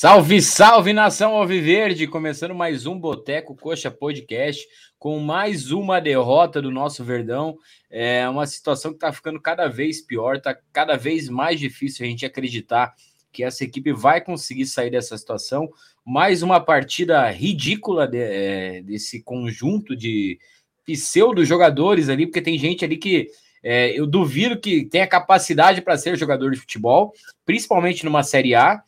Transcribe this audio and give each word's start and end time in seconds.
Salve, 0.00 0.40
salve 0.40 0.94
nação 0.94 1.34
Alviverde! 1.34 2.06
Começando 2.06 2.54
mais 2.54 2.86
um 2.86 2.98
Boteco 2.98 3.54
Coxa 3.54 3.90
Podcast 3.90 4.66
com 4.98 5.18
mais 5.18 5.72
uma 5.72 6.00
derrota 6.00 6.62
do 6.62 6.70
nosso 6.70 7.04
Verdão. 7.04 7.58
É 7.90 8.26
uma 8.26 8.46
situação 8.46 8.92
que 8.92 8.96
está 8.96 9.12
ficando 9.12 9.38
cada 9.38 9.68
vez 9.68 10.00
pior, 10.00 10.36
está 10.36 10.56
cada 10.72 10.96
vez 10.96 11.28
mais 11.28 11.60
difícil 11.60 12.06
a 12.06 12.08
gente 12.08 12.24
acreditar 12.24 12.94
que 13.30 13.44
essa 13.44 13.62
equipe 13.62 13.92
vai 13.92 14.22
conseguir 14.22 14.64
sair 14.64 14.88
dessa 14.88 15.18
situação. 15.18 15.68
Mais 16.02 16.42
uma 16.42 16.60
partida 16.60 17.30
ridícula 17.30 18.08
de, 18.08 18.22
é, 18.22 18.80
desse 18.80 19.22
conjunto 19.22 19.94
de 19.94 20.38
pseudo 20.86 21.44
jogadores 21.44 22.08
ali, 22.08 22.24
porque 22.24 22.40
tem 22.40 22.58
gente 22.58 22.86
ali 22.86 22.96
que 22.96 23.28
é, 23.62 23.90
eu 23.90 24.06
duvido 24.06 24.58
que 24.58 24.82
tenha 24.86 25.06
capacidade 25.06 25.82
para 25.82 25.98
ser 25.98 26.16
jogador 26.16 26.52
de 26.52 26.58
futebol, 26.58 27.12
principalmente 27.44 28.02
numa 28.02 28.22
Série 28.22 28.54
A. 28.54 28.82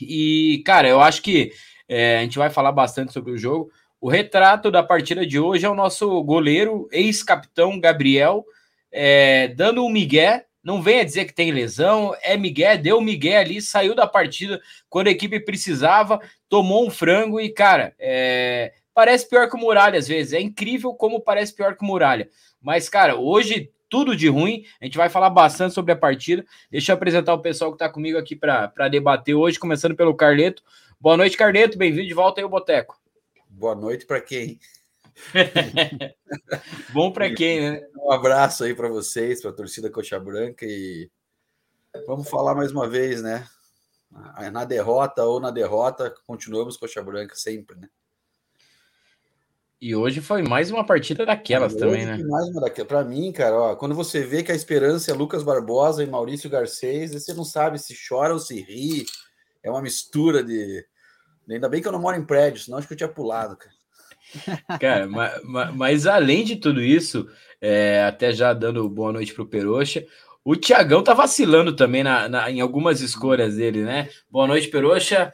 E, 0.00 0.62
cara, 0.64 0.88
eu 0.88 1.00
acho 1.00 1.22
que 1.22 1.52
é, 1.88 2.18
a 2.18 2.22
gente 2.22 2.38
vai 2.38 2.50
falar 2.50 2.72
bastante 2.72 3.12
sobre 3.12 3.32
o 3.32 3.38
jogo. 3.38 3.70
O 4.00 4.08
retrato 4.08 4.70
da 4.70 4.82
partida 4.82 5.26
de 5.26 5.38
hoje 5.38 5.64
é 5.64 5.68
o 5.68 5.74
nosso 5.74 6.22
goleiro, 6.22 6.88
ex-capitão 6.92 7.80
Gabriel, 7.80 8.44
é, 8.92 9.48
dando 9.48 9.84
um 9.84 9.88
migué. 9.88 10.46
Não 10.62 10.82
venha 10.82 11.04
dizer 11.04 11.26
que 11.26 11.32
tem 11.32 11.52
lesão, 11.52 12.14
é 12.22 12.36
migué, 12.36 12.76
deu 12.76 13.00
migué 13.00 13.36
ali, 13.38 13.62
saiu 13.62 13.94
da 13.94 14.06
partida 14.06 14.60
quando 14.88 15.06
a 15.06 15.12
equipe 15.12 15.38
precisava, 15.38 16.20
tomou 16.48 16.84
um 16.84 16.90
frango 16.90 17.40
e, 17.40 17.50
cara, 17.50 17.94
é, 18.00 18.72
parece 18.92 19.28
pior 19.28 19.48
que 19.48 19.54
o 19.54 19.60
Muralha 19.60 19.98
às 19.98 20.08
vezes. 20.08 20.32
É 20.32 20.40
incrível 20.40 20.92
como 20.92 21.20
parece 21.20 21.54
pior 21.54 21.76
que 21.76 21.84
o 21.84 21.86
Muralha. 21.86 22.28
Mas, 22.60 22.88
cara, 22.88 23.14
hoje 23.14 23.70
tudo 23.88 24.16
de 24.16 24.28
ruim. 24.28 24.64
A 24.80 24.84
gente 24.84 24.96
vai 24.96 25.08
falar 25.08 25.30
bastante 25.30 25.74
sobre 25.74 25.92
a 25.92 25.96
partida. 25.96 26.44
Deixa 26.70 26.92
eu 26.92 26.96
apresentar 26.96 27.34
o 27.34 27.42
pessoal 27.42 27.70
que 27.70 27.76
está 27.76 27.88
comigo 27.88 28.18
aqui 28.18 28.34
para 28.34 28.88
debater 28.90 29.34
hoje, 29.34 29.58
começando 29.58 29.96
pelo 29.96 30.14
Carleto. 30.14 30.62
Boa 31.00 31.16
noite, 31.16 31.36
Carleto. 31.36 31.78
Bem-vindo 31.78 32.08
de 32.08 32.14
volta 32.14 32.40
aí 32.40 32.44
ao 32.44 32.50
Boteco. 32.50 32.98
Boa 33.48 33.74
noite 33.74 34.06
para 34.06 34.20
quem? 34.20 34.58
Bom 36.92 37.10
para 37.10 37.32
quem, 37.34 37.60
né? 37.60 37.86
Um 37.96 38.12
abraço 38.12 38.64
aí 38.64 38.74
para 38.74 38.88
vocês, 38.88 39.40
para 39.40 39.50
a 39.50 39.54
torcida 39.54 39.90
Coxa 39.90 40.20
Branca 40.20 40.66
e 40.66 41.10
vamos 42.06 42.28
falar 42.28 42.54
mais 42.54 42.70
uma 42.70 42.88
vez, 42.88 43.22
né? 43.22 43.46
Na 44.52 44.64
derrota 44.64 45.24
ou 45.24 45.40
na 45.40 45.50
derrota, 45.50 46.14
continuamos 46.26 46.76
Coxa 46.76 47.02
Branca 47.02 47.34
sempre, 47.34 47.76
né? 47.76 47.88
E 49.80 49.94
hoje 49.94 50.22
foi 50.22 50.42
mais 50.42 50.70
uma 50.70 50.84
partida 50.84 51.26
daquelas 51.26 51.74
hoje 51.74 51.84
também, 51.84 52.06
né? 52.06 52.16
Mais 52.24 52.48
uma 52.48 52.62
daquelas. 52.62 52.88
Para 52.88 53.04
mim, 53.04 53.30
cara, 53.30 53.54
ó, 53.54 53.76
quando 53.76 53.94
você 53.94 54.22
vê 54.22 54.42
que 54.42 54.50
a 54.50 54.54
esperança 54.54 55.10
é 55.10 55.14
Lucas 55.14 55.42
Barbosa 55.42 56.02
e 56.02 56.06
Maurício 56.06 56.48
Garcês, 56.48 57.12
você 57.12 57.34
não 57.34 57.44
sabe 57.44 57.78
se 57.78 57.94
chora 58.08 58.32
ou 58.32 58.38
se 58.38 58.58
ri. 58.60 59.04
É 59.62 59.70
uma 59.70 59.82
mistura 59.82 60.42
de. 60.42 60.82
Ainda 61.48 61.68
bem 61.68 61.82
que 61.82 61.88
eu 61.88 61.92
não 61.92 62.00
moro 62.00 62.16
em 62.16 62.24
prédio, 62.24 62.62
senão 62.62 62.78
acho 62.78 62.86
que 62.86 62.94
eu 62.94 62.98
tinha 62.98 63.08
pulado, 63.08 63.56
cara. 63.56 63.76
Cara, 64.80 65.06
mas, 65.06 65.74
mas, 65.74 66.06
além 66.06 66.42
de 66.42 66.56
tudo 66.56 66.82
isso, 66.82 67.28
é, 67.60 68.02
até 68.04 68.32
já 68.32 68.52
dando 68.52 68.88
boa 68.88 69.12
noite 69.12 69.32
pro 69.32 69.46
Peroxa, 69.46 70.04
o 70.44 70.56
Tiagão 70.56 71.02
tá 71.02 71.14
vacilando 71.14 71.76
também 71.76 72.02
na, 72.02 72.28
na, 72.28 72.50
em 72.50 72.60
algumas 72.60 73.00
escolhas 73.00 73.56
dele, 73.56 73.82
né? 73.82 74.08
Boa 74.30 74.46
noite, 74.46 74.68
Peroxa. 74.68 75.32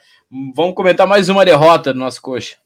Vamos 0.55 0.75
comentar 0.75 1.07
mais 1.07 1.29
uma 1.29 1.45
derrota 1.45 1.93
do 1.93 1.99
nosso 1.99 2.21
coxa. 2.21 2.57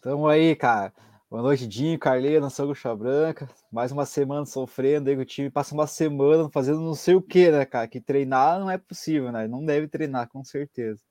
Tamo 0.00 0.28
aí, 0.28 0.54
cara. 0.54 0.92
Boa 1.34 1.42
noite, 1.42 1.66
Dinho, 1.66 1.98
Carleia, 1.98 2.40
Nação 2.40 2.68
Guxa 2.68 2.94
Branca. 2.94 3.50
Mais 3.68 3.90
uma 3.90 4.06
semana 4.06 4.46
sofrendo, 4.46 5.10
aí 5.10 5.16
o 5.16 5.24
time 5.24 5.50
passa 5.50 5.74
uma 5.74 5.84
semana 5.84 6.48
fazendo 6.48 6.80
não 6.80 6.94
sei 6.94 7.16
o 7.16 7.20
que, 7.20 7.50
né, 7.50 7.64
cara? 7.64 7.88
Que 7.88 8.00
treinar 8.00 8.60
não 8.60 8.70
é 8.70 8.78
possível, 8.78 9.32
né? 9.32 9.48
Não 9.48 9.64
deve 9.64 9.88
treinar, 9.88 10.28
com 10.28 10.44
certeza. 10.44 11.02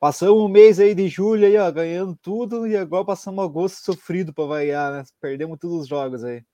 Passamos 0.00 0.42
um 0.42 0.48
mês 0.48 0.80
aí 0.80 0.96
de 0.96 1.06
julho 1.06 1.46
aí, 1.46 1.56
ó, 1.56 1.70
ganhando 1.70 2.16
tudo, 2.16 2.66
e 2.66 2.76
agora 2.76 3.04
passamos 3.04 3.44
agosto 3.44 3.76
sofrido 3.84 4.34
para 4.34 4.46
variar, 4.46 4.92
né? 4.92 5.04
Perdemos 5.20 5.60
todos 5.60 5.82
os 5.82 5.86
jogos 5.86 6.24
aí. 6.24 6.44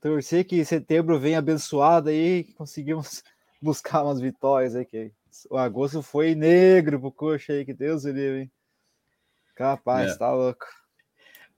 Torcer 0.00 0.44
que 0.44 0.64
setembro 0.64 1.20
venha 1.20 1.38
abençoado 1.38 2.08
aí, 2.08 2.42
conseguimos 2.54 3.22
buscar 3.62 4.02
umas 4.02 4.20
vitórias 4.20 4.74
aí, 4.74 4.84
que 4.84 5.12
o 5.48 5.56
agosto 5.56 6.02
foi 6.02 6.34
negro 6.34 6.98
pro 6.98 7.12
coxa 7.12 7.52
aí, 7.52 7.64
que 7.64 7.72
Deus 7.72 8.04
o 8.04 8.08
livre, 8.08 8.40
hein? 8.40 8.52
Capaz, 9.54 10.10
é. 10.10 10.18
tá 10.18 10.32
louco. 10.34 10.66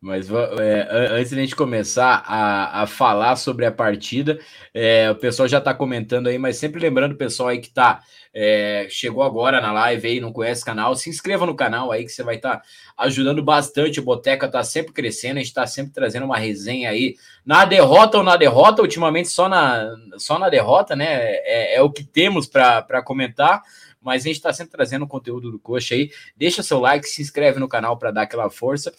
Mas 0.00 0.30
é, 0.30 0.88
antes 1.10 1.30
de 1.30 1.36
a 1.36 1.40
gente 1.40 1.56
começar 1.56 2.22
a, 2.24 2.82
a 2.82 2.86
falar 2.86 3.34
sobre 3.34 3.66
a 3.66 3.72
partida, 3.72 4.38
é, 4.72 5.10
o 5.10 5.16
pessoal 5.16 5.48
já 5.48 5.58
está 5.58 5.74
comentando 5.74 6.28
aí, 6.28 6.38
mas 6.38 6.56
sempre 6.56 6.80
lembrando 6.80 7.12
o 7.12 7.18
pessoal 7.18 7.48
aí 7.48 7.58
que 7.58 7.70
tá, 7.70 8.00
é, 8.32 8.86
chegou 8.88 9.24
agora 9.24 9.60
na 9.60 9.72
live 9.72 10.06
aí, 10.06 10.20
não 10.20 10.32
conhece 10.32 10.62
o 10.62 10.64
canal, 10.64 10.94
se 10.94 11.10
inscreva 11.10 11.44
no 11.44 11.56
canal 11.56 11.90
aí 11.90 12.04
que 12.04 12.12
você 12.12 12.22
vai 12.22 12.36
estar 12.36 12.58
tá 12.58 12.62
ajudando 12.96 13.42
bastante. 13.42 13.98
O 13.98 14.04
Boteca 14.04 14.46
está 14.46 14.62
sempre 14.62 14.92
crescendo, 14.92 15.38
a 15.38 15.40
gente 15.40 15.48
está 15.48 15.66
sempre 15.66 15.92
trazendo 15.92 16.26
uma 16.26 16.38
resenha 16.38 16.90
aí 16.90 17.16
na 17.44 17.64
derrota 17.64 18.18
ou 18.18 18.22
na 18.22 18.36
derrota, 18.36 18.82
ultimamente 18.82 19.30
só 19.30 19.48
na, 19.48 19.90
só 20.16 20.38
na 20.38 20.48
derrota, 20.48 20.94
né? 20.94 21.06
É, 21.08 21.74
é 21.74 21.82
o 21.82 21.90
que 21.90 22.04
temos 22.04 22.46
para 22.46 23.02
comentar 23.02 23.62
mas 24.00 24.22
a 24.22 24.28
gente 24.28 24.36
está 24.36 24.52
sempre 24.52 24.72
trazendo 24.72 25.06
conteúdo 25.06 25.50
do 25.50 25.58
Coxa 25.58 25.94
aí. 25.94 26.10
Deixa 26.36 26.62
seu 26.62 26.78
like, 26.78 27.06
se 27.06 27.20
inscreve 27.20 27.58
no 27.58 27.68
canal 27.68 27.98
para 27.98 28.12
dar 28.12 28.22
aquela 28.22 28.48
força. 28.48 28.92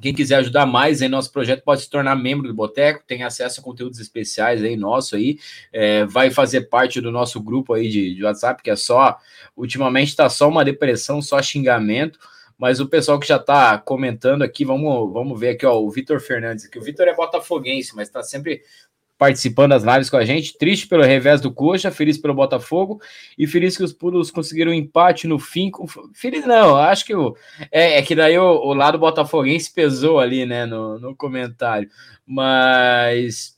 Quem 0.00 0.14
quiser 0.14 0.36
ajudar 0.36 0.66
mais 0.66 1.00
em 1.00 1.08
nosso 1.08 1.32
projeto 1.32 1.62
pode 1.62 1.82
se 1.82 1.90
tornar 1.90 2.14
membro 2.16 2.48
do 2.48 2.54
Boteco, 2.54 3.02
tem 3.06 3.22
acesso 3.22 3.60
a 3.60 3.64
conteúdos 3.64 3.98
especiais 3.98 4.62
aí 4.62 4.76
nosso 4.76 5.16
aí, 5.16 5.38
é, 5.72 6.04
vai 6.04 6.30
fazer 6.30 6.62
parte 6.62 7.00
do 7.00 7.10
nosso 7.10 7.40
grupo 7.40 7.72
aí 7.72 7.88
de, 7.88 8.14
de 8.14 8.24
WhatsApp, 8.24 8.62
que 8.62 8.70
é 8.70 8.76
só, 8.76 9.18
ultimamente 9.56 10.08
está 10.08 10.28
só 10.28 10.48
uma 10.48 10.64
depressão, 10.64 11.22
só 11.22 11.40
xingamento, 11.40 12.18
mas 12.58 12.80
o 12.80 12.88
pessoal 12.88 13.18
que 13.20 13.28
já 13.28 13.36
está 13.36 13.76
comentando 13.78 14.42
aqui, 14.42 14.64
vamos, 14.64 15.12
vamos 15.12 15.38
ver 15.38 15.50
aqui, 15.50 15.66
ó, 15.66 15.78
o 15.78 15.90
Vitor 15.90 16.20
Fernandes 16.20 16.64
aqui, 16.64 16.78
o 16.78 16.82
Vitor 16.82 17.06
é 17.06 17.14
botafoguense, 17.14 17.94
mas 17.94 18.08
está 18.08 18.22
sempre 18.22 18.62
participando 19.18 19.70
das 19.70 19.82
lives 19.82 20.10
com 20.10 20.16
a 20.16 20.24
gente. 20.24 20.56
Triste 20.56 20.86
pelo 20.86 21.02
revés 21.02 21.40
do 21.40 21.52
Coxa, 21.52 21.90
feliz 21.90 22.18
pelo 22.18 22.34
Botafogo 22.34 23.00
e 23.38 23.46
feliz 23.46 23.76
que 23.76 23.82
os 23.82 23.92
Pulos 23.92 24.30
conseguiram 24.30 24.72
um 24.72 24.74
empate 24.74 25.26
no 25.26 25.38
fim. 25.38 25.70
Feliz 26.14 26.44
não, 26.46 26.76
acho 26.76 27.04
que 27.04 27.14
o, 27.14 27.36
é, 27.70 27.98
é 27.98 28.02
que 28.02 28.14
daí 28.14 28.38
o, 28.38 28.44
o, 28.44 28.74
lado 28.74 28.98
botafoguense 28.98 29.72
pesou 29.72 30.18
ali, 30.18 30.44
né, 30.44 30.66
no, 30.66 30.98
no 30.98 31.16
comentário. 31.16 31.88
Mas 32.26 33.56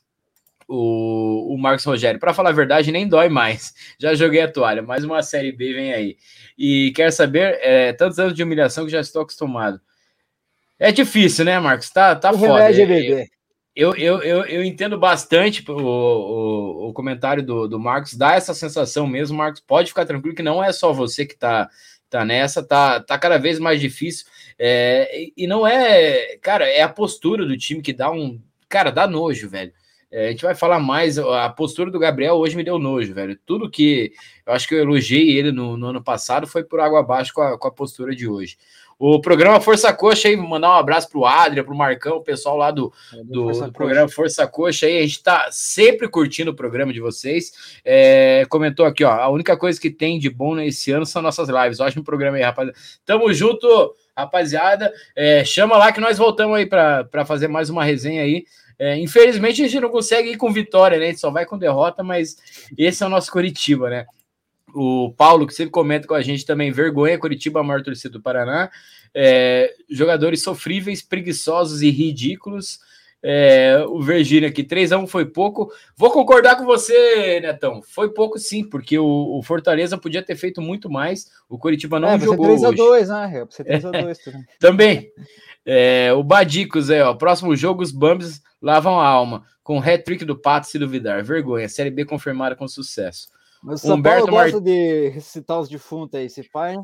o, 0.67 1.53
o 1.53 1.57
Marcos 1.57 1.83
Rogério, 1.83 2.19
para 2.19 2.33
falar 2.33 2.51
a 2.51 2.53
verdade, 2.53 2.91
nem 2.91 3.07
dói 3.07 3.27
mais. 3.27 3.73
Já 3.99 4.13
joguei 4.13 4.41
a 4.41 4.51
toalha, 4.51 4.81
mais 4.81 5.03
uma 5.03 5.21
Série 5.21 5.51
B 5.51 5.73
vem 5.73 5.93
aí. 5.93 6.17
E 6.57 6.91
quer 6.95 7.11
saber, 7.11 7.59
é, 7.61 7.91
tantos 7.93 8.19
anos 8.19 8.33
de 8.33 8.43
humilhação 8.43 8.85
que 8.85 8.91
já 8.91 8.99
estou 9.01 9.23
acostumado. 9.23 9.81
É 10.77 10.93
difícil, 10.93 11.43
né, 11.43 11.59
Marcos? 11.59 11.89
Tá, 11.89 12.15
tá 12.15 12.31
o 12.31 12.37
foda. 12.37 12.71
É, 12.71 13.21
é, 13.21 13.27
eu, 13.75 13.95
eu, 13.95 14.21
eu, 14.21 14.45
eu, 14.45 14.63
entendo 14.63 14.97
bastante 14.97 15.63
o, 15.69 15.73
o, 15.73 16.89
o, 16.89 16.93
comentário 16.93 17.43
do, 17.43 17.67
do 17.67 17.79
Marcos, 17.79 18.13
dá 18.13 18.33
essa 18.33 18.53
sensação 18.53 19.07
mesmo, 19.07 19.37
Marcos. 19.37 19.61
Pode 19.61 19.89
ficar 19.89 20.05
tranquilo 20.05 20.35
que 20.35 20.43
não 20.43 20.63
é 20.63 20.71
só 20.71 20.91
você 20.91 21.25
que 21.25 21.35
tá, 21.35 21.69
tá 22.09 22.25
nessa, 22.25 22.63
tá, 22.63 22.99
tá 22.99 23.17
cada 23.17 23.37
vez 23.37 23.59
mais 23.59 23.79
difícil. 23.79 24.25
É, 24.57 25.29
e 25.37 25.47
não 25.47 25.65
é, 25.65 26.37
cara, 26.37 26.67
é 26.67 26.81
a 26.81 26.89
postura 26.89 27.45
do 27.45 27.57
time 27.57 27.81
que 27.81 27.93
dá 27.93 28.11
um. 28.11 28.41
Cara, 28.67 28.91
dá 28.91 29.07
nojo, 29.07 29.47
velho. 29.47 29.71
É, 30.11 30.27
a 30.27 30.31
gente 30.31 30.43
vai 30.43 30.55
falar 30.55 30.79
mais. 30.79 31.17
A 31.19 31.49
postura 31.49 31.91
do 31.91 31.99
Gabriel 31.99 32.35
hoje 32.35 32.55
me 32.55 32.63
deu 32.63 32.79
nojo, 32.79 33.13
velho. 33.13 33.39
Tudo 33.45 33.69
que 33.69 34.11
eu 34.45 34.53
acho 34.53 34.67
que 34.67 34.73
eu 34.73 34.79
elogiei 34.79 35.37
ele 35.37 35.51
no, 35.51 35.77
no 35.77 35.87
ano 35.87 36.03
passado 36.03 36.47
foi 36.47 36.63
por 36.63 36.79
água 36.79 36.99
abaixo 36.99 37.31
com 37.33 37.41
a, 37.41 37.57
com 37.57 37.67
a 37.67 37.71
postura 37.71 38.15
de 38.15 38.27
hoje. 38.27 38.57
O 38.99 39.21
programa 39.21 39.61
Força 39.61 39.93
Coxa 39.93 40.27
aí, 40.27 40.35
mandar 40.35 40.71
um 40.71 40.73
abraço 40.73 41.09
pro 41.09 41.23
Adria, 41.23 41.63
pro 41.63 41.73
Marcão, 41.73 42.17
o 42.17 42.21
pessoal 42.21 42.57
lá 42.57 42.69
do, 42.69 42.91
do, 43.23 43.43
Força 43.45 43.67
do 43.67 43.71
programa 43.71 44.09
Força 44.09 44.45
Coxa 44.45 44.87
aí. 44.87 44.97
A 44.97 45.01
gente 45.03 45.23
tá 45.23 45.47
sempre 45.51 46.09
curtindo 46.09 46.51
o 46.51 46.53
programa 46.53 46.91
de 46.91 46.99
vocês. 46.99 47.79
É, 47.85 48.45
comentou 48.49 48.85
aqui, 48.85 49.05
ó. 49.05 49.11
A 49.11 49.29
única 49.29 49.55
coisa 49.55 49.79
que 49.79 49.89
tem 49.89 50.19
de 50.19 50.29
bom 50.29 50.53
nesse 50.53 50.91
ano 50.91 51.05
são 51.05 51.21
nossas 51.21 51.47
lives. 51.47 51.79
Ótimo 51.79 52.03
programa 52.03 52.35
aí, 52.35 52.43
rapaziada. 52.43 52.77
Tamo 53.05 53.33
junto, 53.33 53.95
rapaziada. 54.17 54.91
É, 55.15 55.45
chama 55.45 55.77
lá 55.77 55.93
que 55.93 56.01
nós 56.01 56.17
voltamos 56.17 56.57
aí 56.57 56.65
para 56.65 57.25
fazer 57.25 57.47
mais 57.47 57.69
uma 57.69 57.85
resenha 57.85 58.23
aí. 58.23 58.43
É, 58.77 58.97
infelizmente 58.97 59.61
a 59.61 59.67
gente 59.67 59.79
não 59.79 59.89
consegue 59.89 60.31
ir 60.31 60.37
com 60.37 60.51
vitória, 60.51 60.99
né? 60.99 61.05
A 61.05 61.07
gente 61.09 61.21
só 61.21 61.31
vai 61.31 61.45
com 61.45 61.57
derrota, 61.57 62.03
mas 62.03 62.35
esse 62.77 63.01
é 63.01 63.05
o 63.05 63.09
nosso 63.09 63.31
Curitiba, 63.31 63.89
né? 63.89 64.05
O 64.73 65.13
Paulo, 65.17 65.47
que 65.47 65.53
sempre 65.53 65.71
comenta 65.71 66.07
com 66.07 66.13
a 66.13 66.21
gente 66.21 66.45
também, 66.45 66.71
vergonha, 66.71 67.19
Curitiba, 67.19 67.59
a 67.59 67.63
maior 67.63 67.81
torcida 67.81 68.13
do 68.13 68.21
Paraná. 68.21 68.69
É, 69.13 69.73
jogadores 69.89 70.43
sofríveis, 70.43 71.01
preguiçosos 71.01 71.81
e 71.81 71.89
ridículos. 71.89 72.79
É, 73.21 73.83
o 73.85 74.01
Virgínia 74.01 74.47
aqui, 74.47 74.63
3x1 74.63 75.07
foi 75.07 75.25
pouco. 75.25 75.71
Vou 75.95 76.09
concordar 76.09 76.55
com 76.55 76.65
você, 76.65 77.39
Netão. 77.41 77.81
Foi 77.81 78.13
pouco 78.13 78.39
sim, 78.39 78.63
porque 78.63 78.97
o, 78.97 79.37
o 79.37 79.43
Fortaleza 79.43 79.97
podia 79.97 80.23
ter 80.23 80.35
feito 80.35 80.61
muito 80.61 80.89
mais. 80.89 81.29
O 81.49 81.57
Curitiba 81.57 81.99
não 81.99 82.09
é, 82.09 82.19
jogou. 82.19 82.47
3x2, 82.47 83.07
né? 83.07 83.45
Você 83.49 83.63
3x2 83.65 84.17
também. 84.23 84.45
também. 84.59 85.11
É, 85.65 86.13
o 86.13 86.23
Badicos 86.23 86.89
é, 86.89 87.03
ó. 87.03 87.13
Próximo 87.13 87.55
jogo, 87.55 87.83
os 87.83 87.91
Bambis 87.91 88.41
lavam 88.61 88.99
a 88.99 89.07
alma. 89.07 89.43
Com 89.63 89.79
hat-trick 89.79 90.23
do 90.23 90.37
Pato, 90.37 90.67
se 90.67 90.79
duvidar. 90.79 91.23
Vergonha. 91.23 91.67
Série 91.67 91.91
B 91.91 92.05
confirmada 92.05 92.55
com 92.55 92.67
sucesso. 92.67 93.27
Mas 93.63 93.83
o 93.83 93.87
São 93.87 93.97
Humberto 93.97 94.25
Paulo 94.25 94.31
gosta 94.31 94.57
Mart... 94.57 94.63
de 94.63 95.09
recitar 95.09 95.59
os 95.59 95.69
defuntos 95.69 96.19
aí, 96.19 96.25
esse 96.25 96.43
pai. 96.49 96.75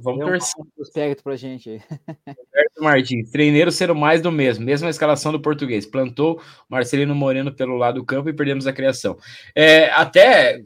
Vamos 0.00 0.24
torcer. 0.24 0.54
Um 0.60 0.66
prospecto 0.76 1.22
pra 1.24 1.36
gente 1.36 1.70
aí. 1.70 1.82
Roberto 2.26 2.82
Martins, 2.82 3.30
treineiro 3.30 3.72
ser 3.72 3.90
o 3.90 3.96
mais 3.96 4.22
do 4.22 4.30
mesmo, 4.30 4.64
mesma 4.64 4.88
escalação 4.88 5.32
do 5.32 5.40
português. 5.40 5.84
Plantou 5.84 6.40
Marcelino 6.68 7.14
Moreno 7.14 7.52
pelo 7.52 7.76
lado 7.76 7.96
do 7.96 8.06
campo 8.06 8.28
e 8.28 8.32
perdemos 8.32 8.66
a 8.66 8.72
criação. 8.72 9.18
É, 9.54 9.90
até 9.90 10.62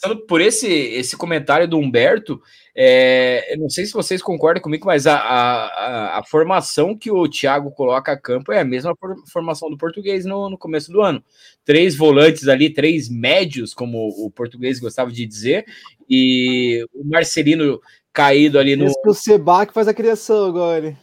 começando 0.00 0.26
por 0.26 0.40
esse, 0.40 0.68
esse 0.68 1.16
comentário 1.16 1.66
do 1.66 1.78
Humberto, 1.78 2.40
é, 2.74 3.52
eu 3.52 3.58
não 3.58 3.68
sei 3.68 3.84
se 3.84 3.92
vocês 3.92 4.22
concordam 4.22 4.62
comigo, 4.62 4.86
mas 4.86 5.06
a, 5.06 5.16
a, 5.16 6.18
a, 6.18 6.24
formação 6.24 6.96
que 6.96 7.10
o 7.10 7.28
Thiago 7.28 7.72
coloca 7.72 8.12
a 8.12 8.20
campo 8.20 8.52
é 8.52 8.60
a 8.60 8.64
mesma 8.64 8.94
formação 9.32 9.68
do 9.68 9.76
português 9.76 10.24
no, 10.24 10.48
no 10.48 10.56
começo 10.56 10.92
do 10.92 11.02
ano. 11.02 11.22
Três 11.64 11.96
volantes 11.96 12.46
ali, 12.46 12.72
três 12.72 13.08
médios, 13.08 13.74
como 13.74 14.08
o 14.24 14.30
português 14.30 14.78
gostava 14.78 15.10
de 15.10 15.26
dizer, 15.26 15.64
e 16.08 16.84
o 16.94 17.04
Marcelino 17.04 17.80
caído 18.12 18.58
ali 18.58 18.76
no. 18.76 18.86
Esse 18.86 19.00
o 19.04 19.14
Seba 19.14 19.66
que 19.66 19.74
faz 19.74 19.88
a 19.88 19.94
criação 19.94 20.46
agora. 20.46 20.96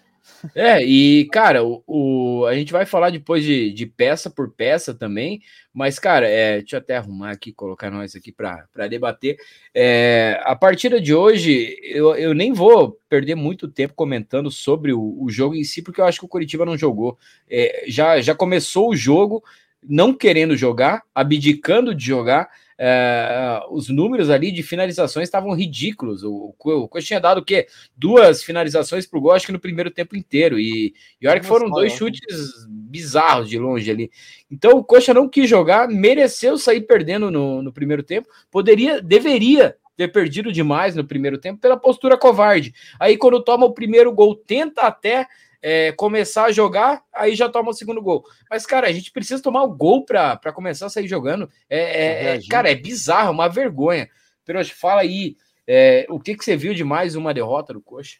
É, 0.53 0.83
e, 0.83 1.25
cara, 1.31 1.63
o, 1.63 1.83
o, 1.87 2.45
a 2.45 2.53
gente 2.53 2.71
vai 2.71 2.85
falar 2.85 3.09
depois 3.09 3.43
de, 3.43 3.71
de 3.71 3.85
peça 3.85 4.29
por 4.29 4.51
peça 4.51 4.93
também, 4.93 5.41
mas, 5.73 5.97
cara, 5.97 6.27
é, 6.27 6.59
deixa 6.59 6.75
eu 6.75 6.79
até 6.79 6.97
arrumar 6.97 7.31
aqui, 7.31 7.51
colocar 7.51 7.89
nós 7.89 8.15
aqui 8.15 8.31
para 8.31 8.87
debater. 8.89 9.37
É, 9.73 10.39
a 10.43 10.55
partida 10.55 11.01
de 11.01 11.13
hoje, 11.13 11.77
eu, 11.83 12.15
eu 12.15 12.33
nem 12.33 12.53
vou 12.53 12.99
perder 13.09 13.35
muito 13.35 13.67
tempo 13.67 13.93
comentando 13.93 14.51
sobre 14.51 14.93
o, 14.93 15.17
o 15.19 15.29
jogo 15.29 15.55
em 15.55 15.63
si, 15.63 15.81
porque 15.81 16.01
eu 16.01 16.05
acho 16.05 16.19
que 16.19 16.25
o 16.25 16.29
Curitiba 16.29 16.65
não 16.65 16.77
jogou. 16.77 17.17
É, 17.49 17.85
já, 17.87 18.19
já 18.21 18.35
começou 18.35 18.89
o 18.89 18.95
jogo 18.95 19.43
não 19.87 20.13
querendo 20.13 20.57
jogar, 20.57 21.03
abdicando 21.13 21.93
de 21.93 22.05
jogar. 22.05 22.49
É, 22.77 23.61
os 23.69 23.87
números 23.89 24.29
ali 24.29 24.51
de 24.51 24.61
finalizações 24.61 25.27
estavam 25.27 25.53
ridículos. 25.53 26.23
O, 26.23 26.53
o 26.57 26.87
Coxa 26.87 27.07
tinha 27.07 27.19
dado 27.19 27.39
o 27.39 27.45
quê? 27.45 27.67
Duas 27.95 28.43
finalizações 28.43 29.05
para 29.07 29.17
o 29.17 29.21
gol, 29.21 29.31
acho 29.31 29.45
que 29.45 29.51
no 29.51 29.59
primeiro 29.59 29.89
tempo 29.89 30.15
inteiro. 30.15 30.59
E, 30.59 30.93
e 31.21 31.27
olha 31.27 31.39
que 31.39 31.45
foram 31.45 31.69
dois 31.69 31.93
chutes 31.93 32.19
bizarros 32.67 33.49
de 33.49 33.57
longe 33.57 33.89
ali. 33.89 34.11
Então 34.51 34.77
o 34.77 34.83
Coxa 34.83 35.13
não 35.13 35.29
quis 35.29 35.49
jogar, 35.49 35.87
mereceu 35.87 36.57
sair 36.57 36.81
perdendo 36.81 37.31
no, 37.31 37.61
no 37.61 37.71
primeiro 37.71 38.03
tempo. 38.03 38.27
Poderia, 38.51 39.01
deveria 39.01 39.75
ter 39.95 40.09
perdido 40.09 40.51
demais 40.51 40.95
no 40.95 41.05
primeiro 41.05 41.37
tempo 41.37 41.59
pela 41.59 41.77
postura 41.77 42.17
covarde. 42.17 42.73
Aí 42.99 43.17
quando 43.17 43.43
toma 43.43 43.65
o 43.65 43.73
primeiro 43.73 44.11
gol, 44.13 44.35
tenta 44.35 44.81
até 44.81 45.27
é, 45.67 45.91
começar 45.93 46.45
a 46.45 46.51
jogar, 46.51 47.03
aí 47.11 47.35
já 47.35 47.49
toma 47.49 47.71
o 47.71 47.73
segundo 47.73 47.99
gol. 47.99 48.23
Mas, 48.47 48.67
cara, 48.67 48.87
a 48.87 48.91
gente 48.91 49.11
precisa 49.11 49.41
tomar 49.41 49.63
o 49.63 49.75
gol 49.75 50.05
para 50.05 50.53
começar 50.53 50.85
a 50.85 50.89
sair 50.89 51.07
jogando. 51.07 51.49
É, 51.67 51.79
é, 51.79 52.35
é 52.35 52.39
cara, 52.47 52.69
é 52.69 52.75
bizarro, 52.75 53.31
uma 53.31 53.49
vergonha. 53.49 54.07
Pero 54.45 54.63
fala 54.65 55.01
aí, 55.01 55.35
é, 55.65 56.05
o 56.07 56.19
que, 56.19 56.35
que 56.35 56.45
você 56.45 56.55
viu 56.55 56.75
de 56.75 56.83
mais 56.83 57.15
uma 57.15 57.33
derrota 57.33 57.73
do 57.73 57.81
Coxa? 57.81 58.19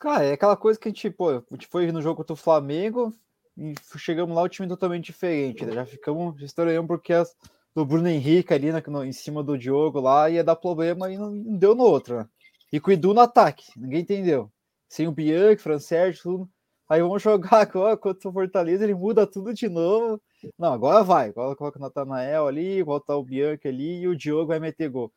Cara, 0.00 0.24
é 0.24 0.32
aquela 0.32 0.56
coisa 0.56 0.80
que 0.80 0.88
a 0.88 0.90
gente, 0.90 1.10
pô, 1.10 1.28
a 1.28 1.42
gente 1.52 1.66
foi 1.66 1.92
no 1.92 2.00
jogo 2.00 2.16
contra 2.16 2.32
o 2.32 2.36
Flamengo 2.36 3.12
e 3.54 3.74
chegamos 3.98 4.34
lá, 4.34 4.40
o 4.40 4.48
time 4.48 4.66
totalmente 4.66 5.04
diferente. 5.04 5.66
Né? 5.66 5.74
Já 5.74 5.84
ficamos, 5.84 6.40
estranhamos 6.40 6.88
porque 6.88 7.12
as, 7.12 7.36
do 7.74 7.84
Bruno 7.84 8.08
Henrique 8.08 8.54
ali 8.54 8.72
na, 8.72 8.82
no, 8.86 9.04
em 9.04 9.12
cima 9.12 9.42
do 9.42 9.58
Diogo 9.58 10.00
lá 10.00 10.30
ia 10.30 10.42
dar 10.42 10.56
problema 10.56 11.12
e 11.12 11.18
não, 11.18 11.30
não 11.30 11.58
deu 11.58 11.74
no 11.74 11.84
outro. 11.84 12.20
Né? 12.20 12.28
E 12.72 12.80
com 12.80 12.88
o 12.88 12.94
Edu 12.94 13.12
no 13.12 13.20
ataque, 13.20 13.66
ninguém 13.76 14.00
entendeu 14.00 14.50
sem 14.88 15.06
o 15.06 15.12
Bianchi, 15.12 15.62
Francérgio, 15.62 16.22
tudo. 16.22 16.50
Aí 16.88 17.02
vamos 17.02 17.22
jogar 17.22 17.60
agora 17.60 17.96
contra 17.96 18.28
o 18.28 18.32
Fortaleza, 18.32 18.84
ele 18.84 18.94
muda 18.94 19.26
tudo 19.26 19.52
de 19.52 19.68
novo. 19.68 20.20
Não, 20.58 20.72
agora 20.72 21.04
vai. 21.04 21.28
Agora 21.28 21.54
coloca 21.54 21.78
o 21.78 21.82
Natanael 21.82 22.46
ali, 22.46 22.82
volta 22.82 23.14
o 23.14 23.24
Bianchi 23.24 23.68
ali 23.68 24.00
e 24.00 24.08
o 24.08 24.16
Diogo 24.16 24.48
vai 24.48 24.58
meter 24.58 24.88
gol. 24.88 25.12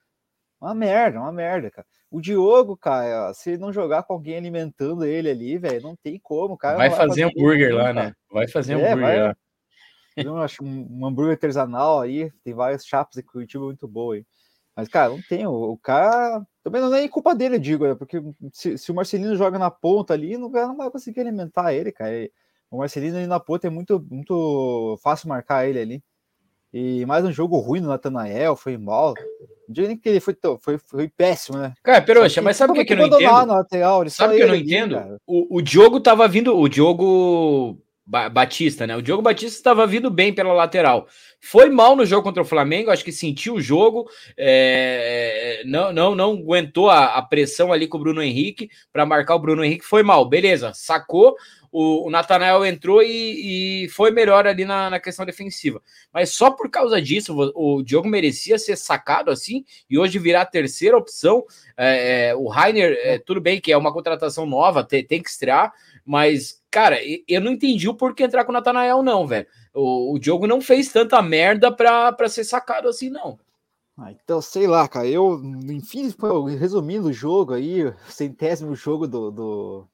Uma 0.59 0.75
merda, 0.75 1.19
uma 1.19 1.31
merda, 1.31 1.71
cara. 1.71 1.87
O 2.11 2.21
Diogo, 2.21 2.77
cara, 2.77 3.33
se 3.33 3.57
não 3.57 3.73
jogar 3.73 4.03
com 4.03 4.13
alguém 4.13 4.37
alimentando 4.37 5.05
ele 5.05 5.29
ali, 5.29 5.57
velho, 5.57 5.81
não 5.81 5.95
tem 5.95 6.19
como, 6.21 6.57
cara. 6.57 6.77
Vai, 6.77 6.89
vai 6.89 6.97
fazer 6.97 7.23
hambúrguer 7.23 7.73
lá, 7.73 7.93
né? 7.93 8.13
Vai 8.31 8.47
fazer 8.47 8.73
é, 8.73 8.75
hambúrguer 8.75 8.99
vai, 8.99 9.21
lá. 9.21 9.35
Um, 10.61 10.99
um 10.99 11.07
hambúrguer 11.07 11.33
artesanal 11.33 12.01
aí, 12.01 12.29
tem 12.43 12.53
várias 12.53 12.85
chapas 12.85 13.17
em 13.17 13.23
Curitiba 13.23 13.63
muito 13.63 13.87
boa 13.87 14.15
aí. 14.15 14.25
Mas, 14.75 14.87
cara, 14.87 15.09
não 15.09 15.21
tem. 15.21 15.47
O, 15.47 15.51
o 15.51 15.77
cara. 15.77 16.45
Também 16.63 16.81
não 16.81 16.93
é 16.93 17.07
culpa 17.07 17.33
dele, 17.33 17.55
eu 17.55 17.59
digo, 17.59 17.87
né? 17.87 17.95
porque 17.95 18.21
se, 18.53 18.77
se, 18.77 18.91
o 18.91 18.95
Marcelino 18.95 19.35
joga 19.35 19.57
na 19.57 19.71
ponta 19.71 20.13
ali, 20.13 20.37
o 20.37 20.49
cara 20.49 20.67
não 20.67 20.77
vai 20.77 20.91
conseguir 20.91 21.21
alimentar 21.21 21.73
ele, 21.73 21.91
cara. 21.91 22.13
E, 22.13 22.31
o 22.69 22.77
Marcelino 22.77 23.17
ali 23.17 23.27
na 23.27 23.39
ponta 23.39 23.67
é 23.67 23.69
muito, 23.69 24.05
muito 24.09 24.97
fácil 25.03 25.27
marcar 25.27 25.67
ele 25.67 25.79
ali. 25.79 26.03
E 26.73 27.05
mais 27.05 27.25
um 27.25 27.31
jogo 27.31 27.57
ruim 27.57 27.81
no 27.81 27.89
Natanael, 27.89 28.55
foi 28.55 28.77
mal. 28.77 29.13
Não 29.67 29.73
digo 29.73 29.87
nem 29.87 29.97
que 29.97 30.07
ele 30.07 30.21
foi, 30.21 30.37
foi, 30.61 30.77
foi 30.77 31.09
péssimo, 31.09 31.57
né? 31.57 31.73
Cara, 31.83 32.01
Peroxa, 32.01 32.41
mas 32.41 32.55
sabe 32.55 32.71
o 32.71 32.75
que, 32.75 32.85
que 32.85 32.93
eu 32.93 32.97
não 32.97 33.07
entendo? 33.07 33.51
Lateral, 33.51 34.09
sabe 34.09 34.35
o 34.35 34.37
que 34.37 34.43
eu 34.43 34.47
não 34.47 34.55
entendo? 34.55 35.19
o, 35.27 35.57
o 35.57 35.61
Diogo 35.61 35.99
tava 35.99 36.27
vindo, 36.29 36.57
o 36.57 36.69
Diogo 36.69 37.77
Batista, 38.05 38.87
né? 38.87 38.95
O 38.95 39.01
Diogo 39.01 39.21
Batista 39.21 39.57
estava 39.57 39.85
vindo 39.85 40.09
bem 40.09 40.33
pela 40.33 40.53
lateral. 40.53 41.07
Foi 41.39 41.69
mal 41.69 41.95
no 41.95 42.05
jogo 42.05 42.23
contra 42.23 42.41
o 42.41 42.45
Flamengo, 42.45 42.91
acho 42.91 43.05
que 43.05 43.11
sentiu 43.11 43.55
o 43.55 43.61
jogo, 43.61 44.09
é, 44.35 45.61
não, 45.65 45.93
não, 45.93 46.15
não 46.15 46.31
aguentou 46.33 46.89
a, 46.89 47.15
a, 47.15 47.21
pressão 47.21 47.71
ali 47.71 47.87
com 47.87 47.97
o 47.97 48.01
Bruno 48.01 48.21
Henrique 48.21 48.69
para 48.91 49.05
marcar 49.05 49.35
o 49.35 49.39
Bruno 49.39 49.63
Henrique. 49.63 49.85
Foi 49.85 50.03
mal, 50.03 50.27
beleza, 50.27 50.73
sacou. 50.73 51.35
O, 51.71 52.07
o 52.07 52.09
Natanael 52.11 52.65
entrou 52.65 53.01
e, 53.01 53.85
e, 53.85 53.89
foi 53.89 54.11
melhor 54.11 54.45
ali 54.45 54.65
na, 54.65 54.89
na, 54.89 54.99
questão 54.99 55.25
defensiva. 55.25 55.81
Mas 56.13 56.31
só 56.31 56.51
por 56.51 56.69
causa 56.69 57.01
disso, 57.01 57.33
o, 57.55 57.77
o 57.77 57.83
Diogo 57.83 58.09
merecia 58.09 58.59
ser 58.59 58.75
sacado 58.75 59.31
assim 59.31 59.63
e 59.89 59.97
hoje 59.97 60.19
virar 60.19 60.41
a 60.41 60.45
terceira 60.45 60.97
opção. 60.97 61.45
É, 61.77 62.29
é, 62.29 62.35
o 62.35 62.49
Rainer, 62.49 62.99
é, 63.03 63.17
tudo 63.19 63.39
bem 63.39 63.61
que 63.61 63.71
é 63.71 63.77
uma 63.77 63.93
contratação 63.93 64.45
nova, 64.45 64.83
tem, 64.83 65.05
tem 65.05 65.23
que 65.23 65.29
estrear, 65.29 65.71
mas 66.05 66.60
Cara, 66.71 66.97
eu 67.27 67.41
não 67.41 67.51
entendi 67.51 67.89
o 67.89 67.93
porquê 67.93 68.23
entrar 68.23 68.45
com 68.45 68.51
o 68.51 68.53
Natanael, 68.53 69.03
não, 69.03 69.27
velho. 69.27 69.45
O, 69.73 70.13
o 70.13 70.19
Diogo 70.19 70.47
não 70.47 70.61
fez 70.61 70.89
tanta 70.89 71.21
merda 71.21 71.69
pra, 71.69 72.13
pra 72.13 72.29
ser 72.29 72.45
sacado 72.45 72.87
assim, 72.87 73.09
não. 73.09 73.37
Ah, 73.97 74.11
então, 74.11 74.41
sei 74.41 74.67
lá, 74.67 74.87
cara. 74.87 75.05
Eu, 75.05 75.41
enfim, 75.69 76.09
resumindo 76.57 77.09
o 77.09 77.13
jogo 77.13 77.53
aí, 77.53 77.93
centésimo 78.07 78.73
jogo 78.73 79.05
do, 79.05 79.29
do 79.31 79.87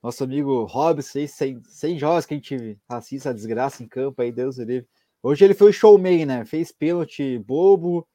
nosso 0.00 0.22
amigo 0.22 0.64
Robson, 0.64 1.26
sem, 1.26 1.60
sem 1.64 1.98
jogos 1.98 2.24
que 2.24 2.34
a 2.34 2.36
gente 2.36 2.78
assista 2.88 3.30
a 3.30 3.32
desgraça 3.32 3.82
em 3.82 3.88
campo 3.88 4.22
aí, 4.22 4.30
Deus 4.30 4.56
do 4.56 4.64
livre. 4.64 4.88
Hoje 5.22 5.44
ele 5.44 5.54
foi 5.54 5.70
o 5.70 5.72
showman, 5.72 6.24
né? 6.24 6.44
Fez 6.44 6.70
pênalti 6.70 7.38
bobo, 7.38 8.06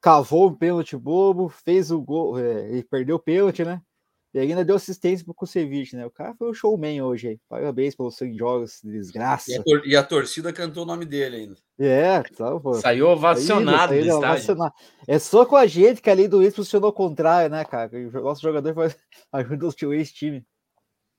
cavou 0.00 0.48
um 0.48 0.54
pênalti 0.54 0.96
bobo, 0.96 1.48
fez 1.48 1.90
o 1.90 2.00
gol 2.00 2.38
é, 2.38 2.76
e 2.76 2.84
perdeu 2.84 3.16
o 3.16 3.20
pênalti, 3.20 3.64
né? 3.64 3.82
E 4.34 4.38
ainda 4.38 4.62
deu 4.64 4.76
assistência 4.76 5.24
pro 5.24 5.32
Kusevich, 5.32 5.96
né? 5.96 6.04
O 6.04 6.10
cara 6.10 6.34
foi 6.34 6.50
o 6.50 6.54
showman 6.54 7.02
hoje 7.02 7.28
aí. 7.28 7.40
Parabéns 7.48 7.94
pelos 7.94 8.14
seus 8.14 8.36
jogos, 8.36 8.80
desgraça. 8.84 9.50
E 9.50 9.56
a, 9.56 9.62
tor 9.62 9.82
e 9.86 9.96
a, 9.96 10.02
torcida 10.02 10.52
cantou 10.52 10.82
o 10.82 10.86
nome 10.86 11.06
dele 11.06 11.36
ainda. 11.36 11.56
É, 11.78 12.22
tá, 12.22 12.60
pô. 12.60 12.74
Saiu 12.74 13.08
ovacionado 13.08 13.94
saiu, 13.94 14.16
ovacionado. 14.16 14.74
É 15.06 15.18
só 15.18 15.46
com 15.46 15.56
a 15.56 15.66
gente 15.66 16.02
que 16.02 16.10
ali 16.10 16.28
do 16.28 16.42
isso 16.42 16.56
funcionou 16.56 16.88
ao 16.88 16.92
contrário, 16.92 17.50
né, 17.50 17.64
cara? 17.64 17.90
O 17.96 18.20
nosso 18.20 18.42
jogador 18.42 18.74
foi 18.74 18.94
ajuda 19.32 19.66
os 19.66 19.74
tio 19.74 19.94
ex-time. 19.94 20.44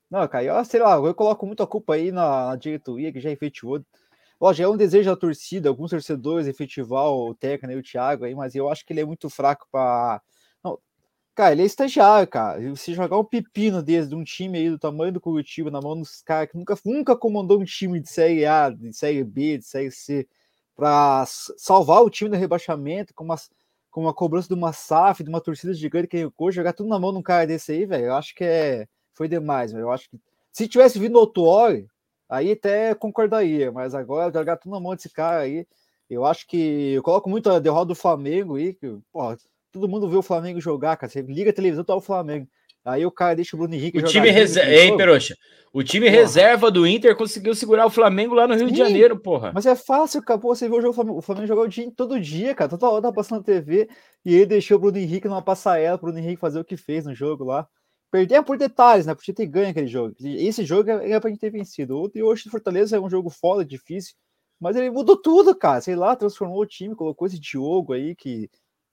Não, 0.09 0.27
cara, 0.27 0.43
eu, 0.43 0.65
sei 0.65 0.79
lá, 0.79 0.95
eu 0.95 1.13
coloco 1.15 1.45
muita 1.45 1.65
culpa 1.65 1.95
aí 1.95 2.11
na, 2.11 2.47
na 2.47 2.55
diretoria 2.55 3.11
que 3.11 3.19
já 3.19 3.31
efetivou. 3.31 3.83
Lógico, 4.39 4.65
é 4.65 4.69
um 4.69 4.77
desejo 4.77 5.09
da 5.09 5.15
torcida, 5.15 5.67
alguns 5.67 5.91
torcedores 5.91 6.47
efetivar 6.47 7.05
o 7.05 7.35
técnico 7.35 7.73
e 7.77 7.79
o 7.79 7.83
Thiago 7.83 8.23
aí, 8.23 8.33
mas 8.33 8.55
eu 8.55 8.69
acho 8.69 8.85
que 8.85 8.93
ele 8.93 9.01
é 9.01 9.05
muito 9.05 9.29
fraco 9.29 9.67
para 9.71 10.21
Cara, 11.39 11.53
ele 11.53 11.61
é 11.61 11.65
estagiário, 11.65 12.27
cara. 12.27 12.59
Você 12.75 12.93
jogar 12.93 13.17
um 13.17 13.23
pepino 13.23 13.81
desse 13.81 14.09
de 14.09 14.13
um 14.13 14.25
time 14.25 14.57
aí 14.57 14.69
do 14.69 14.77
tamanho 14.77 15.13
do 15.13 15.21
Curitiba 15.21 15.71
na 15.71 15.79
mão 15.79 15.97
dos 15.97 16.21
caras 16.21 16.51
que 16.51 16.57
nunca, 16.57 16.77
nunca 16.83 17.15
comandou 17.15 17.61
um 17.61 17.63
time 17.63 17.97
de 18.01 18.09
Série 18.09 18.45
A, 18.45 18.69
de 18.69 18.91
Série 18.91 19.23
B, 19.23 19.57
de 19.57 19.63
Série 19.65 19.89
C, 19.89 20.27
para 20.75 21.23
salvar 21.25 22.01
o 22.03 22.09
time 22.09 22.29
do 22.29 22.35
rebaixamento 22.35 23.13
com 23.13 23.23
uma, 23.23 23.37
com 23.89 24.01
uma 24.01 24.13
cobrança 24.13 24.49
de 24.49 24.53
uma 24.53 24.73
SAF, 24.73 25.23
de 25.23 25.29
uma 25.29 25.39
torcida 25.39 25.73
gigante 25.73 26.09
que 26.09 26.17
recua, 26.17 26.51
jogar 26.51 26.73
tudo 26.73 26.89
na 26.89 26.99
mão 26.99 27.13
de 27.13 27.19
um 27.19 27.23
cara 27.23 27.47
desse 27.47 27.71
aí, 27.71 27.85
velho, 27.85 28.07
eu 28.07 28.15
acho 28.15 28.35
que 28.35 28.43
é, 28.43 28.85
foi 29.13 29.29
demais, 29.29 29.71
velho. 29.71 29.83
Eu 29.83 29.91
acho 29.93 30.09
que 30.09 30.19
se 30.51 30.67
tivesse 30.67 30.99
vindo 30.99 31.17
outro 31.17 31.43
Ori, 31.43 31.87
aí 32.27 32.51
até 32.51 32.93
concordaria, 32.93 33.71
mas 33.71 33.95
agora 33.95 34.29
jogar 34.29 34.57
tudo 34.57 34.73
na 34.73 34.79
mão 34.81 34.93
desse 34.93 35.09
cara 35.09 35.39
aí, 35.43 35.65
eu 36.09 36.25
acho 36.25 36.45
que 36.45 36.91
eu 36.95 37.01
coloco 37.01 37.29
muito 37.29 37.49
a 37.49 37.59
derrota 37.59 37.85
do 37.85 37.95
Flamengo 37.95 38.57
aí, 38.57 38.73
que, 38.73 38.97
porra, 39.09 39.37
todo 39.71 39.87
mundo 39.87 40.09
vê 40.09 40.15
o 40.15 40.21
Flamengo 40.21 40.59
jogar, 40.59 40.97
cara. 40.97 41.11
Você 41.11 41.21
liga 41.21 41.51
a 41.51 41.53
televisão, 41.53 41.83
tá 41.83 41.95
o 41.95 42.01
Flamengo. 42.01 42.47
Aí 42.83 43.05
o 43.05 43.11
cara 43.11 43.35
deixa 43.35 43.55
o 43.55 43.59
Bruno 43.59 43.75
Henrique 43.75 43.99
o 43.99 44.03
Time 44.03 44.29
reserva. 44.29 44.71
Ei, 44.71 44.95
Peroxa. 44.95 45.35
O 45.71 45.83
time 45.83 46.07
porra. 46.07 46.19
reserva 46.19 46.71
do 46.71 46.87
Inter 46.87 47.15
conseguiu 47.15 47.53
segurar 47.53 47.85
o 47.85 47.89
Flamengo 47.91 48.33
lá 48.33 48.47
no 48.47 48.55
Rio 48.55 48.67
Sim, 48.67 48.73
de 48.73 48.79
Janeiro, 48.79 49.19
porra. 49.19 49.51
Mas 49.53 49.65
é 49.65 49.75
fácil, 49.75 50.23
cara. 50.23 50.39
Pô, 50.39 50.55
você 50.55 50.67
vê 50.67 50.75
o 50.75 50.81
jogo 50.81 50.93
Flamengo. 50.93 51.17
O 51.17 51.21
Flamengo 51.21 51.47
jogou 51.47 51.65
o 51.65 51.67
dia 51.67 51.91
todo 51.95 52.19
dia, 52.19 52.55
cara. 52.55 52.69
Toda 52.69 52.89
hora 52.89 53.01
tá 53.03 53.11
passando 53.11 53.39
na 53.39 53.43
TV. 53.43 53.87
E 54.25 54.33
ele 54.33 54.47
deixou 54.47 54.77
o 54.77 54.79
Bruno 54.79 54.97
Henrique 54.97 55.27
numa 55.27 55.41
passarela 55.41 55.97
pro 55.97 56.07
Bruno 56.07 56.19
Henrique 56.19 56.41
fazer 56.41 56.59
o 56.59 56.65
que 56.65 56.75
fez 56.75 57.05
no 57.05 57.13
jogo 57.13 57.43
lá. 57.43 57.67
Perder 58.11 58.43
por 58.43 58.57
detalhes, 58.57 59.05
né? 59.05 59.13
Porque 59.13 59.31
ter 59.31 59.45
ganho 59.45 59.69
aquele 59.69 59.87
jogo. 59.87 60.15
Esse 60.19 60.65
jogo 60.65 60.89
é 60.89 61.19
pra 61.19 61.29
gente 61.29 61.39
ter 61.39 61.51
vencido. 61.51 62.11
E 62.15 62.23
hoje 62.23 62.47
o 62.47 62.51
Fortaleza 62.51 62.97
é 62.97 62.99
um 62.99 63.09
jogo 63.09 63.29
foda, 63.29 63.63
difícil. 63.63 64.15
Mas 64.59 64.75
ele 64.75 64.89
mudou 64.89 65.15
tudo, 65.15 65.55
cara. 65.55 65.81
Sei 65.81 65.95
lá, 65.95 66.15
transformou 66.15 66.59
o 66.59 66.65
time, 66.65 66.95
colocou 66.95 67.27
esse 67.27 67.39
Diogo 67.39 67.93
aí 67.93 68.15
que 68.15 68.49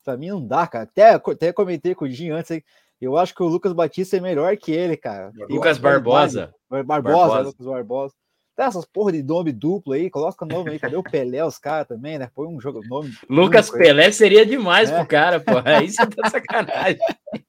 Pra 0.06 0.16
mim 0.16 0.28
não 0.28 0.46
dá, 0.46 0.68
cara. 0.68 0.84
Até, 0.84 1.14
até 1.14 1.52
comentei 1.52 1.92
com 1.92 2.04
o 2.04 2.08
Jim 2.08 2.30
antes 2.30 2.52
aí. 2.52 2.62
Eu 3.00 3.16
acho 3.16 3.34
que 3.34 3.42
o 3.42 3.48
Lucas 3.48 3.72
Batista 3.72 4.16
é 4.16 4.20
melhor 4.20 4.56
que 4.56 4.70
ele, 4.70 4.96
cara. 4.96 5.32
Lucas 5.50 5.78
Barbosa. 5.78 6.54
Barbosa, 6.70 7.02
Barbosa. 7.02 7.40
É, 7.40 7.42
Lucas 7.42 7.66
Barbosa. 7.66 8.14
Tem 8.56 8.64
essas 8.64 8.86
porra 8.86 9.10
de 9.10 9.22
nome 9.22 9.50
duplo 9.50 9.92
aí, 9.94 10.08
coloca 10.08 10.44
o 10.44 10.48
nome 10.48 10.70
aí. 10.70 10.78
Cadê 10.78 10.96
o 10.96 11.02
Pelé, 11.02 11.44
os 11.44 11.58
caras 11.58 11.88
também, 11.88 12.18
né? 12.18 12.30
Põe 12.32 12.46
um 12.46 12.60
jogo 12.60 12.80
nome. 12.86 13.12
Lucas 13.28 13.68
Pelé 13.68 14.12
seria 14.12 14.46
demais 14.46 14.90
é. 14.90 14.96
pro 14.96 15.06
cara, 15.08 15.40
pô. 15.40 15.54
Aí 15.66 15.90
você 15.90 16.06
tá 16.06 16.30
sacanagem. 16.30 16.98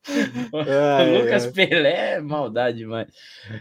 É, 0.10 1.20
Lucas 1.20 1.46
é. 1.46 1.52
Pelé 1.52 2.14
é 2.14 2.20
maldade 2.20 2.80
demais. 2.80 3.08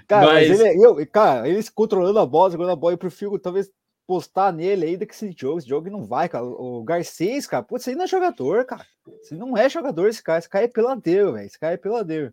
Cara, 0.09 0.27
mas... 0.27 0.49
mas 0.49 0.61
ele, 0.61 0.85
eu, 0.85 1.07
cara, 1.07 1.49
eles 1.49 1.69
controlando 1.69 2.19
a 2.19 2.27
bola, 2.27 2.51
jogando 2.51 2.71
a 2.71 2.77
bola, 2.77 2.95
eu 2.95 2.99
prefiro 2.99 3.39
talvez 3.39 3.71
postar 4.07 4.53
nele 4.53 4.87
aí 4.87 4.99
que 4.99 5.15
esse 5.15 5.35
jogo. 5.37 5.59
Esse 5.59 5.69
jogo 5.69 5.91
não 5.91 6.05
vai, 6.05 6.29
cara. 6.29 6.45
O 6.45 6.83
Garcês, 6.85 7.47
cara, 7.47 7.63
putz, 7.63 7.89
aí 7.89 7.95
não 7.95 8.05
é 8.05 8.07
jogador, 8.07 8.65
cara. 8.65 8.87
Você 9.23 9.35
não 9.35 9.57
é 9.57 9.69
jogador, 9.69 10.09
esse 10.09 10.23
cara. 10.23 10.39
Esse 10.39 10.49
cara 10.49 10.65
é 10.65 10.69
peladeiro, 10.69 11.33
velho. 11.33 11.47
Esse 11.47 11.59
cara 11.59 11.75
é 11.75 11.77
peladeiro. 11.79 12.33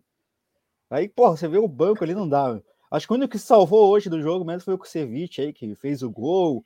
Aí, 0.90 1.08
porra, 1.08 1.36
você 1.36 1.48
vê 1.48 1.58
o 1.58 1.68
banco 1.68 2.04
ali, 2.04 2.14
não 2.14 2.28
dá, 2.28 2.50
velho. 2.50 2.64
Acho 2.90 3.06
que 3.06 3.12
o 3.12 3.16
único 3.16 3.32
que 3.32 3.38
salvou 3.38 3.88
hoje 3.88 4.08
do 4.08 4.22
jogo 4.22 4.44
mesmo 4.44 4.62
foi 4.62 4.74
o 4.74 4.78
Kusevich 4.78 5.40
aí, 5.40 5.52
que 5.52 5.74
fez 5.74 6.02
o 6.02 6.10
gol. 6.10 6.64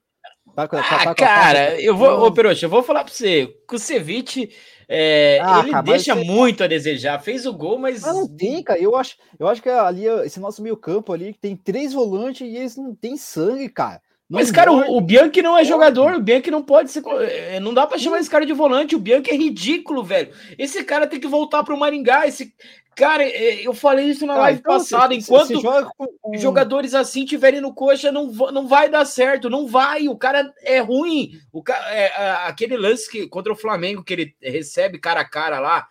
Tá, 0.54 0.66
tá, 0.66 0.80
ah, 0.80 1.04
tá, 1.04 1.14
cara, 1.14 1.80
eu 1.80 1.96
vou, 1.96 2.26
ô 2.26 2.32
Peroxa, 2.32 2.66
eu 2.66 2.70
vou 2.70 2.82
falar 2.82 3.04
pra 3.04 3.12
você. 3.12 3.46
Kusevich, 3.66 4.50
é, 4.88 5.40
ah, 5.42 5.60
ele 5.60 5.70
cara, 5.70 5.82
deixa 5.82 6.14
muito 6.14 6.64
a 6.64 6.66
desejar. 6.66 7.22
Fez 7.22 7.46
o 7.46 7.52
gol, 7.52 7.78
mas. 7.78 8.04
Ah, 8.04 8.12
não 8.12 8.28
tem, 8.28 8.62
cara. 8.62 8.78
Eu 8.78 8.96
acho, 8.96 9.16
eu 9.38 9.46
acho 9.46 9.62
que 9.62 9.68
ali, 9.68 10.04
esse 10.24 10.40
nosso 10.40 10.62
meio 10.62 10.76
campo 10.76 11.12
ali, 11.12 11.32
tem 11.32 11.56
três 11.56 11.92
volantes 11.92 12.46
e 12.46 12.56
eles 12.56 12.76
não 12.76 12.94
tem 12.94 13.16
sangue, 13.16 13.68
cara. 13.68 14.02
Não 14.28 14.38
mas, 14.38 14.50
cara, 14.50 14.70
o, 14.70 14.98
o, 14.98 15.00
Bianchi 15.00 15.40
não 15.40 15.56
é 15.56 15.64
jogador, 15.64 16.14
o 16.14 16.20
Bianchi 16.20 16.50
não 16.50 16.62
pode 16.62 16.90
ser. 16.90 17.02
É, 17.06 17.58
não 17.60 17.72
dá 17.72 17.86
para 17.86 17.98
chamar 17.98 18.20
esse 18.20 18.28
cara 18.28 18.44
de 18.44 18.52
volante, 18.52 18.94
o 18.94 18.98
Bianchi 18.98 19.30
é 19.30 19.34
ridículo, 19.34 20.04
velho. 20.04 20.30
Esse 20.58 20.84
cara 20.84 21.06
tem 21.06 21.18
que 21.18 21.26
voltar 21.26 21.64
pro 21.64 21.78
Maringá. 21.78 22.26
Esse, 22.26 22.52
Cara, 22.98 23.22
é, 23.22 23.64
eu 23.64 23.72
falei 23.72 24.06
isso 24.06 24.26
na 24.26 24.34
live 24.34 24.58
então, 24.58 24.76
passada. 24.76 25.14
Enquanto 25.14 25.62
com... 25.96 26.36
jogadores 26.36 26.94
assim 26.94 27.24
tiverem 27.24 27.60
no 27.60 27.72
coxa, 27.72 28.10
não, 28.10 28.26
não 28.26 28.66
vai 28.66 28.88
dar 28.88 29.04
certo. 29.04 29.48
Não 29.48 29.68
vai. 29.68 30.08
O 30.08 30.16
cara 30.16 30.52
é 30.62 30.80
ruim. 30.80 31.40
O 31.52 31.62
cara, 31.62 31.88
é, 31.94 32.08
aquele 32.48 32.76
lance 32.76 33.08
que, 33.08 33.28
contra 33.28 33.52
o 33.52 33.56
Flamengo 33.56 34.02
que 34.02 34.12
ele 34.12 34.34
recebe 34.42 34.98
cara 34.98 35.20
a 35.20 35.24
cara 35.24 35.60
lá 35.60 35.86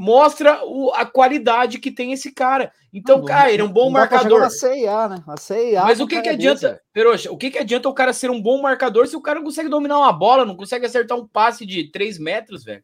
mostra 0.00 0.64
o, 0.64 0.90
a 0.94 1.04
qualidade 1.04 1.78
que 1.78 1.90
tem 1.90 2.10
esse 2.10 2.32
cara. 2.32 2.72
Então, 2.90 3.18
não, 3.18 3.26
cara, 3.26 3.52
ele 3.52 3.60
é 3.60 3.64
um 3.66 3.70
bom 3.70 3.90
marcador. 3.90 4.42
A 4.42 4.48
CIA, 4.48 5.08
né? 5.10 5.22
A 5.28 5.36
CIA 5.36 5.82
Mas 5.84 6.00
o 6.00 6.06
que, 6.06 6.22
que 6.22 6.28
adianta, 6.30 6.80
Peroxa, 6.90 7.30
o 7.30 7.36
que, 7.36 7.50
que 7.50 7.58
adianta 7.58 7.86
o 7.86 7.92
cara 7.92 8.14
ser 8.14 8.30
um 8.30 8.40
bom 8.40 8.62
marcador 8.62 9.06
se 9.06 9.14
o 9.14 9.20
cara 9.20 9.38
não 9.38 9.44
consegue 9.44 9.68
dominar 9.68 9.98
uma 9.98 10.10
bola, 10.10 10.46
não 10.46 10.56
consegue 10.56 10.86
acertar 10.86 11.18
um 11.18 11.28
passe 11.28 11.66
de 11.66 11.90
3 11.90 12.18
metros, 12.18 12.64
velho? 12.64 12.82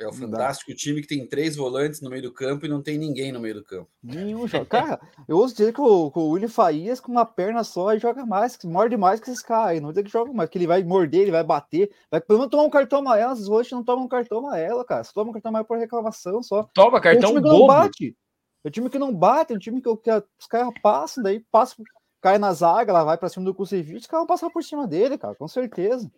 É 0.00 0.08
o 0.08 0.12
fantástico 0.14 0.74
time 0.74 1.02
que 1.02 1.06
tem 1.06 1.26
três 1.26 1.54
volantes 1.54 2.00
no 2.00 2.08
meio 2.08 2.22
do 2.22 2.32
campo 2.32 2.64
e 2.64 2.68
não 2.70 2.80
tem 2.80 2.96
ninguém 2.96 3.30
no 3.30 3.38
meio 3.38 3.56
do 3.56 3.62
campo. 3.62 3.86
Nenhum 4.02 4.48
joga. 4.48 4.64
Cara, 4.64 5.00
eu 5.28 5.36
ouso 5.36 5.54
dizer 5.54 5.74
que 5.74 5.80
o, 5.80 6.10
o 6.14 6.30
William 6.30 6.48
Faías 6.48 7.00
com 7.00 7.12
uma 7.12 7.26
perna 7.26 7.62
só 7.62 7.94
joga 7.98 8.24
mais, 8.24 8.58
morde 8.64 8.96
mais 8.96 9.20
que 9.20 9.30
esses 9.30 9.42
caras 9.42 9.72
aí. 9.72 9.80
Não 9.80 9.90
dizer 9.90 10.02
que 10.02 10.10
joga 10.10 10.32
mais, 10.32 10.48
que 10.48 10.56
ele 10.56 10.66
vai 10.66 10.82
morder, 10.82 11.20
ele 11.20 11.30
vai 11.30 11.44
bater, 11.44 11.90
vai 12.10 12.18
pelo 12.18 12.38
menos 12.38 12.50
tomar 12.50 12.62
um 12.62 12.70
cartão 12.70 13.00
amarelo. 13.00 13.34
Esses 13.34 13.46
volantes 13.46 13.72
não 13.72 13.84
tomam 13.84 14.06
um 14.06 14.08
cartão 14.08 14.38
amarelo, 14.38 14.82
cara. 14.86 15.04
Só 15.04 15.12
toma 15.12 15.28
um 15.28 15.32
cartão 15.34 15.50
amarelo 15.50 15.68
por 15.68 15.78
reclamação 15.78 16.42
só. 16.42 16.62
Toma 16.72 16.98
cartão 16.98 17.28
é 17.28 17.32
um 17.32 17.36
time 17.36 17.42
bobo. 17.42 17.56
Que 17.56 17.60
não 17.60 17.66
bate. 17.66 18.16
É 18.64 18.68
um 18.68 18.70
time 18.70 18.90
que 18.90 18.98
não 18.98 19.14
bate, 19.14 19.52
é 19.52 19.56
um 19.56 19.58
time 19.58 19.82
que, 19.82 19.96
que 19.98 20.10
os 20.10 20.46
caras 20.48 20.72
passam, 20.82 21.22
daí 21.22 21.40
passam, 21.52 21.84
cai 22.22 22.38
na 22.38 22.54
zaga, 22.54 22.90
lá 22.90 23.04
vai 23.04 23.18
pra 23.18 23.28
cima 23.28 23.44
do 23.44 23.54
Kusevich, 23.54 23.96
os 23.96 24.06
caras 24.06 24.20
vão 24.20 24.26
passar 24.26 24.48
por 24.48 24.64
cima 24.64 24.86
dele, 24.86 25.18
cara, 25.18 25.34
com 25.34 25.48
certeza. 25.48 26.10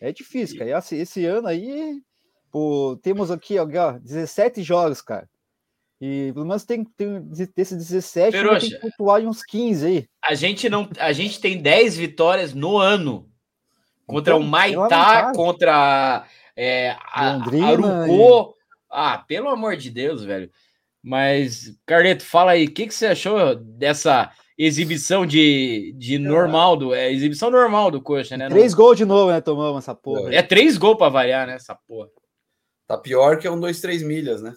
É 0.00 0.12
difícil, 0.12 0.58
cara. 0.58 0.70
E 0.70 0.72
esse, 0.74 0.96
esse 0.96 1.24
ano 1.24 1.48
aí 1.48 2.00
Pô, 2.50 2.98
temos 3.02 3.30
aqui, 3.30 3.58
ó, 3.58 3.64
17 3.98 4.62
jogos, 4.62 5.00
cara. 5.00 5.28
E 6.00 6.30
pelo 6.32 6.46
menos 6.46 6.64
tem, 6.64 6.84
tem 6.84 7.20
desses 7.54 7.76
17, 7.76 8.32
Peroxa, 8.32 8.60
tem 8.60 8.70
que 8.70 8.78
pontuar 8.78 9.20
uns 9.22 9.42
15 9.42 9.86
aí. 9.86 10.08
A 10.24 10.34
gente 10.34 10.68
não, 10.68 10.88
a 10.98 11.12
gente 11.12 11.40
tem 11.40 11.60
10 11.60 11.96
vitórias 11.96 12.54
no 12.54 12.78
ano 12.78 13.28
contra 14.06 14.34
então, 14.34 14.46
o 14.46 14.48
Maitá, 14.48 15.32
contra 15.34 16.24
é, 16.56 16.96
a, 17.12 17.38
Arucô. 17.66 18.54
E... 18.54 18.58
Ah, 18.90 19.18
pelo 19.18 19.48
amor 19.48 19.76
de 19.76 19.90
Deus, 19.90 20.24
velho. 20.24 20.50
Mas, 21.02 21.76
Carleto, 21.84 22.24
fala 22.24 22.52
aí, 22.52 22.66
o 22.66 22.72
que, 22.72 22.86
que 22.86 22.94
você 22.94 23.08
achou 23.08 23.54
dessa 23.56 24.30
exibição 24.56 25.26
de, 25.26 25.94
de 25.96 26.18
normal, 26.18 26.76
do, 26.76 26.94
é 26.94 27.12
exibição 27.12 27.50
normal 27.50 27.90
do 27.90 28.00
Coxa, 28.00 28.36
né? 28.36 28.48
Três 28.48 28.74
gols 28.74 28.96
de 28.96 29.04
novo, 29.04 29.30
né? 29.30 29.40
Tomamos 29.40 29.84
essa 29.84 29.94
porra. 29.94 30.34
É 30.34 30.42
três 30.42 30.76
gols 30.76 30.96
para 30.96 31.08
variar, 31.08 31.46
né? 31.46 31.54
Essa 31.54 31.74
porra. 31.74 32.08
Tá 32.88 32.96
pior 32.96 33.38
que 33.38 33.46
é 33.46 33.50
um, 33.50 33.60
dois, 33.60 33.82
três 33.82 34.02
milhas, 34.02 34.40
né? 34.40 34.54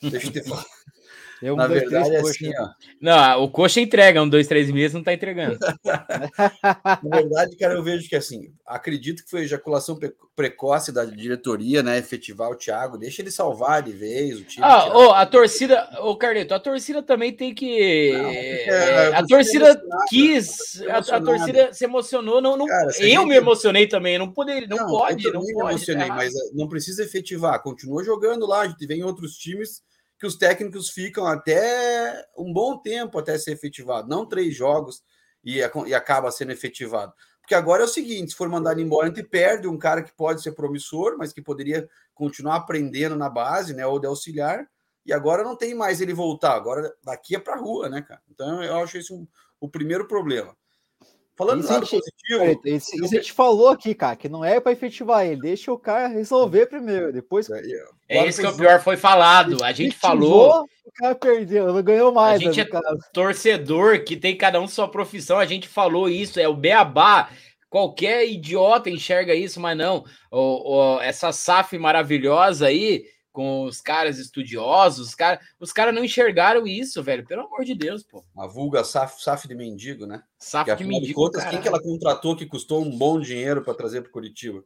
Deixa 0.00 0.28
eu 0.28 0.32
te 0.32 0.42
falar. 0.44 0.64
Eu, 1.42 1.54
Na 1.54 1.66
dois, 1.66 1.80
verdade, 1.80 2.08
três, 2.08 2.24
é 2.24 2.30
assim, 2.30 2.52
ó. 2.58 2.68
Não, 3.00 3.44
o 3.44 3.50
coxa 3.50 3.80
entrega, 3.80 4.22
um, 4.22 4.28
dois, 4.28 4.46
três 4.46 4.70
meses 4.70 4.94
não 4.94 5.02
tá 5.02 5.12
entregando. 5.12 5.58
Na 5.84 7.16
verdade, 7.16 7.56
cara, 7.56 7.74
eu 7.74 7.82
vejo 7.82 8.08
que 8.08 8.16
assim, 8.16 8.52
acredito 8.64 9.22
que 9.22 9.30
foi 9.30 9.42
ejaculação 9.42 9.98
precoce 10.34 10.92
da 10.92 11.04
diretoria, 11.04 11.82
né? 11.82 11.98
Efetivar 11.98 12.50
o 12.50 12.56
Thiago, 12.56 12.96
deixa 12.96 13.20
ele 13.20 13.30
salvar 13.30 13.82
de 13.82 13.92
vez 13.92 14.38
o 14.38 14.44
time. 14.44 14.64
Ah, 14.64 14.90
oh, 14.94 15.10
a 15.12 15.26
torcida, 15.26 15.88
ô 16.00 16.10
oh, 16.10 16.16
Carleto, 16.16 16.54
a 16.54 16.60
torcida 16.60 17.02
também 17.02 17.32
tem 17.32 17.54
que. 17.54 18.12
Não, 18.12 18.28
é, 18.30 19.14
a 19.14 19.26
torcida 19.26 19.82
quis, 20.08 20.82
a, 20.88 21.16
a, 21.16 21.20
torcida 21.20 21.72
se 21.72 21.84
emocionou. 21.84 22.40
Não, 22.40 22.56
não, 22.56 22.66
cara, 22.66 22.90
eu 22.98 23.26
me 23.26 23.36
emocionei 23.36 23.86
também, 23.86 24.18
não 24.18 24.32
poderia, 24.32 24.66
não, 24.68 24.78
não 24.78 24.86
pode, 24.86 25.30
não 25.30 25.40
pode. 25.40 25.74
Emocionei, 25.74 26.08
mas 26.08 26.34
eh, 26.34 26.50
não 26.54 26.66
precisa 26.66 27.02
efetivar, 27.02 27.62
continua 27.62 28.02
jogando 28.02 28.46
lá, 28.46 28.62
a 28.62 28.68
gente 28.68 28.86
vem 28.86 29.04
outros 29.04 29.36
times 29.36 29.84
que 30.18 30.26
os 30.26 30.36
técnicos 30.36 30.90
ficam 30.90 31.26
até 31.26 32.24
um 32.36 32.52
bom 32.52 32.78
tempo 32.78 33.18
até 33.18 33.36
ser 33.38 33.52
efetivado, 33.52 34.08
não 34.08 34.26
três 34.26 34.54
jogos 34.54 35.02
e, 35.44 35.58
e 35.86 35.94
acaba 35.94 36.30
sendo 36.30 36.52
efetivado. 36.52 37.12
Porque 37.40 37.54
agora 37.54 37.82
é 37.82 37.84
o 37.84 37.88
seguinte: 37.88 38.32
se 38.32 38.36
for 38.36 38.48
mandado 38.48 38.80
embora, 38.80 39.06
a 39.06 39.08
gente 39.08 39.22
perde 39.22 39.68
um 39.68 39.78
cara 39.78 40.02
que 40.02 40.12
pode 40.12 40.42
ser 40.42 40.52
promissor, 40.52 41.16
mas 41.16 41.32
que 41.32 41.40
poderia 41.40 41.88
continuar 42.12 42.56
aprendendo 42.56 43.14
na 43.14 43.30
base, 43.30 43.72
né? 43.72 43.86
Ou 43.86 44.00
de 44.00 44.06
auxiliar, 44.06 44.66
e 45.04 45.12
agora 45.12 45.44
não 45.44 45.56
tem 45.56 45.72
mais 45.74 46.00
ele 46.00 46.12
voltar. 46.12 46.54
Agora 46.54 46.92
daqui 47.04 47.36
é 47.36 47.38
para 47.38 47.56
rua, 47.56 47.88
né, 47.88 48.02
cara? 48.02 48.20
Então 48.28 48.62
eu 48.64 48.76
acho 48.78 48.98
esse 48.98 49.12
um, 49.12 49.26
o 49.60 49.68
primeiro 49.68 50.08
problema. 50.08 50.56
Falando 51.36 51.60
isso, 51.60 51.72
lado 51.72 51.86
positivo. 51.86 52.60
Isso, 52.64 52.96
isso 52.96 53.04
a 53.04 53.08
gente 53.08 53.32
falou 53.32 53.68
aqui, 53.68 53.94
cara, 53.94 54.16
que 54.16 54.28
não 54.28 54.42
é 54.42 54.58
para 54.58 54.72
efetivar 54.72 55.26
ele, 55.26 55.42
deixa 55.42 55.70
o 55.70 55.78
cara 55.78 56.08
resolver 56.08 56.66
primeiro. 56.66 57.12
Depois. 57.12 57.50
É, 57.50 57.62
é 58.08 58.26
isso 58.26 58.40
que 58.40 58.46
é 58.46 58.50
o 58.50 58.56
pior 58.56 58.80
foi 58.80 58.96
falado. 58.96 59.62
A 59.62 59.70
gente 59.72 59.94
falou. 59.94 60.64
O 60.86 60.92
cara 60.92 61.14
perdeu, 61.14 61.72
não 61.72 61.82
ganhou 61.82 62.10
mais. 62.10 62.40
A 62.40 62.44
gente 62.44 62.58
né, 62.58 62.66
é 62.72 63.12
torcedor 63.12 64.02
que 64.02 64.16
tem 64.16 64.34
cada 64.34 64.58
um 64.58 64.66
sua 64.66 64.88
profissão. 64.88 65.38
A 65.38 65.44
gente 65.44 65.68
falou 65.68 66.08
isso, 66.08 66.40
é 66.40 66.48
o 66.48 66.54
beabá. 66.54 67.28
Qualquer 67.68 68.26
idiota 68.26 68.88
enxerga 68.88 69.34
isso, 69.34 69.60
mas 69.60 69.76
não. 69.76 70.04
O, 70.30 70.94
o, 70.96 71.00
essa 71.02 71.32
SAF 71.32 71.76
maravilhosa 71.76 72.68
aí 72.68 73.04
com 73.36 73.64
os 73.64 73.82
caras 73.82 74.18
estudiosos, 74.18 75.08
os 75.08 75.14
caras 75.14 75.44
os 75.60 75.70
cara 75.70 75.92
não 75.92 76.02
enxergaram 76.02 76.66
isso, 76.66 77.02
velho. 77.02 77.22
Pelo 77.26 77.42
amor 77.42 77.66
de 77.66 77.74
Deus, 77.74 78.02
pô. 78.02 78.24
A 78.34 78.46
vulga 78.46 78.82
SAF, 78.82 79.22
SAF 79.22 79.46
de 79.46 79.54
mendigo, 79.54 80.06
né? 80.06 80.22
SAF 80.38 80.74
de 80.74 80.84
mendigo. 80.84 81.06
De 81.08 81.12
contas, 81.12 81.44
quem 81.44 81.60
que 81.60 81.68
ela 81.68 81.78
contratou 81.78 82.34
que 82.34 82.46
custou 82.46 82.82
um 82.82 82.96
bom 82.96 83.20
dinheiro 83.20 83.62
para 83.62 83.74
trazer 83.74 84.00
para 84.00 84.10
Curitiba? 84.10 84.64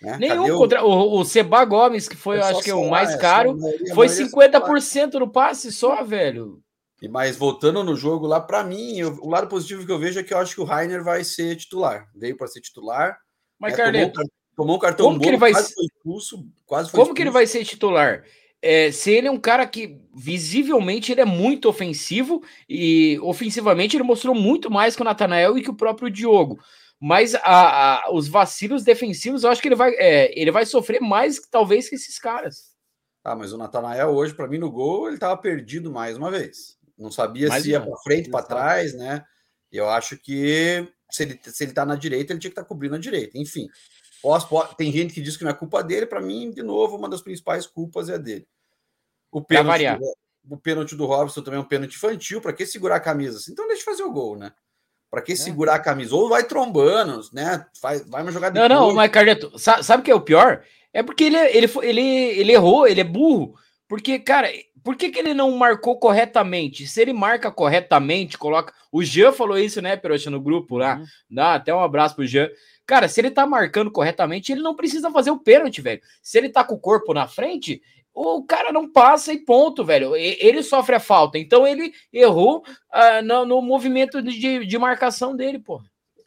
Né? 0.00 0.16
Nenhum 0.16 0.54
o... 0.54 0.58
contra 0.58 0.84
o, 0.84 1.18
o 1.18 1.24
Seba 1.24 1.64
Gomes, 1.64 2.06
que 2.06 2.14
foi, 2.14 2.36
é 2.36 2.42
acho 2.42 2.62
que 2.62 2.70
é 2.70 2.74
o 2.74 2.88
mais 2.88 3.10
é, 3.10 3.18
caro, 3.18 3.58
maioria, 3.58 3.94
foi 3.96 4.06
50% 4.06 5.18
do 5.18 5.28
passe 5.28 5.72
só, 5.72 6.04
velho. 6.04 6.62
E 7.00 7.08
mas 7.08 7.36
voltando 7.36 7.82
no 7.82 7.96
jogo 7.96 8.28
lá, 8.28 8.40
para 8.40 8.62
mim, 8.62 8.96
eu, 8.96 9.18
o 9.20 9.28
lado 9.28 9.48
positivo 9.48 9.84
que 9.84 9.90
eu 9.90 9.98
vejo 9.98 10.20
é 10.20 10.22
que 10.22 10.32
eu 10.32 10.38
acho 10.38 10.54
que 10.54 10.60
o 10.60 10.64
Rainer 10.64 11.02
vai 11.02 11.24
ser 11.24 11.56
titular. 11.56 12.08
Veio 12.14 12.36
para 12.36 12.46
ser 12.46 12.60
titular. 12.60 13.18
Mas, 13.58 13.76
né, 13.76 14.06
Tomou 14.06 14.28
um 14.58 14.78
cartão 14.78 15.06
como 15.06 15.18
bom, 15.18 15.22
que 15.22 15.28
ele 15.28 15.36
vai... 15.36 15.52
quase 15.52 15.74
foi 15.74 15.84
expulso. 15.84 16.46
Quase 16.66 16.90
foi 16.90 16.98
como 16.98 17.02
expulso. 17.02 17.14
que 17.14 17.22
ele 17.22 17.30
vai 17.30 17.46
ser 17.46 17.64
titular? 17.64 18.24
É, 18.60 18.92
se 18.92 19.10
ele 19.10 19.26
é 19.26 19.30
um 19.30 19.40
cara 19.40 19.66
que 19.66 20.00
visivelmente 20.14 21.10
ele 21.10 21.20
é 21.20 21.24
muito 21.24 21.68
ofensivo 21.68 22.42
e 22.68 23.18
ofensivamente 23.20 23.96
ele 23.96 24.04
mostrou 24.04 24.34
muito 24.34 24.70
mais 24.70 24.94
que 24.94 25.02
o 25.02 25.04
Natanael 25.04 25.58
e 25.58 25.62
que 25.62 25.70
o 25.70 25.76
próprio 25.76 26.08
Diogo. 26.08 26.60
Mas 27.00 27.34
a, 27.34 27.40
a, 27.42 28.12
os 28.12 28.28
vacilos 28.28 28.84
defensivos, 28.84 29.42
eu 29.42 29.50
acho 29.50 29.60
que 29.60 29.66
ele 29.66 29.74
vai, 29.74 29.92
é, 29.94 30.40
ele 30.40 30.52
vai 30.52 30.64
sofrer 30.64 31.00
mais 31.00 31.40
talvez 31.50 31.88
que 31.88 31.96
esses 31.96 32.16
caras. 32.20 32.72
Ah, 33.24 33.34
mas 33.34 33.52
o 33.52 33.58
Natanael 33.58 34.10
hoje, 34.10 34.32
para 34.32 34.46
mim, 34.46 34.58
no 34.58 34.70
gol, 34.70 35.06
ele 35.06 35.16
estava 35.16 35.36
perdido 35.36 35.90
mais 35.90 36.16
uma 36.16 36.30
vez. 36.30 36.78
Não 36.96 37.10
sabia 37.10 37.48
mais 37.48 37.64
se 37.64 37.70
ia 37.70 37.80
para 37.80 37.96
frente, 37.98 38.30
para 38.30 38.44
trás, 38.44 38.94
né? 38.94 39.24
Eu 39.72 39.88
acho 39.88 40.16
que 40.16 40.86
se 41.10 41.24
ele, 41.24 41.40
se 41.42 41.64
ele 41.64 41.72
tá 41.72 41.84
na 41.84 41.96
direita, 41.96 42.32
ele 42.32 42.38
tinha 42.38 42.50
que 42.50 42.52
estar 42.52 42.62
tá 42.62 42.68
cobrindo 42.68 42.94
a 42.94 42.98
direita. 42.98 43.36
Enfim, 43.36 43.66
tem 44.76 44.92
gente 44.92 45.12
que 45.12 45.20
diz 45.20 45.36
que 45.36 45.44
não 45.44 45.50
é 45.50 45.54
culpa 45.54 45.82
dele, 45.82 46.06
para 46.06 46.20
mim, 46.20 46.50
de 46.50 46.62
novo, 46.62 46.96
uma 46.96 47.08
das 47.08 47.22
principais 47.22 47.66
culpas 47.66 48.08
é 48.08 48.18
dele. 48.18 48.46
O 49.30 49.40
pênalti, 49.40 49.98
do, 49.98 50.54
o 50.54 50.56
pênalti 50.56 50.94
do 50.94 51.06
Robson 51.06 51.42
também 51.42 51.58
é 51.58 51.62
um 51.62 51.66
pênalti 51.66 51.96
infantil, 51.96 52.40
para 52.40 52.52
que 52.52 52.66
segurar 52.66 52.96
a 52.96 53.00
camisa? 53.00 53.40
Então 53.50 53.66
deixa 53.66 53.84
fazer 53.84 54.02
o 54.02 54.12
gol, 54.12 54.36
né? 54.36 54.52
Para 55.10 55.22
que 55.22 55.32
é. 55.32 55.36
segurar 55.36 55.74
a 55.74 55.80
camisa? 55.80 56.14
Ou 56.14 56.28
vai 56.28 56.44
trombando, 56.44 57.20
né? 57.32 57.66
Faz, 57.80 58.08
vai 58.08 58.22
uma 58.22 58.32
jogada 58.32 58.68
Não, 58.68 58.88
não, 58.88 58.94
mas 58.94 59.10
Carleto, 59.10 59.52
sabe 59.58 60.00
o 60.00 60.04
que 60.04 60.10
é 60.10 60.14
o 60.14 60.20
pior? 60.20 60.64
É 60.92 61.02
porque 61.02 61.24
ele, 61.24 61.36
ele, 61.36 61.70
ele, 61.82 62.00
ele 62.00 62.52
errou, 62.52 62.86
ele 62.86 63.00
é 63.00 63.04
burro. 63.04 63.54
Porque, 63.88 64.18
cara, 64.18 64.48
por 64.82 64.96
que, 64.96 65.10
que 65.10 65.18
ele 65.18 65.32
não 65.32 65.50
marcou 65.52 65.98
corretamente? 65.98 66.86
Se 66.86 67.00
ele 67.00 67.12
marca 67.12 67.50
corretamente, 67.50 68.36
coloca. 68.36 68.72
O 68.90 69.02
Jean 69.02 69.32
falou 69.32 69.58
isso, 69.58 69.80
né, 69.80 69.96
Peroxa, 69.96 70.30
no 70.30 70.40
grupo 70.40 70.76
lá. 70.76 70.96
Uhum. 70.96 71.04
Dá 71.30 71.54
até 71.54 71.74
um 71.74 71.80
abraço 71.80 72.14
pro 72.14 72.26
Jean. 72.26 72.48
Cara, 72.92 73.08
se 73.08 73.18
ele 73.22 73.30
tá 73.30 73.46
marcando 73.46 73.90
corretamente, 73.90 74.52
ele 74.52 74.60
não 74.60 74.76
precisa 74.76 75.10
fazer 75.10 75.30
o 75.30 75.38
pênalti, 75.38 75.80
velho. 75.80 76.02
Se 76.22 76.36
ele 76.36 76.50
tá 76.50 76.62
com 76.62 76.74
o 76.74 76.78
corpo 76.78 77.14
na 77.14 77.26
frente, 77.26 77.80
o 78.12 78.44
cara 78.44 78.70
não 78.70 78.86
passa 78.86 79.32
e 79.32 79.38
ponto, 79.38 79.82
velho. 79.82 80.14
Ele 80.14 80.62
sofre 80.62 80.96
a 80.96 81.00
falta. 81.00 81.38
Então 81.38 81.66
ele 81.66 81.90
errou 82.12 82.58
uh, 82.58 83.24
no, 83.24 83.46
no, 83.46 83.62
movimento 83.62 84.20
de, 84.20 84.66
de 84.66 84.78
marcação 84.78 85.34
dele, 85.34 85.58
pô. 85.58 85.82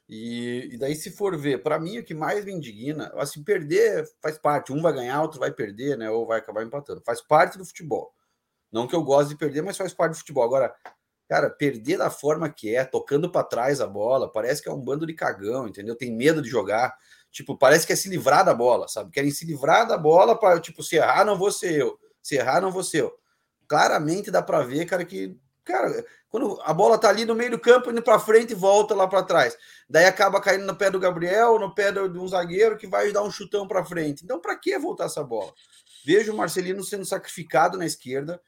E, 0.09 0.71
e, 0.73 0.77
daí, 0.79 0.95
se 0.95 1.11
for 1.11 1.37
ver, 1.37 1.61
para 1.61 1.77
mim, 1.77 1.99
o 1.99 2.03
que 2.03 2.15
mais 2.15 2.43
me 2.43 2.51
indigna, 2.51 3.13
assim, 3.17 3.43
perder 3.43 4.03
faz 4.19 4.39
parte. 4.39 4.73
Um 4.73 4.81
vai 4.81 4.91
ganhar, 4.91 5.21
outro 5.21 5.39
vai 5.39 5.51
perder, 5.51 5.95
né? 5.95 6.09
Ou 6.09 6.25
vai 6.25 6.39
acabar 6.39 6.63
empatando. 6.63 6.99
Faz 7.05 7.21
parte 7.21 7.59
do 7.59 7.65
futebol. 7.65 8.11
Não 8.71 8.87
que 8.87 8.95
eu 8.95 9.03
goste 9.03 9.33
de 9.33 9.37
perder, 9.37 9.61
mas 9.61 9.77
faz 9.77 9.93
parte 9.93 10.13
do 10.13 10.17
futebol. 10.17 10.43
Agora, 10.43 10.73
cara, 11.27 11.49
perder 11.49 11.97
da 11.97 12.09
forma 12.09 12.49
que 12.49 12.75
é, 12.75 12.83
tocando 12.83 13.29
para 13.29 13.43
trás 13.43 13.81
a 13.81 13.87
bola, 13.87 14.31
parece 14.31 14.61
que 14.61 14.69
é 14.69 14.71
um 14.71 14.79
bando 14.79 15.05
de 15.05 15.13
cagão, 15.13 15.67
entendeu? 15.67 15.95
Tem 15.95 16.11
medo 16.11 16.41
de 16.41 16.49
jogar. 16.49 16.95
Tipo, 17.31 17.57
parece 17.57 17.85
que 17.85 17.93
é 17.93 17.95
se 17.95 18.09
livrar 18.09 18.45
da 18.45 18.53
bola, 18.53 18.87
sabe? 18.87 19.11
Querem 19.11 19.31
se 19.31 19.45
livrar 19.45 19.87
da 19.87 19.97
bola 19.97 20.39
para, 20.39 20.59
tipo, 20.59 20.81
se 20.83 20.95
errar, 20.95 21.25
não 21.25 21.37
vou 21.37 21.51
ser 21.51 21.73
eu. 21.73 21.99
Se 22.21 22.35
errar, 22.35 22.61
não 22.61 22.71
vou 22.71 22.83
ser 22.83 23.01
eu. 23.01 23.13
Claramente 23.67 24.31
dá 24.31 24.41
para 24.41 24.61
ver, 24.61 24.85
cara, 24.85 25.03
que, 25.03 25.37
cara, 25.63 26.05
quando 26.29 26.59
a 26.63 26.73
bola 26.73 26.97
tá 26.97 27.09
ali 27.09 27.25
no 27.25 27.35
meio 27.35 27.51
do 27.51 27.59
campo, 27.59 27.89
indo 27.89 28.01
para 28.01 28.19
frente 28.19 28.51
e 28.51 28.55
volta 28.55 28.93
lá 28.93 29.07
para 29.07 29.23
trás. 29.23 29.57
Daí 29.89 30.05
acaba 30.05 30.39
caindo 30.39 30.65
no 30.65 30.75
pé 30.75 30.89
do 30.89 30.99
Gabriel, 30.99 31.59
no 31.59 31.73
pé 31.73 31.91
de 31.91 31.99
um 31.99 32.27
zagueiro 32.27 32.77
que 32.77 32.87
vai 32.87 33.11
dar 33.11 33.23
um 33.23 33.31
chutão 33.31 33.67
para 33.67 33.83
frente. 33.83 34.23
Então, 34.23 34.39
para 34.39 34.55
que 34.55 34.77
voltar 34.77 35.05
essa 35.05 35.23
bola? 35.23 35.51
Vejo 36.05 36.31
o 36.31 36.37
Marcelino 36.37 36.83
sendo 36.83 37.03
sacrificado 37.03 37.77
na 37.77 37.85
esquerda 37.85 38.39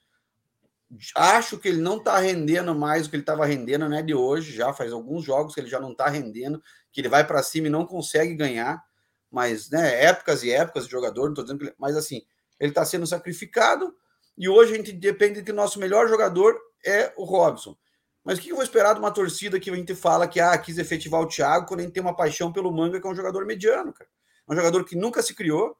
Acho 1.15 1.57
que 1.57 1.67
ele 1.67 1.81
não 1.81 1.97
está 1.97 2.17
rendendo 2.17 2.73
mais 2.73 3.05
o 3.05 3.09
que 3.09 3.15
ele 3.15 3.23
estava 3.23 3.45
rendendo, 3.45 3.89
né? 3.89 4.01
De 4.01 4.13
hoje, 4.13 4.55
já 4.55 4.73
faz 4.73 4.93
alguns 4.93 5.23
jogos 5.23 5.53
que 5.53 5.59
ele 5.59 5.69
já 5.69 5.79
não 5.79 5.91
está 5.91 6.07
rendendo, 6.07 6.61
que 6.91 7.01
ele 7.01 7.09
vai 7.09 7.25
para 7.27 7.43
cima 7.43 7.67
e 7.67 7.69
não 7.69 7.85
consegue 7.85 8.33
ganhar. 8.33 8.81
Mas, 9.29 9.69
né, 9.69 10.03
épocas 10.05 10.43
e 10.43 10.51
épocas 10.51 10.85
de 10.85 10.91
jogador, 10.91 11.23
não 11.23 11.31
estou 11.31 11.43
dizendo 11.43 11.59
que 11.59 11.65
ele, 11.65 11.75
mas 11.77 11.97
assim, 11.97 12.21
ele 12.59 12.71
está 12.71 12.85
sendo 12.85 13.05
sacrificado 13.05 13.93
e 14.37 14.47
hoje 14.47 14.73
a 14.73 14.77
gente 14.77 14.93
depende 14.93 15.43
que 15.43 15.51
o 15.51 15.55
nosso 15.55 15.79
melhor 15.79 16.07
jogador 16.07 16.55
é 16.85 17.11
o 17.17 17.25
Robson. 17.25 17.75
Mas 18.23 18.37
o 18.37 18.41
que 18.41 18.49
eu 18.49 18.55
vou 18.55 18.63
esperar 18.63 18.93
de 18.93 18.99
uma 18.99 19.11
torcida 19.11 19.59
que 19.59 19.69
a 19.69 19.75
gente 19.75 19.95
fala 19.95 20.27
que 20.27 20.39
ah, 20.39 20.57
quis 20.57 20.77
efetivar 20.77 21.21
o 21.21 21.27
Thiago 21.27 21.65
quando 21.65 21.79
a 21.79 21.83
gente 21.83 21.93
tem 21.93 22.03
uma 22.03 22.15
paixão 22.15 22.51
pelo 22.51 22.71
Manga, 22.71 22.99
que 22.99 23.07
é 23.07 23.09
um 23.09 23.15
jogador 23.15 23.45
mediano, 23.45 23.93
cara? 23.93 24.09
É 24.47 24.53
um 24.53 24.55
jogador 24.55 24.83
que 24.85 24.95
nunca 24.95 25.21
se 25.23 25.33
criou, 25.33 25.75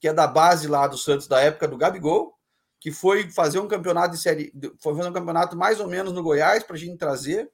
que 0.00 0.08
é 0.08 0.12
da 0.12 0.26
base 0.26 0.66
lá 0.66 0.86
do 0.86 0.98
Santos 0.98 1.28
da 1.28 1.40
época 1.40 1.68
do 1.68 1.76
Gabigol, 1.76 2.34
que 2.80 2.90
foi 2.90 3.30
fazer 3.30 3.58
um 3.58 3.68
campeonato 3.68 4.14
de 4.14 4.20
série, 4.20 4.52
foi 4.80 4.96
fazer 4.96 5.10
um 5.10 5.12
campeonato 5.12 5.54
mais 5.54 5.78
ou 5.78 5.86
menos 5.86 6.14
no 6.14 6.22
Goiás 6.22 6.64
para 6.64 6.76
a 6.76 6.78
gente 6.78 6.96
trazer. 6.96 7.50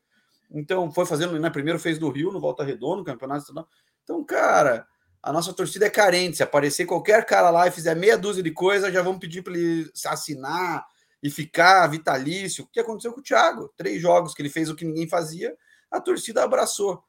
Então, 0.48 0.90
foi 0.92 1.04
fazendo, 1.04 1.38
né? 1.40 1.50
Primeiro 1.50 1.80
fez 1.80 1.98
do 1.98 2.08
Rio, 2.08 2.30
no 2.30 2.40
Volta 2.40 2.62
Redonda, 2.62 2.98
no 2.98 3.04
campeonato 3.04 3.40
estadual. 3.40 3.68
Então, 4.04 4.24
cara, 4.24 4.86
a 5.20 5.32
nossa 5.32 5.52
torcida 5.52 5.86
é 5.86 5.90
carente. 5.90 6.36
Se 6.36 6.44
aparecer 6.44 6.86
qualquer 6.86 7.26
cara 7.26 7.50
lá 7.50 7.66
e 7.66 7.72
fizer 7.72 7.96
meia 7.96 8.16
dúzia 8.16 8.42
de 8.42 8.52
coisa, 8.52 8.92
já 8.92 9.02
vão 9.02 9.18
pedir 9.18 9.42
para 9.42 9.54
ele 9.54 9.90
assinar 10.06 10.86
e 11.20 11.28
ficar 11.28 11.88
vitalício. 11.88 12.62
O 12.62 12.68
que 12.68 12.78
aconteceu 12.78 13.12
com 13.12 13.18
o 13.18 13.22
Thiago? 13.22 13.72
Três 13.76 14.00
jogos 14.00 14.32
que 14.32 14.40
ele 14.40 14.48
fez 14.48 14.70
o 14.70 14.76
que 14.76 14.84
ninguém 14.84 15.08
fazia, 15.08 15.56
a 15.90 16.00
torcida 16.00 16.44
abraçou. 16.44 17.02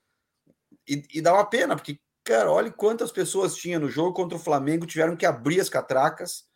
E, 0.87 1.03
e 1.13 1.21
dá 1.21 1.33
uma 1.35 1.45
pena, 1.45 1.75
porque, 1.75 1.99
cara, 2.23 2.51
olha 2.51 2.71
quantas 2.71 3.11
pessoas 3.11 3.55
tinha 3.55 3.77
no 3.77 3.89
jogo 3.89 4.13
contra 4.13 4.35
o 4.35 4.41
Flamengo, 4.41 4.87
tiveram 4.87 5.15
que 5.15 5.25
abrir 5.25 5.61
as 5.61 5.69
catracas 5.69 6.47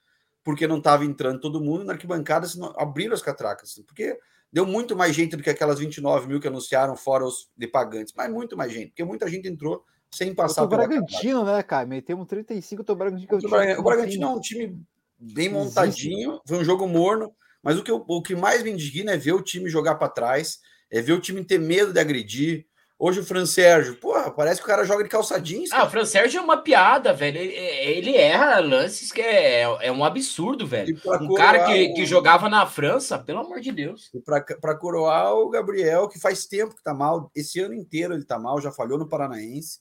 porque 0.44 0.68
não 0.68 0.78
estava 0.78 1.06
entrando 1.06 1.40
todo 1.40 1.62
mundo, 1.62 1.84
na 1.84 1.94
arquibancada 1.94 2.48
abriram 2.78 3.14
as 3.14 3.22
catracas, 3.22 3.82
porque 3.86 4.18
deu 4.52 4.66
muito 4.66 4.96
mais 4.96 5.16
gente 5.16 5.36
do 5.36 5.44
que 5.44 5.50
aquelas 5.50 5.80
29 5.80 6.28
mil 6.28 6.40
que 6.40 6.48
anunciaram, 6.48 6.96
fora 6.96 7.26
os 7.26 7.50
de 7.56 7.68
pagantes, 7.68 8.14
mas 8.16 8.32
muito 8.32 8.58
mais 8.58 8.72
gente, 8.72 8.90
porque 8.90 9.04
muita 9.04 9.28
gente 9.30 9.48
entrou 9.48 9.84
sem 10.14 10.34
passar 10.36 10.64
o 10.64 10.68
Bragantino, 10.68 11.46
né, 11.46 11.64
cara? 11.64 11.88
Metemos 11.88 12.28
35, 12.28 12.84
o 12.92 12.96
Bragantino. 12.96 13.38
O, 13.38 13.50
Bragantino, 13.50 13.80
o 13.80 13.84
Bragantino 13.84 14.24
é 14.26 14.30
um 14.30 14.42
time 14.42 14.82
bem 15.18 15.50
montadinho, 15.50 16.42
foi 16.46 16.58
um 16.58 16.66
jogo 16.66 16.88
morno, 16.88 17.34
mas 17.64 17.78
o 17.78 17.84
que, 17.84 17.92
eu, 17.92 18.04
o 18.08 18.22
que 18.22 18.36
mais 18.36 18.64
me 18.64 18.72
indigna 18.72 19.14
é 19.14 19.18
ver 19.18 19.34
o 19.34 19.42
time 19.42 19.70
jogar 19.70 19.96
para 19.96 20.10
trás, 20.10 20.60
é 20.90 21.02
ver 21.02 21.14
o 21.14 21.22
time 21.22 21.46
ter 21.46 21.60
medo 21.60 21.94
de 21.94 22.00
agredir, 22.00 22.66
Hoje 23.04 23.20
o 23.20 23.26
Fran 23.26 23.48
Sérgio, 23.48 23.96
porra, 23.96 24.30
parece 24.30 24.62
que 24.62 24.64
o 24.64 24.68
cara 24.68 24.86
joga 24.86 25.04
de 25.04 25.10
calça 25.10 25.42
jeans. 25.42 25.72
Ah, 25.72 25.86
o 25.86 25.90
Fran 25.90 26.06
Sérgio 26.06 26.38
é 26.38 26.44
uma 26.44 26.58
piada, 26.58 27.12
velho. 27.12 27.40
Ele, 27.40 27.56
ele 27.56 28.16
erra 28.16 28.60
lances 28.60 29.12
que 29.12 29.20
é, 29.20 29.62
é 29.64 29.92
um 29.92 30.06
absurdo, 30.06 30.68
velho. 30.68 30.96
Um 31.20 31.34
cara 31.34 31.66
que, 31.66 31.88
o... 31.88 31.94
que 31.96 32.06
jogava 32.06 32.48
na 32.48 32.64
França, 32.68 33.18
pelo 33.18 33.40
amor 33.40 33.60
de 33.60 33.72
Deus. 33.72 34.12
E 34.14 34.22
para 34.22 34.76
coroar 34.76 35.34
o 35.34 35.50
Gabriel, 35.50 36.08
que 36.08 36.20
faz 36.20 36.46
tempo 36.46 36.76
que 36.76 36.84
tá 36.84 36.94
mal, 36.94 37.32
esse 37.36 37.60
ano 37.60 37.74
inteiro 37.74 38.14
ele 38.14 38.24
tá 38.24 38.38
mal, 38.38 38.62
já 38.62 38.72
falhou 38.72 39.00
no 39.00 39.10
Paranaense, 39.10 39.80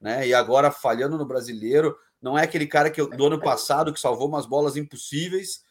né? 0.00 0.26
E 0.26 0.32
agora 0.32 0.70
falhando 0.70 1.18
no 1.18 1.26
brasileiro. 1.26 1.94
Não 2.22 2.38
é 2.38 2.44
aquele 2.44 2.66
cara 2.66 2.88
que 2.88 3.04
do 3.04 3.26
ano 3.26 3.38
passado 3.38 3.92
que 3.92 4.00
salvou 4.00 4.26
umas 4.26 4.46
bolas 4.46 4.78
impossíveis. 4.78 5.62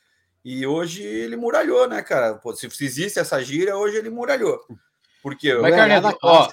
E 0.46 0.68
hoje 0.68 1.02
ele 1.02 1.36
muralhou, 1.36 1.90
né, 1.90 2.04
cara? 2.04 2.36
Pô, 2.36 2.56
se 2.56 2.68
existe 2.68 3.18
essa 3.18 3.44
gíria, 3.44 3.76
hoje 3.76 3.98
ele 3.98 4.12
muralhou. 4.12 4.60
Porque 5.24 5.54
Mas, 5.56 5.76
Carneiro, 5.76 6.18
ó, 6.22 6.48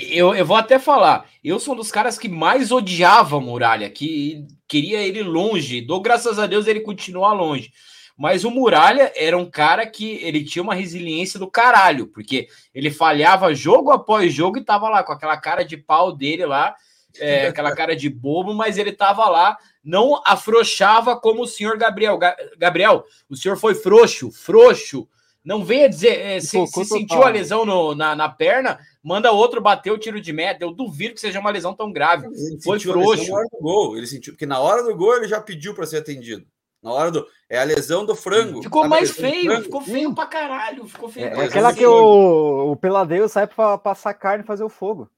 eu, 0.00 0.34
eu 0.34 0.44
vou 0.44 0.56
até 0.56 0.78
falar, 0.78 1.28
eu 1.42 1.58
sou 1.58 1.74
um 1.74 1.76
dos 1.76 1.90
caras 1.90 2.18
que 2.18 2.28
mais 2.28 2.70
odiava 2.70 3.40
Muralha, 3.40 3.88
que 3.88 4.46
queria 4.68 5.00
ele 5.00 5.22
longe. 5.22 5.80
Dou 5.80 6.00
graças 6.00 6.38
a 6.38 6.46
Deus 6.46 6.66
ele 6.66 6.80
continua 6.80 7.32
longe. 7.32 7.72
Mas 8.16 8.44
o 8.44 8.50
Muralha 8.50 9.12
era 9.14 9.36
um 9.36 9.48
cara 9.48 9.86
que 9.86 10.18
ele 10.22 10.42
tinha 10.42 10.62
uma 10.62 10.74
resiliência 10.74 11.38
do 11.38 11.50
caralho, 11.50 12.06
porque 12.06 12.48
ele 12.74 12.90
falhava 12.90 13.54
jogo 13.54 13.90
após 13.90 14.32
jogo 14.32 14.58
e 14.58 14.64
tava 14.64 14.88
lá 14.88 15.02
com 15.02 15.12
aquela 15.12 15.36
cara 15.36 15.62
de 15.62 15.76
pau 15.76 16.12
dele 16.12 16.46
lá, 16.46 16.74
é, 17.18 17.48
aquela 17.48 17.74
cara 17.74 17.94
de 17.94 18.08
bobo, 18.08 18.54
mas 18.54 18.78
ele 18.78 18.92
tava 18.92 19.28
lá, 19.28 19.58
não 19.84 20.22
afrouxava 20.24 21.14
como 21.14 21.42
o 21.42 21.46
senhor 21.46 21.76
Gabriel. 21.76 22.18
Gabriel, 22.58 23.04
o 23.28 23.36
senhor 23.36 23.58
foi 23.58 23.74
frouxo, 23.74 24.32
frouxo. 24.32 25.06
Não 25.44 25.64
venha 25.64 25.88
dizer, 25.88 26.18
é, 26.18 26.40
se, 26.40 26.66
se 26.66 26.84
sentiu 26.84 27.22
a 27.22 27.28
lesão 27.28 27.64
no, 27.64 27.94
na, 27.94 28.16
na 28.16 28.28
perna, 28.28 28.80
manda 29.06 29.30
outro 29.30 29.60
bater 29.60 29.92
o 29.92 29.98
tiro 29.98 30.20
de 30.20 30.32
meta. 30.32 30.64
Eu 30.64 30.72
duvido 30.72 31.14
que 31.14 31.20
seja 31.20 31.38
uma 31.38 31.50
lesão 31.50 31.72
tão 31.72 31.92
grave. 31.92 32.26
Ele 32.26 32.60
Foi 32.60 32.80
frouxo. 32.80 33.30
Na 33.30 33.36
hora 33.36 33.48
do 33.52 33.58
gol, 33.60 33.96
ele 33.96 34.06
sentiu, 34.06 34.32
porque 34.32 34.46
na 34.46 34.58
hora 34.58 34.82
do 34.82 34.96
gol 34.96 35.16
ele 35.16 35.28
já 35.28 35.40
pediu 35.40 35.72
para 35.74 35.86
ser 35.86 35.98
atendido. 35.98 36.44
Na 36.82 36.92
hora 36.92 37.12
do. 37.12 37.24
É 37.48 37.60
a 37.60 37.64
lesão 37.64 38.04
do 38.04 38.16
frango. 38.16 38.62
Ficou 38.62 38.88
mais 38.88 39.12
feio, 39.12 39.62
ficou 39.62 39.80
feio 39.80 40.12
pra 40.12 40.26
caralho. 40.26 40.88
Ficou 40.88 41.08
feio. 41.08 41.28
É, 41.28 41.38
é 41.38 41.44
aquela 41.44 41.72
que 41.72 41.86
o, 41.86 42.72
o 42.72 42.76
peladeiro 42.76 43.28
sai 43.28 43.46
para 43.46 43.78
passar 43.78 44.12
carne 44.14 44.42
e 44.42 44.46
fazer 44.46 44.64
o 44.64 44.68
fogo. 44.68 45.08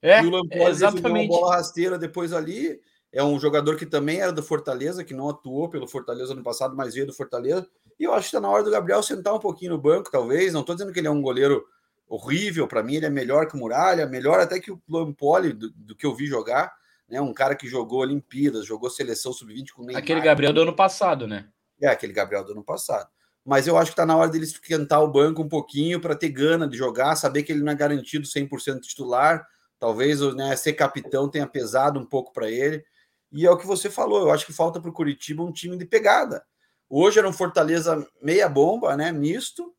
É, 0.00 0.22
e 0.22 0.26
o 0.26 0.30
Lampard 0.30 0.70
exatamente. 0.70 1.30
Uma 1.30 1.40
bola 1.40 1.56
rasteira 1.56 1.98
depois 1.98 2.32
ali. 2.32 2.80
É 3.12 3.22
um 3.22 3.38
jogador 3.38 3.76
que 3.76 3.84
também 3.84 4.20
era 4.20 4.32
do 4.32 4.42
Fortaleza, 4.42 5.04
que 5.04 5.12
não 5.12 5.28
atuou 5.28 5.68
pelo 5.68 5.86
Fortaleza 5.86 6.34
no 6.34 6.42
passado, 6.42 6.74
mas 6.74 6.94
veio 6.94 7.06
do 7.06 7.12
Fortaleza. 7.12 7.68
E 8.00 8.04
eu 8.04 8.14
acho 8.14 8.22
que 8.22 8.36
está 8.36 8.40
na 8.40 8.48
hora 8.48 8.62
do 8.62 8.70
Gabriel 8.70 9.02
sentar 9.02 9.34
um 9.34 9.38
pouquinho 9.38 9.72
no 9.72 9.78
banco, 9.78 10.10
talvez. 10.10 10.52
Não 10.52 10.60
estou 10.60 10.74
dizendo 10.74 10.92
que 10.92 11.00
ele 11.00 11.08
é 11.08 11.10
um 11.10 11.20
goleiro 11.20 11.62
horrível. 12.06 12.68
Para 12.68 12.82
mim, 12.82 12.96
ele 12.96 13.06
é 13.06 13.10
melhor 13.10 13.46
que 13.46 13.54
o 13.54 13.58
Muralha, 13.58 14.06
melhor 14.06 14.40
até 14.40 14.60
que 14.60 14.70
o 14.70 14.80
Lampoli, 14.88 15.52
do, 15.52 15.70
do 15.70 15.96
que 15.96 16.06
eu 16.06 16.14
vi 16.14 16.26
jogar. 16.26 16.72
Né? 17.08 17.20
Um 17.20 17.32
cara 17.32 17.54
que 17.54 17.68
jogou 17.68 18.00
Olimpíadas, 18.00 18.66
jogou 18.66 18.90
seleção 18.90 19.32
sub-20 19.32 19.72
com 19.72 19.82
Neymar. 19.82 20.02
Aquele 20.02 20.20
Gabriel 20.20 20.52
do 20.52 20.62
ano 20.62 20.74
passado, 20.74 21.26
né? 21.26 21.48
É, 21.80 21.88
aquele 21.88 22.12
Gabriel 22.12 22.44
do 22.44 22.52
ano 22.52 22.64
passado. 22.64 23.08
Mas 23.44 23.66
eu 23.66 23.76
acho 23.76 23.90
que 23.90 23.94
está 23.94 24.06
na 24.06 24.16
hora 24.16 24.30
dele 24.30 24.44
esquentar 24.44 25.02
o 25.02 25.10
banco 25.10 25.42
um 25.42 25.48
pouquinho 25.48 26.00
para 26.00 26.14
ter 26.14 26.28
gana 26.28 26.68
de 26.68 26.76
jogar, 26.76 27.16
saber 27.16 27.42
que 27.42 27.52
ele 27.52 27.62
não 27.62 27.72
é 27.72 27.74
garantido 27.74 28.26
100% 28.26 28.80
titular. 28.80 29.44
Talvez 29.80 30.20
né, 30.36 30.54
ser 30.54 30.74
capitão 30.74 31.28
tenha 31.28 31.46
pesado 31.46 31.98
um 31.98 32.06
pouco 32.06 32.32
para 32.32 32.48
ele. 32.48 32.84
E 33.32 33.46
é 33.46 33.50
o 33.50 33.56
que 33.56 33.66
você 33.66 33.90
falou, 33.90 34.20
eu 34.20 34.30
acho 34.30 34.46
que 34.46 34.52
falta 34.52 34.80
para 34.80 34.90
o 34.90 34.92
Curitiba 34.92 35.42
um 35.42 35.50
time 35.50 35.76
de 35.76 35.84
pegada. 35.84 36.44
Hoje 36.88 37.18
era 37.18 37.28
um 37.28 37.32
Fortaleza 37.32 38.06
meia 38.22 38.48
bomba, 38.48 38.96
né? 38.96 39.10
Misto, 39.10 39.74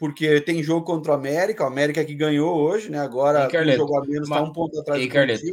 porque 0.00 0.40
tem 0.40 0.62
jogo 0.62 0.86
contra 0.86 1.12
o 1.12 1.14
América, 1.14 1.62
o 1.62 1.66
América 1.66 2.02
que 2.02 2.14
ganhou 2.14 2.58
hoje, 2.58 2.88
né? 2.88 2.98
Agora 2.98 3.46
o 3.46 3.72
jogo 3.76 3.98
a 3.98 4.06
menos 4.06 4.28
está 4.30 4.40
um 4.42 4.50
ponto 4.50 4.80
atrás 4.80 5.02
do 5.02 5.08
Carleto, 5.10 5.44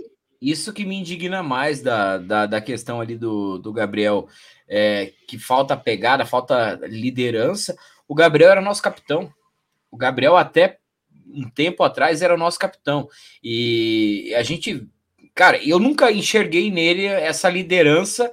Isso 0.41 0.71
que 0.71 0.85
me 0.85 0.95
indigna 0.95 1.43
mais 1.43 1.81
da, 1.81 2.17
da, 2.17 2.45
da 2.45 2.61
questão 2.61 3.01
ali 3.01 3.17
do, 3.17 3.57
do 3.57 3.73
Gabriel, 3.73 4.29
é, 4.65 5.11
que 5.27 5.37
falta 5.37 5.75
pegada, 5.75 6.25
falta 6.25 6.79
liderança. 6.83 7.75
O 8.07 8.15
Gabriel 8.15 8.51
era 8.51 8.61
nosso 8.61 8.81
capitão. 8.81 9.29
O 9.91 9.97
Gabriel 9.97 10.37
até 10.37 10.77
um 11.27 11.49
tempo 11.49 11.83
atrás 11.83 12.21
era 12.21 12.33
o 12.33 12.37
nosso 12.37 12.57
capitão. 12.57 13.09
E 13.43 14.33
a 14.33 14.43
gente, 14.43 14.87
cara, 15.35 15.61
eu 15.61 15.77
nunca 15.77 16.09
enxerguei 16.09 16.71
nele 16.71 17.05
essa 17.05 17.49
liderança 17.49 18.31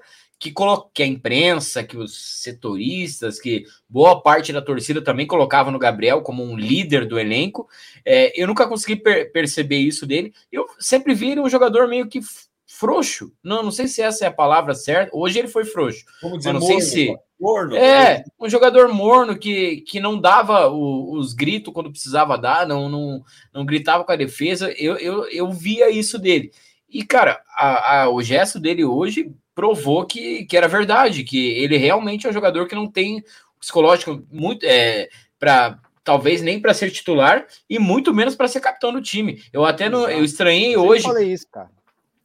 que, 0.53 0.55
que 0.93 1.03
a 1.03 1.07
imprensa, 1.07 1.83
que 1.85 1.97
os 1.97 2.43
setoristas, 2.43 3.41
que 3.41 3.65
boa 3.89 4.21
parte 4.21 4.53
da 4.53 4.61
torcida 4.61 5.01
também 5.03 5.27
colocava 5.27 5.71
no 5.71 5.79
Gabriel 5.79 6.23
como 6.23 6.43
um 6.43 6.57
líder 6.57 7.07
do 7.07 7.19
elenco. 7.19 7.69
É, 8.05 8.33
eu 8.41 8.47
nunca 8.47 8.67
consegui 8.67 8.97
per 8.97 9.33
perceber 9.33 9.79
isso 9.79 10.07
dele. 10.07 10.33
Eu 10.51 10.67
sempre 10.79 11.15
vi 11.15 11.31
ele 11.31 11.41
um 11.41 11.49
jogador 11.49 11.89
meio 11.89 12.09
que 12.09 12.21
frouxo. 12.67 13.33
Não, 13.43 13.63
não 13.63 13.71
sei 13.71 13.87
se 13.87 14.03
essa 14.03 14.25
é 14.25 14.29
a 14.29 14.33
palavra 14.33 14.75
certa. 14.75 15.17
Hoje 15.17 15.39
ele 15.39 15.49
foi 15.49 15.65
frouxo. 15.65 16.05
Vamos 16.21 16.39
dizer, 16.39 16.53
não 16.53 16.61
morno, 16.61 16.81
sei 16.81 16.81
se. 16.81 17.17
morno, 17.41 17.77
É, 17.77 18.25
um 18.39 18.49
jogador 18.49 18.89
morno 18.89 19.39
que, 19.39 19.83
que 19.83 20.01
não 20.01 20.21
dava 20.21 20.69
o- 20.69 21.13
os 21.17 21.33
gritos 21.33 21.73
quando 21.73 21.91
precisava 21.91 22.37
dar, 22.37 22.67
não, 22.67 22.89
não, 22.89 23.23
não 23.53 23.65
gritava 23.65 24.05
com 24.05 24.13
a 24.13 24.17
defesa. 24.17 24.73
Eu, 24.73 24.97
eu, 24.97 25.25
eu 25.29 25.51
via 25.53 25.89
isso 25.91 26.19
dele. 26.19 26.51
E, 26.89 27.05
cara, 27.05 27.41
a, 27.57 28.03
a- 28.03 28.11
o 28.11 28.23
gesto 28.23 28.59
dele 28.61 28.85
hoje 28.85 29.33
provou 29.55 30.05
que, 30.05 30.45
que 30.45 30.57
era 30.57 30.69
verdade, 30.69 31.25
que 31.25 31.51
ele 31.53 31.77
realmente 31.77 32.27
é 32.27 32.31
um 32.31 32.35
jogador 32.35 32.67
que 32.67 32.75
não 32.75 32.91
tem 32.91 33.23
psicológico 33.59 34.23
muito. 34.31 34.65
É, 34.65 35.09
para 35.39 35.79
talvez 36.05 36.43
nem 36.43 36.61
para 36.61 36.75
ser 36.75 36.91
titular 36.91 37.47
e 37.69 37.79
muito 37.79 38.13
menos 38.13 38.37
para 38.37 38.47
ser 38.47 38.61
capitão 38.61 38.93
do 38.93 39.01
time. 39.01 39.43
Eu 39.53 39.65
até 39.65 39.89
não, 39.89 40.09
eu 40.09 40.23
estranhei 40.23 40.75
Eu 40.75 40.85
hoje. 40.85 41.03
falei 41.03 41.33
isso, 41.33 41.47
cara. 41.51 41.71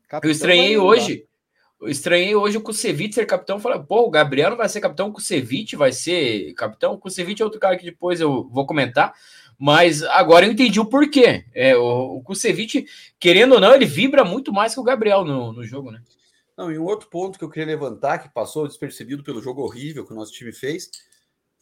Capitão 0.07 0.29
Eu 0.29 0.31
estranhei 0.31 0.77
hoje. 0.77 1.25
Eu 1.81 1.87
estranhei 1.87 2.35
hoje 2.35 2.57
o 2.57 2.61
Kusevich 2.61 3.15
ser 3.15 3.25
capitão. 3.25 3.57
Falei, 3.57 3.79
pô, 3.79 4.01
o 4.01 4.09
Gabriel 4.09 4.49
não 4.49 4.57
vai 4.57 4.67
ser 4.67 4.81
capitão, 4.81 5.07
o 5.07 5.13
Kusevich 5.13 5.77
vai 5.77 5.93
ser 5.93 6.53
capitão. 6.55 6.93
O 6.93 6.97
Kusevich 6.97 7.41
é 7.41 7.45
outro 7.45 7.59
cara 7.59 7.77
que 7.77 7.85
depois 7.85 8.19
eu 8.19 8.49
vou 8.49 8.65
comentar. 8.65 9.13
Mas 9.57 10.03
agora 10.03 10.45
eu 10.45 10.51
entendi 10.51 10.79
o 10.79 10.85
porquê. 10.85 11.45
É, 11.53 11.75
o, 11.77 12.17
o 12.17 12.23
Kusevich, 12.23 12.85
querendo 13.17 13.53
ou 13.53 13.61
não, 13.61 13.73
ele 13.73 13.85
vibra 13.85 14.25
muito 14.25 14.51
mais 14.51 14.73
que 14.73 14.79
o 14.79 14.83
Gabriel 14.83 15.23
no, 15.23 15.53
no 15.53 15.63
jogo, 15.63 15.89
né? 15.91 16.01
Não, 16.59 16.69
e 16.69 16.77
um 16.77 16.83
outro 16.83 17.07
ponto 17.09 17.39
que 17.39 17.45
eu 17.45 17.49
queria 17.49 17.67
levantar, 17.73 18.17
que 18.17 18.27
passou 18.33 18.67
despercebido 18.67 19.23
pelo 19.23 19.41
jogo 19.41 19.61
horrível 19.61 20.05
que 20.05 20.11
o 20.11 20.15
nosso 20.15 20.33
time 20.33 20.51
fez, 20.51 20.89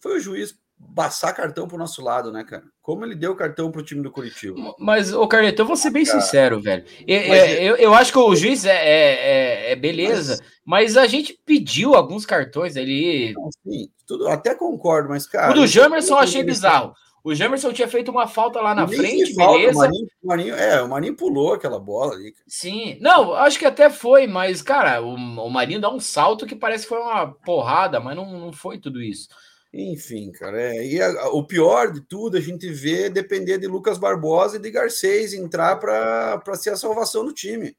foi 0.01 0.17
o 0.17 0.19
juiz 0.19 0.55
passar 0.95 1.33
cartão 1.33 1.67
pro 1.67 1.77
nosso 1.77 2.01
lado, 2.01 2.31
né, 2.31 2.43
cara? 2.43 2.63
Como 2.81 3.05
ele 3.05 3.13
deu 3.13 3.35
cartão 3.35 3.71
pro 3.71 3.83
time 3.83 4.01
do 4.01 4.09
Curitiba. 4.09 4.73
Mas, 4.79 5.13
ô 5.13 5.27
Carleto, 5.27 5.61
eu 5.61 5.67
vou 5.67 5.75
ser 5.75 5.91
bem 5.91 6.03
Cara. 6.03 6.19
sincero, 6.19 6.59
velho. 6.59 6.83
Eu, 7.07 7.27
Mas 7.27 7.39
é, 7.39 7.63
eu, 7.63 7.75
eu 7.75 7.93
acho 7.93 8.11
que 8.11 8.17
o 8.17 8.35
juiz 8.35 8.65
é, 8.65 8.71
é, 8.71 9.69
é- 9.69 9.71
é 9.73 9.75
beleza, 9.75 10.39
mas... 10.65 10.97
a 10.97 11.05
gente 11.05 11.39
pediu 11.45 11.93
alguns 11.93 12.25
cartões 12.25 12.75
ali. 12.75 13.33
Não, 13.33 13.51
sim, 13.51 13.91
tudo, 14.07 14.27
até 14.27 14.55
concordo, 14.55 15.09
mas, 15.09 15.27
cara. 15.27 15.51
O 15.51 15.53
do 15.53 15.67
Jamerson 15.67 16.15
eu 16.15 16.19
achei 16.19 16.41
bizarro. 16.41 16.95
O 17.27 17.35
Jamerson 17.35 17.73
tinha 17.73 17.87
feito 17.89 18.09
uma 18.09 18.25
falta 18.25 18.61
lá 18.61 18.73
na 18.73 18.85
Nem 18.85 18.97
frente, 18.97 19.35
falta, 19.35 19.57
beleza. 19.59 19.73
O 19.73 19.81
Marinho, 19.81 20.07
o 20.23 20.27
Marinho- 20.27 20.55
é, 20.55 20.81
o 20.81 20.87
Marinho 20.89 21.15
pulou 21.15 21.53
aquela 21.53 21.77
bola 21.77 22.13
ali. 22.13 22.31
cara. 22.31 22.45
Sim, 22.47 22.97
não, 23.01 23.33
acho 23.33 23.59
que 23.59 23.65
até 23.65 23.89
foi, 23.89 24.27
mas, 24.27 24.61
cara, 24.61 25.01
o, 25.01 25.13
o 25.15 25.49
Marinho 25.49 25.81
dá 25.81 25.89
um 25.93 25.99
salto 25.99 26.45
que 26.45 26.55
parece 26.55 26.83
que 26.83 26.89
foi 26.89 26.99
uma 26.99 27.27
porrada, 27.45 27.99
mas 27.99 28.15
não, 28.15 28.39
não 28.39 28.53
foi 28.53 28.77
tudo 28.79 29.01
isso. 29.01 29.27
Enfim, 29.73 30.31
cara. 30.31 30.61
é, 30.61 30.85
e 30.87 31.01
a- 31.01 31.27
o 31.31 31.45
pior 31.45 31.91
de 31.91 31.99
tudo, 31.99 32.37
a 32.37 32.41
gente 32.41 32.69
vê 32.71 33.09
depender 33.09 33.57
de 33.57 33.67
Lucas 33.67 33.97
Barbosa 33.97 34.55
e 34.55 34.61
de 34.61 34.71
Garcês 34.71 35.33
entrar 35.33 35.75
para 35.75 36.41
ser 36.55 36.69
a 36.69 36.77
salvação 36.77 37.25
do 37.25 37.33
time. 37.33 37.75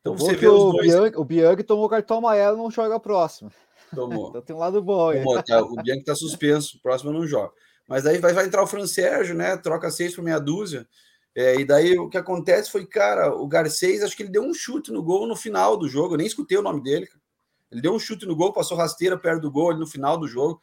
Então 0.00 0.16
você 0.16 0.34
vê 0.34 0.48
os 0.48 0.62
o, 0.62 0.72
dois. 0.72 0.86
Bianchi, 0.86 1.16
o 1.18 1.24
Bianchi 1.24 1.62
tomou 1.64 1.88
cartão 1.88 2.18
amarelo 2.18 2.56
não 2.56 2.70
joga 2.70 2.94
a 2.94 3.00
próxima. 3.00 3.50
Tomou. 3.94 4.28
Então 4.30 4.40
tem 4.40 4.56
um 4.56 4.58
lado 4.58 4.82
bom 4.82 5.10
aí. 5.10 5.18
Tomou, 5.18 5.42
tá, 5.42 5.60
o 5.62 5.76
Bianchi 5.82 6.04
tá 6.04 6.14
suspenso, 6.14 6.78
o 6.78 6.80
próximo 6.80 7.12
não 7.12 7.26
joga. 7.26 7.52
Mas 7.88 8.04
aí 8.06 8.18
vai, 8.18 8.32
vai 8.32 8.46
entrar 8.46 8.62
o 8.62 8.66
Fran 8.66 8.86
Sérgio, 8.86 9.34
né? 9.34 9.56
Troca 9.56 9.90
seis 9.90 10.14
por 10.14 10.22
meia 10.24 10.38
dúzia. 10.38 10.86
É, 11.34 11.54
e 11.60 11.64
daí 11.64 11.98
o 11.98 12.08
que 12.08 12.16
acontece 12.16 12.70
foi, 12.70 12.86
cara, 12.86 13.34
o 13.34 13.46
Garcês, 13.46 14.02
acho 14.02 14.16
que 14.16 14.22
ele 14.22 14.30
deu 14.32 14.42
um 14.42 14.54
chute 14.54 14.90
no 14.90 15.02
gol 15.02 15.26
no 15.26 15.36
final 15.36 15.76
do 15.76 15.86
jogo. 15.88 16.14
Eu 16.14 16.18
nem 16.18 16.26
escutei 16.26 16.56
o 16.56 16.62
nome 16.62 16.82
dele. 16.82 17.06
cara. 17.06 17.20
Ele 17.70 17.80
deu 17.82 17.92
um 17.94 17.98
chute 17.98 18.24
no 18.26 18.34
gol, 18.34 18.52
passou 18.52 18.76
rasteira 18.76 19.18
perto 19.18 19.42
do 19.42 19.50
gol 19.50 19.70
ali 19.70 19.78
no 19.80 19.86
final 19.86 20.16
do 20.18 20.26
jogo. 20.26 20.60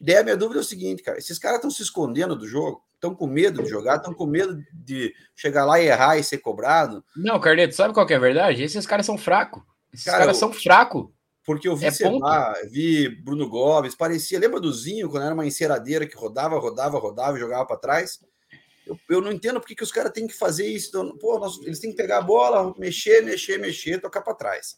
E 0.00 0.04
daí 0.04 0.16
a 0.16 0.22
minha 0.24 0.36
dúvida 0.36 0.60
é 0.60 0.62
o 0.62 0.64
seguinte, 0.64 1.02
cara: 1.02 1.18
esses 1.18 1.38
caras 1.38 1.56
estão 1.58 1.70
se 1.70 1.82
escondendo 1.82 2.34
do 2.34 2.46
jogo, 2.48 2.82
estão 2.94 3.14
com 3.14 3.26
medo 3.26 3.62
de 3.62 3.68
jogar, 3.68 3.96
estão 3.96 4.14
com 4.14 4.24
medo 4.26 4.60
de 4.72 5.14
chegar 5.36 5.64
lá 5.66 5.78
e 5.78 5.86
errar 5.86 6.16
e 6.16 6.24
ser 6.24 6.38
cobrado. 6.38 7.04
Não, 7.14 7.38
Carneto, 7.38 7.74
sabe 7.74 7.92
qual 7.92 8.06
que 8.06 8.14
é 8.14 8.16
a 8.16 8.20
verdade? 8.20 8.62
Esses 8.62 8.86
caras 8.86 9.04
são 9.06 9.18
fracos. 9.18 9.62
Esses 9.92 10.06
Cara, 10.06 10.18
caras 10.20 10.36
eu- 10.36 10.40
são 10.40 10.52
fracos. 10.52 11.06
Porque 11.44 11.68
eu 11.68 11.76
vi 11.76 11.86
É 11.86 11.90
Seba, 11.90 12.54
vi 12.70 13.08
Bruno 13.08 13.48
Gomes, 13.48 13.94
parecia, 13.94 14.38
lembra 14.38 14.58
do 14.60 14.72
Zinho, 14.72 15.10
quando 15.10 15.24
era 15.24 15.34
uma 15.34 15.46
enceradeira 15.46 16.06
que 16.06 16.16
rodava, 16.16 16.58
rodava, 16.58 16.98
rodava 16.98 17.36
e 17.36 17.40
jogava 17.40 17.66
para 17.66 17.76
trás? 17.76 18.18
Eu, 18.86 18.98
eu 19.08 19.20
não 19.20 19.30
entendo 19.32 19.60
porque 19.60 19.74
que 19.74 19.82
os 19.82 19.92
caras 19.92 20.12
têm 20.12 20.26
que 20.26 20.34
fazer 20.34 20.66
isso. 20.66 20.88
Então, 20.88 21.16
pô, 21.18 21.38
nós- 21.38 21.60
eles 21.62 21.78
têm 21.78 21.90
que 21.90 21.96
pegar 21.96 22.18
a 22.18 22.22
bola, 22.22 22.74
mexer, 22.78 23.22
mexer, 23.22 23.58
mexer, 23.58 24.00
tocar 24.00 24.22
para 24.22 24.34
trás. 24.34 24.76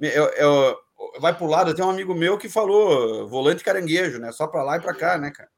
Eu- 0.00 0.26
eu- 0.30 0.76
vai 1.20 1.36
pro 1.36 1.46
lado, 1.46 1.74
tem 1.74 1.84
um 1.84 1.90
amigo 1.90 2.14
meu 2.14 2.36
que 2.38 2.48
falou 2.48 3.26
volante 3.28 3.64
caranguejo, 3.64 4.18
né? 4.18 4.32
Só 4.32 4.46
para 4.46 4.62
lá 4.62 4.76
e 4.76 4.80
para 4.80 4.94
cá, 4.94 5.18
né, 5.18 5.30
cara? 5.30 5.48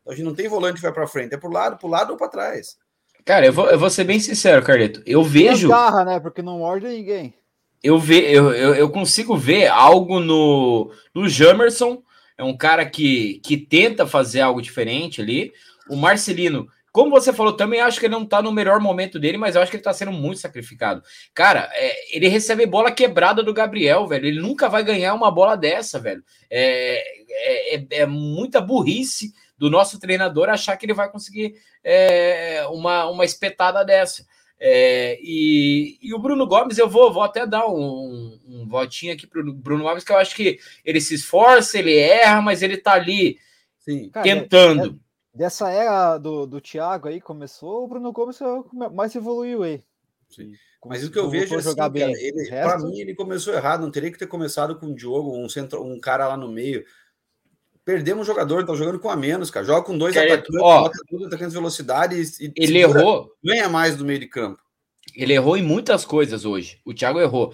Então, 0.00 0.12
a 0.12 0.16
gente 0.16 0.24
não 0.24 0.34
tem 0.34 0.48
volante 0.48 0.76
que 0.76 0.82
vai 0.82 0.92
para 0.92 1.06
frente, 1.06 1.34
é 1.34 1.38
pro 1.38 1.50
lado, 1.50 1.78
pro 1.78 1.88
lado 1.88 2.10
ou 2.10 2.16
para 2.16 2.28
trás. 2.28 2.76
Cara, 3.24 3.46
eu 3.46 3.52
vou, 3.52 3.70
eu 3.70 3.78
vou 3.78 3.88
ser 3.90 4.04
bem 4.04 4.18
sincero, 4.18 4.64
Carleto. 4.64 5.02
Eu 5.06 5.22
vejo. 5.22 5.68
Garra, 5.68 6.04
né? 6.04 6.20
Porque 6.20 6.42
não 6.42 6.58
morde 6.58 6.86
ninguém. 6.88 7.34
Eu, 7.82 7.98
ve, 7.98 8.20
eu, 8.20 8.52
eu, 8.52 8.74
eu 8.74 8.90
consigo 8.90 9.36
ver 9.36 9.66
algo 9.66 10.20
no, 10.20 10.92
no 11.14 11.28
Jamerson, 11.28 12.02
é 12.38 12.44
um 12.44 12.56
cara 12.56 12.86
que, 12.86 13.40
que 13.44 13.56
tenta 13.56 14.06
fazer 14.06 14.40
algo 14.40 14.62
diferente 14.62 15.20
ali. 15.20 15.52
O 15.88 15.96
Marcelino, 15.96 16.68
como 16.92 17.10
você 17.10 17.32
falou, 17.32 17.54
também 17.54 17.80
acho 17.80 17.98
que 17.98 18.06
ele 18.06 18.14
não 18.14 18.24
tá 18.26 18.42
no 18.42 18.52
melhor 18.52 18.78
momento 18.78 19.18
dele, 19.18 19.38
mas 19.38 19.54
eu 19.56 19.62
acho 19.62 19.70
que 19.70 19.76
ele 19.76 19.82
tá 19.84 19.92
sendo 19.92 20.12
muito 20.12 20.40
sacrificado. 20.40 21.02
Cara, 21.34 21.70
é, 21.74 22.16
ele 22.16 22.28
recebe 22.28 22.66
bola 22.66 22.92
quebrada 22.92 23.42
do 23.42 23.54
Gabriel, 23.54 24.06
velho. 24.06 24.26
Ele 24.26 24.40
nunca 24.40 24.68
vai 24.68 24.84
ganhar 24.84 25.14
uma 25.14 25.30
bola 25.30 25.56
dessa, 25.56 25.98
velho. 25.98 26.22
É, 26.50 27.02
é, 27.30 27.76
é- 27.76 27.86
é 27.90 28.06
muita 28.06 28.60
burrice 28.60 29.32
do 29.56 29.70
nosso 29.70 29.98
treinador 29.98 30.48
achar 30.48 30.76
que 30.76 30.84
ele 30.84 30.92
vai 30.94 31.10
conseguir 31.10 31.54
é, 31.82 32.66
uma, 32.70 33.06
uma 33.08 33.24
espetada 33.24 33.84
dessa. 33.84 34.26
É, 34.64 35.18
e, 35.20 35.98
e 36.00 36.14
o 36.14 36.20
Bruno 36.20 36.46
Gomes, 36.46 36.78
eu 36.78 36.88
vou, 36.88 37.12
vou 37.12 37.24
até 37.24 37.44
dar 37.44 37.66
um, 37.66 38.38
um 38.46 38.64
votinho 38.68 39.12
aqui 39.12 39.26
pro 39.26 39.52
Bruno 39.52 39.82
Gomes, 39.82 40.04
que 40.04 40.12
eu 40.12 40.16
acho 40.16 40.36
que 40.36 40.60
ele 40.84 41.00
se 41.00 41.14
esforça, 41.14 41.80
ele 41.80 41.96
erra, 41.96 42.40
mas 42.40 42.62
ele 42.62 42.76
tá 42.76 42.92
ali 42.92 43.38
Sim. 43.80 44.08
Cara, 44.10 44.22
tentando. 44.22 45.00
Dessa 45.34 45.68
era 45.68 46.16
do, 46.16 46.46
do 46.46 46.60
Thiago 46.60 47.08
aí 47.08 47.20
começou, 47.20 47.82
o 47.82 47.88
Bruno 47.88 48.12
Gomes 48.12 48.40
o 48.40 48.62
que 48.62 48.76
mais 48.76 49.16
evoluiu 49.16 49.64
aí. 49.64 49.82
Sim. 50.30 50.52
Mas 50.86 51.04
o 51.04 51.10
que 51.10 51.18
eu 51.18 51.28
vejo 51.28 51.54
é 51.54 51.58
assim, 51.58 51.74
cara, 51.74 51.92
ele, 51.98 52.44
O 52.44 52.48
pra 52.48 52.72
resto- 52.74 52.86
mim 52.88 53.00
ele 53.00 53.14
começou 53.16 53.54
errado, 53.54 53.82
não 53.82 53.90
teria 53.90 54.12
que 54.12 54.18
ter 54.18 54.28
começado 54.28 54.78
com 54.78 54.86
o 54.86 54.94
Diogo, 54.94 55.36
um, 55.36 55.48
centro, 55.48 55.82
um 55.84 55.98
cara 55.98 56.28
lá 56.28 56.36
no 56.36 56.48
meio. 56.48 56.84
Perdemos 57.84 58.22
um 58.22 58.24
jogador, 58.24 58.64
tá 58.64 58.74
jogando 58.74 59.00
com 59.00 59.10
a 59.10 59.16
menos, 59.16 59.50
cara. 59.50 59.66
Joga 59.66 59.82
com 59.84 59.98
dois 59.98 60.14
Cara, 60.14 60.34
atacantes, 60.34 60.60
ó, 60.60 60.82
bota 60.82 60.98
dois 61.10 61.26
atacantes 61.26 61.52
de 61.52 61.58
velocidade 61.58 62.14
e, 62.16 62.52
Ele 62.56 62.80
segura- 62.80 63.00
errou, 63.00 63.32
ganha 63.44 63.68
mais 63.68 63.96
do 63.96 64.04
meio 64.04 64.20
de 64.20 64.28
campo. 64.28 64.60
ele 65.16 65.32
errou 65.34 65.56
em 65.56 65.62
muitas 65.62 66.04
coisas 66.04 66.44
hoje. 66.44 66.80
O 66.86 66.94
Thiago 66.94 67.20
errou. 67.20 67.52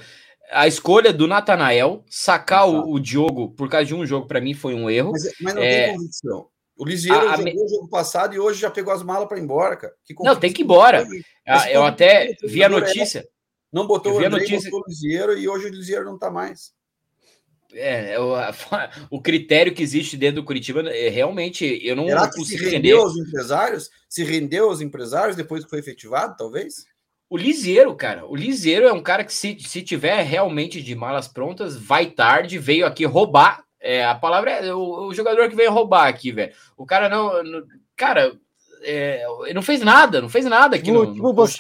A 0.51 0.67
escolha 0.69 1.13
do 1.13 1.27
Natanael, 1.27 2.05
sacar 2.09 2.69
o, 2.69 2.93
o 2.93 3.01
Diogo 3.01 3.51
por 3.55 3.69
causa 3.71 3.87
de 3.87 3.95
um 3.95 4.05
jogo, 4.07 4.27
para 4.27 4.41
mim, 4.41 4.55
foi 4.55 4.75
um 4.75 4.89
erro. 4.91 5.13
Mas, 5.13 5.23
mas 5.41 5.55
não 5.55 5.63
É. 5.63 5.87
tem 5.87 5.97
convicção. 5.97 6.49
O 6.77 6.85
Lisieiro 6.85 7.29
A- 7.29 7.37
jogou 7.37 7.45
me- 7.45 7.63
o 7.65 7.69
jogo 7.69 7.89
passado 7.89 8.35
e 8.35 8.39
hoje 8.39 8.61
já 8.61 8.71
pegou 8.71 8.93
as 8.93 9.03
malas 9.03 9.29
para 9.29 9.39
ir 9.39 9.43
embora, 9.43 9.77
cara. 9.77 9.93
Que 10.05 10.15
Não, 10.23 10.37
tem 10.37 10.53
que 10.53 10.63
ir 10.63 10.65
embora. 10.65 11.07
Ah, 11.47 11.57
Esse 11.57 11.73
Eu 11.75 11.85
até 11.85 12.35
vi 12.45 12.63
a 12.63 12.69
notícia. 12.69 13.27
Não 13.73 13.87
botou 13.87 14.13
Eu 14.15 14.23
o 14.23 14.27
a 14.27 14.31
notícia- 14.31 14.71
botou 14.71 14.87
o 14.87 14.89
Lisieiro 14.89 15.37
e 15.37 15.49
hoje 15.49 15.67
o 15.67 15.71
Lisieiro 15.71 16.05
não 16.05 16.19
tá 16.19 16.31
mais. 16.31 16.73
É, 17.75 18.19
o, 18.19 18.33
o 19.19 19.21
critério 19.21 19.75
que 19.75 19.83
existe 19.83 20.17
dentro 20.17 20.41
do 20.43 20.45
Curitiba, 20.45 20.81
é, 20.91 21.09
realmente, 21.09 21.81
eu 21.83 21.95
não 21.95 22.07
Será 22.07 22.27
que 22.27 22.33
se 22.33 22.39
consigo 22.39 22.63
entender. 22.63 22.77
rendeu 22.77 23.01
aos 23.03 23.17
empresários? 23.17 23.91
Se 24.09 24.25
rendeu 24.25 24.69
aos 24.69 24.81
empresários 24.81 25.37
depois 25.37 25.65
que 25.65 25.71
foi 25.71 25.79
efetivado, 25.81 26.37
talvez? 26.37 26.87
O 27.31 27.37
Liseiro, 27.37 27.95
cara, 27.95 28.25
o 28.27 28.35
Liseiro 28.35 28.87
é 28.89 28.93
um 28.93 29.03
cara 29.03 29.23
que, 29.23 29.35
se, 29.35 29.57
se 29.61 29.83
tiver 29.83 30.23
realmente 30.23 30.83
de 30.83 30.95
malas 30.95 31.29
prontas, 31.29 31.77
vai 31.77 32.07
tarde, 32.07 32.59
veio 32.59 32.87
aqui 32.87 33.05
roubar. 33.05 33.63
É, 33.81 34.05
a 34.05 34.15
palavra 34.15 34.51
é 34.51 34.75
o, 34.75 35.09
o 35.09 35.15
jogador 35.15 35.49
que 35.51 35.55
veio 35.55 35.71
roubar 35.71 36.09
aqui, 36.09 36.33
velho. 36.33 36.53
O 36.77 36.87
cara 36.87 37.09
não. 37.09 37.43
não- 37.45 37.63
cara, 37.95 38.33
é, 38.83 39.25
ele 39.45 39.55
não 39.55 39.63
fez 39.63 39.81
nada, 39.83 40.23
não 40.23 40.29
fez 40.29 40.47
nada 40.47 40.77
aqui 40.77 40.87
Tipo, 40.87 41.05
no. 41.05 41.13
tipo 41.13 41.23
no 41.23 41.29
o 41.31 41.35
Coxa. 41.35 41.59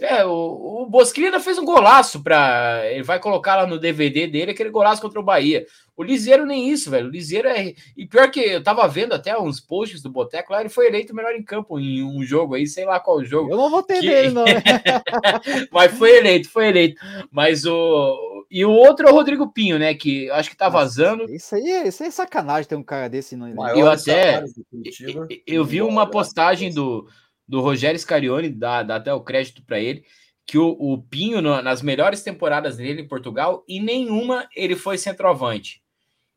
É, 0.00 0.24
o, 0.24 0.82
o 0.82 0.86
Bosquilha 0.86 1.28
ainda 1.28 1.40
fez 1.40 1.56
um 1.58 1.64
golaço 1.64 2.22
para 2.22 2.82
Ele 2.90 3.02
vai 3.02 3.18
colocar 3.20 3.56
lá 3.56 3.66
no 3.66 3.78
DVD 3.78 4.26
dele 4.26 4.50
aquele 4.50 4.70
golaço 4.70 5.00
contra 5.00 5.20
o 5.20 5.24
Bahia. 5.24 5.66
O 5.96 6.02
Liseiro 6.02 6.44
nem 6.44 6.68
isso, 6.70 6.90
velho. 6.90 7.06
O 7.06 7.10
Liseiro 7.10 7.46
é. 7.48 7.72
E 7.96 8.04
pior 8.04 8.28
que 8.28 8.40
eu 8.40 8.62
tava 8.62 8.86
vendo 8.88 9.12
até 9.12 9.38
uns 9.38 9.60
posts 9.60 10.02
do 10.02 10.10
Boteco 10.10 10.52
lá, 10.52 10.60
ele 10.60 10.68
foi 10.68 10.88
eleito 10.88 11.12
o 11.12 11.16
melhor 11.16 11.32
em 11.34 11.42
campo 11.42 11.78
em 11.78 12.02
um 12.02 12.22
jogo 12.24 12.56
aí, 12.56 12.66
sei 12.66 12.84
lá 12.84 12.98
qual 12.98 13.24
jogo. 13.24 13.52
Eu 13.52 13.56
não 13.56 13.70
votei 13.70 14.00
Que- 14.00 14.08
nele, 14.08 14.30
não. 14.30 14.44
Mas 15.70 15.96
foi 15.96 16.16
eleito, 16.16 16.50
foi 16.50 16.68
eleito. 16.68 17.00
Mas 17.30 17.64
o. 17.64 18.44
E 18.50 18.64
o 18.64 18.70
outro 18.70 19.08
é 19.08 19.10
o 19.10 19.14
Rodrigo 19.14 19.52
Pinho, 19.52 19.78
né? 19.78 19.94
Que 19.94 20.26
eu 20.26 20.34
acho 20.34 20.50
que 20.50 20.56
tá 20.56 20.68
vazando. 20.68 21.24
Isso 21.32 21.54
aí, 21.54 21.70
é- 21.70 21.88
isso 21.88 22.02
aí 22.02 22.08
é 22.08 22.12
sacanagem 22.12 22.68
ter 22.68 22.76
um 22.76 22.82
cara 22.82 23.08
desse 23.08 23.36
no 23.36 23.48
Eu 23.76 23.88
até-. 23.88 24.42
Eu 25.46 25.64
vi 25.64 25.80
uma 25.80 26.08
postagem 26.10 26.72
do, 26.72 27.06
do 27.46 27.60
Rogério 27.60 27.98
Scarione, 27.98 28.48
dá, 28.48 28.82
dá 28.82 28.96
até 28.96 29.12
o 29.12 29.20
crédito 29.20 29.62
para 29.64 29.78
ele, 29.78 30.04
que 30.46 30.58
o, 30.58 30.68
o 30.78 31.02
Pinho, 31.02 31.40
no- 31.40 31.62
nas 31.62 31.82
melhores 31.82 32.22
temporadas 32.22 32.76
dele 32.76 33.02
em 33.02 33.08
Portugal, 33.08 33.64
e 33.68 33.80
nenhuma 33.80 34.48
ele 34.54 34.76
foi 34.76 34.98
centroavante. 34.98 35.82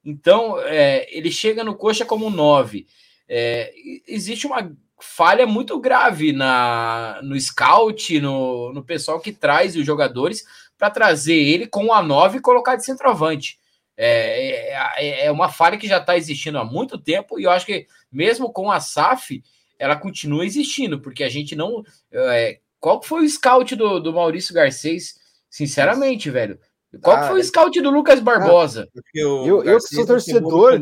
Então, 0.04 0.60
é, 0.62 1.08
ele 1.16 1.32
chega 1.32 1.64
no 1.64 1.76
coxa 1.76 2.06
como 2.06 2.30
nove. 2.30 2.88
É, 3.28 3.74
existe 4.08 4.48
uma 4.48 4.72
falha 5.00 5.46
muito 5.46 5.80
grave 5.80 6.32
na, 6.32 7.20
no 7.22 7.40
scout, 7.40 8.20
no, 8.20 8.74
no 8.74 8.84
pessoal 8.84 9.20
que 9.20 9.32
traz 9.32 9.76
os 9.76 9.86
jogadores 9.86 10.44
para 10.78 10.90
trazer 10.90 11.36
ele 11.36 11.68
com 11.68 11.92
a 11.94 12.02
9 12.02 12.38
e 12.38 12.42
colocar 12.42 12.76
de 12.76 12.86
centroavante. 12.86 13.60
É, 13.96 14.72
é, 14.72 14.96
é, 14.98 15.26
é 15.26 15.32
uma 15.32 15.50
falha 15.50 15.78
que 15.78 15.88
já 15.88 15.98
está 15.98 16.16
existindo 16.16 16.58
há 16.58 16.64
muito 16.64 16.98
tempo 16.98 17.40
e 17.40 17.44
eu 17.44 17.52
acho 17.52 17.66
que 17.66 17.88
mesmo 18.12 18.52
com 18.54 18.72
a 18.72 18.80
SAF, 18.80 19.44
ela 19.80 19.96
continua 19.96 20.46
existindo, 20.46 21.00
porque 21.00 21.24
a 21.24 21.30
gente 21.30 21.56
não. 21.56 21.84
É, 22.12 22.60
qual 22.80 23.02
foi 23.02 23.26
o 23.26 23.30
scout 23.30 23.76
do, 23.76 24.00
do 24.00 24.14
Maurício 24.14 24.54
Garcês? 24.54 25.16
Sinceramente, 25.50 26.30
velho. 26.30 26.60
Qual 27.02 27.18
ah, 27.18 27.28
foi 27.28 27.40
o 27.40 27.44
scout 27.44 27.82
do 27.82 27.90
Lucas 27.90 28.20
Barbosa? 28.20 28.88
Ah, 28.96 29.02
eu, 29.14 29.64
eu 29.64 29.78
que 29.78 29.96
sou 29.96 30.06
torcedor. 30.06 30.80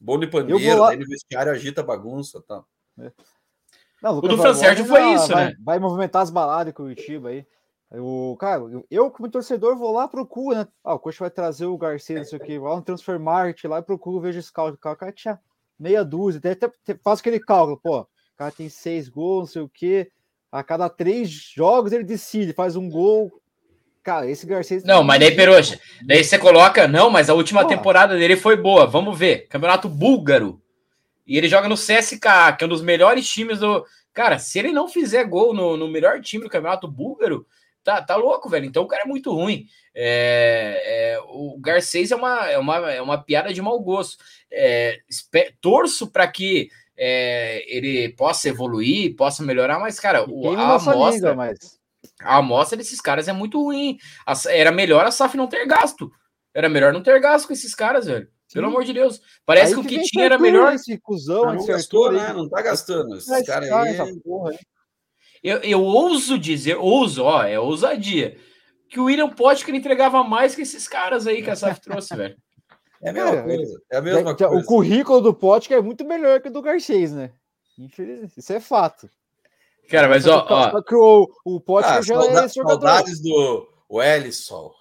Bom 0.00 0.18
de 0.18 0.26
pandeiro, 0.26 0.84
aí 0.84 0.96
no 0.96 1.06
vestiário 1.06 1.52
agita 1.52 1.82
bagunça 1.82 2.42
tá. 2.42 2.62
É. 2.98 3.12
Não, 4.02 4.14
o, 4.14 4.18
o 4.18 4.20
do 4.22 4.38
Francérgio 4.38 4.84
foi 4.84 5.12
isso, 5.12 5.28
vai, 5.28 5.44
né? 5.46 5.56
Vai 5.64 5.78
movimentar 5.78 6.22
as 6.22 6.30
baladas 6.30 6.74
com 6.74 6.82
o 6.82 6.86
Curitiba 6.86 7.28
aí. 7.28 7.46
Eu, 7.90 8.36
cara, 8.40 8.62
eu, 8.90 9.10
como 9.10 9.30
torcedor, 9.30 9.76
vou 9.76 9.92
lá, 9.92 10.08
procuro, 10.08 10.56
né? 10.56 10.66
Ah, 10.82 10.94
o 10.94 10.98
coach 10.98 11.20
vai 11.20 11.30
trazer 11.30 11.66
o 11.66 11.76
Garcia, 11.76 12.16
não 12.16 12.24
sei 12.24 12.38
o 12.38 12.42
que, 12.42 12.58
vai 12.58 12.74
no 12.74 12.82
Transfermarkt 12.82 13.68
lá 13.68 13.78
e 13.78 13.82
procuro, 13.82 14.20
vejo 14.20 14.38
o 14.38 14.42
scout. 14.42 14.74
O 14.74 14.78
cara 14.78 15.12
tinha 15.12 15.38
meia 15.78 16.02
dúzia, 16.02 16.38
até, 16.38 16.52
até 16.52 16.98
faço 17.04 17.20
aquele 17.20 17.38
cálculo, 17.38 17.78
pô, 17.78 18.06
o 18.34 18.38
cara 18.38 18.50
tem 18.50 18.68
seis 18.68 19.08
gols, 19.08 19.48
não 19.48 19.52
sei 19.52 19.62
o 19.62 19.68
que, 19.68 20.10
a 20.50 20.62
cada 20.62 20.88
três 20.88 21.30
jogos 21.30 21.92
ele 21.92 22.04
decide, 22.04 22.52
faz 22.52 22.76
um 22.76 22.88
gol. 22.88 23.32
Cara, 24.02 24.28
esse 24.28 24.44
Garcia. 24.44 24.82
Não, 24.84 25.02
mas 25.02 25.20
daí, 25.20 25.34
Peroxa, 25.34 25.78
daí 26.04 26.24
você 26.24 26.38
coloca, 26.38 26.88
não, 26.88 27.08
mas 27.08 27.30
a 27.30 27.34
última 27.34 27.66
temporada 27.66 28.18
dele 28.18 28.36
foi 28.36 28.56
boa, 28.56 28.84
vamos 28.84 29.16
ver. 29.16 29.46
Campeonato 29.48 29.88
búlgaro. 29.88 30.60
E 31.26 31.38
ele 31.38 31.48
joga 31.48 31.68
no 31.68 31.76
CSK, 31.76 32.56
que 32.58 32.64
é 32.64 32.66
um 32.66 32.68
dos 32.68 32.82
melhores 32.82 33.28
times 33.28 33.60
do. 33.60 33.86
Cara, 34.12 34.38
se 34.38 34.58
ele 34.58 34.72
não 34.72 34.88
fizer 34.88 35.24
gol 35.24 35.54
no, 35.54 35.76
no 35.76 35.88
melhor 35.88 36.20
time 36.20 36.44
do 36.44 36.50
campeonato 36.50 36.88
búlgaro, 36.88 37.46
tá, 37.82 38.02
tá 38.02 38.16
louco, 38.16 38.48
velho. 38.48 38.66
Então 38.66 38.82
o 38.82 38.88
cara 38.88 39.04
é 39.04 39.06
muito 39.06 39.32
ruim. 39.32 39.66
É, 39.94 40.82
é, 41.14 41.20
o 41.28 41.56
Garcês 41.60 42.10
é 42.10 42.16
uma, 42.16 42.50
é, 42.50 42.58
uma, 42.58 42.90
é 42.90 43.00
uma 43.00 43.22
piada 43.22 43.54
de 43.54 43.62
mau 43.62 43.78
gosto. 43.80 44.22
É, 44.50 44.98
torço 45.60 46.10
para 46.10 46.26
que 46.26 46.68
é, 47.04 47.64
ele 47.66 48.10
possa 48.10 48.48
evoluir, 48.48 49.16
possa 49.16 49.42
melhorar, 49.42 49.80
mas, 49.80 49.98
cara, 49.98 50.24
o, 50.30 50.54
a 50.54 50.76
amostra, 50.76 51.34
mas... 51.34 51.58
a 52.20 52.36
amostra 52.36 52.78
desses 52.78 53.00
caras 53.00 53.26
é 53.26 53.32
muito 53.32 53.60
ruim. 53.60 53.98
Era 54.48 54.70
melhor 54.70 55.04
a 55.04 55.10
SAF 55.10 55.36
não 55.36 55.48
ter 55.48 55.66
gasto. 55.66 56.12
Era 56.54 56.68
melhor 56.68 56.92
não 56.92 57.02
ter 57.02 57.18
gasto 57.20 57.48
com 57.48 57.52
esses 57.52 57.74
caras, 57.74 58.06
velho. 58.06 58.28
Pelo 58.54 58.68
amor 58.68 58.84
de 58.84 58.92
Deus. 58.92 59.20
Parece 59.44 59.74
aí 59.74 59.80
que, 59.80 59.80
o 59.80 59.88
que 59.88 60.02
tinha 60.02 60.26
era 60.26 60.38
melhor. 60.38 60.74
Esse 60.74 60.96
cuzão, 60.98 61.52
não, 61.52 61.66
gastou, 61.66 62.12
né? 62.12 62.32
Não 62.32 62.48
tá 62.48 62.62
gastando. 62.62 63.16
Esse 63.16 63.44
cara 63.46 63.64
aí. 63.82 63.98
Eu, 65.42 65.58
eu 65.58 65.82
ouso 65.82 66.38
dizer, 66.38 66.76
ouso, 66.76 67.24
ó, 67.24 67.42
é 67.42 67.58
ousadia, 67.58 68.36
que 68.88 69.00
o 69.00 69.06
William 69.06 69.28
Potker 69.28 69.74
entregava 69.74 70.22
mais 70.22 70.54
que 70.54 70.62
esses 70.62 70.86
caras 70.86 71.26
aí 71.26 71.42
que 71.42 71.50
a 71.50 71.56
SAF 71.56 71.80
trouxe, 71.80 72.14
velho. 72.14 72.36
É 73.02 73.10
a 73.10 73.12
mesma 73.12 73.42
coisa. 73.42 73.82
É 73.90 73.96
a 73.96 74.00
mesma 74.00 74.30
é, 74.30 74.34
coisa. 74.34 74.48
O 74.48 74.64
currículo 74.64 75.20
do 75.20 75.34
Potker 75.34 75.78
é 75.78 75.82
muito 75.82 76.04
melhor 76.04 76.40
que 76.40 76.48
o 76.48 76.52
do 76.52 76.62
Garcês, 76.62 77.12
né? 77.12 77.32
Infelizmente, 77.78 78.38
isso 78.38 78.52
é 78.52 78.60
fato. 78.60 79.10
Cara, 79.90 80.08
mas 80.08 80.26
ó. 80.26 80.46
ó... 80.48 80.82
Que 80.82 80.94
o, 80.94 81.28
o 81.44 81.60
Potker 81.60 81.92
ah, 81.92 82.02
já 82.02 82.14
é. 82.14 82.48
Saudades 82.48 83.20
do 83.20 83.68
Wellison. 83.90 84.72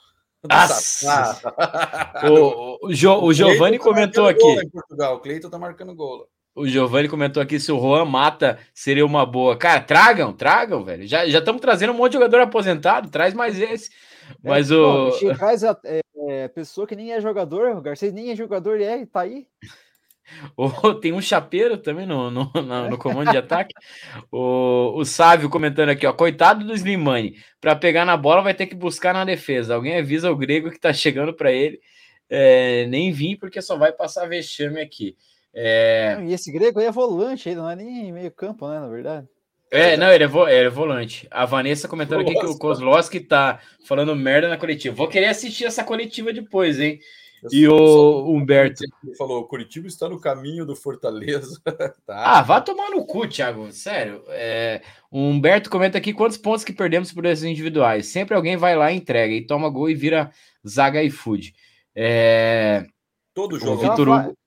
o, 2.24 2.88
o, 2.88 2.94
jo, 2.94 3.14
o 3.24 3.32
Giovanni 3.34 3.78
tá 3.78 3.84
comentou 3.84 4.28
aqui. 4.28 4.44
Em 4.44 4.70
Portugal. 4.70 5.16
O 5.16 5.20
Cleiton 5.20 5.50
tá 5.50 5.60
marcando 5.60 5.94
gol. 5.94 6.28
O 6.54 6.68
Giovanni 6.68 7.08
comentou 7.08 7.42
aqui 7.42 7.60
se 7.60 7.72
o 7.72 7.80
Juan 7.80 8.06
Mata 8.06 8.60
seria 8.74 9.06
uma 9.06 9.26
boa. 9.26 9.56
Cara, 9.56 9.82
tragam, 9.82 10.34
tragam, 10.34 10.84
velho. 10.84 11.08
Já 11.08 11.26
estamos 11.26 11.62
trazendo 11.62 11.94
um 11.94 11.96
monte 11.96 12.12
de 12.12 12.18
jogador 12.18 12.42
aposentado, 12.42 13.10
traz 13.10 13.34
mais 13.34 13.60
esse. 13.60 13.90
É, 14.44 14.50
Mas 14.50 14.72
é, 14.72 14.76
o. 14.76 15.12
Pô, 15.12 15.32
é, 15.86 16.02
é, 16.30 16.48
pessoa 16.48 16.88
que 16.88 16.96
nem 16.96 17.12
é 17.12 17.22
jogador, 17.22 17.76
o 17.76 17.82
Garcês 17.82 18.14
nem 18.14 18.32
é 18.32 18.36
jogador, 18.36 18.76
ele 18.76 18.84
é, 18.84 19.06
tá 19.06 19.22
aí. 19.22 19.48
Oh, 20.56 20.94
tem 20.94 21.12
um 21.12 21.22
chapeiro 21.22 21.78
também 21.78 22.06
no, 22.06 22.32
no, 22.32 22.50
no, 22.54 22.90
no 22.92 22.98
comando 22.98 23.32
de 23.32 23.38
ataque. 23.38 23.74
O, 24.32 24.94
o 24.96 25.04
Sávio 25.04 25.50
comentando 25.50 25.90
aqui, 25.90 26.06
ó. 26.06 26.14
Coitado 26.14 26.64
do 26.64 26.74
Slimani. 26.74 27.36
Para 27.60 27.76
pegar 27.76 28.06
na 28.06 28.16
bola, 28.16 28.42
vai 28.42 28.54
ter 28.54 28.66
que 28.66 28.76
buscar 28.76 29.14
na 29.14 29.26
defesa. 29.26 29.76
Alguém 29.76 29.98
avisa 29.98 30.32
o 30.32 30.38
grego 30.38 30.72
que 30.72 30.80
tá 30.80 30.94
chegando 30.94 31.34
para 31.34 31.52
ele. 31.52 31.82
É, 32.30 32.86
nem 32.88 33.12
vim, 33.12 33.36
porque 33.36 33.62
só 33.62 33.76
vai 33.76 33.92
passar 33.92 34.30
vexame 34.30 34.80
aqui. 34.80 35.18
É... 35.54 36.18
E 36.24 36.34
esse 36.34 36.50
grego 36.50 36.80
aí 36.80 36.86
é 36.86 36.92
volante 36.92 37.50
ainda, 37.50 37.62
não 37.62 37.70
é 37.70 37.76
nem 37.76 38.12
meio 38.14 38.32
campo, 38.32 38.68
né? 38.70 38.80
Na 38.80 38.88
verdade. 38.88 39.28
É, 39.72 39.96
não, 39.96 40.12
ele 40.12 40.26
é, 40.26 40.28
vo 40.28 40.48
ele 40.50 40.68
é 40.68 40.70
volante. 40.70 41.26
A 41.32 41.46
Vanessa 41.46 41.88
comentando 41.88 42.22
aqui 42.22 42.34
que 42.34 42.46
o 42.46 42.58
Kozlowski 42.58 43.22
tá 43.22 43.60
falando 43.86 44.14
merda 44.14 44.50
na 44.50 44.58
coletiva. 44.58 44.94
Vou 44.94 45.08
querer 45.08 45.28
assistir 45.28 45.64
essa 45.64 45.82
coletiva 45.82 46.34
depois, 46.34 46.78
hein? 46.78 47.00
E 47.50 47.68
o 47.68 48.30
Humberto. 48.30 48.84
Ele 49.04 49.16
falou: 49.16 49.40
o 49.40 49.48
Curitiba 49.48 49.88
está 49.88 50.10
no 50.10 50.20
caminho 50.20 50.66
do 50.66 50.76
Fortaleza. 50.76 51.60
tá. 52.06 52.38
Ah, 52.38 52.42
vá 52.42 52.60
tomar 52.60 52.90
no 52.90 53.06
cu, 53.06 53.28
Thiago. 53.28 53.72
Sério. 53.72 54.22
É... 54.28 54.82
O 55.10 55.20
Humberto 55.20 55.70
comenta 55.70 55.98
aqui 55.98 56.14
quantos 56.14 56.38
pontos 56.38 56.64
que 56.64 56.74
perdemos 56.74 57.12
por 57.12 57.26
esses 57.26 57.46
individuais. 57.46 58.08
Sempre 58.08 58.36
alguém 58.36 58.58
vai 58.58 58.76
lá, 58.76 58.92
entrega 58.92 59.34
e 59.34 59.46
toma 59.46 59.70
gol 59.70 59.90
e 59.90 59.96
vira 59.96 60.32
zaga 60.68 61.02
e 61.02 61.10
food. 61.10 61.56
É... 61.96 62.86
Todo 63.34 63.58
jogo. 63.58 63.74
O 63.74 63.90
Vitor 63.90 64.10
Hugo, 64.10 64.38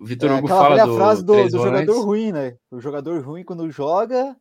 o 0.00 0.06
Vitor 0.06 0.30
é, 0.30 0.34
Hugo 0.34 0.48
fala 0.48 0.86
do, 0.86 0.96
frase 0.96 1.24
do, 1.24 1.48
do 1.48 1.50
jogador 1.50 2.04
ruim, 2.04 2.32
né? 2.32 2.56
O 2.70 2.80
jogador 2.80 3.22
ruim, 3.22 3.44
quando 3.44 3.70
joga, 3.70 4.34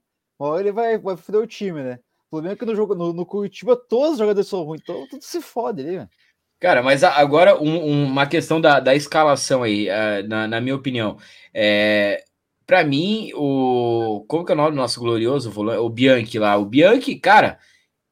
ele 0.59 0.71
vai, 0.71 0.97
vai 0.97 1.17
foder 1.17 1.41
o 1.41 1.47
time, 1.47 1.83
né? 1.83 1.99
O 2.27 2.29
problema 2.29 2.53
é 2.53 2.57
que 2.57 2.65
no, 2.65 2.75
jogo, 2.75 2.95
no, 2.95 3.11
no 3.11 3.25
Curitiba 3.25 3.75
todos 3.75 4.13
os 4.13 4.19
jogadores 4.19 4.47
são 4.47 4.63
ruins, 4.63 4.81
então 4.83 5.07
tudo 5.09 5.23
se 5.23 5.41
fode 5.41 5.81
ali, 5.81 5.97
velho. 5.97 6.09
Cara, 6.59 6.83
mas 6.83 7.03
agora 7.03 7.59
um, 7.59 8.03
uma 8.03 8.27
questão 8.27 8.59
da, 8.59 8.79
da 8.79 8.93
escalação 8.93 9.63
aí, 9.63 9.87
uh, 9.87 10.27
na, 10.27 10.47
na, 10.47 10.59
minha 10.59 10.75
opinião. 10.75 11.17
É, 11.53 12.23
para 12.67 12.83
mim, 12.83 13.31
o. 13.33 14.25
Como 14.27 14.45
que 14.45 14.51
é 14.51 14.55
o 14.55 14.57
nome 14.57 14.71
do 14.71 14.75
nosso 14.75 14.99
glorioso 14.99 15.51
O 15.57 15.89
Bianchi 15.89 16.37
lá. 16.37 16.57
O 16.57 16.65
Bianchi, 16.65 17.15
cara, 17.15 17.57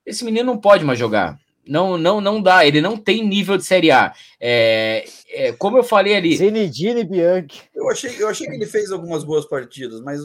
esse 0.06 0.24
menino 0.24 0.46
não 0.46 0.58
pode 0.58 0.86
mais 0.86 0.98
jogar. 0.98 1.38
Não, 1.68 1.98
não, 1.98 2.22
não 2.22 2.42
dá. 2.42 2.66
Ele 2.66 2.80
não 2.80 2.96
tem 2.96 3.28
nível 3.28 3.58
de 3.58 3.66
Série 3.66 3.92
A. 3.92 4.14
É, 4.40 5.04
é, 5.30 5.52
como 5.52 5.78
eu 5.78 5.84
falei 5.84 6.16
ali. 6.16 6.38
Zenedine 6.38 7.04
Bianchi. 7.04 7.64
Eu 7.76 7.90
achei, 7.90 8.16
eu 8.18 8.30
achei 8.30 8.48
que 8.48 8.56
ele 8.56 8.66
fez 8.66 8.92
algumas 8.92 9.26
boas 9.26 9.46
partidas, 9.46 10.00
mas 10.02 10.22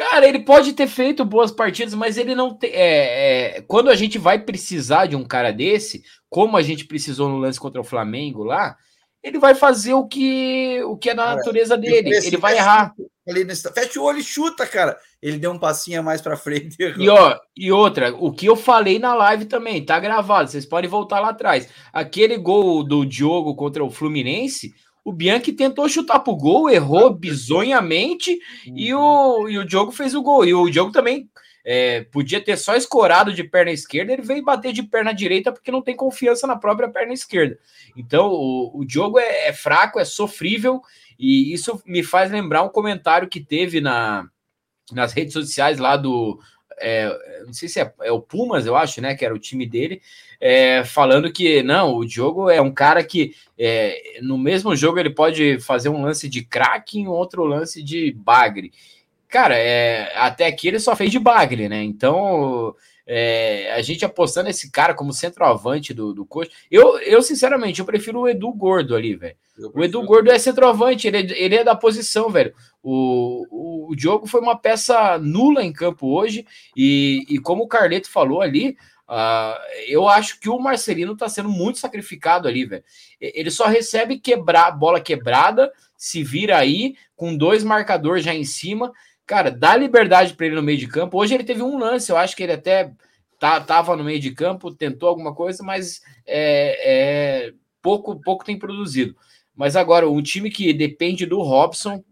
Cara, 0.00 0.26
ele 0.26 0.38
pode 0.38 0.72
ter 0.72 0.86
feito 0.86 1.26
boas 1.26 1.52
partidas, 1.52 1.92
mas 1.92 2.16
ele 2.16 2.34
não 2.34 2.54
tem. 2.54 2.70
É, 2.70 3.58
é, 3.58 3.60
quando 3.60 3.90
a 3.90 3.94
gente 3.94 4.16
vai 4.16 4.38
precisar 4.38 5.04
de 5.04 5.14
um 5.14 5.22
cara 5.22 5.52
desse, 5.52 6.02
como 6.30 6.56
a 6.56 6.62
gente 6.62 6.86
precisou 6.86 7.28
no 7.28 7.36
lance 7.36 7.60
contra 7.60 7.82
o 7.82 7.84
Flamengo 7.84 8.42
lá, 8.42 8.78
ele 9.22 9.38
vai 9.38 9.54
fazer 9.54 9.92
o 9.92 10.08
que, 10.08 10.82
o 10.84 10.96
que 10.96 11.10
é 11.10 11.14
da 11.14 11.36
natureza 11.36 11.76
dele. 11.76 12.16
Ele 12.16 12.38
vai 12.38 12.56
errar. 12.56 12.94
Nesse, 13.26 13.70
fecha 13.74 14.00
o 14.00 14.04
olho 14.04 14.20
e 14.20 14.22
chuta, 14.22 14.66
cara. 14.66 14.98
Ele 15.20 15.36
deu 15.36 15.52
um 15.52 15.58
passinho 15.58 16.00
a 16.00 16.02
mais 16.02 16.22
para 16.22 16.34
frente. 16.34 16.78
E, 16.98 17.06
ó, 17.10 17.38
e 17.54 17.70
outra, 17.70 18.14
o 18.14 18.32
que 18.32 18.46
eu 18.46 18.56
falei 18.56 18.98
na 18.98 19.12
live 19.12 19.44
também, 19.44 19.84
tá 19.84 20.00
gravado. 20.00 20.50
Vocês 20.50 20.64
podem 20.64 20.88
voltar 20.88 21.20
lá 21.20 21.28
atrás. 21.28 21.68
Aquele 21.92 22.38
gol 22.38 22.82
do 22.82 23.04
Diogo 23.04 23.54
contra 23.54 23.84
o 23.84 23.90
Fluminense, 23.90 24.72
o 25.04 25.12
Bianchi 25.12 25.52
tentou 25.52 25.88
chutar 25.88 26.20
pro 26.20 26.36
gol, 26.36 26.68
errou 26.68 27.10
bizonhamente 27.12 28.38
e 28.66 28.92
o, 28.94 29.48
e 29.48 29.58
o 29.58 29.64
Diogo 29.64 29.92
fez 29.92 30.14
o 30.14 30.22
gol. 30.22 30.44
E 30.44 30.54
o 30.54 30.68
Diogo 30.68 30.92
também 30.92 31.28
é, 31.64 32.02
podia 32.04 32.40
ter 32.40 32.56
só 32.56 32.74
escorado 32.74 33.32
de 33.32 33.44
perna 33.44 33.70
esquerda, 33.70 34.12
ele 34.12 34.22
veio 34.22 34.44
bater 34.44 34.72
de 34.72 34.82
perna 34.82 35.12
direita 35.12 35.52
porque 35.52 35.70
não 35.70 35.82
tem 35.82 35.96
confiança 35.96 36.46
na 36.46 36.56
própria 36.56 36.88
perna 36.88 37.12
esquerda. 37.12 37.58
Então 37.96 38.28
o, 38.28 38.80
o 38.80 38.84
Diogo 38.84 39.18
é, 39.18 39.48
é 39.48 39.52
fraco, 39.52 39.98
é 39.98 40.04
sofrível, 40.04 40.80
e 41.18 41.52
isso 41.52 41.82
me 41.84 42.02
faz 42.02 42.30
lembrar 42.30 42.62
um 42.62 42.70
comentário 42.70 43.28
que 43.28 43.40
teve 43.40 43.80
na, 43.80 44.26
nas 44.92 45.12
redes 45.12 45.32
sociais 45.32 45.78
lá 45.78 45.96
do. 45.96 46.40
É, 46.80 47.44
não 47.44 47.52
sei 47.52 47.68
se 47.68 47.80
é, 47.80 47.92
é, 48.02 48.10
o 48.10 48.20
Pumas, 48.20 48.66
eu 48.66 48.76
acho, 48.76 49.00
né? 49.00 49.14
Que 49.14 49.24
era 49.24 49.34
o 49.34 49.38
time 49.38 49.66
dele, 49.66 50.00
é, 50.40 50.82
falando 50.84 51.32
que 51.32 51.62
não, 51.62 51.94
o 51.94 52.04
Diogo 52.04 52.48
é 52.50 52.60
um 52.60 52.72
cara 52.72 53.04
que 53.04 53.34
é, 53.58 54.20
no 54.22 54.38
mesmo 54.38 54.74
jogo 54.74 54.98
ele 54.98 55.10
pode 55.10 55.60
fazer 55.60 55.88
um 55.88 56.02
lance 56.02 56.28
de 56.28 56.42
craque 56.44 57.00
e 57.00 57.08
outro 57.08 57.44
lance 57.44 57.82
de 57.82 58.12
bagre. 58.12 58.72
Cara, 59.28 59.56
é, 59.56 60.12
até 60.16 60.46
aqui 60.46 60.68
ele 60.68 60.80
só 60.80 60.96
fez 60.96 61.10
de 61.10 61.18
bagre, 61.18 61.68
né? 61.68 61.82
Então 61.84 62.74
é, 63.12 63.72
a 63.72 63.82
gente 63.82 64.04
apostando 64.04 64.48
esse 64.48 64.70
cara 64.70 64.94
como 64.94 65.12
centroavante 65.12 65.92
do, 65.92 66.14
do 66.14 66.24
coach. 66.24 66.48
Eu, 66.70 66.96
eu, 67.00 67.20
sinceramente, 67.20 67.80
eu 67.80 67.84
prefiro 67.84 68.20
o 68.20 68.28
Edu 68.28 68.52
Gordo 68.52 68.94
ali, 68.94 69.16
velho. 69.16 69.34
O 69.74 69.82
Edu 69.82 70.00
Gordo 70.04 70.30
é 70.30 70.38
centroavante, 70.38 71.08
ele 71.08 71.16
é, 71.16 71.42
ele 71.42 71.56
é 71.56 71.64
da 71.64 71.74
posição, 71.74 72.30
velho. 72.30 72.54
O, 72.80 73.44
o, 73.50 73.90
o 73.90 73.96
Diogo 73.96 74.28
foi 74.28 74.40
uma 74.40 74.56
peça 74.56 75.18
nula 75.18 75.64
em 75.64 75.72
campo 75.72 76.06
hoje, 76.06 76.46
e, 76.76 77.24
e 77.28 77.38
como 77.40 77.64
o 77.64 77.68
Carleto 77.68 78.08
falou 78.08 78.40
ali, 78.40 78.76
Uh, 79.10 79.58
eu 79.88 80.08
acho 80.08 80.38
que 80.38 80.48
o 80.48 80.56
Marcelino 80.60 81.14
está 81.14 81.28
sendo 81.28 81.48
muito 81.48 81.80
sacrificado 81.80 82.46
ali, 82.46 82.64
velho. 82.64 82.84
Ele 83.20 83.50
só 83.50 83.66
recebe 83.66 84.20
quebrar 84.20 84.70
bola 84.70 85.00
quebrada, 85.00 85.72
se 85.96 86.22
vira 86.22 86.56
aí, 86.56 86.94
com 87.16 87.36
dois 87.36 87.64
marcadores 87.64 88.24
já 88.24 88.32
em 88.32 88.44
cima. 88.44 88.92
Cara, 89.30 89.48
dá 89.48 89.76
liberdade 89.76 90.34
para 90.34 90.46
ele 90.46 90.56
no 90.56 90.62
meio 90.62 90.76
de 90.76 90.88
campo. 90.88 91.16
Hoje 91.16 91.32
ele 91.32 91.44
teve 91.44 91.62
um 91.62 91.78
lance, 91.78 92.10
eu 92.10 92.16
acho 92.16 92.34
que 92.34 92.42
ele 92.42 92.50
até 92.50 92.90
tá, 93.38 93.60
tava 93.60 93.94
no 93.94 94.02
meio 94.02 94.18
de 94.18 94.32
campo, 94.32 94.74
tentou 94.74 95.08
alguma 95.08 95.32
coisa, 95.32 95.62
mas 95.62 96.00
é, 96.26 97.46
é 97.46 97.52
pouco, 97.80 98.20
pouco 98.20 98.44
tem 98.44 98.58
produzido. 98.58 99.14
Mas 99.54 99.76
agora, 99.76 100.10
um 100.10 100.20
time 100.20 100.50
que 100.50 100.72
depende 100.72 101.26
do 101.26 101.40
Robson, 101.42 102.02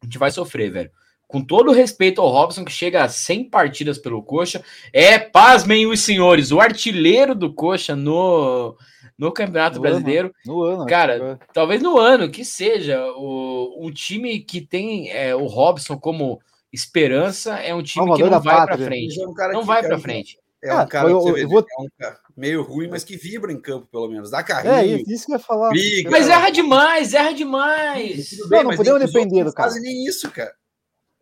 a 0.00 0.04
gente 0.04 0.16
vai 0.16 0.30
sofrer, 0.30 0.70
velho. 0.70 0.90
Com 1.26 1.42
todo 1.42 1.72
respeito 1.72 2.20
ao 2.20 2.28
Robson, 2.28 2.64
que 2.64 2.70
chega 2.70 3.02
a 3.02 3.08
100 3.08 3.50
partidas 3.50 3.98
pelo 3.98 4.22
Coxa, 4.22 4.62
é, 4.92 5.18
pasmem 5.18 5.88
os 5.88 5.98
senhores, 5.98 6.52
o 6.52 6.60
artilheiro 6.60 7.34
do 7.34 7.52
Coxa 7.52 7.96
no, 7.96 8.76
no 9.18 9.32
Campeonato 9.32 9.76
no 9.76 9.82
Brasileiro. 9.82 10.32
Ano, 10.46 10.54
no 10.54 10.62
ano. 10.62 10.86
Cara, 10.86 11.40
talvez 11.52 11.82
no 11.82 11.98
ano, 11.98 12.30
que 12.30 12.44
seja. 12.44 13.04
O, 13.16 13.84
um 13.84 13.90
time 13.90 14.38
que 14.38 14.60
tem 14.60 15.10
é, 15.10 15.34
o 15.34 15.46
Robson 15.46 15.98
como 15.98 16.40
esperança 16.72 17.54
é 17.56 17.74
um 17.74 17.82
time 17.82 18.14
que 18.14 18.22
não 18.22 18.40
vai 18.40 18.66
para 18.66 18.78
frente. 18.78 19.20
É 19.20 19.26
um 19.26 19.34
não 19.52 19.64
vai 19.64 19.82
para 19.82 19.98
frente. 19.98 20.38
É 20.62 20.74
um 20.74 20.86
cara, 20.86 21.08
eu, 21.08 21.38
eu, 21.38 21.48
vou... 21.48 21.60
é 21.60 21.82
um 21.82 21.88
cara 21.98 22.18
meio 22.36 22.62
ruim, 22.62 22.88
mas 22.88 23.02
que 23.02 23.16
vibra 23.16 23.50
em 23.50 23.60
campo, 23.60 23.86
pelo 23.90 24.08
menos. 24.08 24.30
Dá 24.30 24.42
carrinho. 24.42 24.98
É, 24.98 25.12
isso 25.12 25.26
que 25.26 25.32
eu 25.32 25.36
ia 25.36 25.42
falar. 25.42 25.70
Briga, 25.70 26.10
mas 26.10 26.28
erra 26.28 26.50
demais, 26.50 27.14
erra 27.14 27.32
demais. 27.32 28.30
Tudo 28.30 28.48
bem, 28.48 28.62
não, 28.62 28.70
não 28.70 28.76
podemos 28.76 29.00
depender 29.00 29.44
do 29.44 29.52
cara. 29.52 29.70
Quase 29.70 29.80
nem 29.80 30.06
isso, 30.06 30.30
cara. 30.30 30.54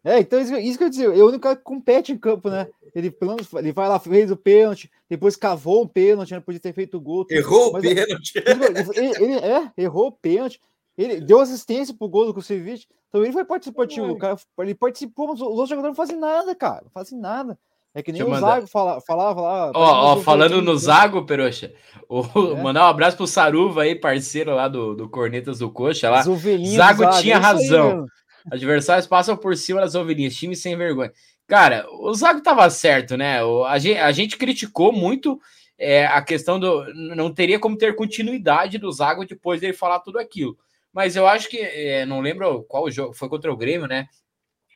É, 0.05 0.21
então 0.21 0.41
isso, 0.41 0.57
isso 0.57 0.79
que 0.79 0.85
eu 0.85 0.91
dizer, 0.91 1.05
é 1.05 1.23
o 1.23 1.27
único 1.27 1.43
cara 1.43 1.57
que 1.57 1.63
compete 1.63 2.13
em 2.13 2.19
campo, 2.19 2.49
né? 2.49 2.69
Ele, 2.95 3.15
ele 3.59 3.73
vai 3.73 3.89
lá, 3.89 3.99
fez 3.99 4.31
o 4.31 4.37
pênalti, 4.37 4.91
depois 5.09 5.37
cavou 5.37 5.83
um 5.83 5.89
pênalti, 5.89 6.33
não 6.33 6.41
podia 6.41 6.61
ter 6.61 6.73
feito 6.73 6.97
o 6.97 7.01
gol. 7.01 7.27
Errou 7.31 7.77
o 7.77 7.81
pênalti. 7.81 8.33
Ele, 8.37 9.25
ele, 9.25 9.35
é, 9.35 9.71
errou 9.77 10.09
o 10.09 10.13
pênalti. 10.13 10.61
Ele 10.99 11.21
deu 11.21 11.39
assistência 11.39 11.95
pro 11.95 12.09
gol 12.09 12.27
do 12.27 12.35
Kusevich. 12.35 12.89
Então 13.09 13.23
ele 13.23 13.33
foi 13.33 13.45
participativo. 13.45 14.19
Cara, 14.19 14.37
ele 14.59 14.75
participou, 14.75 15.29
mas 15.29 15.41
os 15.41 15.47
outros 15.47 15.69
jogadores 15.69 15.97
não 15.97 16.05
fazem 16.05 16.19
nada, 16.19 16.55
cara. 16.57 16.83
Não 16.83 16.91
fazem 16.91 17.19
nada. 17.19 17.57
É 17.95 18.03
que 18.03 18.13
nem 18.13 18.23
Deixa 18.23 18.37
o 18.37 18.41
Zago 18.41 18.67
falava, 18.67 19.01
falava 19.01 19.41
lá. 19.41 19.73
Ó, 19.75 20.13
ó 20.13 20.17
falando 20.19 20.61
no 20.61 20.77
Zago, 20.77 21.25
Peroxa, 21.25 21.73
o, 22.09 22.21
é. 22.21 22.63
mandar 22.63 22.85
um 22.85 22.89
abraço 22.89 23.17
pro 23.17 23.27
Saruva 23.27 23.83
aí, 23.83 23.95
parceiro 23.95 24.55
lá 24.55 24.69
do, 24.69 24.95
do 24.95 25.09
Cornetas 25.09 25.61
do 25.61 25.71
Coxa 25.71 26.11
lá. 26.11 26.23
Zago, 26.23 26.37
Zago 26.77 27.21
tinha 27.21 27.37
é 27.37 27.39
razão. 27.39 28.07
Adversários 28.51 29.07
passam 29.07 29.37
por 29.37 29.57
cima 29.57 29.81
das 29.81 29.95
ovelhinhas, 29.95 30.35
time 30.35 30.55
sem 30.55 30.77
vergonha. 30.77 31.13
Cara, 31.47 31.87
o 31.91 32.13
Zago 32.13 32.43
tava 32.43 32.69
certo, 32.71 33.17
né? 33.17 33.43
O, 33.43 33.65
a, 33.65 33.79
gente, 33.79 33.99
a 33.99 34.13
gente 34.13 34.37
criticou 34.37 34.93
muito 34.93 35.41
é, 35.79 36.07
a 36.07 36.21
questão 36.21 36.61
do. 36.61 36.85
Não 36.95 37.33
teria 37.33 37.59
como 37.59 37.79
ter 37.79 37.97
continuidade 37.97 38.79
do 38.79 38.93
Zago 38.93 39.25
depois 39.25 39.61
dele 39.61 39.73
falar 39.73 40.01
tudo 40.01 40.19
aquilo. 40.19 40.57
Mas 40.93 41.17
eu 41.17 41.27
acho 41.27 41.49
que. 41.49 41.59
É, 41.59 42.05
não 42.07 42.21
lembro 42.21 42.65
qual 42.65 42.91
jogo. 42.91 43.15
Foi 43.15 43.29
contra 43.29 43.53
o 43.53 43.57
Grêmio, 43.57 43.87
né? 43.87 44.09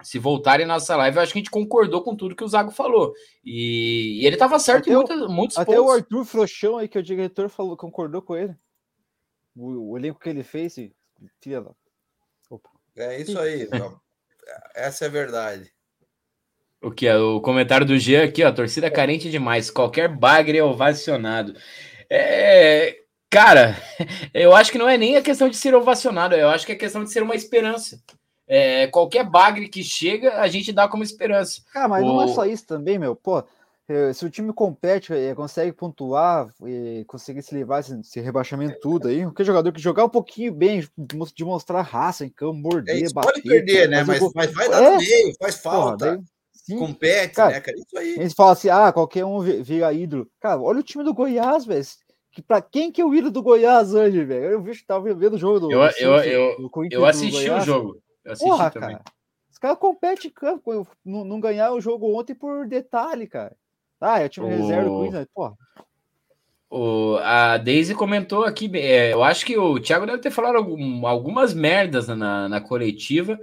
se 0.03 0.18
voltarem 0.18 0.66
nossa 0.66 0.96
live, 0.96 1.16
eu 1.16 1.22
acho 1.22 1.33
que 1.33 1.38
a 1.38 1.42
gente 1.42 1.51
concordou 1.51 2.03
com 2.03 2.16
tudo 2.16 2.35
que 2.35 2.44
o 2.44 2.48
Zago 2.48 2.70
falou. 2.70 3.12
E, 3.44 4.20
e 4.20 4.27
ele 4.27 4.37
estava 4.37 4.59
certo 4.59 4.83
até 4.83 4.90
em 4.90 4.94
muitas, 4.96 5.29
muitos 5.29 5.57
até 5.57 5.66
pontos. 5.66 5.81
Até 5.81 5.92
o 5.92 5.96
Arthur 5.96 6.25
Frouxão 6.25 6.79
aí, 6.79 6.88
que 6.88 6.98
é 6.98 7.01
o 7.01 7.05
diretor, 7.05 7.48
falou, 7.48 7.77
concordou 7.77 8.22
com 8.22 8.37
ele. 8.37 8.55
O, 9.55 9.92
o 9.92 9.98
elenco 9.98 10.20
que 10.20 10.29
ele 10.29 10.42
fez, 10.42 10.77
tira 11.40 11.64
Opa. 12.51 12.70
É 12.96 13.20
isso 13.20 13.38
aí, 13.38 13.68
essa 14.75 15.05
é 15.05 15.09
a 15.09 15.11
verdade. 15.11 15.72
O 16.83 16.90
que 16.90 17.07
é? 17.07 17.16
O 17.16 17.40
comentário 17.40 17.87
do 17.87 17.96
Jean 17.96 18.25
aqui, 18.25 18.42
ó. 18.42 18.51
Torcida 18.51 18.90
carente 18.90 19.31
demais. 19.31 19.70
Qualquer 19.70 20.09
bagre 20.09 20.59
é 20.59 20.64
ovacionado. 20.64 21.55
É, 22.11 23.01
cara, 23.33 23.75
eu 24.35 24.55
acho 24.55 24.71
que 24.71 24.79
não 24.79 24.88
é 24.88 24.99
nem 24.99 25.16
a 25.16 25.23
questão 25.23 25.49
de 25.49 25.57
ser 25.57 25.75
ovacionado, 25.75 26.35
eu 26.35 26.51
acho 26.51 26.66
que 26.66 26.73
é 26.73 26.77
questão 26.77 27.03
de 27.03 27.11
ser 27.11 27.23
uma 27.23 27.35
esperança. 27.35 27.99
É, 28.47 28.87
qualquer 28.88 29.25
bagre 29.25 29.68
que 29.68 29.83
chega, 29.83 30.40
a 30.40 30.47
gente 30.47 30.73
dá 30.73 30.87
como 30.87 31.03
esperança. 31.03 31.62
Cara, 31.73 31.88
mas 31.88 32.05
o... 32.05 32.07
não 32.07 32.23
é 32.23 32.29
só 32.29 32.45
isso 32.45 32.66
também, 32.66 32.99
meu. 32.99 33.16
Pô, 33.16 33.42
é, 33.88 34.12
se 34.12 34.27
o 34.27 34.31
time 34.31 34.53
compete, 34.53 35.14
é, 35.14 35.35
consegue 35.35 35.73
pontuar, 35.73 36.49
conseguir 37.07 37.42
se 37.42 37.55
livrar 37.55 37.83
desse 37.83 38.21
rebaixamento 38.21 38.79
tudo 38.81 39.09
aí, 39.09 39.23
qualquer 39.23 39.45
jogador 39.45 39.73
que 39.73 39.81
jogar 39.81 40.05
um 40.05 40.11
pouquinho 40.11 40.53
bem, 40.53 40.87
de 40.99 41.45
mostrar 41.45 41.81
raça 41.81 42.27
em 42.27 42.29
campo, 42.29 42.55
morder, 42.55 43.03
é, 43.03 43.12
bater. 43.12 43.33
Pode 43.33 43.42
perder, 43.42 43.88
né? 43.88 44.05
Mas, 44.05 44.21
mas, 44.35 44.53
vai 44.53 44.68
dar 44.68 44.83
é? 44.83 44.97
meio, 44.99 45.35
faz 45.40 45.57
falta. 45.57 46.05
Porra, 46.05 46.23
daí, 46.68 46.79
compete, 46.79 47.35
cara, 47.35 47.53
né, 47.53 47.61
cara? 47.61 47.77
Isso 47.79 47.99
aí. 47.99 48.11
Eles 48.12 48.35
falam 48.35 48.53
assim: 48.53 48.68
ah, 48.68 48.92
qualquer 48.92 49.25
um 49.25 49.40
vira 49.40 49.92
ídolo. 49.92 50.29
Cara, 50.40 50.61
olha 50.61 50.81
o 50.81 50.83
time 50.83 51.03
do 51.03 51.14
Goiás, 51.14 51.64
velho. 51.64 51.85
Que 52.33 52.40
pra 52.40 52.62
quem 52.62 52.90
que 52.90 53.01
é 53.01 53.05
o 53.05 53.14
ídolo 53.14 53.31
do 53.31 53.42
Goiás 53.42 53.92
hoje, 53.92 54.25
velho? 54.25 54.47
Eu 54.47 54.62
vi 54.62 54.73
que 54.73 54.85
tava 54.85 55.12
vendo 55.14 55.35
o 55.35 55.38
jogo 55.38 55.61
do. 55.61 55.73
Eu, 55.73 55.81
do 55.81 55.95
eu, 55.99 56.14
eu, 56.16 56.57
do 56.57 56.88
eu 56.90 57.05
assisti 57.05 57.51
o 57.51 57.61
jogo. 57.61 58.03
Eu 58.25 58.33
assisti 58.33 58.49
Porra, 58.49 58.71
também. 58.71 58.97
Cara. 58.97 59.05
Os 59.51 59.59
caras 59.59 59.79
competem 59.79 60.31
em 60.31 60.33
campo. 60.33 60.87
Não, 61.05 61.25
não 61.25 61.38
ganhar 61.38 61.73
o 61.73 61.81
jogo 61.81 62.18
ontem 62.18 62.35
por 62.35 62.66
detalhe, 62.66 63.27
cara. 63.27 63.55
Ah, 64.01 64.18
é 64.18 64.29
time 64.29 64.47
o... 64.47 64.49
reserva 64.49 64.88
do 64.88 65.11
Queens, 65.11 65.27
porra. 65.33 65.57
O, 66.75 67.18
a 67.18 67.59
Daisy 67.59 67.95
comentou 67.95 68.45
aqui, 68.45 68.71
é, 68.75 69.12
eu 69.12 69.23
acho 69.23 69.45
que 69.45 69.59
o 69.59 69.79
Thiago 69.79 70.07
deve 70.07 70.21
ter 70.21 70.31
falado 70.31 70.57
algum, 70.57 71.07
algumas 71.07 71.53
merdas 71.53 72.09
na, 72.09 72.49
na 72.49 72.61
coletiva, 72.62 73.38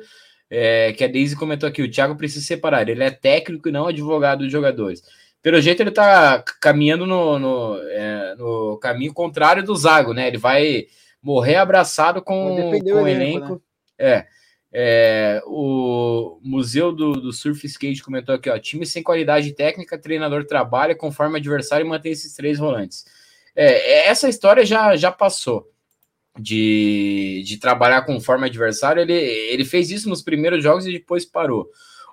é, 0.50 0.94
que 0.94 1.04
a 1.04 1.08
Daisy 1.08 1.36
comentou 1.36 1.70
aqui, 1.70 1.84
o 1.84 1.92
Thiago 1.92 2.16
precisa 2.16 2.44
separar, 2.44 2.90
ele 2.90 3.04
é 3.04 3.12
técnico 3.12 3.70
e 3.70 3.72
não 3.72 3.86
advogado 3.86 4.40
dos 4.40 4.52
jogadores. 4.52 5.04
Pelo 5.42 5.62
jeito 5.62 5.82
ele 5.82 5.92
tá 5.92 6.44
caminhando 6.60 7.06
no, 7.06 7.40
no, 7.40 7.78
é, 7.84 8.36
no 8.36 8.78
caminho 8.78 9.14
contrário 9.14 9.64
do 9.64 9.76
Zago, 9.76 10.14
né? 10.14 10.28
Ele 10.28 10.38
vai 10.38 10.88
morrer 11.22 11.56
abraçado 11.56 12.22
com, 12.22 12.72
com 12.84 12.94
o 12.94 13.08
elenco. 13.08 13.54
Né? 13.54 13.60
É. 13.98 14.26
É, 14.72 15.42
o 15.48 16.40
Museu 16.44 16.92
do, 16.92 17.14
do, 17.14 17.34
Surf 17.34 17.66
Skate 17.66 18.04
comentou 18.04 18.36
aqui: 18.36 18.50
ó, 18.50 18.60
time 18.60 18.86
sem 18.86 19.02
qualidade 19.02 19.52
técnica, 19.54 19.98
treinador 19.98 20.46
trabalha 20.46 20.96
conforme 20.96 21.40
adversário 21.40 21.86
e 21.86 21.90
mantém 21.90 22.12
esses 22.12 22.36
três 22.36 22.60
volantes. 22.60 23.04
É, 23.56 24.08
essa 24.08 24.30
história 24.30 24.64
já, 24.64 24.96
já 24.96 25.12
passou 25.12 25.68
de, 26.40 27.44
de 27.46 27.58
trabalhar 27.58 28.04
conforme 28.04 28.46
adversário. 28.46 29.02
Ele, 29.02 29.14
ele 29.14 29.66
fez 29.66 29.90
isso 29.90 30.08
nos 30.08 30.22
primeiros 30.22 30.64
jogos 30.64 30.86
e 30.86 30.94
depois 30.94 31.26
parou. 31.26 31.68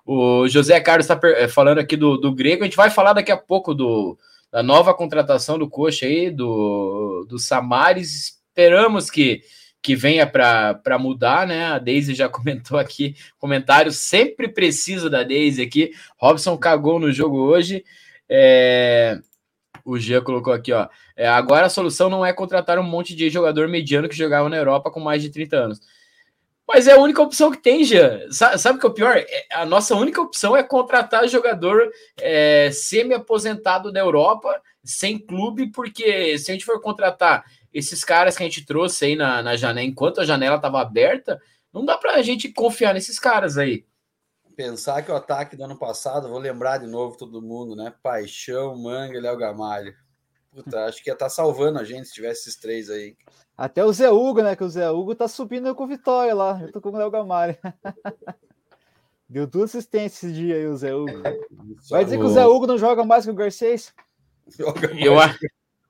O 0.07 0.47
José 0.47 0.81
Carlos 0.81 1.05
está 1.05 1.21
é, 1.31 1.49
falando 1.49 1.79
aqui 1.79 1.97
do, 1.97 2.17
do 2.17 2.33
Grego. 2.33 2.63
A 2.63 2.67
gente 2.67 2.77
vai 2.77 2.89
falar 2.91 3.13
daqui 3.13 3.33
a 3.33 3.37
pouco 3.37 3.75
do, 3.75 4.17
da 4.53 4.63
nova 4.63 4.95
contratação 4.95 5.59
do 5.59 5.69
Coxa 5.69 6.07
aí, 6.07 6.31
do, 6.31 7.27
do 7.29 7.39
Samares. 7.39 8.41
Esperamos 8.49 9.11
que 9.11 9.43
que 9.87 9.95
venha 9.95 10.27
para 10.27 10.99
mudar, 10.99 11.47
né? 11.47 11.67
A 11.67 11.79
Daisy 11.79 12.13
já 12.13 12.27
comentou 12.31 12.77
aqui, 12.77 13.15
comentário 13.39 13.93
sempre 13.93 14.49
precisa 14.49 15.09
da 15.09 15.23
Daisy 15.23 15.63
aqui. 15.63 15.93
Robson 16.19 16.57
cagou 16.59 16.99
no 16.99 17.13
jogo 17.13 17.39
hoje. 17.39 17.85
É... 18.29 19.21
O 19.85 19.97
Gia 19.97 20.21
colocou 20.21 20.53
aqui, 20.53 20.73
ó. 20.73 20.89
É, 21.17 21.29
agora 21.29 21.67
a 21.67 21.71
solução 21.71 22.11
não 22.11 22.27
é 22.27 22.33
contratar 22.33 22.77
um 22.81 22.83
monte 22.83 23.15
de 23.15 23.31
jogador 23.31 23.69
mediano 23.69 24.09
que 24.09 24.17
jogava 24.17 24.49
na 24.49 24.57
Europa 24.57 24.91
com 24.91 24.99
mais 24.99 25.23
de 25.23 25.31
30 25.31 25.57
anos. 25.57 25.81
Mas 26.67 26.89
é 26.89 26.93
a 26.93 27.01
única 27.01 27.23
opção 27.23 27.51
que 27.51 27.59
tem, 27.59 27.85
Jean. 27.85 28.21
Sabe 28.31 28.77
o 28.77 28.81
que 28.81 28.87
é 28.87 28.91
o 28.91 28.95
pior? 28.95 29.17
É, 29.17 29.47
a 29.53 29.65
nossa 29.65 29.95
única 29.95 30.21
opção 30.21 30.57
é 30.57 30.63
contratar 30.63 31.29
jogador 31.29 31.91
é, 32.21 32.71
semi-aposentado 32.73 33.93
da 33.93 34.01
Europa, 34.01 34.61
sem 34.83 35.19
clube, 35.19 35.71
porque 35.71 36.37
se 36.39 36.51
a 36.51 36.55
gente 36.55 36.65
for 36.65 36.81
contratar 36.81 37.45
esses 37.73 38.03
caras 38.03 38.37
que 38.37 38.43
a 38.43 38.47
gente 38.47 38.65
trouxe 38.65 39.05
aí 39.05 39.17
na, 39.17 39.43
na 39.43 39.57
janela, 39.57 39.87
enquanto 39.87 40.21
a 40.21 40.25
janela 40.25 40.57
estava 40.57 40.81
aberta, 40.81 41.41
não 41.73 41.85
dá 41.85 41.97
para 41.97 42.15
a 42.15 42.23
gente 42.23 42.49
confiar 42.53 42.95
nesses 42.95 43.19
caras 43.19 43.57
aí. 43.57 43.85
Pensar 44.57 45.03
que 45.03 45.13
o 45.13 45.15
ataque 45.15 45.55
do 45.55 45.65
ano 45.65 45.79
passado, 45.79 46.31
vou 46.31 46.39
lembrar 46.39 46.79
de 46.79 46.87
novo 46.87 47.17
todo 47.19 47.43
mundo, 47.43 47.77
né? 47.77 47.93
Paixão, 48.03 48.75
Manga 48.75 49.15
e 49.15 49.21
Léo 49.21 49.37
Gamalho. 49.37 49.95
Puta, 50.51 50.87
acho 50.87 51.05
que 51.05 51.11
ia 51.11 51.13
estar 51.13 51.27
tá 51.27 51.31
salvando 51.31 51.79
a 51.79 51.85
gente 51.85 52.09
se 52.09 52.15
tivesse 52.15 52.49
esses 52.49 52.57
três 52.59 52.89
aí. 52.89 53.15
Até 53.57 53.85
o 53.85 53.93
Zé 53.93 54.11
Hugo, 54.11 54.43
né? 54.43 54.55
Que 54.55 54.65
o 54.65 54.69
Zé 54.69 54.91
Hugo 54.91 55.15
tá 55.15 55.27
subindo 55.27 55.75
com 55.75 55.87
Vitória 55.87 56.35
lá. 56.35 56.61
Eu 56.61 56.73
tô 56.73 56.81
com 56.81 56.91
o 56.91 56.97
Léo 56.97 57.11
Gamalho. 57.11 57.57
Deu 59.29 59.47
duas 59.47 59.71
assistências 59.71 60.25
esse 60.25 60.33
dia 60.33 60.55
aí, 60.55 60.67
o 60.67 60.77
Zé 60.77 60.95
Hugo. 60.95 61.23
Vai 61.91 62.05
dizer 62.05 62.19
que 62.19 62.25
o 62.25 62.29
Zé 62.29 62.45
Hugo 62.45 62.67
não 62.67 62.79
joga 62.79 63.05
mais 63.05 63.25
que 63.25 63.31
o 63.31 63.35
Garcês? 63.35 63.93
Eu, 65.01 65.19
acho. 65.19 65.39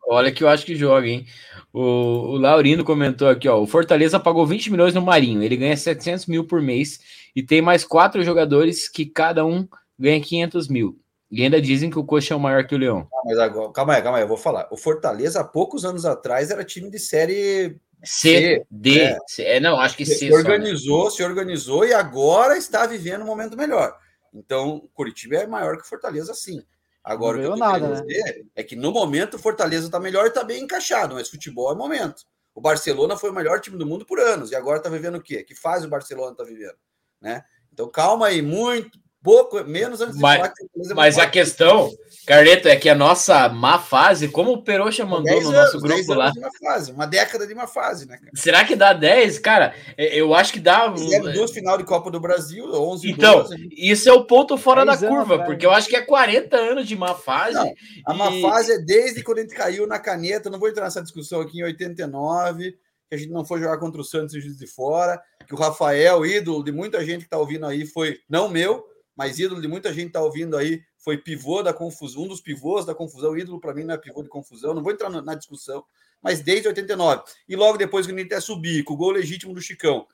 Olha 0.09 0.33
que 0.33 0.43
eu 0.43 0.49
acho 0.49 0.65
que 0.65 0.75
joga, 0.75 1.07
hein? 1.07 1.27
O, 1.73 1.81
o 1.81 2.37
Laurino 2.39 2.85
comentou 2.85 3.29
aqui, 3.29 3.47
ó. 3.49 3.61
O 3.61 3.67
Fortaleza 3.67 4.19
pagou 4.19 4.47
20 4.47 4.71
milhões 4.71 4.95
no 4.95 5.03
Marinho. 5.03 5.43
Ele 5.43 5.57
ganha 5.57 5.77
700 5.77 6.27
mil 6.27 6.45
por 6.45 6.63
mês 6.63 7.01
e 7.35 7.43
tem 7.43 7.61
mais 7.61 7.85
quatro 7.85 8.23
jogadores 8.23 8.89
que 8.89 9.05
cada 9.05 9.45
um 9.45 9.69
ganha 9.99 10.21
500 10.21 10.69
mil. 10.69 10.99
E 11.31 11.43
ainda 11.43 11.61
dizem 11.61 11.91
que 11.91 11.99
o 11.99 12.05
Coxa 12.05 12.35
é 12.35 12.37
o 12.37 12.41
maior 12.41 12.67
que 12.67 12.75
o 12.75 12.79
Leão. 12.79 13.09
Ah, 13.13 13.23
mas 13.25 13.39
agora, 13.39 13.73
calma 13.73 13.95
aí, 13.95 14.03
calma 14.03 14.19
aí, 14.19 14.25
eu 14.25 14.29
vou 14.29 14.37
falar. 14.37 14.69
O 14.71 14.77
Fortaleza, 14.77 15.41
há 15.41 15.45
poucos 15.45 15.85
anos 15.85 16.05
atrás, 16.05 16.51
era 16.51 16.65
time 16.65 16.89
de 16.89 16.99
série 16.99 17.81
C, 18.05 18.29
C 18.29 18.67
D. 18.71 19.01
É. 19.01 19.19
C, 19.27 19.43
é, 19.43 19.61
não, 19.61 19.81
acho 19.81 19.97
que 19.97 20.07
C. 20.07 20.15
Se 20.15 20.33
organizou, 20.33 21.05
só, 21.05 21.11
né? 21.11 21.17
se 21.17 21.25
organizou 21.25 21.85
e 21.85 21.93
agora 21.93 22.57
está 22.57 22.87
vivendo 22.87 23.23
um 23.23 23.27
momento 23.27 23.57
melhor. 23.57 23.97
Então, 24.33 24.89
Curitiba 24.95 25.37
é 25.37 25.47
maior 25.47 25.77
que 25.77 25.83
o 25.83 25.89
Fortaleza, 25.89 26.33
sim. 26.35 26.63
Agora, 27.03 27.39
o 27.39 27.41
que 27.41 27.47
eu 27.47 27.57
nada, 27.57 27.89
né? 27.89 28.03
dizer 28.03 28.47
é 28.55 28.63
que 28.63 28.77
no 28.77 28.91
momento 28.91 29.35
o 29.35 29.39
Fortaleza 29.39 29.87
está 29.87 29.99
melhor 29.99 30.25
e 30.25 30.29
está 30.29 30.43
bem 30.43 30.65
encaixado, 30.65 31.15
mas 31.15 31.31
futebol 31.31 31.73
é 31.73 31.75
momento. 31.75 32.25
O 32.53 32.61
Barcelona 32.61 33.17
foi 33.17 33.31
o 33.31 33.35
melhor 33.35 33.61
time 33.61 33.77
do 33.77 33.87
mundo 33.87 34.05
por 34.05 34.19
anos 34.19 34.51
e 34.51 34.57
agora 34.57 34.79
está 34.79 34.91
vivendo 34.91 35.17
o 35.17 35.23
quê? 35.23 35.45
Que 35.45 35.55
fase 35.55 35.87
o 35.87 35.91
Barcelona 35.91 36.33
está 36.33 36.43
vivendo? 36.43 36.77
Né? 37.21 37.45
Então 37.73 37.89
calma 37.89 38.27
aí, 38.27 38.43
muito, 38.43 38.99
pouco, 39.27 39.65
menos 39.65 40.01
antes 40.01 40.17
mas, 40.21 40.37
de 40.37 40.39
falar 40.39 40.55
que 40.55 40.95
Mas 40.95 41.19
a 41.19 41.27
questão, 41.27 41.91
Carleto, 42.25 42.69
é 42.69 42.77
que 42.77 42.89
a 42.89 42.95
nossa 42.95 43.49
má 43.49 43.77
fase, 43.77 44.29
como 44.29 44.53
o 44.53 44.63
Peroxa 44.63 45.05
mandou 45.05 45.43
no 45.43 45.51
nosso 45.51 45.79
anos, 45.79 45.83
grupo 45.83 46.15
lá. 46.15 46.33
Uma, 46.37 46.51
fase, 46.53 46.93
uma 46.93 47.07
década 47.07 47.45
de 47.45 47.53
uma 47.53 47.67
fase, 47.67 48.07
né? 48.07 48.19
Cara? 48.19 48.31
Será 48.37 48.65
que 48.65 48.77
dá 48.77 48.93
10? 48.93 49.41
Cara, 49.41 49.75
é, 49.99 50.17
eu 50.17 50.33
acho 50.33 50.53
que 50.53 50.61
dá. 50.61 50.93
Fizeram 50.97 51.33
duas 51.33 51.51
final 51.51 51.77
de 51.77 51.83
Copa 51.83 52.09
do 52.09 52.21
Brasil, 52.21 52.73
11 52.73 53.11
Então, 53.11 53.43
12, 53.43 53.69
isso 53.77 54.09
é 54.09 54.13
o 54.13 54.25
ponto 54.25 54.57
fora 54.57 54.85
da 54.85 54.97
curva, 54.97 55.35
anos, 55.35 55.47
porque 55.47 55.67
eu 55.67 55.73
acho 55.73 55.89
que 55.89 55.97
é 55.97 56.03
40 56.03 56.57
anos 56.57 56.87
de 56.87 56.95
má 56.95 57.13
fase. 57.13 57.55
Não, 57.55 57.73
a 58.07 58.15
e... 58.15 58.17
má 58.17 58.49
fase 58.49 58.75
é 58.75 58.79
desde 58.79 59.25
quando 59.25 59.39
a 59.39 59.41
gente 59.43 59.57
caiu 59.57 59.89
na 59.89 59.99
caneta, 59.99 60.49
não 60.49 60.61
vou 60.61 60.69
entrar 60.69 60.85
nessa 60.85 61.03
discussão 61.03 61.41
aqui 61.41 61.59
em 61.59 61.65
89 61.65 62.77
que 63.09 63.15
a 63.15 63.19
gente 63.19 63.31
não 63.31 63.45
foi 63.45 63.61
jogar 63.61 63.79
contra 63.79 64.01
o 64.01 64.05
Santos 64.05 64.35
e 64.35 64.41
Juiz 64.41 64.59
de 64.59 64.67
Fora, 64.67 65.21
que 65.47 65.55
o 65.55 65.59
Rafael, 65.59 66.27
ídolo 66.27 66.65
de 66.65 66.73
muita 66.73 67.05
gente 67.05 67.21
que 67.21 67.27
está 67.27 67.39
ouvindo 67.39 67.67
aí, 67.67 67.87
foi 67.87 68.19
não 68.29 68.49
meu, 68.49 68.85
mas 69.17 69.39
ídolo 69.39 69.63
de 69.63 69.67
muita 69.67 69.93
gente 69.93 70.09
está 70.09 70.21
ouvindo 70.21 70.57
aí, 70.57 70.83
foi 70.99 71.17
pivô 71.17 71.63
da 71.63 71.73
confusão, 71.73 72.25
um 72.25 72.29
dos 72.29 72.41
pivôs 72.41 72.85
da 72.85 72.95
confusão. 72.95 73.37
Ídolo 73.37 73.59
para 73.59 73.73
mim 73.73 73.85
não 73.85 73.95
é 73.95 73.99
pivô 73.99 74.23
de 74.23 74.29
confusão, 74.29 74.75
não 74.75 74.83
vou 74.83 74.93
entrar 74.93 75.09
na, 75.09 75.35
discussão, 75.35 75.83
mas 76.23 76.41
desde 76.41 76.69
89. 76.69 77.23
E 77.49 77.57
logo 77.57 77.79
depois 77.79 78.07
que 78.07 78.13
o 78.13 78.21
Inter 78.21 78.43
subir, 78.43 78.85
com 78.85 78.93
o 78.93 78.97
gol 78.97 79.13
legítimo 79.13 79.55
do 79.55 79.61
Chicão, 79.63 80.07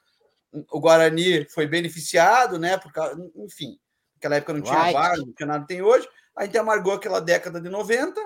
o 0.71 0.79
Guarani 0.79 1.45
foi 1.47 1.67
beneficiado, 1.67 2.59
né? 2.59 2.77
Porque, 2.77 3.01
enfim, 3.37 3.79
naquela 4.15 4.37
época 4.37 4.53
não 4.53 4.63
tinha 4.63 4.83
right. 4.83 4.93
VAR, 4.93 5.19
não 5.19 5.33
tinha 5.33 5.47
nada 5.47 5.63
que 5.63 5.69
tem 5.69 5.83
hoje. 5.83 6.07
A 6.37 6.45
gente 6.45 6.57
amargou 6.57 6.93
aquela 6.93 7.21
década 7.21 7.61
de 7.61 7.69
90 7.69 8.21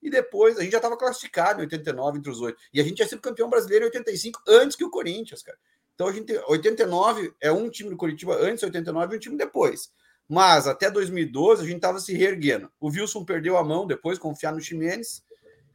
e 0.00 0.08
depois 0.08 0.58
a 0.58 0.62
gente 0.62 0.72
já 0.72 0.78
estava 0.78 0.96
classificado 0.96 1.60
em 1.60 1.64
89 1.64 2.18
entre 2.18 2.30
os 2.30 2.40
oito. 2.40 2.58
E 2.72 2.80
a 2.80 2.84
gente 2.84 2.96
tinha 2.96 3.08
sido 3.08 3.20
campeão 3.20 3.50
brasileiro 3.50 3.84
em 3.84 3.88
85 3.88 4.40
antes 4.48 4.76
que 4.76 4.84
o 4.84 4.90
Corinthians, 4.90 5.42
cara. 5.42 5.58
Então 5.94 6.08
a 6.08 6.12
gente 6.12 6.32
89 6.46 7.34
é 7.40 7.52
um 7.52 7.68
time 7.68 7.90
do 7.90 7.96
Curitiba 7.96 8.36
antes 8.36 8.62
89 8.62 9.14
e 9.14 9.16
um 9.16 9.20
time 9.20 9.36
depois. 9.36 9.90
Mas 10.28 10.66
até 10.66 10.90
2012 10.90 11.62
a 11.62 11.66
gente 11.66 11.76
estava 11.76 12.00
se 12.00 12.14
reerguendo. 12.14 12.70
O 12.80 12.88
Wilson 12.88 13.24
perdeu 13.24 13.56
a 13.56 13.64
mão 13.64 13.86
depois, 13.86 14.18
confiar 14.18 14.52
no 14.52 14.60
Ximenes. 14.60 15.22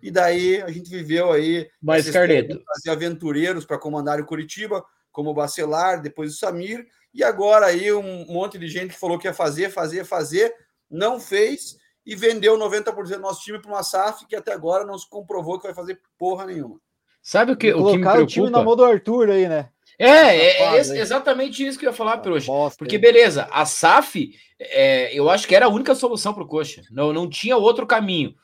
E 0.02 0.12
daí 0.12 0.62
a 0.62 0.70
gente 0.70 0.90
viveu 0.90 1.32
aí. 1.32 1.70
Mas, 1.82 2.10
Carleto. 2.10 2.62
Fazer 2.66 2.90
aventureiros 2.92 3.66
para 3.66 3.78
comandar 3.78 4.20
o 4.20 4.26
Curitiba, 4.26 4.84
como 5.12 5.32
o 5.32 5.34
Bacelar, 5.34 6.02
depois 6.02 6.34
o 6.34 6.38
Samir. 6.38 6.88
E 7.14 7.24
agora 7.24 7.68
aí 7.68 7.92
um 7.92 8.26
monte 8.28 8.58
de 8.58 8.68
gente 8.68 8.94
que 8.94 9.00
falou 9.00 9.18
que 9.18 9.28
ia 9.28 9.34
fazer, 9.34 9.70
fazer, 9.70 10.06
fazer, 10.06 10.54
não 10.90 11.20
fez 11.20 11.78
e 12.06 12.16
vendeu 12.16 12.58
90% 12.58 12.94
do 12.94 13.20
nosso 13.20 13.44
time 13.44 13.60
para 13.60 13.72
uma 13.72 13.84
SAF 13.84 14.26
que 14.26 14.36
até 14.36 14.54
agora 14.54 14.86
não 14.86 14.98
se 14.98 15.10
comprovou 15.10 15.60
que 15.60 15.66
vai 15.66 15.74
fazer 15.74 16.00
porra 16.18 16.46
nenhuma. 16.46 16.80
Sabe 17.22 17.52
o 17.52 17.58
que, 17.58 17.74
o 17.74 17.92
que 17.92 17.98
me 17.98 18.04
preocupa? 18.04 18.22
o 18.22 18.26
time 18.26 18.50
na 18.50 18.64
mão 18.64 18.76
do 18.76 18.86
Arthur 18.86 19.30
aí, 19.30 19.50
né? 19.50 19.70
É, 20.00 20.08
é, 20.08 20.76
é 20.76 20.80
exatamente 20.80 21.66
isso 21.66 21.78
que 21.78 21.86
eu 21.86 21.90
ia 21.90 21.96
falar, 21.96 22.18
Peruxa. 22.18 22.52
Porque, 22.78 22.98
beleza, 22.98 23.48
a 23.52 23.66
SAF, 23.66 24.32
é, 24.60 25.12
eu 25.18 25.30
acho 25.30 25.48
que 25.48 25.56
era 25.56 25.66
a 25.66 25.70
única 25.70 25.96
solução 25.96 26.34
para 26.34 26.44
o 26.44 26.48
Coxa. 26.48 26.84
Não, 26.92 27.12
não 27.12 27.30
tinha 27.30 27.58
outro 27.58 27.88
caminho. 27.88 28.36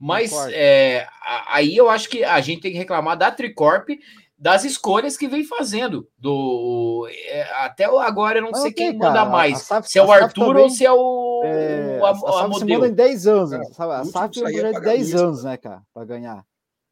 Mas 0.00 0.32
é, 0.50 1.06
aí 1.46 1.76
eu 1.76 1.88
acho 1.88 2.08
que 2.08 2.24
a 2.24 2.40
gente 2.40 2.60
tem 2.60 2.72
que 2.72 2.78
reclamar 2.78 3.16
da 3.16 3.30
Tricorp 3.30 3.90
das 4.36 4.64
escolhas 4.64 5.16
que 5.16 5.28
vem 5.28 5.44
fazendo. 5.44 6.08
Do 6.18 7.08
é, 7.08 7.42
até 7.64 7.84
agora 7.84 8.38
eu 8.38 8.42
não 8.42 8.50
Mas 8.50 8.62
sei 8.62 8.72
quem 8.72 8.98
cara, 8.98 9.12
manda 9.12 9.24
mais. 9.30 9.62
SAF, 9.62 9.88
se 9.88 10.00
é 10.00 10.02
o 10.02 10.10
Arthur 10.10 10.46
também, 10.48 10.62
ou 10.64 10.70
se 10.70 10.84
é 10.84 10.90
o, 10.90 11.42
é, 11.44 12.00
a, 12.02 12.08
a, 12.08 12.10
a, 12.10 12.44
a 12.44 12.48
modelo. 12.48 12.80
manda 12.80 12.88
em 12.88 12.94
10 12.94 13.26
anos. 13.28 13.50
Né? 13.52 13.60
A 13.78 14.04
SAF 14.04 14.40
é 14.40 14.40
um 14.40 14.50
projeto 14.50 14.74
de 14.74 14.80
10 14.80 15.14
anos, 15.14 15.44
né, 15.44 15.56
cara, 15.56 15.82
para 15.94 16.04
ganhar. 16.04 16.44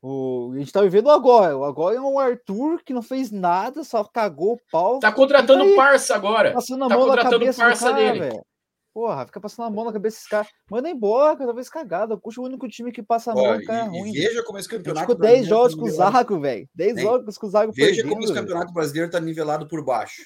O, 0.03 0.53
a 0.55 0.59
gente 0.59 0.73
tá 0.73 0.81
vivendo 0.83 1.11
agora. 1.11 1.57
O 1.57 1.65
agora 1.65 1.97
é 1.97 2.01
um 2.01 2.19
Arthur 2.19 2.83
que 2.85 2.95
não 2.95 3.03
fez 3.03 3.31
nada, 3.31 3.85
só 3.85 4.03
cagou 4.03 4.55
o 4.55 4.61
pau. 4.71 4.99
Tá 4.99 5.13
contratando 5.13 5.69
tá 5.69 5.77
parça 5.77 6.15
agora. 6.15 6.53
Passando 6.53 6.85
a 6.85 6.89
tá 6.89 6.97
mão 6.97 7.07
contratando 7.07 7.33
na 7.33 7.41
cabeça 7.41 7.63
parça 7.63 7.91
cara, 7.91 7.97
dele. 7.97 8.21
Véio. 8.21 8.47
Porra, 8.93 9.25
fica 9.27 9.41
passando 9.41 9.67
a 9.67 9.71
mão 9.71 9.85
na 9.85 9.93
cabeça 9.93 10.17
desses 10.17 10.29
caras. 10.29 10.49
Manda 10.71 10.91
embora, 10.91 11.37
cada 11.37 11.53
vez 11.53 11.69
cagada. 11.69 12.17
Puxa 12.17 12.41
o 12.41 12.45
único 12.45 12.67
time 12.69 12.91
que 12.91 13.03
passa 13.03 13.31
a 13.31 13.35
mão, 13.35 13.45
Ó, 13.45 13.63
cara. 13.63 13.87
E, 13.87 14.01
ruim. 14.01 14.13
veja 14.13 14.43
como 14.43 14.59
esse 14.59 14.69
campeonato. 14.69 15.07
Ficou 15.07 15.15
10 15.15 15.47
jogos 15.47 15.75
com 15.75 15.85
o 15.85 15.91
Zago, 15.91 16.41
velho. 16.41 16.69
10 16.75 17.01
jogos 17.01 17.39
com 17.39 17.47
o 17.47 17.51
Zago 17.51 17.73
Veja 17.73 17.89
perdendo, 17.89 18.09
como 18.09 18.25
esse 18.25 18.35
campeonato 18.35 18.73
brasileiro 18.73 19.11
tá 19.11 19.21
nivelado 19.21 19.69
por 19.69 19.85
baixo. 19.85 20.23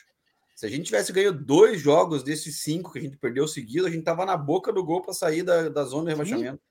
Se 0.54 0.64
a 0.64 0.68
gente 0.70 0.84
tivesse 0.84 1.12
ganho 1.12 1.32
dois 1.32 1.80
jogos 1.80 2.22
desses 2.22 2.62
cinco 2.62 2.92
que 2.92 3.00
a 3.00 3.02
gente 3.02 3.18
perdeu 3.18 3.46
seguido, 3.46 3.86
a 3.86 3.90
gente 3.90 4.04
tava 4.04 4.24
na 4.24 4.36
boca 4.36 4.72
do 4.72 4.84
gol 4.84 5.02
para 5.02 5.12
sair 5.12 5.42
da, 5.42 5.68
da 5.68 5.84
zona 5.84 6.04
de 6.04 6.10
rebaixamento. 6.10 6.62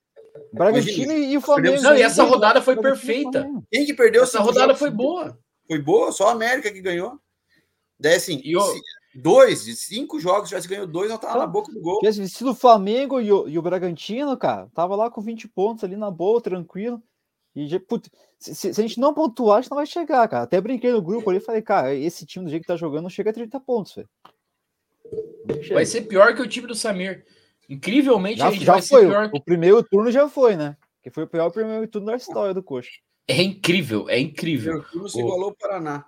Bragantino 0.51 1.13
e 1.13 1.37
o 1.37 1.41
Flamengo. 1.41 1.81
Não, 1.81 1.95
e 1.95 2.01
essa 2.01 2.23
rodada 2.23 2.61
foi 2.61 2.75
perfeita. 2.75 3.47
Quem 3.71 3.85
que 3.85 3.93
perdeu? 3.93 4.23
Essa 4.23 4.39
rodada 4.39 4.75
foi 4.75 4.89
boa. 4.89 5.37
Foi 5.67 5.79
boa, 5.79 6.11
só 6.11 6.29
a 6.29 6.31
América 6.31 6.71
que 6.71 6.81
ganhou. 6.81 7.19
Daí 7.99 8.15
assim, 8.15 8.41
e 8.43 8.53
dois, 9.15 9.65
de 9.65 9.75
cinco 9.75 10.19
jogos, 10.19 10.49
tivesse 10.49 10.67
ganhou 10.67 10.87
dois, 10.87 11.09
não 11.09 11.17
tava 11.17 11.37
na 11.37 11.47
boca 11.47 11.71
do 11.71 11.79
gol. 11.79 11.99
Se 12.11 12.43
o 12.43 12.55
Flamengo 12.55 13.21
e 13.21 13.31
o, 13.31 13.47
e 13.47 13.57
o 13.57 13.61
Bragantino, 13.61 14.35
cara, 14.35 14.67
tava 14.73 14.95
lá 14.95 15.09
com 15.09 15.21
20 15.21 15.47
pontos 15.47 15.83
ali 15.83 15.95
na 15.95 16.09
boa, 16.09 16.41
tranquilo. 16.41 17.01
E 17.55 17.79
putz, 17.79 18.09
se, 18.39 18.55
se, 18.55 18.69
a 18.69 18.73
gente 18.73 18.99
não 18.99 19.13
pontuar, 19.13 19.59
a 19.59 19.61
gente 19.61 19.69
não 19.69 19.77
vai 19.77 19.85
chegar, 19.85 20.27
cara. 20.27 20.43
Até 20.43 20.59
brinquei 20.59 20.91
no 20.91 21.01
grupo 21.01 21.29
ali 21.29 21.37
e 21.37 21.43
falei, 21.43 21.61
cara, 21.61 21.93
esse 21.93 22.25
time 22.25 22.45
do 22.45 22.49
jeito 22.49 22.63
que 22.63 22.67
tá 22.67 22.75
jogando 22.75 23.03
não 23.03 23.09
chega 23.09 23.29
a 23.29 23.33
30 23.33 23.59
pontos, 23.59 23.93
velho. 23.95 24.09
Vai 25.71 25.85
ser 25.85 26.01
pior 26.01 26.33
que 26.35 26.41
o 26.41 26.47
time 26.47 26.65
do 26.65 26.73
Samir. 26.73 27.23
Incrivelmente, 27.73 28.39
já, 28.39 28.51
já 28.51 28.81
foi. 28.81 29.07
O 29.31 29.41
primeiro 29.41 29.81
turno 29.83 30.11
já 30.11 30.29
foi, 30.29 30.55
né? 30.55 30.77
Que 31.01 31.09
foi 31.09 31.23
o 31.23 31.27
pior 31.27 31.49
primeiro 31.49 31.87
turno 31.87 32.07
da 32.07 32.15
história 32.15 32.53
do 32.53 32.61
Coxa. 32.61 32.91
É 33.27 33.41
incrível, 33.41 34.09
é 34.09 34.19
incrível. 34.19 34.77
O 34.77 34.83
turno 34.83 35.09
se 35.09 35.19
igualou 35.19 35.45
ao 35.45 35.55
Paraná. 35.55 36.05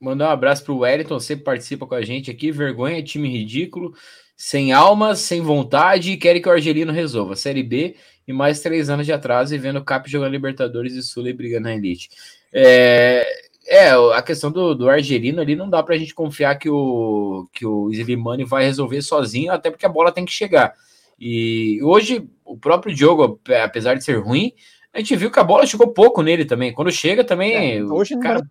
Mandar 0.00 0.28
um 0.28 0.32
abraço 0.32 0.64
para 0.64 0.72
o 0.72 0.78
Wellington, 0.78 1.18
sempre 1.20 1.44
participa 1.44 1.86
com 1.86 1.94
a 1.94 2.02
gente 2.02 2.30
aqui. 2.30 2.50
Vergonha, 2.50 3.02
time 3.02 3.28
ridículo, 3.28 3.94
sem 4.36 4.72
alma, 4.72 5.14
sem 5.14 5.40
vontade, 5.40 6.12
e 6.12 6.16
querem 6.16 6.40
que 6.40 6.48
o 6.48 6.52
Argelino 6.52 6.92
resolva. 6.92 7.36
Série 7.36 7.62
B 7.62 7.96
e 8.26 8.32
mais 8.32 8.60
três 8.60 8.88
anos 8.88 9.06
de 9.06 9.12
atraso 9.12 9.54
e 9.54 9.58
vendo 9.58 9.78
o 9.78 9.84
Cap 9.84 10.10
jogando 10.10 10.32
Libertadores 10.32 10.94
e 10.94 11.02
Sul 11.02 11.26
e 11.28 11.32
brigando 11.32 11.64
na 11.64 11.74
Elite. 11.74 12.10
É, 12.52 13.26
é, 13.66 13.90
a 13.90 14.22
questão 14.22 14.50
do, 14.50 14.74
do 14.74 14.88
Argelino 14.88 15.40
ali 15.40 15.56
não 15.56 15.70
dá 15.70 15.82
para 15.82 15.94
a 15.94 15.98
gente 15.98 16.14
confiar 16.14 16.56
que 16.56 16.68
o, 16.68 17.48
que 17.52 17.64
o 17.64 17.90
Slimani 17.90 18.44
vai 18.44 18.64
resolver 18.64 19.02
sozinho, 19.02 19.52
até 19.52 19.70
porque 19.70 19.86
a 19.86 19.88
bola 19.88 20.12
tem 20.12 20.24
que 20.24 20.32
chegar. 20.32 20.74
E 21.24 21.80
hoje, 21.84 22.28
o 22.44 22.58
próprio 22.58 22.92
Diogo, 22.92 23.40
apesar 23.62 23.94
de 23.94 24.02
ser 24.02 24.18
ruim, 24.18 24.52
a 24.92 24.98
gente 24.98 25.14
viu 25.14 25.30
que 25.30 25.38
a 25.38 25.44
bola 25.44 25.64
chegou 25.64 25.92
pouco 25.92 26.20
nele 26.20 26.44
também. 26.44 26.74
Quando 26.74 26.90
chega 26.90 27.22
também. 27.22 27.78
É, 27.78 27.84
hoje 27.84 28.16
não 28.16 28.22
cara... 28.22 28.42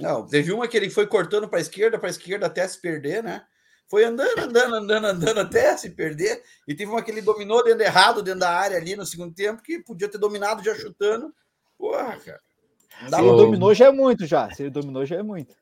Não, 0.00 0.26
teve 0.26 0.50
uma 0.50 0.66
que 0.66 0.74
ele 0.78 0.88
foi 0.88 1.06
cortando 1.06 1.46
para 1.46 1.58
a 1.58 1.60
esquerda, 1.60 1.98
para 1.98 2.08
a 2.08 2.10
esquerda 2.10 2.46
até 2.46 2.66
se 2.66 2.80
perder, 2.80 3.22
né? 3.22 3.42
Foi 3.86 4.02
andando, 4.02 4.38
andando, 4.38 4.76
andando, 4.76 5.06
andando 5.08 5.40
até 5.40 5.76
se 5.76 5.90
perder. 5.90 6.42
E 6.66 6.74
teve 6.74 6.90
uma 6.90 7.02
que 7.02 7.10
ele 7.10 7.20
dominou 7.20 7.62
dentro 7.62 7.82
errado, 7.82 8.22
dentro 8.22 8.40
da 8.40 8.50
área 8.50 8.78
ali 8.78 8.96
no 8.96 9.04
segundo 9.04 9.34
tempo, 9.34 9.62
que 9.62 9.78
podia 9.80 10.08
ter 10.08 10.16
dominado 10.16 10.64
já 10.64 10.74
chutando. 10.74 11.34
Porra, 11.76 12.16
cara. 12.16 12.40
Se 13.10 13.14
ele 13.14 13.36
dominou 13.36 13.74
já 13.74 13.88
é 13.88 13.92
muito 13.92 14.24
já. 14.24 14.50
Se 14.52 14.62
ele 14.62 14.70
dominou 14.70 15.04
já 15.04 15.16
é 15.16 15.22
muito. 15.22 15.54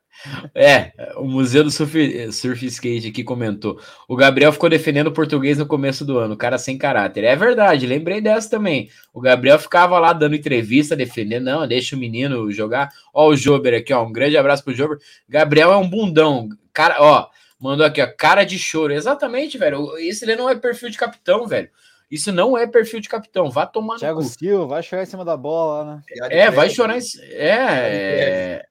É, 0.55 0.93
o 1.17 1.25
Museu 1.25 1.65
do 1.65 1.71
Surf, 1.71 2.33
Surf 2.33 2.67
Skate 2.67 3.09
aqui 3.09 3.25
comentou. 3.25 3.81
O 4.09 4.17
Gabriel 4.17 4.53
ficou 4.53 4.69
defendendo 4.69 5.07
o 5.07 5.13
português 5.13 5.59
no 5.59 5.67
começo 5.67 6.05
do 6.05 6.19
ano, 6.19 6.37
cara 6.37 6.59
sem 6.59 6.77
caráter. 6.77 7.25
É 7.25 7.35
verdade, 7.35 7.87
lembrei 7.87 8.21
dessa 8.21 8.51
também. 8.51 8.91
O 9.13 9.21
Gabriel 9.21 9.59
ficava 9.59 9.99
lá 9.99 10.13
dando 10.13 10.37
entrevista, 10.37 10.97
defendendo, 10.97 11.45
não, 11.45 11.67
deixa 11.67 11.97
o 11.97 11.99
menino 11.99 12.51
jogar. 12.53 12.91
Ó, 13.15 13.29
o 13.29 13.37
Jober 13.37 13.75
aqui, 13.75 13.93
ó, 13.93 14.05
um 14.05 14.13
grande 14.13 14.37
abraço 14.37 14.63
pro 14.63 14.75
Jober. 14.75 14.99
Gabriel 15.29 15.73
é 15.73 15.77
um 15.77 15.89
bundão, 15.89 16.49
cara, 16.73 16.97
ó, 16.99 17.29
mandou 17.59 17.87
aqui, 17.87 18.03
ó, 18.03 18.07
cara 18.07 18.45
de 18.45 18.59
choro. 18.59 18.93
Exatamente, 18.93 19.57
velho. 19.57 19.97
Esse 19.99 20.25
ele 20.25 20.37
não 20.37 20.49
é 20.49 20.55
perfil 20.55 20.91
de 20.91 20.99
capitão, 20.99 21.47
velho. 21.47 21.71
Isso 22.11 22.33
não 22.33 22.59
é 22.59 22.67
perfil 22.67 23.01
de 23.01 23.09
capitão. 23.09 23.49
Vá 23.49 23.65
tomar 23.65 23.97
Thiago 23.97 24.23
Silva, 24.23 24.67
vai 24.67 24.83
chorar 24.83 25.05
em 25.05 25.07
cima 25.07 25.25
da 25.25 25.37
bola, 25.37 25.85
né? 25.85 26.03
É, 26.29 26.51
vai 26.51 26.69
chorar 26.69 26.99
em 26.99 27.03
É. 27.31 28.67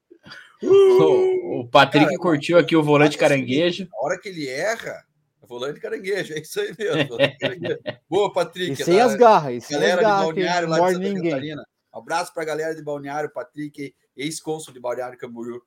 O, 0.62 1.62
o 1.62 1.70
Patrick 1.70 2.05
Cara, 2.05 2.18
curtiu 2.18 2.57
aqui 2.57 2.76
o 2.76 2.84
volante 2.84 3.18
caranguejo. 3.18 3.88
Na 3.89 3.99
hora 4.07 4.20
que 4.20 4.30
ele 4.30 4.47
erra, 4.47 5.03
é 5.41 5.47
volante 5.47 5.80
caranguejo, 5.80 6.34
é 6.34 6.39
isso 6.39 6.60
aí 6.60 6.74
mesmo. 6.78 7.18
Boa, 8.10 8.32
Patrick. 8.34 8.82
E 8.82 8.84
sem 8.84 8.99
as 8.99 9.16
garras, 9.16 9.64
sem 9.64 9.78
galera 9.78 10.01
as 10.01 10.01
garras, 10.01 10.20
de 10.20 10.26
Balneário 10.26 10.70
lá 10.70 10.78
de 10.78 10.93
Santa 10.93 10.99
ninguém. 10.99 11.32
Catarina. 11.32 11.64
Abraço 11.91 12.34
para 12.34 12.43
a 12.43 12.45
galera 12.45 12.76
de 12.76 12.84
Balneário, 12.84 13.32
Patrick, 13.34 13.93
ex-cônsul 14.16 14.74
de 14.74 14.80
Balneário 14.80 15.18
Camboriú. 15.18 15.62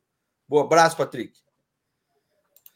Boa, 0.47 0.65
abraço, 0.65 0.97
Patrick. 0.97 1.33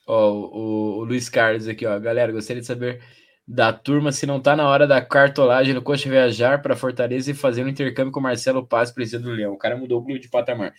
Ó, 0.07 0.33
o, 0.33 0.99
o 0.99 1.05
Luiz 1.05 1.29
Carlos 1.29 1.69
aqui, 1.69 1.85
ó. 1.85 1.99
Galera, 1.99 2.33
gostaria 2.33 2.61
de 2.61 2.67
saber 2.67 3.03
da 3.47 3.73
turma 3.73 4.11
se 4.11 4.27
não 4.27 4.41
tá 4.41 4.57
na 4.57 4.69
hora 4.69 4.87
da 4.87 5.01
cartolagem 5.01 5.73
no 5.73 5.83
Coxa 5.83 6.11
viajar 6.11 6.61
para 6.63 6.75
Fortaleza 6.75 7.31
e 7.31 7.35
fazer 7.35 7.65
um 7.65 7.69
intercâmbio 7.69 8.13
com 8.13 8.21
Marcelo 8.21 8.67
Paz, 8.67 8.91
presidente 8.91 9.25
do 9.25 9.31
Leão. 9.31 9.53
O 9.53 9.59
cara 9.59 9.77
mudou 9.77 10.01
o 10.01 10.05
clube 10.05 10.19
de 10.19 10.29
patamar. 10.29 10.75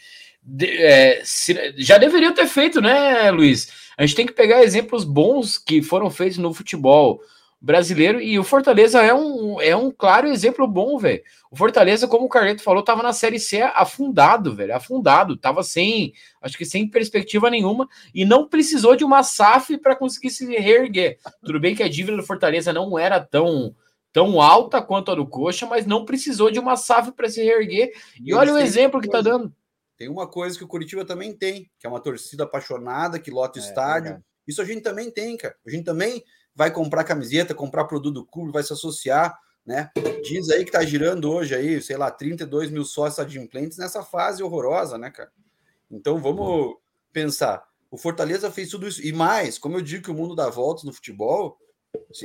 De, 0.50 0.66
é, 0.66 1.22
se, 1.26 1.74
já 1.78 1.98
deveria 1.98 2.32
ter 2.32 2.48
feito, 2.48 2.80
né, 2.80 3.30
Luiz? 3.32 3.68
A 3.98 4.06
gente 4.06 4.16
tem 4.16 4.26
que 4.26 4.32
pegar 4.32 4.64
exemplos 4.64 5.04
bons 5.04 5.58
que 5.58 5.82
foram 5.82 6.10
feitos 6.10 6.38
no 6.38 6.54
futebol. 6.54 7.20
brasileiro 7.60 8.22
e 8.22 8.40
o 8.40 8.46
Fortaleza 8.46 9.02
é 9.02 9.14
um, 9.14 9.60
é 9.60 9.76
um 9.76 9.92
claro 9.92 10.28
exemplo 10.28 10.66
bom, 10.66 10.98
velho. 10.98 11.22
O 11.52 11.58
Fortaleza, 11.58 12.08
como 12.08 12.26
o 12.26 12.30
Carleto 12.30 12.64
falou, 12.64 12.82
tava 12.82 13.04
na 13.04 13.12
Série 13.12 13.40
C 13.40 13.62
afundado, 13.62 14.56
velho, 14.56 14.74
afundado, 14.74 15.36
tava 15.36 15.64
sem, 15.64 16.14
acho 16.42 16.58
que 16.58 16.64
sem 16.64 16.88
perspectiva 16.88 17.50
nenhuma 17.50 17.88
e 18.16 18.24
não 18.24 18.48
precisou 18.48 18.96
de 18.96 19.04
uma 19.04 19.24
SAF 19.24 19.78
para 19.78 19.98
conseguir 19.98 20.30
se 20.30 20.46
reerguer. 20.46 21.18
Tudo 21.44 21.60
bem 21.60 21.76
que 21.76 21.84
a 21.84 21.90
dívida 21.90 22.16
do 22.16 22.24
Fortaleza 22.24 22.72
não 22.72 22.98
era 22.98 23.20
tão 23.20 23.76
tão 24.14 24.42
alta 24.42 24.82
quanto 24.82 25.12
a 25.12 25.16
do 25.16 25.28
Coxa, 25.28 25.66
mas 25.66 25.86
não 25.86 26.06
precisou 26.06 26.50
de 26.50 26.58
uma 26.58 26.76
SAF 26.76 27.12
para 27.12 27.30
se 27.30 27.44
reerguer. 27.44 27.92
E, 28.20 28.32
e 28.32 28.34
olha 28.34 28.54
o 28.54 28.58
exemplo 28.58 29.02
que 29.02 29.10
tá 29.10 29.22
dando. 29.22 29.54
Tem 29.98 30.08
uma 30.08 30.28
coisa 30.28 30.58
que 30.58 30.64
o 30.64 30.68
Curitiba 30.68 31.04
também 31.04 31.36
tem, 31.36 31.70
que 31.80 31.88
é 31.88 31.90
uma 31.90 32.00
torcida 32.00 32.44
apaixonada 32.44 33.20
que 33.20 33.32
lota 33.32 33.60
o 33.60 33.62
é, 33.62 33.66
estádio. 33.66 34.12
É 34.14 34.22
Isso 34.48 34.62
a 34.62 34.66
gente 34.66 34.82
também 34.82 35.10
tem, 35.10 35.36
cara. 35.36 35.56
A 35.66 35.70
gente 35.70 35.84
também 35.84 36.24
vai 36.56 36.72
comprar 36.72 37.04
camiseta, 37.04 37.56
comprar 37.56 37.86
produto 37.86 38.14
do 38.14 38.26
clube, 38.26 38.52
vai 38.52 38.64
se 38.64 38.72
associar, 38.72 39.38
né? 39.66 39.90
Diz 40.24 40.50
aí 40.50 40.64
que 40.64 40.72
tá 40.72 40.84
girando 40.84 41.32
hoje 41.32 41.56
aí, 41.56 41.82
sei 41.82 41.98
lá, 41.98 42.12
32 42.12 42.70
mil 42.70 42.86
sócios 42.86 43.20
adimplentes 43.20 43.78
nessa 43.78 44.04
fase 44.04 44.44
horrorosa, 44.44 44.98
né, 44.98 45.10
cara? 45.10 45.32
Então 45.90 46.20
vamos 46.20 46.78
pensar. 47.12 47.64
O 47.90 47.98
Fortaleza 47.98 48.52
fez 48.52 48.70
tudo 48.70 48.88
isso. 48.88 49.06
E 49.06 49.12
mais, 49.12 49.58
como 49.58 49.78
eu 49.78 49.82
digo 49.82 50.04
que 50.04 50.12
o 50.12 50.14
mundo 50.14 50.36
dá 50.36 50.50
voltas 50.50 50.84
no 50.84 50.94
futebol, 50.94 51.58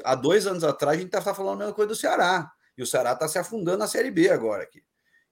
há 0.04 0.14
dois 0.14 0.46
anos 0.46 0.64
atrás 0.64 0.96
a 0.96 1.00
gente 1.00 1.08
estava 1.14 1.34
falando 1.34 1.54
a 1.54 1.58
mesma 1.58 1.74
coisa 1.74 1.88
do 1.88 1.96
Ceará. 1.96 2.50
E 2.76 2.82
o 2.82 2.86
Ceará 2.86 3.12
está 3.12 3.28
se 3.28 3.38
afundando 3.38 3.78
na 3.78 3.86
Série 3.86 4.10
B 4.10 4.28
agora 4.30 4.62
aqui. 4.62 4.82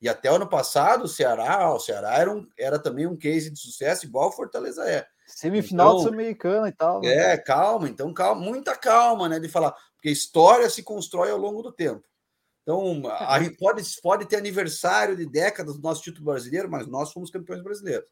E 0.01 0.09
até 0.09 0.31
o 0.33 0.37
ano 0.37 0.49
passado, 0.49 1.05
o 1.05 1.09
Ceará, 1.09 1.73
o 1.75 1.79
Ceará 1.79 2.17
era, 2.17 2.33
um, 2.33 2.47
era 2.59 2.79
também 2.79 3.07
um 3.07 3.17
case 3.17 3.51
de 3.51 3.59
sucesso, 3.59 4.07
igual 4.07 4.29
o 4.29 4.33
Fortaleza 4.33 4.89
é. 4.89 5.07
Semifinal 5.27 5.91
então, 5.91 6.01
sul-americana 6.01 6.69
e 6.69 6.73
tal. 6.73 7.01
Né? 7.01 7.13
É, 7.13 7.37
calma, 7.37 7.89
então 7.89 8.13
calma, 8.13 8.41
muita 8.41 8.75
calma, 8.77 9.29
né? 9.29 9.39
De 9.39 9.49
falar, 9.49 9.75
porque 9.95 10.11
história 10.11 10.69
se 10.71 10.83
constrói 10.83 11.31
ao 11.31 11.39
longo 11.39 11.63
do 11.63 11.71
tempo. 11.71 12.03
Então, 12.63 13.03
a 13.09 13.41
gente 13.43 13.57
pode, 13.57 13.83
pode 14.03 14.27
ter 14.27 14.37
aniversário 14.37 15.17
de 15.17 15.27
décadas 15.27 15.77
do 15.77 15.83
nosso 15.83 16.03
título 16.03 16.27
brasileiro, 16.27 16.71
mas 16.71 16.87
nós 16.87 17.13
fomos 17.13 17.31
campeões 17.31 17.63
brasileiros. 17.63 18.07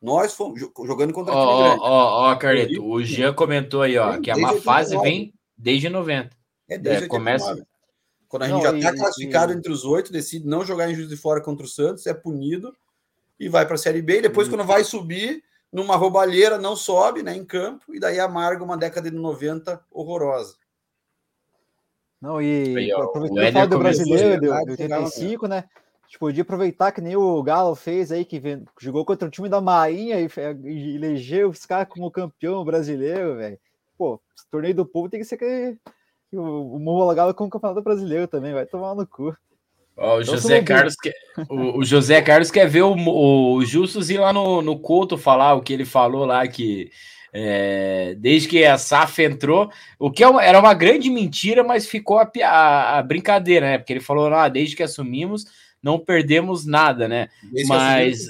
Nós 0.00 0.34
fomos 0.34 0.60
jogando 0.60 1.12
contra 1.12 1.32
oh, 1.32 1.46
time 1.46 1.62
grande. 1.62 1.80
Ó, 1.82 2.30
ó, 2.30 2.36
Carleto, 2.36 2.84
o 2.84 3.02
Jean 3.04 3.32
comentou 3.32 3.82
aí, 3.82 3.96
ó, 3.96 4.20
que 4.20 4.30
a 4.30 4.36
má 4.36 4.60
fase 4.60 4.98
vem 4.98 5.32
desde 5.56 5.88
90. 5.88 6.36
É, 6.68 6.76
desde 6.76 7.04
é, 7.04 7.08
começa. 7.08 7.64
Quando 8.32 8.44
a 8.44 8.48
gente 8.48 8.62
não, 8.62 8.62
já 8.62 8.78
está 8.78 8.94
classificado 8.94 9.52
e... 9.52 9.56
entre 9.56 9.70
os 9.70 9.84
oito, 9.84 10.10
decide 10.10 10.46
não 10.46 10.64
jogar 10.64 10.90
em 10.90 10.94
Juiz 10.94 11.06
de 11.06 11.18
Fora 11.18 11.38
contra 11.42 11.66
o 11.66 11.68
Santos, 11.68 12.06
é 12.06 12.14
punido 12.14 12.74
e 13.38 13.46
vai 13.46 13.66
para 13.66 13.74
a 13.74 13.78
Série 13.78 14.00
B. 14.00 14.20
E 14.20 14.22
depois, 14.22 14.48
quando 14.48 14.64
vai 14.64 14.82
subir, 14.84 15.44
numa 15.70 15.96
roubalheira, 15.96 16.56
não 16.56 16.74
sobe 16.74 17.22
né, 17.22 17.36
em 17.36 17.44
campo, 17.44 17.94
e 17.94 18.00
daí 18.00 18.18
amarga 18.18 18.64
uma 18.64 18.74
década 18.74 19.10
de 19.10 19.16
90 19.18 19.84
horrorosa. 19.90 20.54
Não, 22.18 22.40
e 22.40 22.90
aproveitando 22.90 23.64
o 23.64 23.66
do 23.66 23.78
brasileiro, 23.78 24.40
de 24.40 24.48
85, 24.48 25.46
né? 25.46 25.64
A 26.02 26.06
gente 26.06 26.18
podia 26.18 26.42
aproveitar 26.42 26.90
que 26.90 27.02
nem 27.02 27.14
o 27.14 27.42
Galo 27.42 27.74
fez 27.74 28.10
aí, 28.10 28.24
que 28.24 28.40
jogou 28.80 29.04
contra 29.04 29.28
o 29.28 29.30
time 29.30 29.50
da 29.50 29.60
Marinha 29.60 30.18
e, 30.18 30.26
e 30.64 30.96
elegeu 30.96 31.50
os 31.50 31.66
caras 31.66 31.86
como 31.86 32.10
campeão 32.10 32.64
brasileiro, 32.64 33.36
velho. 33.36 33.58
Pô, 33.98 34.18
torneio 34.50 34.74
do 34.74 34.86
povo 34.86 35.10
tem 35.10 35.20
que 35.20 35.26
ser 35.26 35.36
que, 36.32 36.36
o, 36.38 36.42
o 36.42 36.76
homologado 36.76 37.34
como 37.34 37.50
campeonato 37.50 37.82
brasileiro 37.82 38.26
também, 38.26 38.54
vai 38.54 38.64
tomar 38.64 38.94
no 38.94 39.06
cu. 39.06 39.36
Ó, 39.94 40.16
o, 40.16 40.22
então, 40.22 40.34
José 40.34 40.62
Carlos 40.62 40.96
quer, 40.96 41.12
o, 41.50 41.78
o, 41.78 41.84
José 41.84 42.22
Carlos 42.22 42.50
quer 42.50 42.66
ver 42.66 42.82
o, 42.82 42.94
o 42.96 43.62
Justus 43.66 44.08
ir 44.08 44.18
lá 44.18 44.32
no, 44.32 44.62
no 44.62 44.78
Couto 44.78 45.18
falar 45.18 45.52
o 45.52 45.60
que 45.60 45.74
ele 45.74 45.84
falou 45.84 46.24
lá, 46.24 46.48
que 46.48 46.90
é, 47.34 48.14
desde 48.18 48.48
que 48.48 48.64
a 48.64 48.78
SAF 48.78 49.22
entrou, 49.22 49.70
o 49.98 50.10
que 50.10 50.24
é 50.24 50.26
era 50.40 50.58
uma 50.58 50.72
grande 50.72 51.10
mentira, 51.10 51.62
mas 51.62 51.86
ficou 51.86 52.18
a, 52.18 52.30
a, 52.42 52.98
a 52.98 53.02
brincadeira, 53.02 53.66
né? 53.66 53.78
Porque 53.78 53.92
ele 53.92 54.00
falou, 54.00 54.32
ah, 54.32 54.48
desde 54.48 54.74
que 54.74 54.82
assumimos, 54.82 55.44
não 55.82 55.98
perdemos 55.98 56.64
nada, 56.64 57.06
né? 57.06 57.28
Desde 57.52 57.68
mas 57.68 58.26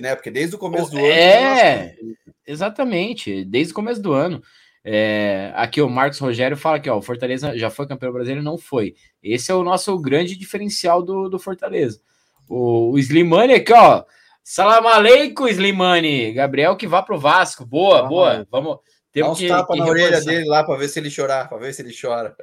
né? 0.00 0.16
Porque 0.16 0.30
desde 0.30 0.56
o 0.56 0.58
começo 0.58 0.90
do 0.90 0.96
ano. 0.96 1.06
É, 1.06 1.94
exatamente, 2.46 3.44
desde 3.44 3.72
o 3.72 3.76
começo 3.76 4.00
do 4.00 4.14
ano. 4.14 4.42
É, 4.84 5.52
aqui 5.54 5.80
o 5.80 5.88
Marcos 5.88 6.18
Rogério 6.18 6.56
fala 6.56 6.80
que 6.80 6.90
ó, 6.90 6.96
o 6.96 7.02
Fortaleza 7.02 7.56
já 7.56 7.70
foi 7.70 7.86
campeão 7.86 8.12
brasileiro, 8.12 8.42
não 8.42 8.58
foi. 8.58 8.94
Esse 9.22 9.52
é 9.52 9.54
o 9.54 9.62
nosso 9.62 9.96
grande 9.98 10.36
diferencial 10.36 11.02
do, 11.02 11.28
do 11.28 11.38
Fortaleza. 11.38 12.00
O, 12.48 12.92
o 12.92 12.98
Slimani 12.98 13.54
aqui, 13.54 13.72
ó. 13.72 14.04
Salam 14.42 14.88
aleikum, 14.88 15.46
Slimani. 15.46 16.32
Gabriel 16.32 16.76
que 16.76 16.88
vá 16.88 17.02
pro 17.02 17.18
Vasco. 17.18 17.64
Boa, 17.64 18.00
ah, 18.00 18.02
boa. 18.02 18.46
Vamos. 18.50 18.78
Temos 19.12 19.28
Dá 19.28 19.32
uns 19.32 19.38
que, 19.38 19.48
tapas 19.48 19.78
na 19.78 19.84
orelha 19.84 20.20
dele 20.22 20.46
lá 20.46 20.64
para 20.64 20.78
ver 20.78 20.88
se 20.88 20.98
ele 20.98 21.10
chorar, 21.10 21.48
para 21.48 21.58
ver 21.58 21.74
se 21.74 21.82
ele 21.82 21.94
chora. 21.98 22.34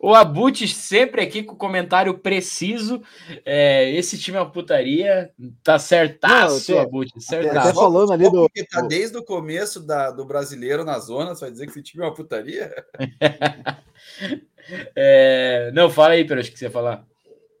O 0.00 0.14
Abut 0.14 0.66
sempre 0.68 1.22
aqui 1.22 1.42
com 1.42 1.56
comentário 1.56 2.18
preciso. 2.18 3.02
É, 3.44 3.90
esse 3.90 4.18
time 4.18 4.36
é 4.36 4.40
uma 4.40 4.50
putaria. 4.50 5.30
Tá 5.62 5.78
certaço, 5.78 6.72
Não, 6.72 6.80
Abut. 6.80 7.12
Certaço. 7.20 7.68
Até 7.68 7.74
falando 7.74 8.12
ali 8.12 8.30
do. 8.30 8.42
Porque 8.42 8.64
tá 8.64 8.80
desde 8.82 9.16
o 9.16 9.24
começo 9.24 9.80
da, 9.80 10.10
do 10.10 10.24
brasileiro 10.24 10.84
na 10.84 10.98
zona, 10.98 11.34
você 11.34 11.42
vai 11.42 11.50
dizer 11.50 11.66
que 11.66 11.72
esse 11.72 11.82
time 11.82 12.04
é 12.04 12.06
uma 12.06 12.14
putaria? 12.14 12.72
é, 14.94 15.70
não, 15.74 15.90
fala 15.90 16.14
aí, 16.14 16.24
Pedro, 16.24 16.40
acho 16.40 16.52
que 16.52 16.58
você 16.58 16.66
ia 16.66 16.70
falar. 16.70 17.04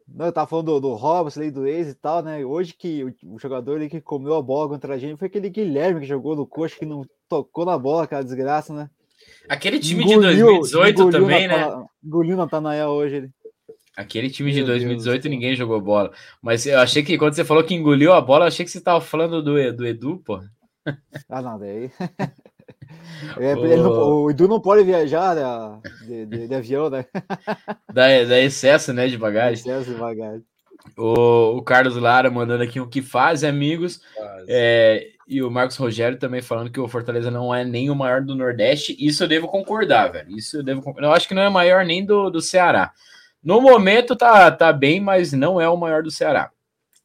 Não, 0.08 0.26
eu 0.26 0.32
tava 0.32 0.46
falando 0.46 0.66
do, 0.66 0.80
do 0.80 0.94
Robson 0.94 1.50
do 1.50 1.66
ex 1.66 1.88
e 1.88 1.94
tal, 1.94 2.22
né? 2.22 2.44
Hoje 2.44 2.72
que 2.72 3.04
o, 3.04 3.34
o, 3.34 3.38
jogador 3.38 3.76
ali 3.76 3.88
que 3.88 4.00
comeu 4.00 4.34
a 4.34 4.42
bola 4.42 4.68
contra 4.68 4.94
a 4.94 4.98
gente 4.98 5.18
foi 5.18 5.26
aquele 5.26 5.50
Guilherme 5.50 6.00
que 6.00 6.06
jogou 6.06 6.36
no 6.36 6.46
coxa, 6.46 6.78
que 6.78 6.86
não 6.86 7.04
tocou 7.28 7.64
na 7.64 7.76
bola, 7.76 8.04
aquela 8.04 8.22
desgraça, 8.22 8.72
né? 8.72 8.88
Aquele 9.48 9.78
time 9.78 10.02
engoliu, 10.02 10.20
de 10.20 10.38
2018 10.42 11.10
também, 11.10 11.48
né? 11.48 11.84
Engoliu 12.04 12.36
Natanael 12.36 12.88
hoje. 12.90 13.16
Ele. 13.16 13.30
Aquele 13.96 14.28
time 14.28 14.52
de 14.52 14.62
2018 14.62 15.22
Deus 15.22 15.32
ninguém 15.32 15.56
jogou 15.56 15.80
bola. 15.80 16.12
Mas 16.42 16.66
eu 16.66 16.78
achei 16.80 17.02
que 17.02 17.16
quando 17.16 17.34
você 17.34 17.44
falou 17.44 17.64
que 17.64 17.74
engoliu 17.74 18.12
a 18.12 18.20
bola, 18.20 18.44
eu 18.44 18.48
achei 18.48 18.64
que 18.64 18.70
você 18.70 18.80
tava 18.80 19.00
falando 19.00 19.42
do, 19.42 19.72
do 19.72 19.86
Edu, 19.86 20.18
pô. 20.18 20.40
Ah, 21.28 21.42
não, 21.42 21.58
daí. 21.58 21.90
É, 23.38 23.54
não, 23.54 24.22
o 24.22 24.30
Edu 24.30 24.46
não 24.46 24.60
pode 24.60 24.84
viajar 24.84 25.34
né, 25.34 25.80
de, 26.06 26.26
de, 26.26 26.48
de, 26.48 26.54
avião, 26.54 26.90
né? 26.90 27.04
Da, 27.92 28.24
da 28.24 28.40
excesso, 28.40 28.92
né, 28.92 29.08
de 29.08 29.16
bagagem. 29.16 29.54
Excesso 29.54 29.92
de 29.92 29.98
bagagem. 29.98 30.44
O, 30.96 31.56
o 31.56 31.62
Carlos 31.62 31.96
Lara 31.96 32.30
mandando 32.30 32.62
aqui 32.62 32.80
o 32.80 32.88
que 32.88 33.02
faz, 33.02 33.42
amigos. 33.42 34.00
Faz. 34.14 34.44
É, 34.48 35.08
e 35.26 35.42
o 35.42 35.50
Marcos 35.50 35.76
Rogério 35.76 36.18
também 36.18 36.40
falando 36.40 36.70
que 36.70 36.78
o 36.78 36.86
Fortaleza 36.86 37.30
não 37.30 37.52
é 37.52 37.64
nem 37.64 37.90
o 37.90 37.96
maior 37.96 38.22
do 38.22 38.34
Nordeste. 38.34 38.96
Isso 38.98 39.24
eu 39.24 39.28
devo 39.28 39.48
concordar, 39.48 40.12
velho. 40.12 40.30
Isso 40.36 40.58
eu 40.58 40.62
devo 40.62 40.80
concordar. 40.80 41.08
Eu 41.08 41.12
acho 41.12 41.26
que 41.26 41.34
não 41.34 41.42
é 41.42 41.48
maior 41.48 41.84
nem 41.84 42.04
do, 42.04 42.30
do 42.30 42.40
Ceará. 42.40 42.92
No 43.42 43.60
momento 43.60 44.14
tá, 44.14 44.50
tá 44.52 44.72
bem, 44.72 45.00
mas 45.00 45.32
não 45.32 45.60
é 45.60 45.68
o 45.68 45.76
maior 45.76 46.02
do 46.02 46.10
Ceará. 46.10 46.50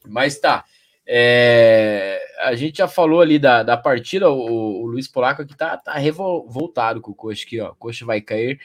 Mas 0.07 0.39
tá. 0.39 0.63
É, 1.05 2.21
a 2.41 2.53
gente 2.53 2.77
já 2.77 2.87
falou 2.87 3.21
ali 3.21 3.39
da, 3.39 3.63
da 3.63 3.75
partida. 3.75 4.29
O, 4.29 4.83
o 4.83 4.85
Luiz 4.85 5.07
Polaco 5.07 5.41
aqui 5.41 5.57
tá, 5.57 5.77
tá 5.77 5.93
revoltado 5.93 7.01
com 7.01 7.11
o 7.11 7.15
Coxa 7.15 7.43
aqui, 7.43 7.59
ó. 7.59 7.71
O 7.71 7.75
Coxa 7.75 8.05
vai 8.05 8.21
cair. 8.21 8.59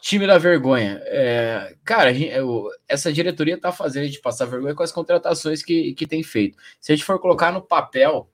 Time 0.00 0.26
da 0.26 0.38
vergonha. 0.38 1.02
É, 1.04 1.74
cara, 1.84 2.14
gente, 2.14 2.32
eu, 2.32 2.66
essa 2.88 3.12
diretoria 3.12 3.60
tá 3.60 3.70
fazendo 3.70 4.04
a 4.04 4.06
gente 4.06 4.22
passar 4.22 4.46
vergonha 4.46 4.74
com 4.74 4.82
as 4.82 4.92
contratações 4.92 5.62
que, 5.62 5.92
que 5.92 6.06
tem 6.06 6.22
feito. 6.22 6.56
Se 6.80 6.92
a 6.92 6.96
gente 6.96 7.04
for 7.04 7.18
colocar 7.18 7.52
no 7.52 7.60
papel 7.60 8.30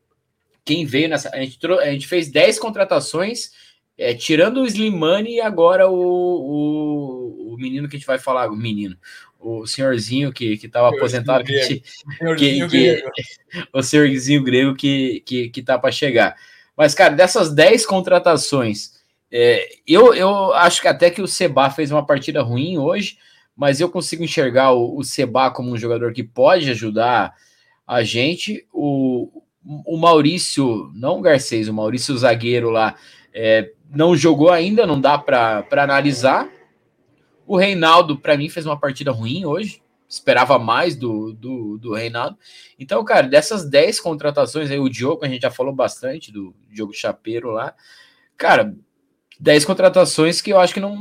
quem 0.67 0.85
veio 0.85 1.09
nessa. 1.09 1.31
A 1.33 1.39
gente, 1.39 1.59
a 1.65 1.93
gente 1.93 2.09
fez 2.09 2.29
10 2.29 2.59
contratações, 2.59 3.53
é, 3.97 4.13
tirando 4.13 4.61
o 4.61 4.67
Slimani 4.67 5.37
e 5.37 5.41
agora 5.41 5.89
o, 5.89 5.95
o, 5.95 7.55
o, 7.55 7.57
menino 7.57 7.89
que 7.89 7.95
a 7.95 7.99
gente 7.99 8.07
vai 8.07 8.19
falar, 8.19 8.51
o 8.51 8.57
menino, 8.57 8.97
o 9.39 9.65
senhorzinho 9.65 10.33
que 10.33 10.55
estava 10.55 10.89
aposentado, 10.89 11.45
que, 11.45 11.83
que, 12.37 12.69
que, 12.69 13.05
o 13.73 13.81
senhorzinho 13.81 14.43
grego 14.43 14.75
que, 14.75 15.23
que, 15.25 15.49
que 15.49 15.63
tá 15.63 15.79
para 15.79 15.93
chegar. 15.93 16.37
Mas, 16.77 16.95
cara, 16.95 17.15
dessas 17.15 17.55
10 17.55 17.87
contratações, 17.87 18.97
é, 19.31 19.69
eu, 19.87 20.13
eu 20.15 20.53
acho 20.53 20.83
que 20.83 20.89
até 20.89 21.11
que 21.11 21.23
o 21.23 21.29
Seba 21.29 21.71
fez 21.71 21.93
uma 21.93 22.05
partida 22.05 22.43
ruim 22.43 22.77
hoje, 22.77 23.19
mas 23.57 23.81
eu 23.81 23.89
consigo 23.89 24.25
enxergar 24.25 24.73
o, 24.73 24.99
o 24.99 25.05
Seba 25.05 25.49
como 25.51 25.71
um 25.71 25.79
jogador 25.79 26.13
que 26.13 26.25
pode 26.25 26.69
ajudar 26.69 27.35
a 27.87 28.03
gente. 28.03 28.67
O, 28.73 29.43
o 29.85 29.97
Maurício, 29.97 30.91
não 30.95 31.19
o 31.19 31.21
Garcês, 31.21 31.69
o 31.69 31.75
Maurício 31.75 32.15
o 32.15 32.19
zagueiro 32.19 32.71
lá, 32.71 32.95
é, 33.35 33.73
não 33.91 34.17
jogou 34.17 34.51
ainda, 34.51 34.87
não 34.87 35.01
dá 35.01 35.19
para 35.19 35.67
analisar. 35.73 36.49
O 37.47 37.57
Reinaldo, 37.57 38.19
para 38.19 38.37
mim, 38.37 38.49
fez 38.49 38.65
uma 38.65 38.79
partida 38.79 39.11
ruim 39.11 39.45
hoje. 39.45 39.83
Esperava 40.09 40.59
mais 40.59 40.95
do, 40.95 41.33
do, 41.33 41.79
do 41.79 41.95
Reinaldo. 41.95 42.39
Então, 42.79 43.05
cara, 43.05 43.27
dessas 43.27 43.69
10 43.69 43.99
contratações 44.01 44.71
aí, 44.71 44.79
o 44.79 44.89
Diogo, 44.89 45.25
a 45.25 45.29
gente 45.29 45.43
já 45.43 45.51
falou 45.51 45.75
bastante 45.75 46.33
do 46.33 46.55
Diogo 46.71 46.93
Chapeiro 46.93 47.51
lá. 47.51 47.75
Cara, 48.37 48.75
10 49.41 49.65
contratações 49.65 50.41
que 50.41 50.53
eu 50.53 50.61
acho 50.61 50.73
que 50.73 50.81
não. 50.81 50.97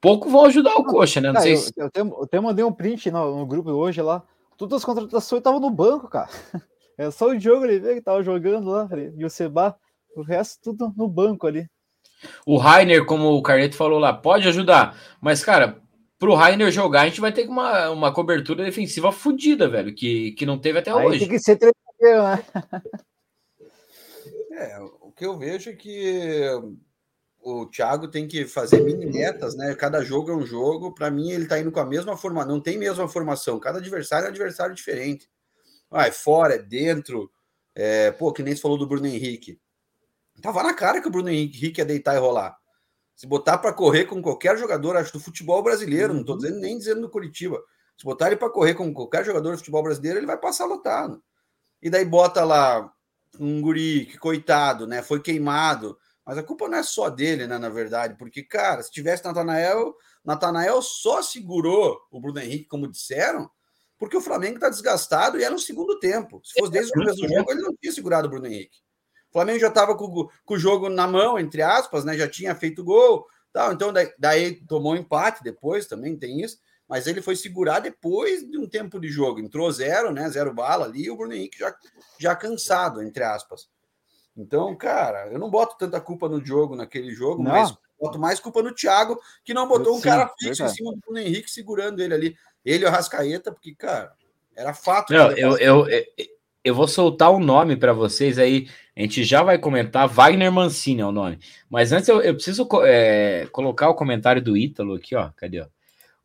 Pouco 0.00 0.30
vão 0.30 0.44
ajudar 0.44 0.76
o 0.76 0.84
Coxa, 0.84 1.20
né? 1.20 1.32
Não 1.32 1.40
sei 1.40 1.54
eu, 1.54 1.58
se... 1.58 1.72
eu, 1.76 1.86
até, 1.86 2.00
eu 2.00 2.22
até 2.22 2.40
mandei 2.40 2.64
um 2.64 2.72
print 2.72 3.10
no, 3.10 3.40
no 3.40 3.46
grupo 3.46 3.70
hoje 3.70 4.00
lá. 4.00 4.22
Todas 4.56 4.78
as 4.78 4.84
contratações 4.84 5.40
estavam 5.40 5.60
no 5.60 5.70
banco, 5.70 6.08
cara. 6.08 6.28
É 6.98 7.10
só 7.10 7.28
o 7.28 7.38
Diogo 7.38 7.62
Oliveira 7.62 7.94
que 7.94 8.02
tava 8.02 8.22
jogando 8.22 8.70
lá, 8.70 8.88
e 9.16 9.24
o 9.24 9.30
Seba, 9.30 9.76
o 10.16 10.22
resto 10.22 10.60
tudo 10.62 10.92
no 10.96 11.08
banco 11.08 11.46
ali. 11.46 11.68
O 12.46 12.56
Rainer, 12.56 13.04
como 13.04 13.28
o 13.28 13.42
Carneto 13.42 13.76
falou 13.76 13.98
lá, 13.98 14.12
pode 14.12 14.48
ajudar. 14.48 14.98
Mas, 15.20 15.44
cara, 15.44 15.82
pro 16.18 16.34
Rainer 16.34 16.70
jogar, 16.70 17.02
a 17.02 17.08
gente 17.08 17.20
vai 17.20 17.32
ter 17.32 17.46
uma, 17.46 17.90
uma 17.90 18.12
cobertura 18.12 18.64
defensiva 18.64 19.12
fodida, 19.12 19.68
velho, 19.68 19.94
que, 19.94 20.32
que 20.32 20.46
não 20.46 20.58
teve 20.58 20.78
até 20.78 20.90
Aí 20.90 21.06
hoje. 21.06 21.18
Tem 21.20 21.28
que 21.28 21.38
ser 21.38 21.56
treinador, 21.56 22.36
né? 22.36 22.44
É, 24.58 24.78
o 25.02 25.12
que 25.12 25.26
eu 25.26 25.36
vejo 25.36 25.68
é 25.68 25.74
que 25.74 26.50
o 27.42 27.66
Thiago 27.66 28.08
tem 28.08 28.26
que 28.26 28.46
fazer 28.46 28.80
mini 28.80 29.04
metas, 29.04 29.54
né? 29.54 29.74
Cada 29.74 30.02
jogo 30.02 30.30
é 30.30 30.34
um 30.34 30.46
jogo. 30.46 30.94
Para 30.94 31.10
mim, 31.10 31.30
ele 31.30 31.46
tá 31.46 31.60
indo 31.60 31.70
com 31.70 31.78
a 31.78 31.84
mesma 31.84 32.16
formação, 32.16 32.52
não 32.52 32.60
tem 32.60 32.78
mesma 32.78 33.06
formação. 33.06 33.60
Cada 33.60 33.80
adversário 33.80 34.24
é 34.24 34.28
um 34.28 34.30
adversário 34.30 34.74
diferente. 34.74 35.28
Ah, 35.90 36.06
é 36.06 36.12
fora, 36.12 36.54
é 36.54 36.58
dentro. 36.58 37.30
É, 37.74 38.10
pô, 38.12 38.32
que 38.32 38.42
nem 38.42 38.54
você 38.54 38.62
falou 38.62 38.78
do 38.78 38.86
Bruno 38.86 39.06
Henrique. 39.06 39.60
Tava 40.42 40.62
na 40.62 40.74
cara 40.74 41.00
que 41.00 41.08
o 41.08 41.10
Bruno 41.10 41.28
Henrique 41.28 41.80
ia 41.80 41.84
deitar 41.84 42.14
e 42.14 42.18
rolar. 42.18 42.56
Se 43.14 43.26
botar 43.26 43.58
para 43.58 43.72
correr 43.72 44.04
com 44.04 44.20
qualquer 44.20 44.58
jogador, 44.58 44.96
acho 44.96 45.12
do 45.12 45.20
futebol 45.20 45.62
brasileiro, 45.62 46.12
não 46.12 46.20
estou 46.20 46.34
uhum. 46.34 46.42
dizendo 46.42 46.60
nem 46.60 46.76
dizendo 46.76 47.00
no 47.00 47.08
Curitiba. 47.08 47.62
Se 47.96 48.04
botar 48.04 48.26
ele 48.26 48.36
para 48.36 48.50
correr 48.50 48.74
com 48.74 48.92
qualquer 48.92 49.24
jogador 49.24 49.52
do 49.52 49.58
futebol 49.58 49.82
brasileiro, 49.82 50.18
ele 50.18 50.26
vai 50.26 50.36
passar 50.36 50.66
lotado. 50.66 51.22
E 51.80 51.88
daí 51.88 52.04
bota 52.04 52.44
lá 52.44 52.92
um 53.40 53.60
guri 53.62 54.06
que 54.06 54.18
coitado, 54.18 54.86
né? 54.86 55.02
Foi 55.02 55.20
queimado. 55.20 55.98
Mas 56.24 56.36
a 56.36 56.42
culpa 56.42 56.68
não 56.68 56.76
é 56.76 56.82
só 56.82 57.08
dele, 57.08 57.46
né? 57.46 57.56
Na 57.56 57.70
verdade, 57.70 58.16
porque, 58.18 58.42
cara, 58.42 58.82
se 58.82 58.90
tivesse 58.90 59.24
Natanael, 59.24 59.94
Natanael 60.24 60.82
só 60.82 61.22
segurou 61.22 61.98
o 62.10 62.20
Bruno 62.20 62.40
Henrique, 62.40 62.66
como 62.66 62.90
disseram, 62.90 63.50
porque 63.98 64.16
o 64.16 64.20
Flamengo 64.20 64.56
está 64.56 64.68
desgastado 64.68 65.38
e 65.38 65.44
era 65.44 65.52
no 65.52 65.58
segundo 65.58 65.98
tempo. 65.98 66.40
Se 66.44 66.58
fosse 66.58 66.72
desde 66.72 66.90
o 66.90 66.94
começo 66.94 67.20
do 67.20 67.28
jogo, 67.28 67.50
ele 67.50 67.62
não 67.62 67.74
tinha 67.76 67.92
segurado 67.92 68.26
o 68.26 68.30
Bruno 68.30 68.46
Henrique. 68.46 68.78
O 69.30 69.32
Flamengo 69.32 69.58
já 69.58 69.68
estava 69.68 69.96
com, 69.96 70.28
com, 70.44 70.54
o 70.54 70.58
jogo 70.58 70.88
na 70.88 71.06
mão, 71.06 71.38
entre 71.38 71.62
aspas, 71.62 72.04
né? 72.04 72.16
Já 72.16 72.28
tinha 72.28 72.54
feito 72.54 72.84
gol, 72.84 73.26
tal. 73.52 73.72
Então 73.72 73.92
daí, 73.92 74.12
daí 74.18 74.54
tomou 74.66 74.96
empate 74.96 75.42
depois, 75.42 75.86
também 75.86 76.16
tem 76.16 76.40
isso. 76.42 76.58
Mas 76.88 77.06
ele 77.06 77.20
foi 77.20 77.34
segurar 77.34 77.80
depois 77.80 78.48
de 78.48 78.56
um 78.56 78.68
tempo 78.68 79.00
de 79.00 79.08
jogo. 79.08 79.40
Entrou 79.40 79.70
zero, 79.72 80.12
né? 80.12 80.28
Zero 80.30 80.54
bala 80.54 80.84
ali, 80.84 81.04
e 81.04 81.10
o 81.10 81.16
Bruno 81.16 81.34
Henrique 81.34 81.58
já, 81.58 81.74
já 82.18 82.36
cansado, 82.36 83.02
entre 83.02 83.24
aspas. 83.24 83.68
Então, 84.36 84.76
cara, 84.76 85.32
eu 85.32 85.38
não 85.38 85.50
boto 85.50 85.76
tanta 85.78 86.00
culpa 86.00 86.28
no 86.28 86.44
jogo, 86.44 86.76
naquele 86.76 87.10
jogo, 87.10 87.42
não. 87.42 87.50
mas 87.50 87.76
boto 87.98 88.18
mais 88.18 88.38
culpa 88.38 88.62
no 88.62 88.74
Thiago, 88.74 89.18
que 89.42 89.54
não 89.54 89.66
botou 89.66 89.94
Sim, 89.94 89.98
um 89.98 90.02
cara 90.02 90.30
fixo 90.38 90.62
em 90.62 90.68
cima 90.68 90.92
do 90.92 90.98
Bruno 90.98 91.18
Henrique 91.18 91.50
segurando 91.50 92.00
ele 92.00 92.14
ali. 92.14 92.36
Ele 92.66 92.84
e 92.84 92.88
o 92.88 92.90
Rascaeta, 92.90 93.52
porque, 93.52 93.72
cara, 93.72 94.12
era 94.56 94.74
fato. 94.74 95.12
Não, 95.12 95.30
eu, 95.30 95.56
eu, 95.56 95.88
eu, 95.88 96.04
eu 96.64 96.74
vou 96.74 96.88
soltar 96.88 97.30
o 97.30 97.36
um 97.36 97.40
nome 97.40 97.76
para 97.76 97.92
vocês 97.92 98.40
aí. 98.40 98.68
A 98.96 99.02
gente 99.02 99.22
já 99.22 99.44
vai 99.44 99.56
comentar. 99.56 100.08
Wagner 100.08 100.50
Mancini 100.50 101.00
é 101.00 101.06
o 101.06 101.12
nome. 101.12 101.38
Mas 101.70 101.92
antes 101.92 102.08
eu, 102.08 102.20
eu 102.20 102.34
preciso 102.34 102.68
é, 102.84 103.46
colocar 103.52 103.88
o 103.88 103.94
comentário 103.94 104.42
do 104.42 104.56
Ítalo 104.56 104.94
aqui, 104.94 105.14
ó. 105.14 105.30
Cadê? 105.36 105.60
Ó? 105.60 105.66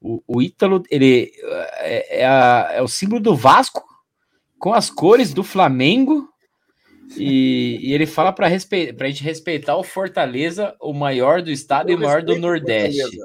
O, 0.01 0.23
o 0.25 0.41
Ítalo, 0.41 0.81
ele 0.89 1.31
é, 1.77 2.21
é, 2.21 2.25
a, 2.25 2.69
é, 2.73 2.81
o 2.81 2.87
símbolo 2.87 3.21
do 3.21 3.35
Vasco 3.35 3.85
com 4.57 4.73
as 4.73 4.89
cores 4.89 5.31
do 5.31 5.43
Flamengo. 5.43 6.27
E, 7.17 7.77
e 7.81 7.93
ele 7.93 8.07
fala 8.07 8.31
para 8.31 8.47
respe, 8.47 8.95
a 8.97 9.07
gente 9.07 9.23
respeitar 9.23 9.75
o 9.75 9.83
Fortaleza, 9.83 10.75
o 10.79 10.93
maior 10.93 11.41
do 11.41 11.51
estado 11.51 11.89
eu 11.89 11.93
e 11.93 11.95
o 11.97 12.01
maior 12.01 12.23
do 12.23 12.39
Nordeste. 12.39 13.19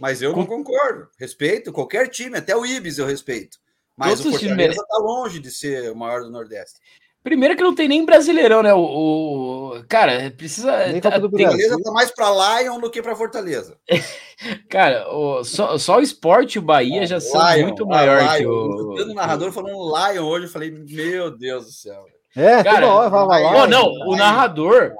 Mas 0.00 0.22
eu 0.22 0.32
com... 0.32 0.40
não 0.40 0.46
concordo. 0.46 1.08
Respeito 1.18 1.72
qualquer 1.72 2.08
time, 2.08 2.38
até 2.38 2.56
o 2.56 2.64
Ibis 2.64 2.98
eu 2.98 3.06
respeito. 3.06 3.58
Mas 3.96 4.20
Todos 4.20 4.26
o 4.26 4.38
Fortaleza 4.38 4.80
está 4.80 4.98
longe 4.98 5.38
de 5.38 5.50
ser 5.50 5.92
o 5.92 5.96
maior 5.96 6.22
do 6.22 6.30
Nordeste. 6.30 6.80
Primeiro 7.22 7.54
que 7.54 7.62
não 7.62 7.74
tem 7.74 7.86
nem 7.86 8.06
brasileirão, 8.06 8.62
né? 8.62 8.72
O, 8.72 9.74
o... 9.76 9.84
cara 9.86 10.32
precisa. 10.34 10.86
Nem 10.86 11.02
tá, 11.02 11.10
tem... 11.10 11.20
Fortaleza 11.20 11.76
tá 11.82 11.92
mais 11.92 12.10
para 12.10 12.62
Lion 12.62 12.80
do 12.80 12.90
que 12.90 13.02
para 13.02 13.14
Fortaleza. 13.14 13.76
cara, 14.70 15.06
o, 15.14 15.44
só, 15.44 15.76
só 15.76 15.98
o 15.98 16.02
esporte 16.02 16.54
e 16.54 16.58
o 16.58 16.62
Bahia 16.62 17.02
é, 17.02 17.06
já 17.06 17.20
são 17.20 17.38
Lion, 17.54 17.66
muito 17.66 17.86
maior 17.86 18.22
Lion. 18.22 18.38
que 18.38 18.46
o. 18.46 19.10
O 19.10 19.14
narrador 19.14 19.52
falando 19.52 19.74
Lion 19.74 20.24
hoje, 20.24 20.46
eu 20.46 20.50
falei, 20.50 20.70
meu 20.70 21.36
Deus 21.36 21.66
do 21.66 21.72
céu. 21.72 22.06
É, 22.34 22.64
cara, 22.64 22.86
hora, 22.86 23.10
vai, 23.10 23.26
vai, 23.26 23.42
vai, 23.42 23.66
não, 23.66 23.84
o 24.06 24.16
narrador. 24.16 24.94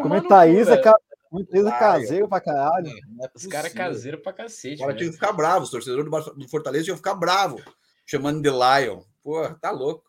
Comenta 0.00 0.46
Isa, 0.46 0.78
cara. 0.78 0.96
Muito 1.32 1.50
caseiro 1.78 2.28
pra 2.28 2.40
caralho. 2.40 2.88
É 2.88 3.30
Os 3.34 3.46
caras 3.46 3.72
caseiros 3.72 4.20
pra 4.20 4.34
cacete. 4.34 4.82
Agora 4.82 4.94
tinha 4.94 5.08
que 5.08 5.14
ficar 5.14 5.32
bravo, 5.32 5.64
os 5.64 5.70
torcedores 5.70 6.04
do 6.36 6.48
Fortaleza 6.48 6.84
tinham 6.84 6.96
que 6.96 7.02
ficar 7.02 7.14
bravo 7.14 7.58
chamando 8.04 8.42
de 8.42 8.50
Lion. 8.50 9.00
Pô, 9.22 9.48
tá 9.54 9.70
louco. 9.70 10.04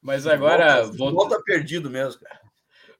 Mas 0.00 0.26
agora. 0.26 0.84
Volta, 0.84 0.96
volta, 0.96 1.14
volta 1.14 1.42
perdido 1.44 1.90
mesmo, 1.90 2.22
cara. 2.22 2.40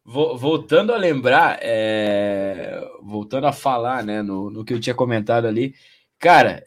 Voltando 0.04 0.92
a 0.92 0.96
lembrar, 0.96 1.58
é... 1.60 2.80
voltando 3.02 3.46
a 3.48 3.52
falar, 3.52 4.04
né, 4.04 4.22
no, 4.22 4.50
no 4.50 4.64
que 4.64 4.72
eu 4.72 4.78
tinha 4.78 4.94
comentado 4.94 5.46
ali, 5.46 5.74
cara, 6.16 6.62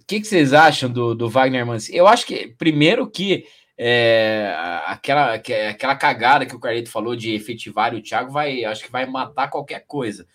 o 0.00 0.04
que, 0.04 0.20
que, 0.20 0.26
vocês 0.26 0.52
acham 0.52 0.90
do, 0.90 1.14
do 1.14 1.30
Wagner 1.30 1.64
Mancini? 1.64 1.96
Eu 1.96 2.08
acho 2.08 2.26
que, 2.26 2.48
primeiro, 2.58 3.08
que 3.08 3.46
é, 3.78 4.54
aquela, 4.86 5.34
aquela 5.34 5.94
cagada 5.94 6.44
que 6.44 6.56
o 6.56 6.60
Carlito 6.60 6.90
falou 6.90 7.14
de 7.14 7.32
efetivar 7.32 7.94
o 7.94 8.02
Thiago 8.02 8.32
vai, 8.32 8.64
acho 8.64 8.84
que 8.84 8.90
vai 8.90 9.06
matar 9.06 9.48
qualquer 9.48 9.84
coisa 9.86 10.26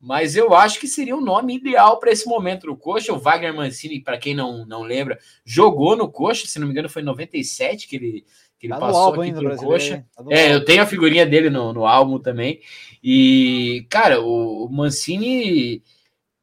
mas 0.00 0.36
eu 0.36 0.54
acho 0.54 0.78
que 0.78 0.86
seria 0.86 1.16
o 1.16 1.18
um 1.18 1.24
nome 1.24 1.56
ideal 1.56 1.98
para 1.98 2.12
esse 2.12 2.28
momento 2.28 2.66
no 2.66 2.76
Coxa. 2.76 3.12
O 3.12 3.18
Wagner 3.18 3.54
Mancini, 3.54 4.00
para 4.00 4.18
quem 4.18 4.34
não, 4.34 4.66
não 4.66 4.82
lembra, 4.82 5.18
jogou 5.44 5.96
no 5.96 6.08
Coxa, 6.08 6.46
se 6.46 6.58
não 6.58 6.66
me 6.66 6.72
engano, 6.72 6.88
foi 6.88 7.02
em 7.02 7.06
97 7.06 7.88
que 7.88 7.96
ele, 7.96 8.24
que 8.58 8.66
ele 8.66 8.74
tá 8.74 8.78
passou 8.78 9.14
aqui 9.14 9.22
ainda, 9.22 9.40
pelo 9.40 9.56
Coxa. 9.56 10.06
Tá 10.14 10.24
é, 10.30 10.54
eu 10.54 10.64
tenho 10.64 10.82
a 10.82 10.86
figurinha 10.86 11.24
dele 11.24 11.50
no, 11.50 11.72
no 11.72 11.86
álbum 11.86 12.18
também. 12.18 12.60
E, 13.02 13.86
cara, 13.88 14.20
o, 14.20 14.66
o 14.66 14.68
Mancini 14.70 15.82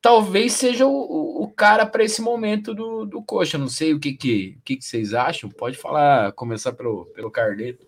talvez 0.03 0.51
seja 0.51 0.85
o, 0.85 1.43
o 1.43 1.47
cara 1.47 1.85
para 1.85 2.03
esse 2.03 2.21
momento 2.21 2.75
do, 2.75 3.05
do 3.05 3.23
Coxa. 3.23 3.57
Não 3.57 3.69
sei 3.69 3.93
o 3.93 3.99
que, 3.99 4.11
que, 4.11 4.59
que, 4.65 4.75
que 4.75 4.83
vocês 4.83 5.13
acham. 5.13 5.49
Pode 5.49 5.77
falar, 5.77 6.33
começar 6.33 6.73
pelo, 6.73 7.05
pelo 7.15 7.31
Carleto. 7.31 7.87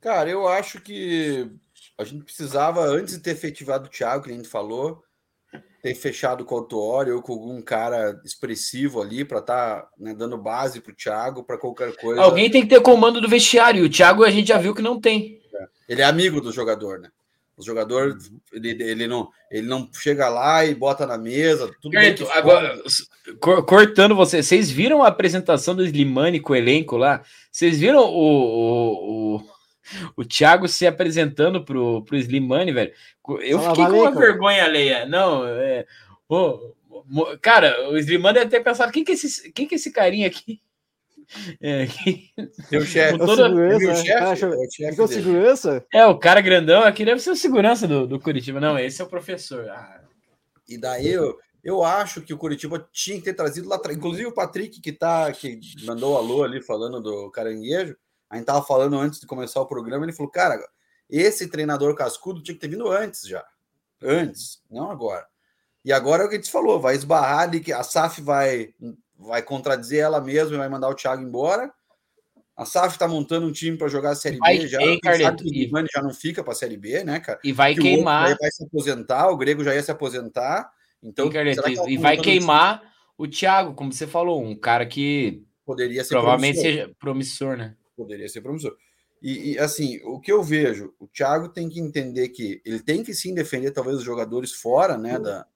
Cara, 0.00 0.30
eu 0.30 0.48
acho 0.48 0.80
que 0.80 1.50
a 1.98 2.04
gente 2.04 2.24
precisava, 2.24 2.80
antes 2.80 3.14
de 3.14 3.20
ter 3.20 3.32
efetivado 3.32 3.86
o 3.86 3.90
Thiago, 3.90 4.24
que 4.24 4.30
a 4.30 4.34
gente 4.34 4.48
falou, 4.48 5.04
ter 5.82 5.94
fechado 5.94 6.46
com 6.46 6.54
o 6.54 6.58
Autuori 6.58 7.10
ou 7.10 7.20
com 7.20 7.34
algum 7.34 7.60
cara 7.60 8.18
expressivo 8.24 9.02
ali 9.02 9.22
para 9.22 9.40
estar 9.40 9.82
tá, 9.82 9.88
né, 9.98 10.14
dando 10.14 10.38
base 10.38 10.80
para 10.80 10.92
o 10.92 10.96
Thiago 10.96 11.44
para 11.44 11.58
qualquer 11.58 11.94
coisa. 11.96 12.22
Alguém 12.22 12.50
tem 12.50 12.62
que 12.62 12.68
ter 12.68 12.80
comando 12.80 13.20
do 13.20 13.28
vestiário. 13.28 13.84
O 13.84 13.90
Thiago 13.90 14.24
a 14.24 14.30
gente 14.30 14.48
já 14.48 14.56
viu 14.56 14.74
que 14.74 14.80
não 14.80 14.98
tem. 14.98 15.42
É. 15.54 15.92
Ele 15.92 16.00
é 16.00 16.06
amigo 16.06 16.40
do 16.40 16.50
jogador, 16.50 16.98
né? 16.98 17.10
O 17.62 17.66
jogador 17.66 18.18
ele, 18.52 18.70
ele, 18.82 19.06
não, 19.06 19.28
ele 19.50 19.66
não 19.66 19.88
chega 19.92 20.28
lá 20.28 20.64
e 20.64 20.74
bota 20.74 21.06
na 21.06 21.16
mesa. 21.16 21.70
Tudo 21.80 21.92
Certo, 21.92 22.28
agora, 22.32 22.82
cortando 23.66 24.14
você, 24.14 24.42
vocês 24.42 24.70
viram 24.70 25.02
a 25.02 25.08
apresentação 25.08 25.74
do 25.74 25.84
Slimani 25.84 26.40
com 26.40 26.52
o 26.52 26.56
elenco 26.56 26.96
lá? 26.96 27.22
Vocês 27.50 27.78
viram 27.78 28.00
o, 28.00 28.06
o, 28.06 29.36
o 29.36 29.52
o 30.16 30.24
Thiago 30.24 30.68
se 30.68 30.86
apresentando 30.86 31.64
pro, 31.64 32.02
pro 32.04 32.16
Slimani, 32.16 32.72
velho. 32.72 32.92
Eu 33.40 33.58
Fala, 33.58 33.74
fiquei 33.74 33.86
com 33.86 34.00
uma 34.00 34.10
vergonha 34.10 34.64
alheia. 34.64 35.06
Não, 35.06 35.46
é. 35.46 35.86
Oh, 36.28 36.72
cara, 37.40 37.90
o 37.90 37.98
Slimani 37.98 38.38
deve 38.38 38.50
ter 38.50 38.62
pensado: 38.62 38.92
quem 38.92 39.04
que 39.04 39.12
é 39.12 39.14
esse, 39.14 39.52
quem 39.52 39.66
que 39.66 39.74
é 39.74 39.76
esse 39.76 39.92
carinha 39.92 40.26
aqui? 40.26 40.60
É, 41.60 41.86
Teu 42.68 42.82
chefe. 42.82 43.18
Toda... 43.18 43.48
O 45.02 45.08
segurança? 45.08 45.84
É, 45.92 46.06
o 46.06 46.18
cara 46.18 46.40
grandão 46.40 46.82
aqui 46.82 47.04
deve 47.04 47.20
ser 47.20 47.30
o 47.30 47.36
segurança 47.36 47.86
do, 47.86 48.06
do 48.06 48.20
Curitiba. 48.20 48.60
Não, 48.60 48.78
esse 48.78 49.00
é 49.00 49.04
o 49.04 49.08
professor. 49.08 49.68
Ah. 49.68 50.02
E 50.68 50.78
daí 50.78 51.08
eu, 51.08 51.38
eu 51.62 51.82
acho 51.82 52.22
que 52.22 52.34
o 52.34 52.38
Curitiba 52.38 52.88
tinha 52.92 53.18
que 53.18 53.24
ter 53.24 53.34
trazido 53.34 53.68
lá 53.68 53.76
atrás. 53.76 53.96
Inclusive 53.96 54.26
o 54.26 54.34
Patrick, 54.34 54.80
que 54.80 54.92
tá, 54.92 55.30
que 55.32 55.60
mandou 55.84 56.16
alô 56.16 56.44
ali 56.44 56.62
falando 56.62 57.00
do 57.00 57.30
caranguejo 57.30 57.96
a 58.32 58.36
gente 58.36 58.46
tava 58.46 58.64
falando 58.64 58.98
antes 58.98 59.20
de 59.20 59.26
começar 59.26 59.60
o 59.60 59.66
programa, 59.66 60.06
ele 60.06 60.12
falou, 60.14 60.32
cara, 60.32 60.58
esse 61.08 61.48
treinador 61.48 61.94
cascudo 61.94 62.42
tinha 62.42 62.54
que 62.54 62.60
ter 62.62 62.68
vindo 62.68 62.90
antes 62.90 63.28
já. 63.28 63.44
Antes, 64.02 64.62
não 64.70 64.90
agora. 64.90 65.26
E 65.84 65.92
agora 65.92 66.22
é 66.22 66.26
o 66.26 66.28
que 66.30 66.36
a 66.36 66.38
gente 66.38 66.50
falou, 66.50 66.80
vai 66.80 66.94
esbarrar 66.94 67.40
ali 67.40 67.60
que 67.60 67.74
a 67.74 67.82
SAF 67.82 68.22
vai, 68.22 68.72
vai 69.22 69.42
contradizer 69.42 70.00
ela 70.00 70.20
mesma 70.20 70.54
e 70.54 70.58
vai 70.58 70.68
mandar 70.68 70.88
o 70.88 70.94
Thiago 70.94 71.22
embora. 71.22 71.72
A 72.56 72.66
SAF 72.66 72.98
tá 72.98 73.08
montando 73.08 73.46
um 73.46 73.52
time 73.52 73.78
para 73.78 73.88
jogar 73.88 74.10
a 74.10 74.14
Série 74.14 74.36
vai, 74.36 74.58
B 74.58 74.68
já. 74.68 74.82
Ei, 74.82 75.00
Carleto, 75.00 75.44
e, 75.46 75.70
o 75.72 75.86
já 75.92 76.02
não 76.02 76.12
fica 76.12 76.44
para 76.44 76.52
a 76.52 76.56
Série 76.56 76.76
B, 76.76 77.02
né, 77.02 77.18
cara? 77.18 77.40
E 77.42 77.52
vai 77.52 77.74
que 77.74 77.80
queimar. 77.80 78.36
vai 78.38 78.50
se 78.50 78.64
aposentar, 78.64 79.28
o 79.30 79.36
Grego 79.36 79.64
já 79.64 79.74
ia 79.74 79.82
se 79.82 79.90
aposentar. 79.90 80.70
Então, 81.02 81.30
Carleto, 81.30 81.66
e, 81.68 81.94
e 81.94 81.96
vai 81.96 82.16
queimar 82.18 82.82
o 83.16 83.26
Thiago, 83.26 83.74
como 83.74 83.92
você 83.92 84.06
falou, 84.06 84.42
um 84.42 84.54
cara 84.54 84.84
que 84.86 85.42
poderia 85.64 86.04
ser 86.04 86.14
provavelmente 86.14 86.56
promissor. 86.56 86.72
seja 86.72 86.94
promissor, 86.98 87.56
né? 87.56 87.76
poderia 87.96 88.28
ser 88.28 88.40
promissor. 88.40 88.76
E, 89.22 89.52
e, 89.52 89.58
assim, 89.58 90.00
o 90.04 90.20
que 90.20 90.32
eu 90.32 90.42
vejo, 90.42 90.92
o 90.98 91.06
Thiago 91.06 91.48
tem 91.48 91.68
que 91.68 91.78
entender 91.78 92.28
que 92.30 92.60
ele 92.64 92.80
tem 92.80 93.04
que 93.04 93.14
sim 93.14 93.32
defender 93.32 93.70
talvez 93.70 93.96
os 93.98 94.04
jogadores 94.04 94.52
fora, 94.52 94.98
né, 94.98 95.18
da, 95.18 95.46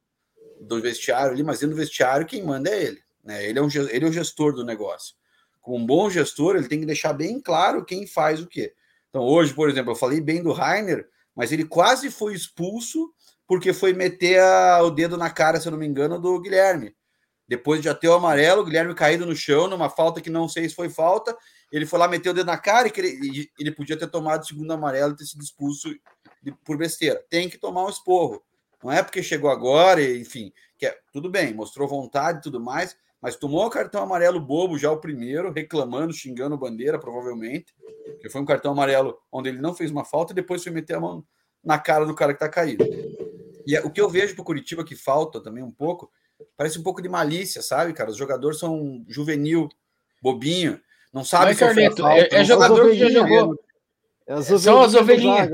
do 0.60 0.80
vestiário 0.80 1.32
ali, 1.32 1.42
mas 1.42 1.58
dentro 1.58 1.74
do 1.74 1.80
vestiário 1.80 2.26
quem 2.26 2.44
manda 2.44 2.70
é 2.70 2.84
ele, 2.84 3.02
né? 3.26 3.44
Ele 3.44 3.58
é 3.58 3.62
um 3.62 3.68
ele 3.68 4.04
é 4.04 4.08
o 4.08 4.12
gestor 4.12 4.54
do 4.54 4.64
negócio. 4.64 5.14
Como 5.60 5.76
um 5.76 5.86
bom 5.86 6.08
gestor, 6.08 6.54
ele 6.54 6.68
tem 6.68 6.78
que 6.78 6.86
deixar 6.86 7.12
bem 7.12 7.40
claro 7.40 7.84
quem 7.84 8.06
faz 8.06 8.40
o 8.40 8.46
quê. 8.46 8.72
Então, 9.10 9.22
hoje, 9.22 9.52
por 9.52 9.68
exemplo, 9.68 9.90
eu 9.92 9.96
falei 9.96 10.20
bem 10.20 10.42
do 10.42 10.52
Rainer, 10.52 11.08
mas 11.34 11.50
ele 11.50 11.64
quase 11.64 12.10
foi 12.10 12.34
expulso 12.34 13.12
porque 13.46 13.72
foi 13.72 13.92
meter 13.92 14.40
a, 14.40 14.82
o 14.82 14.90
dedo 14.90 15.16
na 15.16 15.28
cara, 15.28 15.60
se 15.60 15.66
eu 15.66 15.72
não 15.72 15.78
me 15.78 15.86
engano, 15.86 16.20
do 16.20 16.40
Guilherme. 16.40 16.94
Depois 17.48 17.80
de 17.80 17.86
já 17.86 17.94
ter 17.94 18.08
o 18.08 18.14
amarelo, 18.14 18.62
o 18.62 18.64
Guilherme 18.64 18.94
caído 18.94 19.26
no 19.26 19.34
chão, 19.34 19.68
numa 19.68 19.88
falta 19.88 20.20
que 20.20 20.30
não 20.30 20.48
sei 20.48 20.68
se 20.68 20.74
foi 20.74 20.88
falta, 20.88 21.36
ele 21.70 21.86
foi 21.86 21.98
lá, 21.98 22.08
meteu 22.08 22.32
o 22.32 22.34
dedo 22.34 22.46
na 22.46 22.58
cara 22.58 22.88
e 22.88 22.92
ele, 22.96 23.50
ele 23.58 23.72
podia 23.72 23.96
ter 23.96 24.08
tomado 24.08 24.42
o 24.42 24.46
segundo 24.46 24.72
amarelo 24.72 25.12
e 25.12 25.16
ter 25.16 25.24
sido 25.24 25.42
expulso 25.42 25.88
de, 26.42 26.52
por 26.64 26.76
besteira. 26.76 27.24
Tem 27.28 27.48
que 27.48 27.58
tomar 27.58 27.84
um 27.84 27.88
esporro. 27.88 28.42
Não 28.82 28.92
é 28.92 29.02
porque 29.02 29.22
chegou 29.22 29.50
agora, 29.50 30.02
enfim, 30.02 30.52
que 30.78 30.86
é, 30.86 30.96
tudo 31.12 31.30
bem, 31.30 31.54
mostrou 31.54 31.88
vontade 31.88 32.38
e 32.38 32.42
tudo 32.42 32.60
mais, 32.60 32.96
mas 33.26 33.34
tomou 33.34 33.66
o 33.66 33.70
cartão 33.70 34.04
amarelo 34.04 34.38
bobo 34.38 34.78
já 34.78 34.88
o 34.88 35.00
primeiro, 35.00 35.50
reclamando, 35.50 36.12
xingando 36.12 36.56
bandeira, 36.56 36.96
provavelmente, 36.96 37.74
que 38.20 38.30
foi 38.30 38.40
um 38.40 38.44
cartão 38.44 38.70
amarelo 38.70 39.18
onde 39.32 39.48
ele 39.48 39.60
não 39.60 39.74
fez 39.74 39.90
uma 39.90 40.04
falta 40.04 40.32
e 40.32 40.36
depois 40.36 40.62
foi 40.62 40.70
meter 40.70 40.94
a 40.94 41.00
mão 41.00 41.24
na 41.60 41.76
cara 41.76 42.06
do 42.06 42.14
cara 42.14 42.32
que 42.32 42.38
tá 42.38 42.48
caído. 42.48 42.84
E 43.66 43.74
é, 43.74 43.80
o 43.80 43.90
que 43.90 44.00
eu 44.00 44.08
vejo 44.08 44.36
pro 44.36 44.44
Curitiba 44.44 44.84
que 44.84 44.94
falta 44.94 45.42
também 45.42 45.64
um 45.64 45.72
pouco, 45.72 46.08
parece 46.56 46.78
um 46.78 46.84
pouco 46.84 47.02
de 47.02 47.08
malícia, 47.08 47.60
sabe, 47.62 47.92
cara? 47.92 48.10
Os 48.10 48.16
jogadores 48.16 48.60
são 48.60 49.04
juvenil, 49.08 49.68
bobinho, 50.22 50.80
não 51.12 51.24
sabe 51.24 51.46
Mas, 51.46 51.58
Carneto, 51.58 52.02
falta, 52.02 52.20
é, 52.20 52.28
é 52.30 52.44
jogador 52.44 52.90
que 52.90 52.94
já 52.96 53.10
jogou. 53.10 53.58
É 54.28 54.40
São 54.40 54.82
as 54.82 54.94
ovelhinhas. 54.94 55.50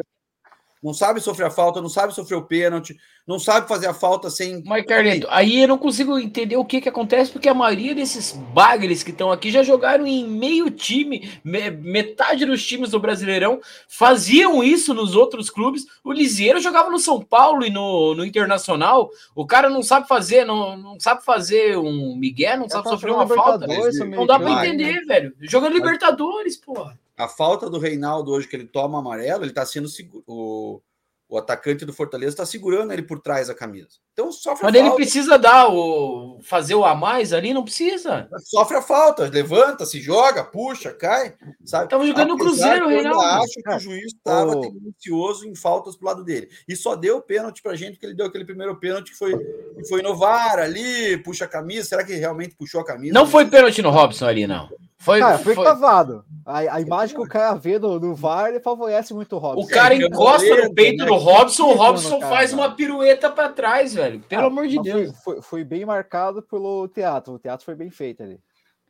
Não 0.83 0.93
sabe 0.93 1.21
sofrer 1.21 1.47
a 1.47 1.51
falta, 1.51 1.81
não 1.81 1.89
sabe 1.89 2.13
sofrer 2.13 2.35
o 2.35 2.43
pênalti, 2.43 2.97
não 3.25 3.39
sabe 3.39 3.69
fazer 3.69 3.87
a 3.87 3.95
falta 3.95 4.29
sem. 4.29 4.65
Mas, 4.67 4.85
Carneto, 4.85 5.29
aí 5.31 5.63
eu 5.63 5.69
não 5.69 5.79
consigo 5.79 6.19
entender 6.19 6.57
o 6.57 6.65
que, 6.65 6.81
que 6.81 6.89
acontece, 6.89 7.31
porque 7.31 7.49
a 7.49 7.55
maioria 7.55 7.95
desses 7.95 8.33
bagres 8.33 9.05
que 9.05 9.13
estão 9.13 9.31
aqui 9.31 9.53
já 9.53 9.63
jogaram 9.63 10.05
em 10.05 10.27
meio 10.27 10.69
time, 10.71 11.31
metade 11.45 12.45
dos 12.45 12.67
times 12.67 12.91
do 12.91 12.99
Brasileirão 12.99 13.61
faziam 13.87 14.63
isso 14.63 14.93
nos 14.93 15.15
outros 15.15 15.49
clubes. 15.49 15.87
O 16.03 16.13
Lisieiro 16.13 16.59
jogava 16.59 16.91
no 16.91 16.99
São 16.99 17.21
Paulo 17.21 17.65
e 17.65 17.71
no, 17.71 18.17
no 18.17 18.25
Internacional. 18.25 19.09
O 19.37 19.47
cara 19.47 19.71
não 19.71 19.85
sabe 19.85 20.09
fazer, 20.09 20.45
não, 20.45 20.77
não 20.77 20.99
sabe 20.99 21.25
fazer 21.25 21.79
um 21.79 22.17
Miguel, 22.17 22.59
não 22.59 22.69
sabe 22.69 22.89
sofrer 22.89 23.13
uma 23.13 23.29
falta. 23.29 23.69
Não 23.69 24.27
dá 24.27 24.37
para 24.37 24.67
entender, 24.67 24.95
né? 24.95 25.03
velho. 25.07 25.35
Jogando 25.43 25.75
Libertadores, 25.75 26.57
porra 26.57 26.99
a 27.17 27.29
falta 27.29 27.69
do 27.69 27.79
Reinaldo 27.79 28.33
hoje 28.33 28.49
que 28.49 28.57
ele 28.57 28.67
toma 28.67 28.99
amarelo, 28.99 29.45
ele 29.45 29.51
está 29.51 29.65
sendo 29.67 29.89
seguro. 29.89 30.25
O, 30.27 30.83
o 31.29 31.39
atacante 31.39 31.85
do 31.85 31.93
Fortaleza 31.93 32.33
está 32.33 32.47
segurando 32.47 32.93
ele 32.93 33.03
por 33.03 33.21
trás 33.21 33.49
da 33.49 33.55
camisa. 33.55 33.99
Então 34.13 34.31
sofre 34.31 34.65
Mas 34.65 34.75
ele 34.75 34.91
precisa 34.91 35.39
dar 35.39 35.69
o 35.73 36.39
fazer 36.43 36.75
o 36.75 36.85
a 36.85 36.95
mais 36.95 37.33
ali, 37.33 37.55
não 37.55 37.65
precisa. 37.65 38.29
Sofre 38.45 38.77
a 38.77 38.83
falta, 38.83 39.27
levanta, 39.29 39.87
se 39.87 40.01
joga, 40.01 40.45
puxa, 40.45 40.93
cai, 40.93 41.35
sabe? 41.65 41.89
Tava 41.89 42.07
jogando 42.07 42.29
no 42.29 42.37
Cruzeiro, 42.37 42.89
Reinaldo. 42.89 43.23
Eu 43.23 43.43
acho 43.43 43.55
que 43.55 43.75
o 43.75 43.79
juiz 43.79 44.13
estava 44.13 44.61
tendencioso 44.61 45.49
em 45.49 45.55
faltas 45.55 45.97
pro 45.97 46.09
lado 46.09 46.23
dele. 46.23 46.51
E 46.69 46.77
só 46.77 46.95
deu 46.95 47.23
pênalti 47.23 47.63
pra 47.63 47.75
gente 47.75 47.93
porque 47.93 48.07
ele 48.07 48.15
deu 48.15 48.27
aquele 48.27 48.45
primeiro 48.45 48.77
pênalti 48.77 49.13
que 49.13 49.17
foi 49.17 49.33
que 49.35 49.89
foi 49.89 50.03
no 50.03 50.15
VAR 50.15 50.59
ali, 50.59 51.17
puxa 51.19 51.47
a 51.47 51.49
camisa. 51.49 51.89
Será 51.89 52.05
que 52.05 52.15
realmente 52.15 52.55
puxou 52.55 52.83
a 52.83 52.85
camisa? 52.85 53.15
Não 53.15 53.27
foi 53.27 53.47
pênalti 53.47 53.81
no 53.81 53.91
Robson 53.91 54.27
ali, 54.27 54.47
não. 54.47 54.69
Foi, 55.03 55.19
cara, 55.19 55.39
foi, 55.39 55.55
foi... 55.57 55.65
cavado. 55.65 56.25
A, 56.47 56.59
a, 56.77 56.81
imagem 56.81 57.17
que 57.17 57.21
o 57.21 57.27
cara 57.27 57.55
vê 57.55 57.77
no, 57.77 57.99
no 57.99 58.15
VAR 58.15 58.51
ele 58.51 58.61
favorece 58.61 59.13
muito 59.13 59.35
o 59.35 59.39
Robson. 59.39 59.67
O 59.67 59.69
cara 59.69 59.97
encosta 59.97 60.57
no 60.63 60.73
peito 60.73 61.05
do 61.05 61.15
Robson, 61.17 61.65
o 61.65 61.75
Robson 61.75 62.21
faz 62.21 62.53
uma 62.53 62.71
pirueta 62.71 63.29
para 63.29 63.49
trás, 63.49 63.95
velho. 63.95 64.02
Pelo 64.29 64.43
ah, 64.43 64.47
amor 64.47 64.69
de 64.69 64.81
Deus. 64.81 65.11
Foi, 65.23 65.35
foi, 65.35 65.43
foi, 65.43 65.65
bem 65.65 65.85
marcado 65.85 66.43
pelo 66.43 66.89
teatro. 66.89 67.35
O 67.35 67.39
teatro 67.39 67.65
foi 67.65 67.75
bem 67.75 67.91
feito 67.91 68.23
ali. 68.23 68.41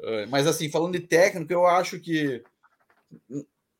É, 0.00 0.26
mas 0.26 0.46
assim, 0.46 0.70
falando 0.70 0.92
de 0.92 1.06
técnico, 1.06 1.52
eu 1.52 1.66
acho 1.66 1.98
que. 2.00 2.42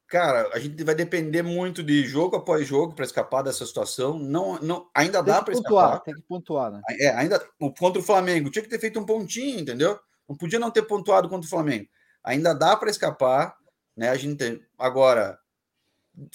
Cara, 0.07 0.51
a 0.53 0.59
gente 0.59 0.85
vai 0.85 0.95
depender 0.95 1.43
muito 1.43 1.83
de 1.83 2.05
jogo 2.05 2.37
após 2.37 2.67
jogo 2.67 2.95
para 2.95 3.05
escapar 3.05 3.43
dessa 3.43 3.65
situação. 3.65 4.19
Não, 4.19 4.59
não, 4.61 4.91
ainda 4.95 5.25
tem 5.25 5.33
dá 5.33 5.43
para 5.43 5.55
escapar. 5.55 6.01
Tem 6.01 6.15
que 6.15 6.23
pontuar, 6.23 6.71
né? 6.71 6.83
É, 7.01 7.09
ainda 7.11 7.41
contra 7.79 7.99
o 7.99 8.05
Flamengo 8.05 8.51
tinha 8.51 8.63
que 8.63 8.69
ter 8.69 8.79
feito 8.79 9.01
um 9.01 9.07
pontinho, 9.07 9.61
entendeu? 9.61 9.99
Não 10.29 10.37
podia 10.37 10.59
não 10.59 10.71
ter 10.71 10.83
pontuado 10.83 11.31
contra 11.31 11.47
o 11.47 11.51
Flamengo 11.51 11.89
ainda 12.23 12.55
dá 12.55 12.77
para 12.77 12.91
escapar, 12.91 13.57
né? 13.97 14.09
A 14.09 14.17
gente 14.17 14.37
tem... 14.37 14.61
agora 14.79 15.39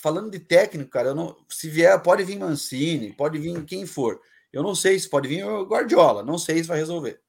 falando 0.02 0.32
de 0.32 0.40
técnico, 0.40 0.90
cara, 0.90 1.10
eu 1.10 1.16
não 1.16 1.38
se 1.48 1.70
vier, 1.70 2.02
pode 2.02 2.24
vir 2.24 2.40
Mancini, 2.40 3.14
pode 3.14 3.38
vir 3.38 3.64
quem 3.64 3.86
for. 3.86 4.20
Eu 4.52 4.64
não 4.64 4.74
sei 4.74 5.00
se 5.00 5.10
pode 5.10 5.28
vir 5.28 5.46
o 5.46 5.66
Guardiola, 5.66 6.24
não 6.24 6.38
sei 6.38 6.62
se 6.62 6.70
vai 6.70 6.78
resolver. 6.78 7.22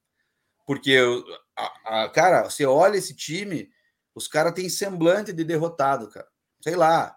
Porque 0.65 0.97
a, 1.57 2.03
a, 2.03 2.09
cara, 2.09 2.49
você 2.49 2.65
olha 2.65 2.97
esse 2.97 3.15
time, 3.15 3.69
os 4.15 4.27
caras 4.27 4.53
têm 4.53 4.69
semblante 4.69 5.33
de 5.33 5.43
derrotado, 5.43 6.09
cara. 6.09 6.27
Sei 6.61 6.75
lá. 6.75 7.15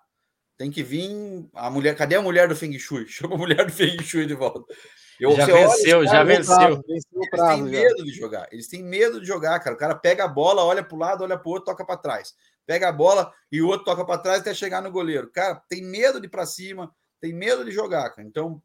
Tem 0.57 0.71
que 0.71 0.83
vir 0.83 1.49
a 1.55 1.69
mulher, 1.69 1.97
cadê 1.97 2.15
a 2.15 2.23
mulher 2.23 2.47
do 2.47 2.55
Feng 2.55 2.79
Shui? 2.79 3.07
Chama 3.09 3.35
a 3.35 3.39
mulher 3.39 3.67
do 3.67 3.73
Feng 3.73 4.01
Shui 4.03 4.27
de 4.27 4.35
volta. 4.35 4.73
Eu, 5.19 5.37
já 5.37 5.47
venceu, 5.47 5.99
olha, 5.99 6.09
já 6.09 6.25
venceu. 6.25 6.85
Eles 6.89 7.05
têm 7.05 7.63
medo 7.63 8.05
de 8.05 8.13
jogar. 8.13 8.49
Eles 8.51 8.69
têm 8.69 8.83
medo 8.83 9.21
de 9.21 9.27
jogar, 9.27 9.61
cara. 9.61 9.75
O 9.75 9.79
cara 9.79 9.95
pega 9.95 10.25
a 10.25 10.29
bola, 10.29 10.65
olha 10.65 10.83
para 10.83 10.97
o 10.97 10.99
lado, 10.99 11.23
olha 11.23 11.39
para 11.39 11.49
o 11.49 11.53
outro, 11.53 11.67
toca 11.67 11.85
para 11.85 11.97
trás. 11.97 12.35
Pega 12.67 12.89
a 12.89 12.93
bola 12.93 13.33
e 13.51 13.61
o 13.61 13.69
outro 13.69 13.85
toca 13.85 14.05
para 14.05 14.19
trás 14.19 14.41
até 14.41 14.55
chegar 14.55 14.81
no 14.83 14.91
goleiro. 14.91 15.31
Cara, 15.31 15.63
tem 15.69 15.83
medo 15.83 16.21
de 16.21 16.27
ir 16.27 16.31
para 16.31 16.47
cima, 16.47 16.93
tem 17.21 17.33
medo 17.33 17.65
de 17.65 17.71
jogar, 17.71 18.11
cara. 18.11 18.27
Então, 18.27 18.63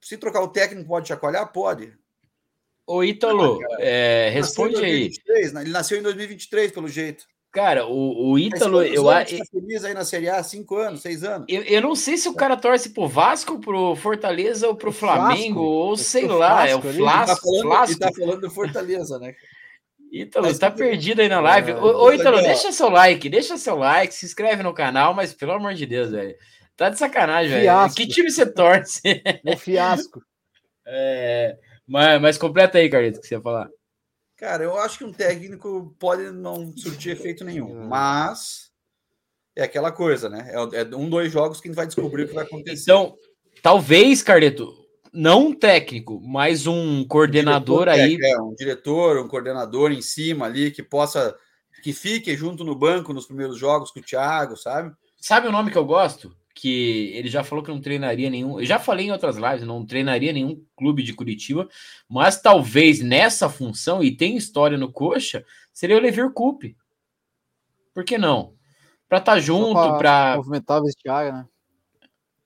se 0.00 0.16
trocar 0.16 0.42
o 0.42 0.48
técnico, 0.48 0.88
pode 0.88 1.08
chacoalhar? 1.08 1.52
Pode. 1.52 1.92
Ô, 2.86 3.04
Ítalo, 3.04 3.60
é, 3.78 4.30
responde 4.32 4.76
aí. 4.76 5.10
Né? 5.52 5.62
Ele 5.62 5.70
nasceu 5.70 5.98
em 5.98 6.02
2023, 6.02 6.72
pelo 6.72 6.88
jeito. 6.88 7.24
Cara, 7.52 7.86
o, 7.86 8.30
o 8.30 8.38
Ítalo, 8.38 8.82
eu 8.82 9.08
acho. 9.10 9.36
Tá 9.38 9.44
feliz 9.44 9.84
aí 9.84 9.92
na 9.92 10.04
Série 10.04 10.28
A 10.28 10.36
há 10.36 10.42
cinco 10.42 10.76
anos, 10.76 11.02
seis 11.02 11.24
anos. 11.24 11.46
Eu, 11.48 11.62
eu 11.62 11.80
não 11.80 11.96
sei 11.96 12.16
se 12.16 12.28
o 12.28 12.34
cara 12.34 12.56
torce 12.56 12.90
pro 12.90 13.08
Vasco, 13.08 13.58
pro 13.58 13.96
Fortaleza 13.96 14.68
ou 14.68 14.76
pro 14.76 14.92
Flamengo, 14.92 15.60
ou 15.60 15.96
sei 15.96 16.26
lá, 16.26 16.68
é 16.68 16.76
o 16.76 16.80
Flasco. 16.80 17.48
Ele 17.54 17.68
tá, 17.68 17.76
falando, 17.76 17.98
tá 17.98 18.12
falando 18.12 18.40
do 18.40 18.50
Fortaleza, 18.50 19.18
né? 19.18 19.34
Ítalo, 20.12 20.46
mas, 20.46 20.58
tá 20.58 20.70
perdido 20.70 21.22
aí 21.22 21.28
na 21.28 21.40
live. 21.40 21.72
É, 21.72 21.76
ô, 21.76 22.04
ô 22.04 22.12
Ítalo, 22.12 22.40
deixa 22.40 22.72
seu 22.72 22.88
like, 22.88 23.28
deixa 23.28 23.56
seu 23.56 23.76
like, 23.76 24.14
se 24.14 24.26
inscreve 24.26 24.62
no 24.62 24.74
canal, 24.74 25.14
mas 25.14 25.32
pelo 25.32 25.52
amor 25.52 25.74
de 25.74 25.86
Deus, 25.86 26.10
velho. 26.10 26.34
Tá 26.80 26.88
de 26.88 26.98
sacanagem, 26.98 27.50
velho. 27.50 27.94
Que 27.94 28.06
time 28.06 28.30
você 28.30 28.50
torce? 28.50 29.02
É 29.44 29.54
fiasco. 29.54 30.22
É, 30.92 31.56
mas, 31.86 32.20
mas 32.20 32.38
completa 32.38 32.78
aí, 32.78 32.88
Carlito, 32.88 33.20
que 33.20 33.26
você 33.26 33.36
ia 33.36 33.40
falar. 33.40 33.68
Cara, 34.36 34.64
eu 34.64 34.76
acho 34.78 34.98
que 34.98 35.04
um 35.04 35.12
técnico 35.12 35.94
pode 36.00 36.32
não 36.32 36.76
surtir 36.76 37.12
efeito 37.12 37.44
nenhum, 37.44 37.86
mas 37.86 38.72
é 39.54 39.62
aquela 39.62 39.92
coisa, 39.92 40.28
né? 40.28 40.50
É, 40.50 40.80
é 40.80 40.96
um, 40.96 41.08
dois 41.08 41.30
jogos 41.30 41.60
que 41.60 41.68
a 41.68 41.70
gente 41.70 41.76
vai 41.76 41.86
descobrir 41.86 42.24
o 42.24 42.28
que 42.28 42.34
vai 42.34 42.44
acontecer. 42.44 42.82
Então, 42.82 43.14
talvez, 43.62 44.20
Carleto, 44.20 44.74
não 45.12 45.48
um 45.48 45.54
técnico, 45.54 46.20
mas 46.20 46.66
um 46.66 47.06
coordenador 47.06 47.86
um 47.86 47.92
aí. 47.92 48.18
É, 48.20 48.40
um 48.40 48.54
diretor, 48.54 49.18
um 49.18 49.28
coordenador 49.28 49.92
em 49.92 50.02
cima 50.02 50.46
ali 50.46 50.72
que 50.72 50.82
possa, 50.82 51.36
que 51.84 51.92
fique 51.92 52.34
junto 52.34 52.64
no 52.64 52.74
banco 52.74 53.12
nos 53.12 53.26
primeiros 53.26 53.58
jogos 53.58 53.92
com 53.92 54.00
o 54.00 54.02
Thiago, 54.02 54.56
sabe? 54.56 54.92
Sabe 55.18 55.46
o 55.46 55.52
nome 55.52 55.70
que 55.70 55.78
eu 55.78 55.84
gosto? 55.84 56.34
Que 56.60 57.12
ele 57.14 57.28
já 57.28 57.42
falou 57.42 57.64
que 57.64 57.70
não 57.70 57.80
treinaria 57.80 58.28
nenhum. 58.28 58.60
Eu 58.60 58.66
já 58.66 58.78
falei 58.78 59.06
em 59.06 59.12
outras 59.12 59.36
lives, 59.36 59.66
não 59.66 59.86
treinaria 59.86 60.30
nenhum 60.30 60.62
clube 60.76 61.02
de 61.02 61.14
Curitiba, 61.14 61.66
mas 62.06 62.38
talvez 62.38 63.00
nessa 63.00 63.48
função, 63.48 64.04
e 64.04 64.14
tem 64.14 64.36
história 64.36 64.76
no 64.76 64.92
Coxa, 64.92 65.42
seria 65.72 65.96
o 65.96 66.00
Levir 66.00 66.30
Coupe. 66.32 66.76
Por 67.94 68.04
que 68.04 68.18
não? 68.18 68.54
Para 69.08 69.18
estar 69.18 69.32
tá 69.32 69.40
junto, 69.40 69.96
para. 69.96 70.36
Movimentar 70.36 70.80
o 70.80 70.84
vestiário, 70.84 71.32
né? 71.32 71.46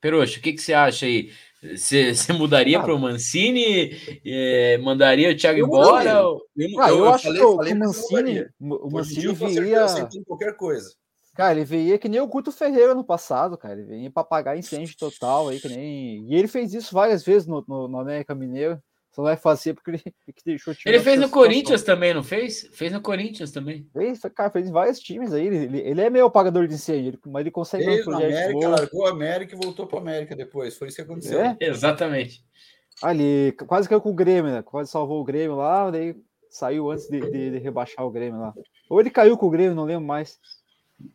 Peroxa, 0.01 0.39
o 0.39 0.43
que, 0.43 0.53
que 0.53 0.63
você 0.63 0.73
acha 0.73 1.07
aí? 1.07 1.33
Você, 1.61 2.15
você 2.15 2.33
mudaria 2.33 2.81
para 2.81 2.95
o 2.95 2.99
Mancini? 2.99 3.91
É, 4.25 4.79
mandaria 4.79 5.33
o 5.33 5.37
Thiago 5.37 5.59
embora? 5.59 6.11
Eu, 6.11 6.41
eu, 6.57 6.81
ah, 6.81 6.89
eu, 6.89 6.99
eu 6.99 7.09
acho 7.13 7.25
falei, 7.25 7.41
que 7.41 7.47
o 7.47 7.79
Mancini, 7.79 8.47
o 8.61 8.91
Mancini 8.91 9.35
viria. 9.35 9.87
qualquer 10.25 10.55
coisa. 10.57 10.95
Cara, 11.35 11.53
ele 11.53 11.65
veio 11.65 11.99
que 11.99 12.09
nem 12.09 12.21
o 12.21 12.27
Guto 12.27 12.53
Ferreira 12.53 12.95
no 12.95 13.05
passado, 13.05 13.59
cara. 13.59 13.75
Ele 13.75 13.85
vinha 13.85 14.11
para 14.11 14.23
pagar 14.23 14.57
incêndio 14.57 14.97
total 14.97 15.49
aí, 15.49 15.61
que 15.61 15.69
nem. 15.69 16.25
E 16.29 16.35
ele 16.35 16.47
fez 16.47 16.73
isso 16.73 16.95
várias 16.95 17.25
vezes 17.25 17.49
no, 17.49 17.65
no, 17.67 17.89
no 17.89 17.99
América 17.99 18.35
Mineiro. 18.35 18.81
Só 19.15 19.23
vai 19.23 19.37
fazer 19.37 19.75
porque 19.75 19.93
ele, 19.93 20.03
porque 20.27 20.43
deixou 20.45 20.75
Ele 20.85 20.99
fez 20.99 21.21
no 21.21 21.29
Corinthians 21.29 21.83
também, 21.83 22.13
não 22.13 22.23
fez? 22.23 22.69
Fez 22.73 22.93
no 22.93 23.01
Corinthians 23.01 23.53
também. 23.53 23.89
Fez, 23.93 24.21
cara, 24.35 24.51
fez 24.51 24.69
vários 24.71 24.99
times 24.99 25.33
aí. 25.33 25.47
Ele, 25.47 25.79
ele 25.79 26.01
é 26.01 26.11
meio 26.11 26.31
pagador 26.31 26.67
de 26.67 26.75
incêndio, 26.75 27.19
mas 27.27 27.43
ele 27.43 27.51
consegue. 27.51 27.85
Fez 27.85 28.07
no 28.07 28.17
América, 28.17 28.69
largou 28.69 29.07
a 29.07 29.11
América 29.11 29.55
e 29.55 29.59
voltou 29.59 29.87
para 29.87 30.01
América 30.01 30.35
depois. 30.35 30.77
Foi 30.77 30.89
isso 30.89 30.97
que 30.97 31.03
aconteceu. 31.03 31.41
É? 31.41 31.57
Exatamente. 31.61 32.45
Ali, 33.03 33.53
quase 33.67 33.89
caiu 33.89 34.01
com 34.01 34.11
o 34.11 34.15
Grêmio, 34.15 34.53
né? 34.53 34.63
Quase 34.63 34.91
salvou 34.91 35.21
o 35.21 35.25
Grêmio 35.25 35.57
lá, 35.57 35.91
daí 35.91 36.15
saiu 36.49 36.91
antes 36.91 37.09
de, 37.09 37.21
de, 37.21 37.51
de 37.51 37.59
rebaixar 37.59 38.07
o 38.07 38.11
Grêmio 38.11 38.41
lá. 38.41 38.55
Ou 38.89 39.01
ele 39.01 39.11
caiu 39.11 39.37
com 39.37 39.47
o 39.47 39.51
Grêmio, 39.51 39.75
não 39.75 39.85
lembro 39.85 40.05
mais. 40.05 40.39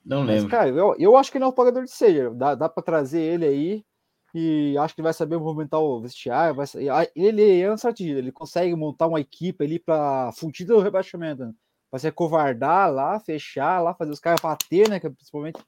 Não 0.06 0.24
lembro. 0.24 0.44
Mas, 0.44 0.52
cara, 0.52 0.70
eu, 0.70 0.96
eu 0.98 1.18
acho 1.18 1.32
que 1.32 1.38
ele 1.38 1.46
é 1.46 1.48
um 1.48 1.52
pagador 1.52 1.84
de 1.84 1.92
seja. 1.92 2.32
Dá, 2.32 2.56
dá 2.56 2.70
para 2.70 2.84
trazer 2.84 3.22
ele 3.22 3.46
aí 3.46 3.86
e 4.34 4.78
acho 4.78 4.96
que 4.96 5.02
vai 5.02 5.14
saber 5.14 5.38
movimentar 5.38 5.80
o 5.80 6.02
vestiário. 6.02 6.56
Vai, 6.56 6.68
ele 7.16 7.62
é 7.62 7.72
um 7.72 7.76
ele 8.00 8.32
consegue 8.32 8.76
montar 8.76 9.08
uma 9.08 9.20
equipe 9.20 9.64
ali 9.64 9.80
para 9.80 10.32
fugir 10.34 10.66
do 10.66 10.80
rebaixamento. 10.80 11.46
Né? 11.46 11.54
Vai 11.92 12.00
ser 12.00 12.12
covardar 12.12 12.92
lá, 12.92 13.20
fechar 13.20 13.82
lá, 13.82 13.94
fazer 13.94 14.12
os 14.12 14.20
caras 14.20 14.42
bater, 14.42 14.88
né? 14.88 15.00
Que 15.00 15.10
principalmente 15.10 15.60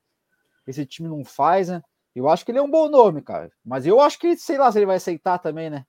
esse 0.67 0.85
time 0.85 1.09
não 1.09 1.25
faz, 1.25 1.69
né? 1.69 1.81
Eu 2.15 2.29
acho 2.29 2.45
que 2.45 2.51
ele 2.51 2.59
é 2.59 2.61
um 2.61 2.69
bom 2.69 2.89
nome, 2.89 3.21
cara. 3.21 3.49
Mas 3.65 3.87
eu 3.87 3.99
acho 3.99 4.19
que, 4.19 4.35
sei 4.37 4.57
lá, 4.57 4.71
se 4.71 4.77
ele 4.77 4.85
vai 4.85 4.97
aceitar 4.97 5.39
também, 5.39 5.69
né? 5.69 5.85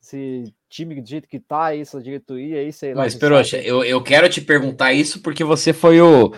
Esse 0.00 0.54
time 0.68 1.00
do 1.00 1.08
jeito 1.08 1.26
que 1.26 1.40
tá, 1.40 1.74
essa 1.74 2.00
diretoria 2.00 2.60
aí, 2.60 2.72
sei 2.72 2.94
lá. 2.94 3.02
Mas, 3.02 3.14
Peroxa, 3.16 3.56
eu, 3.58 3.82
eu 3.82 4.00
quero 4.02 4.28
te 4.28 4.40
perguntar 4.40 4.92
isso 4.92 5.20
porque 5.20 5.42
você 5.42 5.72
foi 5.72 6.00
o 6.00 6.32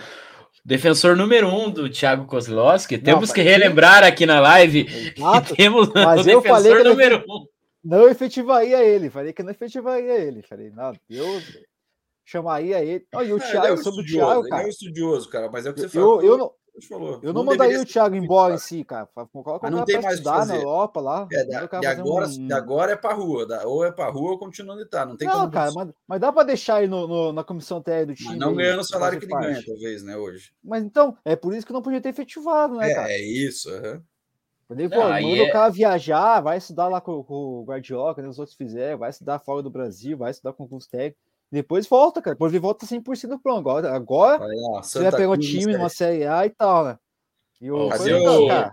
defensor 0.69 1.15
número 1.17 1.47
um 1.47 1.67
do 1.69 1.89
Thiago 1.89 2.27
Kozlowski. 2.27 2.99
Temos 2.99 3.33
que 3.33 3.41
relembrar 3.41 4.03
aqui 4.03 4.25
na 4.27 4.39
live 4.39 4.85
Exato. 5.17 5.47
que 5.47 5.55
temos 5.55 5.89
Mas 5.89 6.25
o 6.25 6.29
eu 6.29 6.41
falei 6.43 6.71
defensor 6.71 6.83
que 6.83 6.89
número 6.89 7.25
um. 7.27 7.45
Não 7.83 8.07
efetivaria 8.07 8.83
ele. 8.83 9.09
Falei 9.09 9.33
que 9.33 9.41
não 9.41 9.51
efetivaria 9.51 10.13
ele. 10.19 10.43
Falei, 10.43 10.69
não, 10.69 10.93
eu 11.09 11.41
chamaria 12.23 12.83
ele. 12.83 13.03
Não, 13.11 13.23
e 13.23 13.33
o 13.33 13.37
É, 13.41 13.41
ele 13.41 13.43
é 13.43 13.51
Thiago, 13.51 13.73
um 13.73 13.77
sobre 13.77 14.01
o 14.01 14.05
estudioso, 14.05 14.25
Thiago, 14.27 14.41
ele 14.41 14.47
é 14.47 14.49
cara. 14.51 14.63
um 14.65 14.69
estudioso, 14.69 15.29
cara, 15.29 15.49
mas 15.51 15.65
é 15.65 15.69
o 15.71 15.73
que 15.73 15.79
você 15.81 15.85
Eu, 15.87 15.91
falou. 15.91 16.23
eu, 16.23 16.37
não, 16.37 16.51
você 16.81 16.87
falou. 16.87 17.19
eu 17.21 17.33
não 17.33 17.43
mandaria 17.43 17.73
deveria 17.73 17.83
o 17.83 17.85
Thiago 17.85 18.15
embora 18.15 18.53
em 18.53 18.57
si, 18.57 18.83
cara. 18.83 19.05
Coloca 19.07 19.59
Mas 19.63 19.73
o 19.73 19.77
não 19.77 19.85
tem 19.85 20.01
mais 20.01 20.05
o 20.19 20.23
que 20.23 20.27
estudar 20.29 20.45
na. 20.45 20.55
Europa 20.55 21.01
lá. 21.01 21.27
É, 21.31 21.45
da- 21.45 21.65
o 21.65 21.79
de, 21.79 21.87
agora, 21.87 22.27
um- 22.27 22.47
de 22.47 22.53
agora 22.53 22.91
é 22.91 22.95
pra 22.95 23.13
rua. 23.13 23.45
da- 23.45 23.65
ou 23.67 23.83
é 23.85 23.91
pra 23.91 24.09
rua 24.09 24.31
ou 24.31 24.39
continua 24.39 24.75
onde 24.75 24.85
tá. 24.85 25.05
Não 25.05 25.17
tem 25.17 25.27
Não, 25.27 25.39
como. 25.41 25.51
cara, 25.51 25.71
mas, 25.73 25.89
mas 26.07 26.19
dá 26.19 26.31
pra 26.31 26.43
deixar 26.43 26.81
ele 26.81 26.89
no, 26.91 27.07
no- 27.07 27.33
na 27.33 27.43
comissão 27.43 27.81
técnica 27.81 28.05
do 28.07 28.09
mas 28.11 28.17
time. 28.19 28.39
não 28.39 28.49
aí, 28.49 28.55
ganhando 28.55 28.79
o 28.81 28.83
salário 28.83 29.19
que 29.19 29.25
ele 29.25 29.33
ganha, 29.33 29.63
talvez, 29.65 30.03
né, 30.03 30.15
hoje. 30.17 30.51
Mas 30.63 30.83
então, 30.83 31.17
é 31.25 31.35
por 31.35 31.53
isso 31.53 31.65
que 31.67 31.73
não 31.73 31.81
podia 31.81 32.01
ter 32.01 32.09
efetivado, 32.09 32.75
né, 32.75 32.93
cara? 32.93 33.09
É, 33.11 33.15
é 33.15 33.21
isso. 33.21 33.69
aham. 33.69 34.01
Falei, 34.67 34.87
Não, 34.87 34.97
pô, 34.97 35.03
aí 35.07 35.23
manda 35.25 35.41
é- 35.43 35.49
o 35.49 35.51
cara 35.51 35.69
viajar, 35.69 36.41
vai 36.41 36.57
estudar 36.59 36.87
lá 36.87 37.01
com, 37.01 37.23
com 37.23 37.33
o 37.33 37.63
Guardiola, 37.65 38.13
que 38.13 38.21
os 38.21 38.37
outros 38.37 38.55
fizeram, 38.55 38.99
vai 38.99 39.09
estudar 39.09 39.39
fora 39.39 39.63
do 39.63 39.69
Brasil, 39.71 40.15
vai 40.15 40.29
estudar 40.29 40.53
com 40.53 40.67
os 40.71 40.85
técnicos. 40.85 41.19
Depois 41.51 41.87
volta, 41.87 42.21
cara. 42.21 42.35
Depois 42.35 42.51
ele 42.53 42.59
volta 42.59 42.85
100% 42.85 43.39
pronto. 43.41 43.59
Agora, 43.59 43.93
agora 43.95 44.43
Olha 44.43 44.55
lá, 44.71 44.83
você 44.83 45.09
vai 45.09 45.25
o 45.25 45.31
Cruz, 45.33 45.47
time 45.49 45.73
numa 45.73 45.89
Série 45.89 46.25
A 46.25 46.45
e 46.45 46.49
tal, 46.51 46.85
né? 46.85 46.97
E 47.61 47.71
o, 47.71 47.89
Cadê 47.89 48.11
coisa, 48.11 48.31
o- 48.39 48.47
cara, 48.47 48.71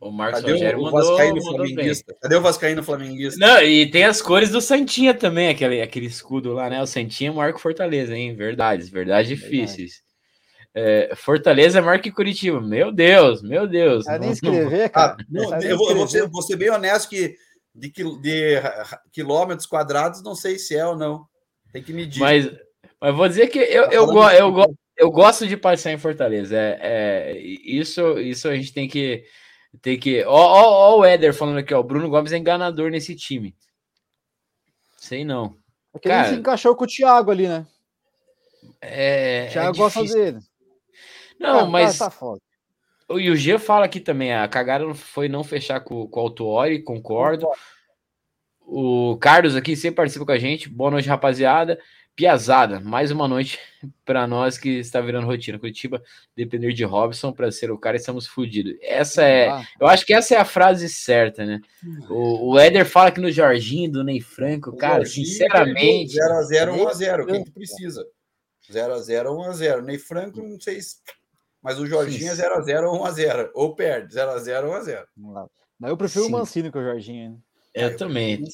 O 0.00 0.10
Marcos 0.10 0.40
Cadê 0.40 0.52
Rogério 0.52 0.78
o, 0.78 0.82
o 0.82 0.84
mandou, 0.84 1.08
Vascaíno 1.08 1.36
mandou 1.36 1.52
bem. 1.58 1.74
Flamenguista? 1.74 2.16
Cadê 2.20 2.36
o 2.36 2.40
Vascaíno 2.40 2.82
Flamenguista? 2.82 3.46
Não, 3.46 3.62
e 3.62 3.90
tem 3.90 4.04
as 4.04 4.22
cores 4.22 4.50
do 4.50 4.60
Santinha 4.60 5.12
também, 5.12 5.48
aquele, 5.48 5.82
aquele 5.82 6.06
escudo 6.06 6.52
lá, 6.52 6.70
né? 6.70 6.80
O 6.80 6.86
Santinha 6.86 7.30
é 7.30 7.32
maior 7.32 7.52
que 7.52 7.60
Fortaleza, 7.60 8.14
hein? 8.16 8.34
Verdades, 8.36 8.88
verdades 8.88 9.28
difíceis. 9.28 10.02
É, 10.76 11.12
Fortaleza 11.16 11.78
é 11.78 11.82
maior 11.82 12.00
que 12.00 12.10
Curitiba. 12.12 12.60
Meu 12.60 12.90
Deus, 12.92 13.42
meu 13.42 13.66
Deus. 13.66 14.04
Cara, 14.04 14.18
nem 14.18 14.28
Não- 14.28 14.34
escrever, 14.34 14.84
Ah, 14.86 14.88
cara. 14.90 15.16
não, 15.28 15.48
sabe 15.48 15.62
nem 15.62 15.70
eu, 15.70 15.78
vou, 15.78 15.90
eu 15.90 15.96
vou 15.96 16.08
ser, 16.08 16.28
vou 16.28 16.42
ser 16.42 16.56
bem 16.56 16.70
honesto 16.70 17.08
que 17.08 17.36
de, 17.74 17.90
quil- 17.90 18.20
de 18.20 18.54
quilômetros 19.12 19.66
quadrados 19.66 20.22
não 20.22 20.34
sei 20.34 20.58
se 20.58 20.76
é 20.76 20.86
ou 20.86 20.96
não. 20.96 21.26
Tem 21.74 21.82
que 21.82 21.92
medir. 21.92 22.20
Mas, 22.20 22.48
mas 23.00 23.14
vou 23.16 23.26
dizer 23.28 23.48
que 23.48 23.58
eu, 23.58 23.88
Tá 23.88 23.92
eu, 23.94 24.06
de- 24.06 24.36
eu, 24.38 24.52
go- 24.52 24.76
eu 24.96 25.10
gosto 25.10 25.44
de 25.44 25.56
passear 25.56 25.92
em 25.92 25.98
Fortaleza. 25.98 26.56
É, 26.56 26.78
é, 27.32 27.36
isso, 27.38 28.16
isso 28.20 28.48
a 28.48 28.54
gente 28.54 28.72
tem 28.72 28.86
que. 28.88 29.24
Tem 29.82 29.98
que. 29.98 30.22
Ó, 30.24 30.30
ó, 30.32 30.92
ó 30.94 30.98
o 31.00 31.04
Éder 31.04 31.34
falando 31.34 31.58
aqui, 31.58 31.74
ó. 31.74 31.80
O 31.80 31.84
Bruno 31.84 32.08
Gomes 32.08 32.30
é 32.32 32.38
enganador 32.38 32.92
nesse 32.92 33.16
time. 33.16 33.56
Sei 34.96 35.24
não. 35.24 35.56
Porque 35.92 36.06
ele 36.06 36.14
cara, 36.14 36.28
se 36.28 36.34
encaixou 36.36 36.76
com 36.76 36.84
o 36.84 36.86
Thiago 36.86 37.32
ali, 37.32 37.48
né? 37.48 37.66
É, 38.80 39.46
O 39.48 39.52
Thiago 39.52 39.76
é 39.76 39.78
gosta 39.78 40.04
dele. 40.04 40.38
Não, 41.40 41.64
Tá- 41.64 41.66
mas. 41.66 41.98
Tá, 41.98 42.08
tá 42.08 42.36
e 43.18 43.28
o 43.30 43.36
G 43.36 43.58
fala 43.58 43.84
aqui 43.84 43.98
também, 43.98 44.32
a 44.32 44.46
cagada 44.46 44.84
não 44.84 44.94
foi 44.94 45.28
não 45.28 45.42
fechar 45.42 45.80
com, 45.80 46.06
com 46.06 46.20
o 46.20 46.22
Autuori, 46.22 46.82
concordo. 46.84 47.48
O 48.66 49.16
Carlos 49.18 49.54
aqui 49.54 49.76
sempre 49.76 49.96
participa 49.96 50.24
com 50.24 50.32
a 50.32 50.38
gente. 50.38 50.68
Boa 50.68 50.90
noite, 50.90 51.08
rapaziada. 51.08 51.78
Piazada, 52.16 52.78
mais 52.78 53.10
uma 53.10 53.26
noite 53.26 53.58
para 54.06 54.24
nós 54.24 54.56
que 54.56 54.78
está 54.78 55.00
virando 55.00 55.26
rotina. 55.26 55.58
Curitiba, 55.58 56.00
depender 56.36 56.72
de 56.72 56.84
Robson 56.84 57.32
para 57.32 57.50
ser 57.50 57.72
o 57.72 57.78
cara, 57.78 57.96
estamos 57.96 58.24
fodidos. 58.26 58.76
Essa 58.80 59.24
é, 59.24 59.48
Ah, 59.48 59.64
eu 59.80 59.86
acho 59.88 60.06
que 60.06 60.14
essa 60.14 60.34
é 60.34 60.38
a 60.38 60.44
frase 60.44 60.88
certa, 60.88 61.44
né? 61.44 61.60
O, 62.08 62.52
o 62.52 62.58
Éder 62.58 62.86
fala 62.86 63.10
que 63.10 63.20
no 63.20 63.32
Jorginho, 63.32 63.90
do 63.90 64.04
Ney 64.04 64.20
Franco, 64.20 64.76
cara, 64.76 65.04
sinceramente. 65.04 66.16
0x0, 66.16 66.78
1x0. 66.78 67.26
Quem 67.26 67.44
que 67.44 67.50
precisa? 67.50 68.06
0x0 68.70 69.26
ou 69.26 69.44
1x0. 69.50 69.82
Ney 69.82 69.98
Franco, 69.98 70.40
não 70.40 70.60
sei 70.60 70.80
se. 70.80 70.98
Mas 71.60 71.80
o 71.80 71.86
Jorginho 71.86 72.30
é 72.30 72.34
0x0 72.34 72.84
ou 72.84 73.04
1x0. 73.04 73.50
Ou 73.54 73.74
perde. 73.74 74.14
0x0 74.14 74.64
ou 74.64 74.74
1x0. 74.74 75.04
vamos 75.16 75.34
lá. 75.34 75.46
Mas 75.78 75.90
eu 75.90 75.96
prefiro 75.96 76.24
Sim. 76.26 76.30
o 76.30 76.32
Mancini 76.32 76.70
que 76.70 76.78
o 76.78 76.84
Jorginho. 76.84 77.42
Eu 77.74 77.96
também. 77.96 78.44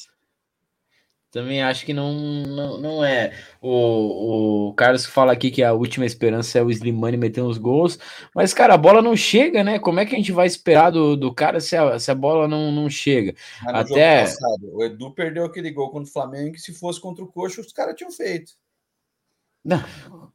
Também 1.30 1.62
acho 1.62 1.86
que 1.86 1.92
não, 1.94 2.12
não, 2.12 2.78
não 2.78 3.04
é. 3.04 3.32
O, 3.62 4.70
o 4.70 4.74
Carlos 4.74 5.06
fala 5.06 5.32
aqui 5.32 5.48
que 5.48 5.62
a 5.62 5.72
última 5.72 6.04
esperança 6.04 6.58
é 6.58 6.62
o 6.62 6.70
Slimani 6.70 7.16
meter 7.16 7.40
uns 7.40 7.56
gols. 7.56 8.00
Mas, 8.34 8.52
cara, 8.52 8.74
a 8.74 8.78
bola 8.78 9.00
não 9.00 9.14
chega, 9.14 9.62
né? 9.62 9.78
Como 9.78 10.00
é 10.00 10.06
que 10.06 10.12
a 10.14 10.18
gente 10.18 10.32
vai 10.32 10.48
esperar 10.48 10.90
do, 10.90 11.16
do 11.16 11.32
cara 11.32 11.60
se 11.60 11.76
a, 11.76 12.00
se 12.00 12.10
a 12.10 12.16
bola 12.16 12.48
não, 12.48 12.72
não 12.72 12.90
chega? 12.90 13.36
Até- 13.64 14.22
passado, 14.22 14.74
o 14.74 14.82
Edu 14.82 15.12
perdeu 15.12 15.44
aquele 15.44 15.70
gol 15.70 15.90
contra 15.90 16.08
o 16.08 16.12
Flamengo 16.12 16.52
que 16.52 16.60
se 16.60 16.72
fosse 16.72 17.00
contra 17.00 17.22
o 17.22 17.28
Coxa, 17.28 17.60
os 17.60 17.72
caras 17.72 17.94
tinham 17.94 18.10
feito. 18.10 18.54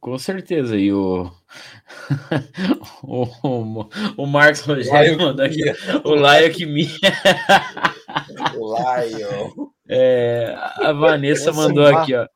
Com 0.00 0.18
certeza. 0.18 0.76
E 0.76 0.92
o. 0.92 1.30
o, 3.02 3.24
o, 3.42 3.88
o 4.16 4.26
Marcos 4.26 4.60
Rogério 4.60 4.92
Laio 4.92 5.18
mandou 5.18 5.44
aqui. 5.44 5.62
O 6.04 6.14
Laio 6.14 6.52
que 6.52 6.66
me. 6.66 6.88
O 8.56 8.74
Lion. 8.76 9.68
É, 9.88 10.54
a 10.56 10.92
Vanessa 10.92 11.50
Essa 11.50 11.52
mandou 11.52 11.86
aqui, 11.86 12.14
ó. 12.14 12.26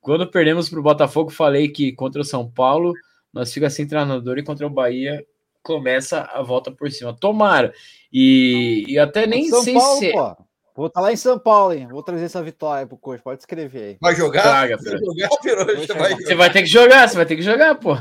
Quando 0.00 0.30
perdemos 0.30 0.68
para 0.68 0.80
o 0.80 0.82
Botafogo, 0.82 1.30
falei 1.30 1.68
que 1.68 1.92
contra 1.92 2.20
o 2.20 2.24
São 2.24 2.50
Paulo 2.50 2.94
nós 3.32 3.52
fica 3.52 3.68
sem 3.68 3.86
treinador 3.86 4.38
e 4.38 4.42
contra 4.42 4.66
o 4.66 4.70
Bahia 4.70 5.24
começa 5.62 6.22
a 6.32 6.42
volta 6.42 6.70
por 6.70 6.90
cima. 6.90 7.12
Tomara. 7.12 7.72
E, 8.12 8.84
e 8.88 8.98
até 8.98 9.26
nem 9.26 9.48
São 9.48 9.62
sei 9.62 9.74
Paulo, 9.74 9.98
se. 9.98 10.12
pô. 10.12 10.36
Vou 10.80 10.86
estar 10.86 11.02
lá 11.02 11.12
em 11.12 11.16
São 11.16 11.38
Paulo, 11.38 11.74
hein? 11.74 11.86
Vou 11.88 12.02
trazer 12.02 12.24
essa 12.24 12.42
vitória 12.42 12.86
pro 12.86 12.96
coach. 12.96 13.20
Pode 13.22 13.40
escrever 13.40 13.82
aí. 13.82 13.98
Vai 14.00 14.14
jogar? 14.14 14.40
Traga, 14.40 14.78
vai 14.78 14.96
jogar, 14.96 15.28
Peroxa? 15.42 15.74
Vou 15.74 15.86
Vai 15.98 16.14
Você 16.14 16.34
vai 16.34 16.50
ter 16.50 16.60
que 16.62 16.68
jogar, 16.68 17.06
você 17.06 17.16
vai 17.16 17.26
ter 17.26 17.36
que 17.36 17.42
jogar, 17.42 17.74
pô. 17.74 17.94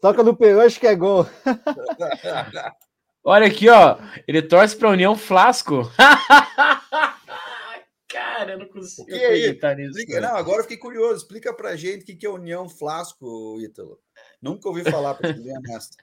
Toca 0.00 0.22
no 0.22 0.36
Peruche 0.36 0.78
que 0.78 0.86
é 0.86 0.94
gol. 0.94 1.26
Olha 3.24 3.48
aqui, 3.48 3.68
ó. 3.68 3.98
Ele 4.28 4.40
torce 4.40 4.76
para 4.76 4.88
a 4.88 4.92
União 4.92 5.16
Flasco. 5.16 5.90
Cara, 8.08 8.52
eu 8.52 8.58
não 8.60 8.68
consigo 8.68 9.02
O 9.02 9.06
que 9.06 9.14
é 9.14 9.26
acreditar 9.26 9.74
nisso. 9.74 9.98
Explica- 9.98 10.20
não, 10.20 10.36
agora 10.36 10.58
eu 10.58 10.62
fiquei 10.62 10.76
curioso. 10.76 11.16
Explica 11.16 11.52
pra 11.52 11.74
gente 11.74 12.02
o 12.02 12.04
que 12.06 12.14
que 12.14 12.24
é 12.24 12.30
União 12.30 12.68
Flasco, 12.68 13.58
Ítalo. 13.60 13.98
Nunca 14.40 14.68
ouvi 14.68 14.84
falar, 14.84 15.14
pra 15.14 15.34
ser 15.34 15.42
bem 15.42 15.58
honesto. 15.58 15.96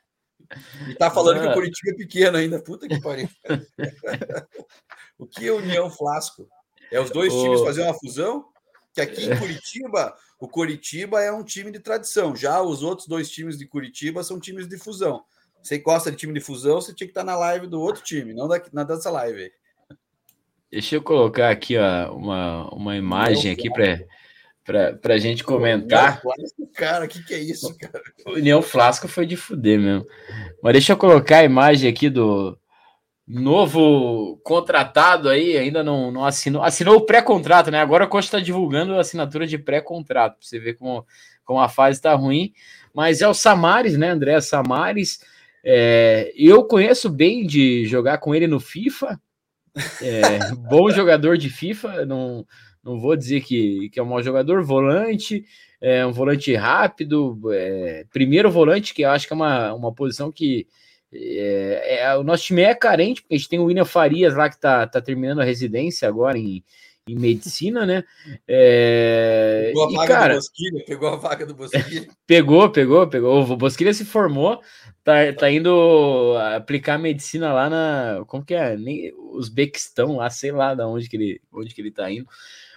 E 0.90 0.96
tá 0.96 1.10
falando 1.10 1.42
que 1.42 1.48
o. 1.48 1.54
Curitiba 1.54 1.92
é 1.92 1.96
pequeno 1.96 2.38
ainda. 2.38 2.62
Puta 2.62 2.88
que 2.88 3.00
pariu. 3.00 3.30
o 5.18 5.26
que 5.26 5.48
é 5.48 5.52
União 5.52 5.90
Flasco? 5.90 6.48
É 6.92 7.00
os 7.00 7.10
dois 7.10 7.34
times 7.34 7.62
fazer 7.62 7.84
uma 7.84 7.94
fusão? 7.94 8.46
Que 8.94 9.02
aqui 9.02 9.24
em 9.24 9.38
Curitiba, 9.38 10.14
o 10.40 10.48
Curitiba 10.48 11.22
é 11.22 11.32
um 11.32 11.44
time 11.44 11.72
de 11.72 11.80
tradição. 11.80 12.36
Já 12.36 12.62
os 12.62 12.84
outros 12.84 13.08
dois 13.08 13.30
times 13.30 13.58
de 13.58 13.66
Curitiba 13.66 14.24
são 14.24 14.40
times 14.40 14.68
de 14.68 14.78
fusão. 14.78 15.24
Você 15.64 15.78
gosta 15.78 16.12
de 16.12 16.18
time 16.18 16.34
de 16.34 16.42
fusão, 16.42 16.82
você 16.82 16.94
tinha 16.94 17.08
que 17.08 17.12
estar 17.12 17.24
na 17.24 17.36
live 17.38 17.68
do 17.68 17.80
outro 17.80 18.04
time, 18.04 18.34
não 18.34 18.48
da, 18.48 18.62
na 18.74 18.84
dessa 18.84 19.10
live. 19.12 19.52
Deixa 20.72 20.96
eu 20.96 21.02
colocar 21.02 21.52
aqui 21.52 21.78
ó, 21.78 22.14
uma, 22.14 22.74
uma 22.74 22.98
imagem 22.98 23.52
aqui 23.52 23.70
para 23.70 24.04
a 25.04 25.18
gente 25.18 25.44
comentar. 25.44 26.22
Flasco, 26.22 26.70
Cara, 26.76 27.06
o 27.06 27.08
que, 27.08 27.24
que 27.24 27.34
é 27.34 27.40
isso, 27.40 27.76
cara? 27.78 28.02
O 28.26 28.32
União 28.34 28.62
Flasco 28.62 29.08
foi 29.08 29.26
de 29.26 29.36
fuder 29.36 29.80
mesmo. 29.80 30.06
Mas 30.62 30.74
deixa 30.74 30.94
eu 30.94 30.98
colocar 30.98 31.38
a 31.38 31.44
imagem 31.44 31.90
aqui 31.90 32.10
do 32.10 32.58
novo 33.28 34.38
contratado 34.44 35.30
aí, 35.30 35.58
ainda 35.58 35.84
não, 35.84 36.12
não 36.12 36.26
assinou. 36.26 36.62
Assinou 36.62 36.98
o 36.98 37.06
pré-contrato, 37.06 37.72
né? 37.72 37.80
Agora 37.80 38.06
o 38.06 38.08
Costa 38.08 38.38
está 38.38 38.46
divulgando 38.46 38.96
a 38.96 39.02
assinatura 39.02 39.48
de 39.48 39.58
pré-contrato, 39.58 40.38
para 40.38 40.48
você 40.48 40.60
ver 40.60 40.74
como, 40.74 41.06
como 41.44 41.60
a 41.60 41.70
fase 41.70 41.98
está 42.00 42.14
ruim. 42.14 42.54
Mas 42.94 43.22
é 43.22 43.28
o 43.28 43.34
Samares, 43.34 43.98
né, 43.98 44.10
André 44.10 44.40
Samares. 44.42 45.20
É, 45.64 46.32
eu 46.36 46.64
conheço 46.66 47.10
bem 47.10 47.46
de 47.46 47.86
jogar 47.86 48.18
com 48.18 48.36
ele 48.36 48.48
no 48.48 48.60
FIFA. 48.60 49.20
É, 50.02 50.54
bom 50.70 50.90
jogador 50.90 51.38
de 51.38 51.50
FIFA, 51.50 52.06
não, 52.06 52.46
não 52.84 53.00
vou 53.00 53.16
dizer 53.16 53.42
que, 53.42 53.90
que 53.90 54.00
é 54.00 54.04
um 54.04 54.08
mau 54.08 54.22
jogador, 54.24 54.64
volante, 54.64 55.46
é 55.80 56.06
um 56.06 56.12
volante 56.12 56.54
rápido, 56.56 57.40
é, 57.52 58.06
primeiro 58.12 58.50
volante, 58.50 58.94
que 58.94 59.04
eu 59.04 59.10
acho 59.10 59.28
que 59.28 59.34
é 59.34 59.36
uma, 59.36 59.74
uma 59.74 59.94
posição 59.94 60.32
que 60.32 60.68
é, 61.14 62.00
é, 62.00 62.18
o 62.18 62.24
nosso 62.24 62.46
time 62.46 62.62
é 62.62 62.74
carente, 62.74 63.22
porque 63.22 63.36
a 63.36 63.38
gente 63.38 63.50
tem 63.50 63.60
o 63.60 63.66
William 63.66 63.86
Farias 63.86 64.36
lá 64.36 64.50
que 64.50 64.60
tá, 64.60 64.88
tá 64.88 65.02
terminando 65.02 65.42
a 65.42 65.44
residência 65.44 66.08
agora 66.08 66.38
em, 66.38 66.64
em 67.08 67.16
medicina, 67.16 67.86
né? 67.86 68.04
É, 68.48 69.66
Pegou 69.68 69.88
a 69.88 69.92
e, 69.92 69.96
vaga 69.96 70.14
cara, 70.14 70.34
do 70.34 70.38
Bosquilha, 70.38 70.86
pegou 70.86 71.10
a 71.10 71.16
vaga 71.18 71.46
do 71.46 71.54
Bosquilha. 71.56 72.08
Pegou, 72.26 72.70
pegou, 72.70 73.08
pegou. 73.08 73.42
O 73.42 73.58
Bosquilha 73.58 73.94
se 73.94 74.06
formou, 74.06 74.62
tá, 75.04 75.34
tá 75.38 75.52
indo 75.52 76.38
aplicar 76.56 76.98
medicina 76.98 77.52
lá 77.52 77.70
na. 77.70 78.24
Como 78.26 78.46
que 78.46 78.54
é? 78.54 78.78
Nem, 78.78 79.12
Uzbequistão 79.34 80.18
lá, 80.18 80.30
sei 80.30 80.52
lá 80.54 80.74
de 80.74 80.84
onde 80.84 81.10
que 81.10 81.18
ele, 81.18 81.42
onde 81.52 81.74
que 81.74 81.82
ele 81.82 81.92
tá 81.92 82.10
indo. 82.10 82.26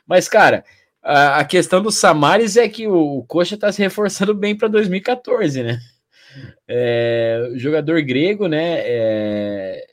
Mas, 0.07 0.29
cara, 0.29 0.65
a, 1.03 1.41
a 1.41 1.45
questão 1.45 1.83
do 1.83 1.91
Samares 1.91 2.57
é 2.57 2.69
que 2.69 2.87
o, 2.87 3.19
o 3.19 3.25
Coxa 3.27 3.57
tá 3.57 3.71
se 3.71 3.83
reforçando 3.83 4.35
bem 4.35 4.57
para 4.57 4.69
2014, 4.69 5.63
né? 5.63 5.79
É, 6.67 7.51
o 7.53 7.59
jogador 7.59 8.01
grego, 8.03 8.49
né? 8.49 8.81
é, 8.81 9.87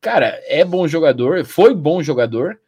cara, 0.00 0.40
é 0.46 0.64
bom 0.64 0.86
jogador, 0.86 1.44
foi 1.44 1.74
bom 1.74 2.02
jogador, 2.02 2.60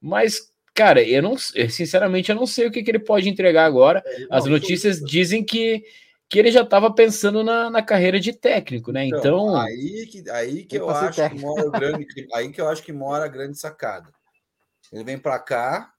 mas, 0.00 0.50
cara, 0.74 1.02
eu 1.02 1.22
não, 1.22 1.36
sinceramente, 1.36 2.30
eu 2.30 2.36
não 2.36 2.46
sei 2.46 2.66
o 2.66 2.70
que, 2.70 2.82
que 2.82 2.90
ele 2.90 2.98
pode 2.98 3.28
entregar 3.28 3.64
agora. 3.64 4.02
É, 4.04 4.26
As 4.30 4.46
notícias 4.46 5.00
dizem 5.00 5.44
que, 5.44 5.84
que 6.28 6.38
ele 6.38 6.50
já 6.50 6.62
estava 6.62 6.92
pensando 6.92 7.44
na, 7.44 7.70
na, 7.70 7.82
carreira 7.82 8.18
de 8.18 8.32
técnico, 8.32 8.90
né? 8.90 9.04
Então, 9.06 9.20
então 9.20 9.56
aí 9.56 10.06
que, 10.06 10.30
aí 10.30 10.64
que 10.64 10.76
eu 10.78 10.90
acho 10.90 11.16
técnico. 11.16 11.36
que 11.36 11.46
mora 11.46 11.68
o 11.68 11.70
grande, 11.70 12.06
aí 12.34 12.50
que 12.50 12.60
eu 12.60 12.68
acho 12.68 12.82
que 12.82 12.92
mora 12.92 13.24
a 13.24 13.28
grande 13.28 13.58
sacada. 13.58 14.10
Ele 14.92 15.04
vem 15.04 15.18
para 15.18 15.38
cá, 15.38 15.92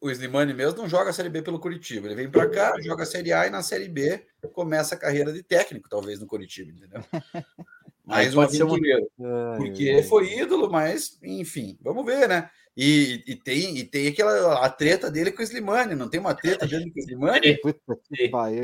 o 0.00 0.10
Slimani 0.10 0.54
mesmo 0.54 0.78
não 0.78 0.88
joga 0.88 1.10
a 1.10 1.12
Série 1.12 1.28
B 1.28 1.42
pelo 1.42 1.60
Curitiba. 1.60 2.06
Ele 2.06 2.14
vem 2.14 2.30
para 2.30 2.48
cá, 2.48 2.74
joga 2.80 3.02
a 3.02 3.06
Série 3.06 3.32
A 3.32 3.46
e 3.46 3.50
na 3.50 3.62
Série 3.62 3.88
B 3.88 4.22
começa 4.52 4.94
a 4.94 4.98
carreira 4.98 5.32
de 5.32 5.42
técnico, 5.42 5.88
talvez, 5.88 6.18
no 6.18 6.26
Curitiba, 6.26 6.70
entendeu? 6.70 7.02
Mais 8.04 8.34
um 8.34 8.40
aventureiro. 8.40 9.08
Uma... 9.18 9.56
Porque 9.56 10.02
foi 10.04 10.38
ídolo, 10.38 10.70
mas, 10.70 11.18
enfim, 11.22 11.78
vamos 11.80 12.04
ver, 12.04 12.28
né? 12.28 12.50
E, 12.76 13.22
e, 13.26 13.36
tem, 13.36 13.76
e 13.76 13.84
tem 13.84 14.08
aquela 14.08 14.64
a 14.64 14.70
treta 14.70 15.10
dele 15.10 15.32
com 15.32 15.40
o 15.40 15.44
Slimani, 15.44 15.94
não 15.94 16.08
tem 16.08 16.18
uma 16.18 16.34
treta 16.34 16.66
dele 16.66 16.90
com 16.90 16.98
o 16.98 17.02
Slimani? 17.02 17.58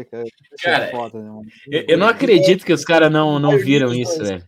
cara. 0.04 0.24
Né, 0.84 1.42
eu, 1.70 1.84
eu 1.88 1.98
não 1.98 2.08
acredito 2.08 2.64
que 2.64 2.72
os 2.72 2.84
caras 2.84 3.12
não, 3.12 3.38
não 3.38 3.58
viram 3.58 3.92
isso, 3.92 4.18
velho. 4.24 4.46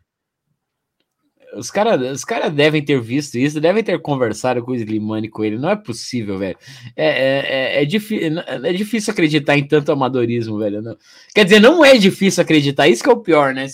Os 1.54 1.70
caras 1.70 2.00
os 2.12 2.24
cara 2.24 2.50
devem 2.50 2.84
ter 2.84 3.00
visto 3.00 3.36
isso, 3.36 3.60
devem 3.60 3.82
ter 3.82 4.00
conversado 4.00 4.62
com 4.62 4.72
o 4.72 4.74
Slimani 4.74 5.28
com 5.28 5.44
ele. 5.44 5.58
Não 5.58 5.70
é 5.70 5.76
possível, 5.76 6.38
velho. 6.38 6.58
É, 6.94 7.06
é, 7.06 7.38
é, 7.38 7.82
é, 7.82 7.82
é 7.82 8.72
difícil 8.72 9.12
acreditar 9.12 9.56
em 9.56 9.66
tanto 9.66 9.90
amadorismo, 9.90 10.58
velho. 10.58 10.82
Não. 10.82 10.96
Quer 11.34 11.44
dizer, 11.44 11.60
não 11.60 11.84
é 11.84 11.96
difícil 11.96 12.42
acreditar, 12.42 12.88
isso 12.88 13.02
que 13.02 13.08
é 13.08 13.12
o 13.12 13.22
pior, 13.22 13.54
né? 13.54 13.66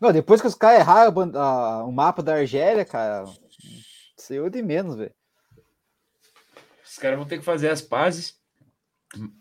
Não, 0.00 0.12
depois 0.12 0.40
que 0.40 0.46
os 0.46 0.54
caras 0.54 0.80
erraram 0.80 1.12
o 1.86 1.92
mapa 1.92 2.22
da 2.22 2.34
Argélia, 2.34 2.84
cara, 2.84 3.24
saiu 4.16 4.48
de 4.48 4.62
menos, 4.62 4.96
velho. 4.96 5.12
Os 6.88 6.98
caras 6.98 7.18
vão 7.18 7.26
ter 7.26 7.38
que 7.38 7.44
fazer 7.44 7.68
as 7.70 7.82
pazes 7.82 8.37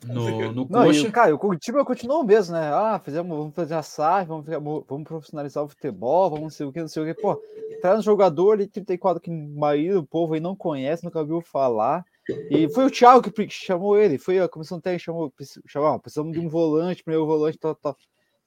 no, 0.05 0.53
no 0.53 0.68
não, 0.70 0.86
coxa. 0.86 1.07
E, 1.07 1.11
cara, 1.11 1.36
o 1.36 1.39
Curitiba 1.39 1.84
continuou 1.84 2.24
mesmo, 2.24 2.55
né? 2.55 2.72
Ah, 2.74 3.01
fizemos, 3.03 3.38
vamos 3.38 3.53
fazer 3.53 3.74
a 3.76 3.84
SAF, 3.84 4.28
vamos, 4.28 4.45
vamos 4.88 5.03
profissionalizar 5.03 5.63
o 5.63 5.68
futebol, 5.68 6.30
vamos 6.30 6.55
sei 6.55 6.65
o 6.65 6.72
que, 6.72 6.80
não 6.80 6.88
sei 6.88 7.03
o 7.03 7.05
que. 7.05 7.22
Pô, 7.22 7.41
traz 7.82 7.99
um 7.99 8.03
jogador 8.03 8.57
de 8.57 8.68
34 8.68 9.22
que 9.22 9.30
maioria 9.30 9.95
do 9.95 10.05
povo 10.05 10.34
aí 10.34 10.39
não 10.39 10.55
conhece, 10.55 11.03
nunca 11.03 11.20
ouviu 11.20 11.41
falar. 11.41 12.05
E 12.49 12.70
foi 12.70 12.86
o 12.86 12.91
Thiago 12.91 13.30
que 13.32 13.49
chamou 13.49 13.97
ele, 13.97 14.18
foi 14.18 14.39
a 14.39 14.49
comissão 14.49 14.80
técnica 14.80 15.05
chamou, 15.05 15.34
chamou, 15.65 15.99
precisamos 15.99 16.34
de 16.34 16.39
um 16.39 16.49
volante, 16.49 17.03
primeiro 17.03 17.26
volante, 17.26 17.57
tal, 17.57 17.76
tal. 17.76 17.95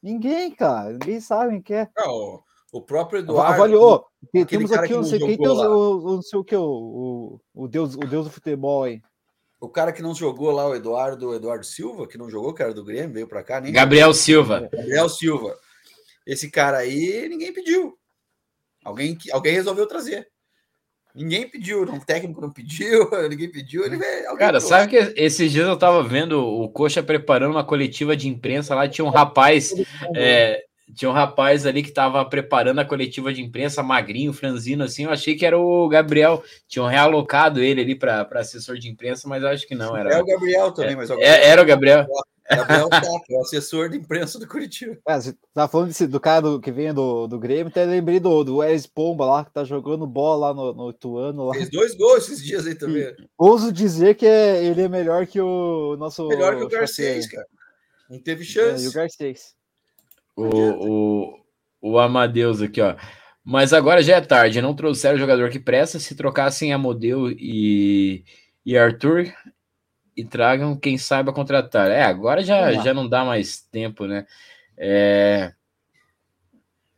Ninguém, 0.03 0.51
cara, 0.51 0.93
ninguém 0.93 1.21
sabe 1.21 1.61
quem 1.61 1.77
é. 1.77 1.89
Não, 1.97 2.43
o 2.73 2.81
próprio 2.81 3.21
Eduardo. 3.21 3.55
Avaliou. 3.55 4.07
Temos 4.49 4.73
aqui, 4.73 4.95
não 4.95 5.05
sei 5.05 5.19
quem, 5.19 5.39
o, 5.39 5.53
o, 5.53 6.15
não 6.17 6.23
sei 6.23 6.39
o 6.39 6.45
que, 6.45 6.57
o, 6.57 6.63
o, 6.63 7.41
o, 7.55 7.69
Deus, 7.69 7.95
o 7.95 8.01
Deus 8.01 8.27
do 8.27 8.31
futebol 8.31 8.85
aí. 8.85 9.03
O 9.61 9.69
cara 9.69 9.93
que 9.93 10.01
não 10.01 10.15
jogou 10.15 10.51
lá, 10.51 10.67
o 10.67 10.75
Eduardo, 10.75 11.29
o 11.29 11.35
Eduardo 11.35 11.67
Silva, 11.67 12.09
que 12.09 12.17
não 12.17 12.31
jogou, 12.31 12.55
que 12.55 12.63
era 12.63 12.73
do 12.73 12.85
Grêmio, 12.85 13.13
veio 13.13 13.29
para 13.29 13.45
cá. 13.45 13.61
Nem 13.61 13.73
Gabriel 13.73 14.15
Silva. 14.15 14.71
Gabriel 14.73 15.09
Silva. 15.09 15.55
Esse 16.27 16.51
cara 16.51 16.79
aí, 16.79 17.29
ninguém 17.29 17.53
pediu. 17.53 17.99
Alguém, 18.83 19.19
alguém 19.33 19.53
resolveu 19.53 19.87
trazer. 19.87 20.29
Ninguém 21.15 21.49
pediu, 21.49 21.83
um 21.83 21.99
técnico 21.99 22.41
não 22.41 22.53
pediu, 22.53 23.11
ninguém 23.29 23.51
pediu. 23.51 23.85
Ele, 23.85 23.99
cara, 24.39 24.61
sabe 24.61 24.91
que 24.91 25.21
esses 25.21 25.51
dias 25.51 25.67
eu 25.67 25.77
tava 25.77 26.03
vendo 26.03 26.41
o 26.41 26.69
Coxa 26.71 27.03
preparando 27.03 27.51
uma 27.51 27.65
coletiva 27.65 28.17
de 28.17 28.29
imprensa 28.29 28.75
lá, 28.75 28.89
tinha 28.89 29.05
um 29.05 29.11
rapaz 29.11 29.75
é, 30.15 30.65
tinha 30.95 31.11
um 31.11 31.15
rapaz 31.15 31.67
ali 31.67 31.83
que 31.83 31.89
estava 31.89 32.25
preparando 32.25 32.81
a 32.81 32.85
coletiva 32.85 33.33
de 33.33 33.43
imprensa, 33.43 33.83
magrinho, 33.83 34.33
franzino, 34.33 34.85
assim. 34.85 35.05
Eu 35.05 35.11
achei 35.11 35.35
que 35.35 35.47
era 35.47 35.59
o 35.59 35.89
Gabriel. 35.89 36.43
Tinham 36.69 36.87
realocado 36.87 37.61
ele 37.61 37.81
ali 37.81 37.95
para 37.95 38.29
assessor 38.35 38.79
de 38.79 38.89
imprensa, 38.89 39.29
mas 39.29 39.45
acho 39.45 39.67
que 39.67 39.75
não. 39.75 39.97
Era, 39.97 40.15
é 40.15 40.23
o 40.23 40.25
Gabriel 40.25 40.73
também, 40.73 40.93
é, 40.93 40.97
mas 40.97 41.11
o 41.11 41.15
Gabriel, 41.15 41.33
é, 41.33 41.47
era 41.47 41.63
o 41.63 41.65
Gabriel. 41.65 42.07
Gabriel 42.51 42.89
tá, 42.91 43.03
é 43.31 43.37
o 43.37 43.41
assessor 43.41 43.89
de 43.89 43.97
imprensa 43.97 44.39
do 44.39 44.47
Curitiba. 44.47 44.99
É, 45.07 45.21
você 45.21 45.37
tá 45.55 45.69
falando 45.69 45.89
desse, 45.89 46.07
do 46.07 46.19
cara 46.19 46.43
do, 46.43 46.61
que 46.61 46.73
vem 46.73 46.93
do, 46.93 47.27
do 47.27 47.39
Grêmio, 47.39 47.69
até 47.69 47.85
lembrei 47.85 48.19
do, 48.19 48.43
do 48.43 48.57
Wes 48.57 48.87
Pomba 48.87 49.25
lá, 49.25 49.45
que 49.45 49.53
tá 49.53 49.63
jogando 49.63 50.07
bola 50.07 50.49
lá 50.49 50.55
no, 50.55 50.73
no 50.73 50.91
Ituano. 50.91 51.47
Lá. 51.47 51.55
Fez 51.55 51.71
dois 51.71 51.95
gols 51.95 52.25
esses 52.25 52.43
dias 52.43 52.67
aí 52.67 52.75
também. 52.75 53.03
E, 53.03 53.17
ouso 53.39 53.73
dizer 53.73 54.17
que 54.17 54.27
é, 54.27 54.65
ele 54.65 54.83
é 54.83 54.89
melhor 54.89 55.27
que 55.27 55.41
o 55.41 55.97
nosso. 55.97 56.27
Melhor 56.29 56.57
que 56.57 56.65
o 56.65 56.69
Garcês, 56.69 57.29
cara. 57.29 57.47
Não 58.09 58.19
teve 58.19 58.45
chance. 58.45 58.83
É, 58.83 58.87
e 58.87 58.89
o 58.89 58.93
Garcês. 58.93 59.55
O, 60.37 60.45
o, 60.45 61.41
o 61.81 61.99
Amadeus 61.99 62.63
aqui, 62.63 62.81
ó. 62.81 62.97
Mas 63.45 63.73
agora 63.73 64.03
já 64.03 64.17
é 64.17 64.21
tarde, 64.21 64.61
não 64.61 64.75
trouxeram 64.75 65.17
o 65.17 65.19
jogador 65.19 65.51
que 65.51 65.59
presta. 65.59 65.99
Se 65.99 66.15
trocassem 66.15 66.73
Amodeu 66.73 67.31
e, 67.31 68.25
e 68.65 68.77
Arthur 68.77 69.33
e 70.17 70.25
tragam 70.25 70.77
quem 70.77 70.99
saiba 70.99 71.33
contratar. 71.33 71.91
É, 71.91 72.03
agora 72.03 72.43
já, 72.43 72.73
já 72.73 72.93
não 72.93 73.09
dá 73.09 73.25
mais 73.25 73.61
tempo, 73.61 74.07
né? 74.07 74.27
É... 74.77 75.53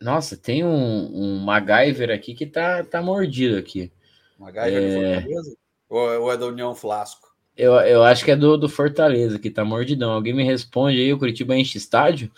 Nossa, 0.01 0.37
tem 0.37 0.65
um, 0.65 1.11
um 1.15 1.39
MacGyver 1.45 2.11
aqui 2.11 2.35
que 2.35 2.47
tá, 2.47 2.85
tá 2.85 3.01
mordido 3.01 3.57
aqui. 3.57 3.93
MacGyver 4.39 4.83
é... 4.83 4.89
do 4.89 5.15
Fortaleza? 5.15 5.57
Ou 5.89 6.33
é 6.33 6.37
da 6.37 6.47
União 6.47 6.75
Flasco? 6.75 7.32
Eu, 7.55 7.75
eu 7.75 8.03
acho 8.03 8.25
que 8.25 8.31
é 8.31 8.37
do, 8.37 8.57
do 8.57 8.69
Fortaleza, 8.69 9.39
que 9.39 9.51
tá 9.51 9.63
mordidão. 9.63 10.13
Alguém 10.13 10.33
me 10.33 10.43
responde 10.43 10.99
aí, 10.99 11.13
o 11.13 11.19
Curitiba 11.19 11.55
enche 11.55 11.77
estádio? 11.77 12.31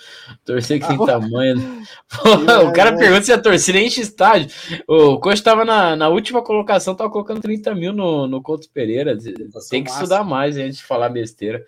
Torcer 0.44 0.80
que 0.80 0.88
tem 0.88 0.98
ah, 1.00 1.06
tamanho. 1.06 1.82
o 2.68 2.72
cara 2.72 2.90
é, 2.90 2.96
pergunta 2.96 3.22
se 3.22 3.32
a 3.32 3.40
torcida 3.40 3.78
enche 3.78 4.00
estádio. 4.00 4.50
O 4.88 5.18
Coach 5.20 5.40
tava 5.40 5.64
na, 5.64 5.94
na 5.94 6.08
última 6.08 6.42
colocação, 6.42 6.96
tava 6.96 7.10
colocando 7.10 7.40
30 7.40 7.74
mil 7.76 7.92
no, 7.92 8.26
no 8.26 8.42
Couto 8.42 8.68
Pereira. 8.70 9.16
Tem 9.70 9.84
que 9.84 9.90
massa. 9.90 10.02
estudar 10.02 10.24
mais 10.24 10.56
antes 10.56 10.78
de 10.78 10.84
falar 10.84 11.08
besteira. 11.10 11.64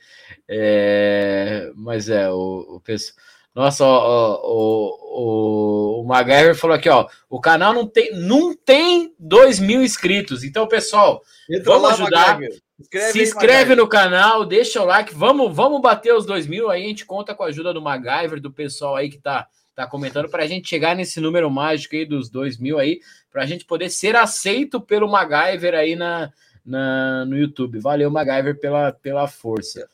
É, 0.48 1.70
mas 1.76 2.08
é, 2.08 2.28
o, 2.28 2.76
o 2.76 2.80
pessoal. 2.80 3.16
Nossa, 3.56 3.86
ó, 3.86 4.38
o, 4.44 6.00
o, 6.00 6.02
o 6.02 6.04
MacGyver 6.04 6.54
falou 6.54 6.76
aqui, 6.76 6.90
ó. 6.90 7.08
O 7.26 7.40
canal 7.40 7.72
não 7.72 7.86
tem, 7.86 8.14
não 8.14 8.54
tem 8.54 9.14
2 9.18 9.60
mil 9.60 9.82
inscritos. 9.82 10.44
Então, 10.44 10.68
pessoal, 10.68 11.22
Entra 11.48 11.72
vamos 11.72 11.88
lá, 11.88 11.94
ajudar. 11.94 12.38
Escreve 12.78 13.12
Se 13.12 13.22
inscreve 13.22 13.74
no 13.74 13.88
canal, 13.88 14.44
deixa 14.44 14.82
o 14.82 14.84
like. 14.84 15.14
Vamos, 15.14 15.56
vamos 15.56 15.80
bater 15.80 16.12
os 16.12 16.26
2 16.26 16.46
mil. 16.46 16.68
Aí 16.68 16.84
a 16.84 16.86
gente 16.86 17.06
conta 17.06 17.34
com 17.34 17.44
a 17.44 17.46
ajuda 17.46 17.72
do 17.72 17.80
MacGyver, 17.80 18.42
do 18.42 18.52
pessoal 18.52 18.94
aí 18.94 19.08
que 19.08 19.16
tá, 19.16 19.48
tá 19.74 19.86
comentando, 19.86 20.28
para 20.28 20.42
a 20.42 20.46
gente 20.46 20.68
chegar 20.68 20.94
nesse 20.94 21.18
número 21.18 21.50
mágico 21.50 21.96
aí 21.96 22.04
dos 22.04 22.28
2 22.28 22.58
mil 22.58 22.78
aí, 22.78 23.00
para 23.32 23.42
a 23.42 23.46
gente 23.46 23.64
poder 23.64 23.88
ser 23.88 24.16
aceito 24.16 24.82
pelo 24.82 25.10
MacGyver 25.10 25.74
aí 25.74 25.96
na, 25.96 26.30
na, 26.62 27.24
no 27.24 27.38
YouTube. 27.38 27.80
Valeu, 27.80 28.10
MacGyver, 28.10 28.60
pela, 28.60 28.92
pela 28.92 29.26
força. 29.26 29.80
É, 29.80 29.86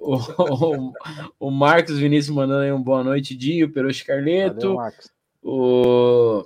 o, 0.00 0.16
o, 0.38 0.92
o, 1.40 1.50
Marcos 1.50 1.98
Vinícius 1.98 2.34
mandando 2.34 2.62
aí 2.62 2.72
um 2.72 2.82
boa 2.82 3.02
noite, 3.02 3.36
Dio, 3.36 3.72
Perucho 3.72 4.06
Carleto. 4.06 4.76
Valeu, 4.76 4.92
o, 5.42 6.44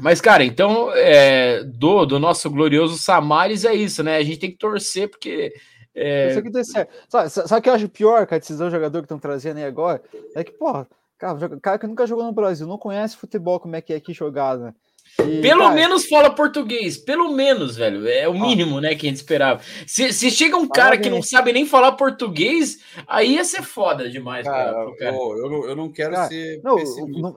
mas, 0.00 0.20
cara, 0.20 0.44
então, 0.44 0.92
é, 0.94 1.64
do, 1.64 2.04
do 2.04 2.18
nosso 2.18 2.50
glorioso 2.50 2.98
Samares 2.98 3.64
é 3.64 3.74
isso, 3.74 4.02
né? 4.02 4.16
A 4.16 4.22
gente 4.22 4.38
tem 4.38 4.50
que 4.50 4.58
torcer, 4.58 5.08
porque. 5.08 5.54
É... 5.94 6.30
Isso 6.30 6.38
aqui 6.38 6.50
dê 6.50 6.62
certo. 6.64 6.92
Sabe, 7.08 7.30
sabe 7.30 7.58
o 7.58 7.62
que 7.62 7.70
eu 7.70 7.74
acho 7.74 7.88
pior 7.88 8.28
a 8.30 8.38
decisão 8.38 8.68
do 8.68 8.74
jogador 8.74 8.98
que 8.98 9.06
estão 9.06 9.18
trazendo 9.18 9.56
aí 9.56 9.64
agora? 9.64 10.02
É 10.34 10.44
que, 10.44 10.52
porra, 10.52 10.86
cara, 11.16 11.58
cara 11.60 11.78
que 11.78 11.86
nunca 11.86 12.06
jogou 12.06 12.24
no 12.24 12.32
Brasil, 12.32 12.66
não 12.66 12.76
conhece 12.76 13.16
futebol, 13.16 13.58
como 13.58 13.74
é 13.74 13.80
que 13.80 13.94
é 13.94 13.96
aqui 13.96 14.12
jogado, 14.12 14.64
né? 14.64 14.74
E, 15.18 15.40
pelo 15.40 15.62
cara, 15.62 15.74
menos 15.74 16.06
fala 16.06 16.34
português, 16.34 16.98
pelo 16.98 17.32
menos, 17.32 17.76
velho. 17.76 18.06
É 18.06 18.28
o 18.28 18.34
mínimo, 18.34 18.76
ó, 18.76 18.80
né, 18.80 18.94
que 18.94 19.06
a 19.06 19.08
gente 19.08 19.16
esperava. 19.16 19.60
Se, 19.86 20.12
se 20.12 20.30
chega 20.30 20.56
um 20.56 20.68
cara 20.68 20.98
que 20.98 21.08
não 21.08 21.22
sabe 21.22 21.52
nem 21.52 21.64
falar 21.64 21.92
português, 21.92 22.78
aí 23.06 23.34
ia 23.34 23.44
ser 23.44 23.62
foda 23.62 24.10
demais, 24.10 24.46
cara. 24.46 24.72
cara, 24.72 24.96
cara. 24.96 25.16
eu, 25.16 25.50
não, 25.50 25.64
eu 25.64 25.76
não 25.76 25.90
quero 25.90 26.14
cara, 26.14 26.28
ser. 26.28 26.60
Não, 26.62 26.76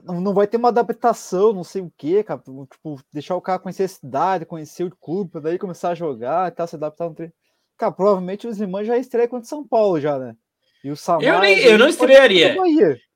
não, 0.04 0.20
não, 0.20 0.34
vai 0.34 0.46
ter 0.46 0.58
uma 0.58 0.68
adaptação, 0.68 1.52
não 1.52 1.64
sei 1.64 1.80
o 1.82 1.92
quê, 1.96 2.22
cara. 2.22 2.40
Tipo, 2.40 3.00
deixar 3.12 3.36
o 3.36 3.40
cara 3.40 3.58
conhecer 3.58 3.84
a 3.84 3.88
cidade, 3.88 4.46
conhecer 4.46 4.84
o 4.84 4.96
clube, 4.96 5.40
daí 5.40 5.58
começar 5.58 5.90
a 5.90 5.94
jogar 5.94 6.48
e 6.48 6.54
tal, 6.54 6.66
se 6.66 6.76
adaptar 6.76 7.08
no 7.08 7.14
treino. 7.14 7.32
Cara, 7.78 7.92
provavelmente 7.92 8.46
os 8.46 8.60
irmãos 8.60 8.86
já 8.86 8.98
estreia 8.98 9.26
contra 9.26 9.48
São 9.48 9.66
Paulo, 9.66 9.98
já, 9.98 10.18
né? 10.18 10.36
E 10.84 10.90
o 10.90 10.96
Samar, 10.96 11.22
eu, 11.22 11.40
nem, 11.40 11.58
eu 11.60 11.78
não 11.78 11.88
estrearia. 11.88 12.54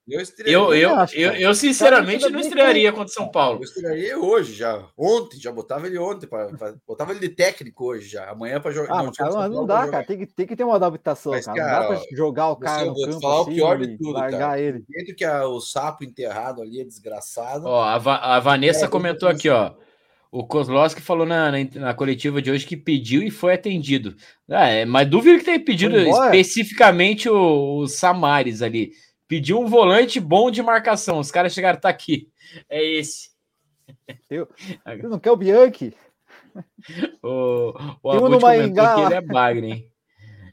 Eu, 0.07 0.21
eu, 0.45 0.75
eu, 0.75 0.91
eu, 1.15 1.33
eu, 1.33 1.55
sinceramente 1.55 2.29
não 2.29 2.39
estrearia 2.39 2.93
contra 2.93 3.09
São 3.09 3.31
Paulo. 3.31 3.61
Eu 3.61 3.65
estrearia 3.65 4.19
hoje 4.19 4.53
já. 4.53 4.87
Ontem, 4.99 5.41
já 5.41 5.51
botava 5.51 5.87
ele 5.87 5.97
ontem. 5.97 6.27
Pra, 6.27 6.49
pra 6.49 6.75
botava 6.87 7.13
ele 7.13 7.21
de 7.21 7.31
técnico 7.31 7.87
hoje 7.87 8.09
já. 8.11 8.29
Amanhã 8.29 8.61
para 8.61 8.71
jogar. 8.71 8.93
Ah, 8.93 9.03
não, 9.03 9.13
cara, 9.13 9.49
não 9.49 9.65
dá, 9.65 9.89
cara. 9.89 10.05
Tem 10.05 10.19
que, 10.19 10.27
tem 10.27 10.47
que 10.47 10.55
ter 10.55 10.65
uma 10.65 10.77
adaptação, 10.77 11.33
Mas, 11.33 11.47
cara. 11.47 11.59
cara. 11.59 11.73
Não 11.73 11.95
dá 11.95 12.01
pra 12.01 12.17
jogar 12.17 12.51
o 12.51 12.57
cara 12.57 12.85
no 12.85 12.95
campo 12.95 13.21
falar 13.21 13.41
assim, 13.41 13.51
o 13.51 13.55
pior 13.55 13.79
de 13.79 13.97
tudo, 13.97 14.13
largar 14.13 14.39
cara. 14.39 14.61
ele. 14.61 14.85
Dentro 14.87 15.17
que 15.17 15.25
a, 15.25 15.47
o 15.47 15.59
sapo 15.59 16.05
enterrado 16.05 16.61
ali 16.61 16.83
é 16.83 16.85
desgraçado. 16.85 17.67
Ó, 17.67 17.83
a, 17.83 17.97
Va 17.97 18.17
a 18.17 18.41
Vanessa 18.41 18.85
é, 18.85 18.89
comentou 18.89 19.27
aqui, 19.27 19.49
ó. 19.49 19.73
O 20.31 20.47
Kozlowski 20.47 21.01
falou 21.01 21.25
na, 21.25 21.51
na, 21.51 21.59
na, 21.77 21.95
coletiva 21.95 22.43
de 22.43 22.51
hoje 22.51 22.67
que 22.67 22.77
pediu 22.77 23.23
e 23.23 23.31
foi 23.31 23.55
atendido. 23.55 24.17
Ah, 24.51 24.69
é, 24.69 24.85
mas 24.85 25.09
duvido 25.09 25.39
que 25.39 25.45
tenha 25.45 25.65
pedido 25.65 25.97
especificamente 25.97 27.29
o, 27.29 27.79
o 27.79 27.87
Samares 27.87 28.61
ali. 28.61 28.91
Pediu 29.27 29.61
um 29.61 29.67
volante 29.67 30.21
bom 30.21 30.51
de 30.51 30.63
marcação. 30.63 31.19
Os 31.19 31.31
caras 31.31 31.53
chegaram, 31.53 31.81
tá 31.81 31.89
aqui. 31.89 32.29
É 32.69 32.83
esse. 32.83 33.31
Eu, 34.31 34.49
eu 34.87 35.09
não 35.09 35.19
quer 35.19 35.31
o 35.31 35.37
Bianchi? 35.37 35.95
O, 37.23 37.75
o 38.03 38.15
um 38.15 38.39
comentou 38.39 38.95
que 38.95 39.01
ele 39.01 39.15
é 39.15 39.21
bagre, 39.21 39.67
hein? 39.67 39.91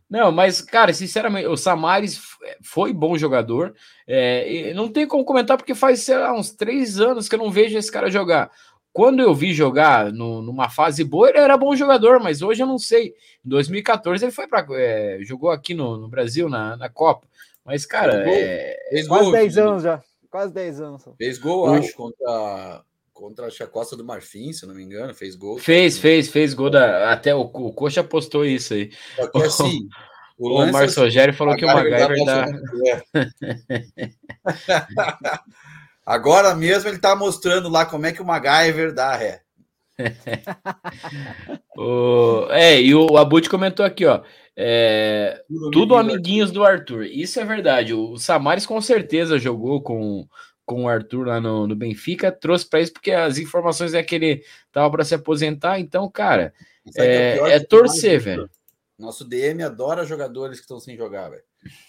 Não, 0.10 0.32
mas, 0.32 0.62
cara, 0.62 0.92
sinceramente, 0.94 1.48
o 1.48 1.56
Samaris 1.56 2.20
foi 2.62 2.92
bom 2.92 3.18
jogador. 3.18 3.74
É, 4.06 4.74
não 4.74 4.90
tem 4.90 5.08
como 5.08 5.24
comentar, 5.24 5.58
porque 5.58 5.74
faz, 5.74 6.02
sei 6.02 6.18
lá, 6.18 6.34
uns 6.34 6.52
três 6.52 7.00
anos 7.00 7.30
que 7.30 7.36
eu 7.36 7.40
não 7.40 7.50
vejo 7.50 7.78
esse 7.78 7.92
cara 7.92 8.12
jogar. 8.12 8.52
Quando 8.92 9.22
eu 9.22 9.34
vi 9.34 9.54
jogar 9.54 10.12
no, 10.12 10.42
numa 10.42 10.70
fase 10.70 11.02
boa, 11.06 11.30
ele 11.30 11.38
era 11.38 11.56
bom 11.56 11.74
jogador, 11.78 12.20
mas 12.20 12.42
hoje 12.42 12.62
eu 12.62 12.68
não 12.68 12.78
sei. 12.78 13.14
Em 13.46 13.50
2014 13.50 14.26
ele 14.26 14.34
foi 14.34 14.48
para 14.48 14.66
é, 14.72 15.20
jogou 15.22 15.50
aqui 15.50 15.74
no, 15.74 15.96
no, 15.96 16.10
Brasil 16.10 16.50
na, 16.50 16.76
na 16.76 16.90
Copa. 16.90 17.26
Mas, 17.66 17.86
cara, 17.86 18.24
é, 18.28 18.78
fez 18.90 19.08
quase 19.08 19.24
gol, 19.24 19.32
10 19.34 19.58
anos 19.58 19.84
já. 19.84 20.04
Quase 20.30 20.54
10 20.54 20.82
anos. 20.82 21.04
Fez 21.18 21.38
gol, 21.38 21.70
o... 21.70 21.74
acho, 21.74 21.96
contra 21.96 22.84
contra 23.14 23.48
a 23.48 23.68
Costa 23.68 23.96
do 23.96 24.04
Marfim, 24.04 24.52
se 24.52 24.66
não 24.66 24.74
me 24.74 24.82
engano, 24.82 25.14
fez 25.14 25.36
gol. 25.36 25.60
Fez, 25.60 26.00
fez, 26.00 26.28
fez 26.28 26.56
gol 26.56 26.72
da. 26.72 27.12
Até 27.14 27.36
o, 27.36 27.42
o 27.42 27.72
Coxa 27.72 28.04
postou 28.04 28.44
isso 28.44 28.74
aí. 28.74 28.92
Só 29.16 29.28
que 29.28 29.44
assim. 29.44 29.88
O, 30.44 30.60
o 30.60 30.72
Márcio 30.72 31.04
Rogério 31.04 31.36
falou 31.36 31.56
que 31.56 31.64
o 31.64 31.68
MacGyver 31.68 32.26
dá. 32.26 32.48
Agora 36.04 36.56
mesmo 36.56 36.90
ele 36.90 36.98
tá 36.98 37.16
mostrando 37.16 37.70
lá 37.70 37.86
como 37.86 38.08
é 38.08 38.12
que 38.12 38.24
o 38.24 38.26
MacGyver 38.26 38.92
dá 38.92 39.16
ré. 39.16 39.44
o, 41.78 42.48
é, 42.50 42.82
e 42.82 42.96
o 42.96 43.18
Abut 43.18 43.48
comentou 43.52 43.86
aqui, 43.86 44.04
ó. 44.04 44.24
É, 44.56 45.44
tudo, 45.48 45.72
tudo 45.72 45.96
amiguinhos 45.96 46.52
do 46.52 46.64
Arthur. 46.64 47.06
Isso 47.06 47.40
é 47.40 47.46
verdade. 47.46 47.94
O 47.94 48.18
Samares 48.18 48.66
com 48.66 48.82
certeza 48.82 49.40
jogou 49.40 49.82
com, 49.82 50.28
com 50.66 50.86
o 50.86 50.90
Arthur 50.90 51.28
lá 51.28 51.40
no, 51.40 51.68
no 51.68 51.76
Benfica, 51.76 52.32
trouxe 52.32 52.68
para 52.68 52.82
isso 52.82 52.94
porque 52.94 53.12
as 53.12 53.38
informações 53.38 53.94
é 53.94 54.04
que 54.04 54.16
ele 54.16 54.44
tava 54.72 54.90
para 54.92 55.06
se 55.06 55.16
aposentar. 55.16 55.80
Então, 55.80 56.10
cara, 56.10 56.54
é, 56.96 57.38
é, 57.38 57.52
é 57.54 57.60
torcer, 57.60 58.20
velho. 58.20 58.50
Nosso 58.98 59.26
DM 59.26 59.64
adora 59.64 60.06
jogadores 60.06 60.58
que 60.58 60.64
estão 60.64 60.80
sem 60.80 60.96
jogar, 60.96 61.30
velho. 61.30 61.44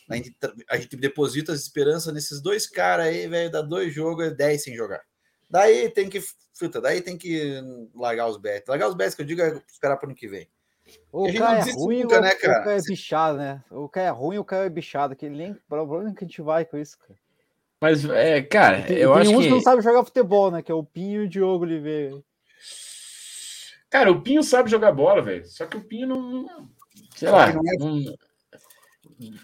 A 0.08 0.16
gente, 0.16 0.34
a 0.68 0.76
gente 0.76 0.96
deposita 0.96 1.52
as 1.52 1.60
esperanças 1.60 2.12
nesses 2.12 2.40
dois 2.40 2.66
caras 2.66 3.06
aí, 3.06 3.26
velho. 3.26 3.50
Dá 3.50 3.62
dois 3.62 3.92
jogos, 3.92 4.26
é 4.26 4.30
10 4.30 4.62
sem 4.62 4.74
jogar. 4.74 5.02
Daí 5.48 5.90
tem 5.90 6.08
que. 6.08 6.22
Fruta, 6.54 6.80
daí 6.80 7.00
tem 7.00 7.16
que 7.16 7.60
largar 7.94 8.28
os 8.28 8.36
bets. 8.36 8.68
Largar 8.68 8.88
os 8.88 8.94
bets 8.94 9.14
que 9.14 9.22
eu 9.22 9.26
digo 9.26 9.40
é 9.42 9.62
esperar 9.70 9.96
para 9.96 10.06
o 10.06 10.10
ano 10.10 10.16
que 10.16 10.28
vem. 10.28 10.48
O 11.12 11.32
cara 11.34 11.58
é 11.58 11.72
ruim, 11.72 12.02
nunca, 12.02 12.20
né, 12.20 12.34
cara? 12.34 12.60
o 12.60 12.64
cara 12.64 12.78
é 12.78 12.82
bichado, 12.82 13.38
né? 13.38 13.62
O 13.70 13.88
cara 13.88 14.06
é 14.06 14.10
ruim, 14.10 14.38
o 14.38 14.44
cara 14.44 14.66
é 14.66 14.70
bichado. 14.70 15.14
Que 15.14 15.28
nem 15.28 15.54
problema 15.68 16.14
que 16.14 16.24
a 16.24 16.26
gente 16.26 16.40
vai 16.40 16.64
com 16.64 16.78
isso, 16.78 16.98
cara. 16.98 17.18
Mas, 17.80 18.04
é, 18.04 18.40
cara, 18.42 18.82
tem, 18.82 18.96
eu 18.96 19.12
tem 19.12 19.22
acho 19.22 19.30
uns 19.32 19.38
que... 19.38 19.44
que 19.44 19.50
não 19.50 19.60
sabe 19.60 19.82
jogar 19.82 20.04
futebol, 20.04 20.50
né? 20.50 20.62
Que 20.62 20.70
é 20.70 20.74
o 20.74 20.84
Pinho 20.84 21.22
e 21.22 21.26
o 21.26 21.28
Diogo 21.28 21.64
Oliveira. 21.64 22.16
Cara, 23.90 24.10
o 24.10 24.22
Pinho 24.22 24.42
sabe 24.42 24.70
jogar 24.70 24.92
bola, 24.92 25.20
velho. 25.20 25.44
Só 25.46 25.66
que 25.66 25.76
o 25.76 25.84
Pinho 25.84 26.06
não. 26.06 26.46
Sei 27.14 27.28
lá. 27.28 27.52
Não 27.52 27.60
é... 27.60 27.76
não... 27.76 28.14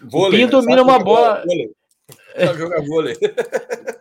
Vôlei, 0.09 0.27
o 0.27 0.31
Pinho 0.31 0.49
domina 0.49 0.81
uma 0.81 0.99
bola. 0.99 1.43
Vôlei. 1.45 1.71
jogar 2.57 2.81
vôlei. 2.81 3.15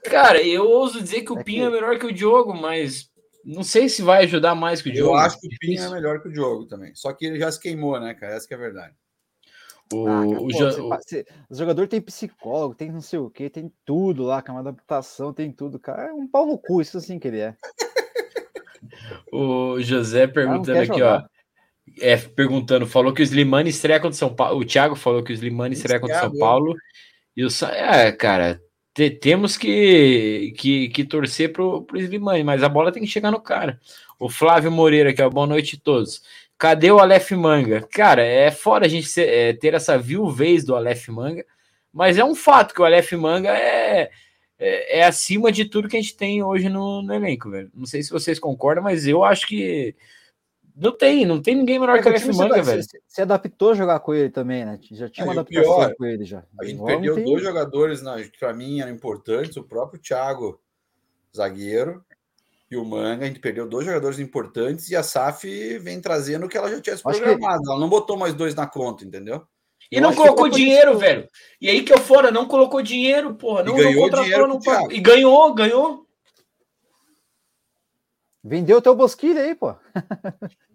Cara, 0.09 0.43
eu 0.43 0.65
ouso 0.67 1.03
dizer 1.03 1.23
que 1.23 1.33
o 1.33 1.39
é 1.39 1.43
Pinho 1.43 1.71
que... 1.71 1.77
é 1.77 1.81
melhor 1.81 1.99
que 1.99 2.07
o 2.07 2.13
Diogo, 2.13 2.55
mas 2.55 3.11
não 3.45 3.63
sei 3.63 3.89
se 3.89 4.03
vai 4.03 4.25
ajudar 4.25 4.55
mais 4.55 4.83
que 4.83 4.91
o 4.91 4.93
Diogo. 4.93 5.13
Eu 5.13 5.17
acho 5.17 5.41
que 5.41 5.47
o 5.47 5.51
Pinho 5.59 5.83
é 5.83 5.91
melhor 5.91 6.21
que 6.21 6.29
o 6.29 6.33
Diogo 6.33 6.67
também. 6.67 6.95
Só 6.95 7.13
que 7.13 7.27
ele 7.27 7.39
já 7.39 7.51
se 7.51 7.61
queimou, 7.61 7.99
né, 7.99 8.15
cara? 8.15 8.35
Essa 8.35 8.47
é 8.51 8.55
a 8.55 8.59
verdade. 8.59 8.95
O, 9.93 10.07
ah, 10.07 10.21
o, 10.21 10.49
pô, 10.49 10.89
você, 10.97 11.25
o, 11.49 11.55
jogador 11.55 11.89
tem 11.89 12.01
psicólogo, 12.01 12.75
tem 12.75 12.93
não 12.93 13.01
sei 13.01 13.19
o 13.19 13.31
que, 13.31 13.49
tem 13.49 13.73
tudo 13.87 14.25
lá, 14.25 14.43
que 14.43 14.51
é 14.51 14.53
uma 14.53 14.61
adaptação, 14.61 15.33
tem 15.33 15.51
tudo, 15.51 15.79
cara. 15.79 16.09
É 16.09 16.13
um 16.13 16.29
pau 16.29 16.47
no 16.47 16.59
cu, 16.59 16.83
isso 16.83 16.99
assim 16.99 17.19
que 17.19 17.27
ele 17.27 17.41
é. 17.41 17.57
o 19.33 19.81
José 19.81 20.27
perguntando 20.27 20.79
aqui, 20.79 20.87
jogar. 20.89 21.25
ó. 21.25 21.39
É, 22.01 22.17
perguntando, 22.19 22.87
falou 22.87 23.15
que 23.15 23.23
o 23.23 23.25
Slimani 23.25 23.71
estreia 23.71 23.99
contra 23.99 24.17
São 24.17 24.35
Paulo. 24.35 24.61
O 24.61 24.65
Thiago 24.65 24.95
falou 24.95 25.23
que 25.23 25.33
o 25.33 25.35
Slimani 25.35 25.75
estreia 25.75 25.99
contra 25.99 26.21
São 26.21 26.37
Paulo. 26.37 26.77
E 27.35 27.45
o 27.45 27.49
é, 27.73 28.13
cara, 28.13 28.61
te, 28.99 29.11
temos 29.11 29.57
que, 29.57 30.53
que, 30.59 30.89
que 30.89 31.05
torcer 31.05 31.53
pro, 31.53 31.83
pro 31.83 32.01
Slimani, 32.01 32.43
mas 32.43 32.65
a 32.65 32.69
bola 32.69 32.91
tem 32.91 33.03
que 33.03 33.09
chegar 33.09 33.31
no 33.31 33.41
cara. 33.41 33.81
O 34.19 34.29
Flávio 34.29 34.73
Moreira, 34.73 35.15
que 35.15 35.23
é 35.23 35.31
boa 35.31 35.47
noite 35.47 35.77
a 35.77 35.85
todos. 35.85 36.21
Cadê 36.59 36.91
o 36.91 36.99
Aleph 36.99 37.31
Manga? 37.31 37.87
Cara, 37.93 38.25
é 38.25 38.51
fora 38.51 38.87
a 38.87 38.89
gente 38.89 39.07
ser, 39.07 39.29
é, 39.29 39.53
ter 39.53 39.75
essa 39.75 39.97
viuvez 39.97 40.65
do 40.65 40.75
Aleph 40.75 41.09
Manga, 41.09 41.45
mas 41.93 42.19
é 42.19 42.25
um 42.25 42.35
fato 42.35 42.75
que 42.75 42.83
o 42.83 42.85
Aleph 42.85 43.13
Manga 43.13 43.51
é, 43.51 44.11
é, 44.59 44.99
é, 44.99 45.05
acima 45.05 45.53
de 45.53 45.65
tudo 45.65 45.89
que 45.89 45.97
a 45.97 46.01
gente 46.01 46.17
tem 46.17 46.43
hoje 46.43 46.69
no, 46.69 47.01
no, 47.01 47.15
elenco, 47.15 47.51
velho. 47.51 47.71
Não 47.73 47.87
sei 47.87 48.03
se 48.03 48.11
vocês 48.11 48.41
concordam, 48.41 48.83
mas 48.83 49.07
eu 49.07 49.23
acho 49.23 49.47
que 49.47 49.95
não 50.81 50.93
tem, 50.93 51.27
não 51.27 51.43
tem 51.43 51.57
ninguém 51.57 51.79
melhor 51.79 51.99
é, 51.99 52.03
que 52.03 52.07
o 52.07 52.11
Aleph 52.11 52.27
Manga, 52.27 52.63
velho. 52.63 52.83
Você 53.07 53.23
adaptou 53.23 53.73
a 53.73 53.75
jogar 53.75 53.99
com 53.99 54.15
ele 54.15 54.31
também, 54.31 54.65
né? 54.65 54.79
Já 54.93 55.09
tinha 55.09 55.27
uma 55.27 55.33
adaptação 55.33 55.75
pior, 55.75 55.95
com 55.97 56.05
ele 56.05 56.25
já. 56.25 56.45
A 56.61 56.65
gente 56.65 56.81
perdeu 56.85 57.17
tem... 57.17 57.25
dois 57.25 57.43
jogadores 57.43 58.01
que 58.31 58.39
para 58.39 58.55
mim 58.55 58.81
eram 58.81 58.93
importantes, 58.93 59.57
o 59.57 59.65
próprio 59.65 60.01
Thiago, 60.01 60.61
zagueiro, 61.37 62.05
e 62.71 62.77
o 62.77 62.85
Manga, 62.85 63.25
a 63.25 63.29
gente 63.29 63.41
perdeu 63.41 63.69
dois 63.69 63.87
jogadores 63.87 64.21
importantes 64.21 64.89
e 64.91 64.95
a 64.95 65.03
SAF 65.03 65.79
vem 65.79 66.01
trazendo 66.01 66.47
o 66.47 66.49
que 66.49 66.57
ela 66.57 66.71
já 66.71 66.81
tinha 66.81 66.97
se 66.97 67.03
programado. 67.03 67.63
Que... 67.63 67.71
Ela 67.71 67.81
não 67.81 67.89
botou 67.89 68.17
mais 68.17 68.35
dois 68.35 68.55
na 68.55 68.67
conta, 68.67 69.05
entendeu? 69.05 69.45
E 69.91 69.97
eu 69.97 70.03
não 70.03 70.15
colocou 70.15 70.49
dinheiro, 70.49 70.93
isso... 70.93 71.01
velho. 71.01 71.29
E 71.61 71.69
aí 71.69 71.83
que 71.83 71.93
eu 71.93 71.99
fora, 71.99 72.31
não 72.31 72.47
colocou 72.47 72.83
dinheiro, 72.83 73.35
porra. 73.35 73.65
Não, 73.65 73.77
e 73.77 73.83
ganhou 73.83 74.11
não 74.11 74.23
dinheiro 74.23 74.47
não 74.47 74.93
E 74.93 75.01
ganhou, 75.01 75.55
ganhou. 75.55 76.07
Vendeu 78.45 78.81
teu 78.81 78.95
bosquilho 78.95 79.41
aí, 79.41 79.57
pô. 79.57 79.75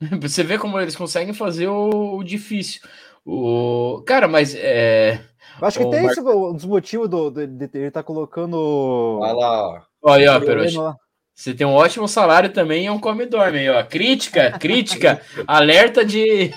Você 0.20 0.42
vê 0.42 0.58
como 0.58 0.80
eles 0.80 0.96
conseguem 0.96 1.34
fazer 1.34 1.68
o, 1.68 2.16
o 2.16 2.24
difícil. 2.24 2.80
O... 3.24 4.02
Cara, 4.06 4.26
mas 4.26 4.54
é. 4.54 5.20
Eu 5.60 5.66
acho 5.66 5.78
que 5.78 5.84
o 5.84 5.90
tem 5.90 6.02
Mar... 6.02 6.12
esse 6.12 6.20
um 6.20 6.52
dos 6.54 6.64
motivos 6.64 7.08
do, 7.08 7.30
de, 7.30 7.46
de, 7.46 7.70
ele 7.74 7.90
tá 7.90 8.02
colocando. 8.02 9.18
Olha 9.20 9.32
lá. 9.32 9.86
Olha 10.02 10.32
aí, 10.32 10.76
ó. 10.76 10.94
Você 11.34 11.54
tem 11.54 11.66
um 11.66 11.74
ótimo 11.74 12.06
salário 12.06 12.52
também 12.52 12.84
e 12.84 12.86
é 12.86 12.92
um 12.92 12.98
come 12.98 13.26
dorme 13.26 13.58
aí, 13.60 13.68
ó. 13.68 13.82
Crítica, 13.84 14.58
crítica, 14.58 15.20
alerta 15.46 16.04
de 16.04 16.50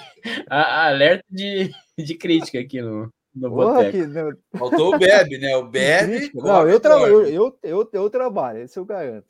a, 0.49 0.87
alerta 0.87 1.25
de, 1.29 1.71
de 1.97 2.15
crítica 2.15 2.59
aqui 2.59 2.81
no, 2.81 3.09
no 3.35 3.49
Porra, 3.49 3.91
que, 3.91 4.03
Faltou 4.57 4.95
o 4.95 4.99
bebe, 4.99 5.37
né? 5.37 5.55
O 5.55 5.65
bebe. 5.65 6.31
Não, 6.33 6.67
eu, 6.67 6.79
tra 6.79 6.93
eu, 6.95 7.25
eu, 7.25 7.57
eu, 7.63 7.89
eu, 7.91 8.09
trabalho, 8.09 8.61
esse 8.61 8.77
eu 8.77 8.85
garanto. 8.85 9.27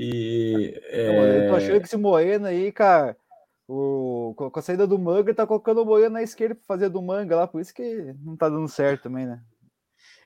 E 0.00 0.80
é... 0.84 1.46
eu 1.46 1.50
tô 1.50 1.56
achando 1.56 1.80
que 1.80 1.86
esse 1.86 1.96
Moeno 1.96 2.46
aí, 2.46 2.70
cara, 2.70 3.16
o, 3.66 4.32
com 4.36 4.50
a 4.54 4.62
saída 4.62 4.86
do 4.86 4.96
Manga, 4.96 5.34
tá 5.34 5.44
colocando 5.44 5.82
o 5.82 5.84
Moeno 5.84 6.10
na 6.10 6.22
esquerda 6.22 6.54
pra 6.54 6.64
fazer 6.64 6.88
do 6.88 7.02
Manga 7.02 7.34
lá, 7.34 7.48
por 7.48 7.60
isso 7.60 7.74
que 7.74 8.14
não 8.24 8.36
tá 8.36 8.48
dando 8.48 8.68
certo 8.68 9.02
também, 9.02 9.26
né? 9.26 9.42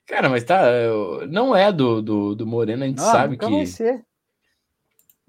Cara, 0.07 0.29
mas 0.29 0.45
tá. 0.45 0.63
Não 1.31 1.57
é 1.57 1.73
do, 1.73 2.03
do, 2.03 2.35
do 2.35 2.47
Moreno, 2.47 2.85
a 2.85 2.87
gente 2.87 2.99
não, 2.99 3.11
sabe 3.11 3.39
que. 3.39 3.49
Vai 3.49 3.65
ser. 3.65 4.05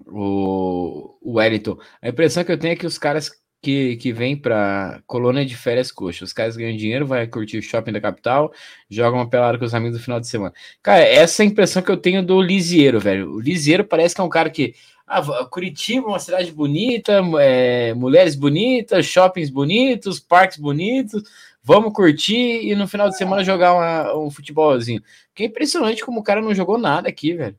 O, 0.06 1.16
o 1.22 1.38
Wellington. 1.38 1.78
A 2.02 2.10
impressão 2.10 2.44
que 2.44 2.52
eu 2.52 2.58
tenho 2.58 2.74
é 2.74 2.76
que 2.76 2.86
os 2.86 2.98
caras 2.98 3.30
que, 3.64 3.96
que 3.96 4.12
vêm 4.12 4.36
para 4.36 5.02
colônia 5.06 5.44
de 5.44 5.56
férias 5.56 5.90
coxa, 5.90 6.24
os 6.24 6.32
caras 6.32 6.56
ganham 6.56 6.76
dinheiro, 6.76 7.06
vai 7.06 7.26
curtir 7.26 7.58
o 7.58 7.62
shopping 7.62 7.92
da 7.92 8.00
capital, 8.00 8.52
jogam 8.88 9.18
uma 9.18 9.28
pelada 9.28 9.58
com 9.58 9.64
os 9.64 9.74
amigos 9.74 9.98
no 9.98 10.04
final 10.04 10.20
de 10.20 10.28
semana. 10.28 10.52
Cara, 10.82 11.02
essa 11.02 11.42
é 11.42 11.46
a 11.46 11.48
impressão 11.48 11.82
que 11.82 11.90
eu 11.90 11.96
tenho 11.96 12.24
do 12.24 12.40
Lisieiro, 12.40 13.00
velho. 13.00 13.32
O 13.32 13.40
Lisieiro 13.40 13.84
parece 13.84 14.14
que 14.14 14.20
é 14.20 14.24
um 14.24 14.28
cara 14.28 14.50
que. 14.50 14.74
Ah, 15.06 15.22
Curitiba, 15.46 16.08
uma 16.08 16.18
cidade 16.18 16.50
bonita, 16.50 17.20
é, 17.40 17.92
mulheres 17.92 18.34
bonitas, 18.34 19.04
shoppings 19.04 19.50
bonitos, 19.50 20.18
parques 20.18 20.58
bonitos 20.58 21.22
vamos 21.64 21.94
curtir 21.94 22.60
e 22.62 22.74
no 22.74 22.86
final 22.86 23.08
de 23.08 23.16
semana 23.16 23.42
jogar 23.42 23.72
uma, 23.72 24.16
um 24.16 24.30
futebolzinho. 24.30 25.02
Que 25.34 25.44
é 25.44 25.46
impressionante 25.46 26.04
como 26.04 26.20
o 26.20 26.22
cara 26.22 26.42
não 26.42 26.54
jogou 26.54 26.78
nada 26.78 27.08
aqui, 27.08 27.32
velho. 27.32 27.58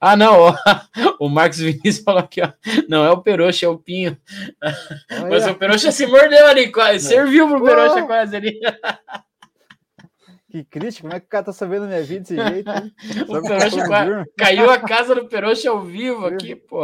Ah, 0.00 0.16
não, 0.16 0.40
ó, 0.40 0.54
o 1.20 1.28
Marcos 1.28 1.58
Vinícius 1.58 1.98
falou 1.98 2.20
aqui, 2.20 2.40
ó. 2.40 2.50
Não 2.88 3.04
é 3.04 3.10
o 3.10 3.20
Peroxa, 3.20 3.66
é 3.66 3.68
o 3.68 3.78
Pinho. 3.78 4.16
Olha. 5.10 5.28
Mas 5.28 5.46
o 5.46 5.54
Peroxa 5.54 5.92
se 5.92 6.06
mordeu 6.06 6.46
ali, 6.46 6.72
quase. 6.72 7.06
Serviu 7.06 7.46
pro 7.48 7.62
Peroxa 7.62 8.06
quase 8.06 8.34
ali. 8.34 8.58
Que 10.50 10.64
crítico, 10.64 11.02
como 11.02 11.14
é 11.14 11.20
que 11.20 11.26
o 11.26 11.28
cara 11.28 11.44
tá 11.44 11.52
sabendo 11.52 11.86
minha 11.86 12.02
vida 12.02 12.20
desse 12.20 12.34
jeito? 12.34 12.70
o 13.28 13.42
Peroxa 13.42 13.86
quase... 13.86 14.30
caiu 14.38 14.70
a 14.70 14.78
casa 14.78 15.14
do 15.14 15.28
Peroxa 15.28 15.68
ao 15.68 15.82
vivo 15.82 16.26
aqui, 16.26 16.56
pô. 16.56 16.80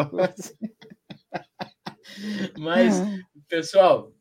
Mas, 2.58 3.02
pessoal, 3.48 4.12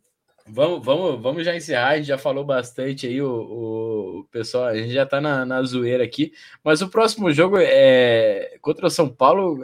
Vamos, 0.48 0.86
vamos, 0.86 1.22
vamos 1.22 1.46
já 1.46 1.56
encerrar. 1.56 1.90
A 1.90 1.98
gente 1.98 2.08
já 2.08 2.18
falou 2.18 2.44
bastante 2.46 3.08
aí, 3.08 3.20
o, 3.22 4.20
o 4.20 4.28
pessoal. 4.32 4.66
A 4.66 4.76
gente 4.76 4.94
já 4.94 5.06
tá 5.06 5.20
na, 5.20 5.44
na 5.46 5.62
zoeira 5.64 6.04
aqui. 6.04 6.32
Mas 6.64 6.82
o 6.82 6.90
próximo 6.90 7.32
jogo 7.32 7.58
é 7.60 8.58
contra 8.62 8.86
o 8.86 8.90
São 8.90 9.10
Paulo. 9.10 9.60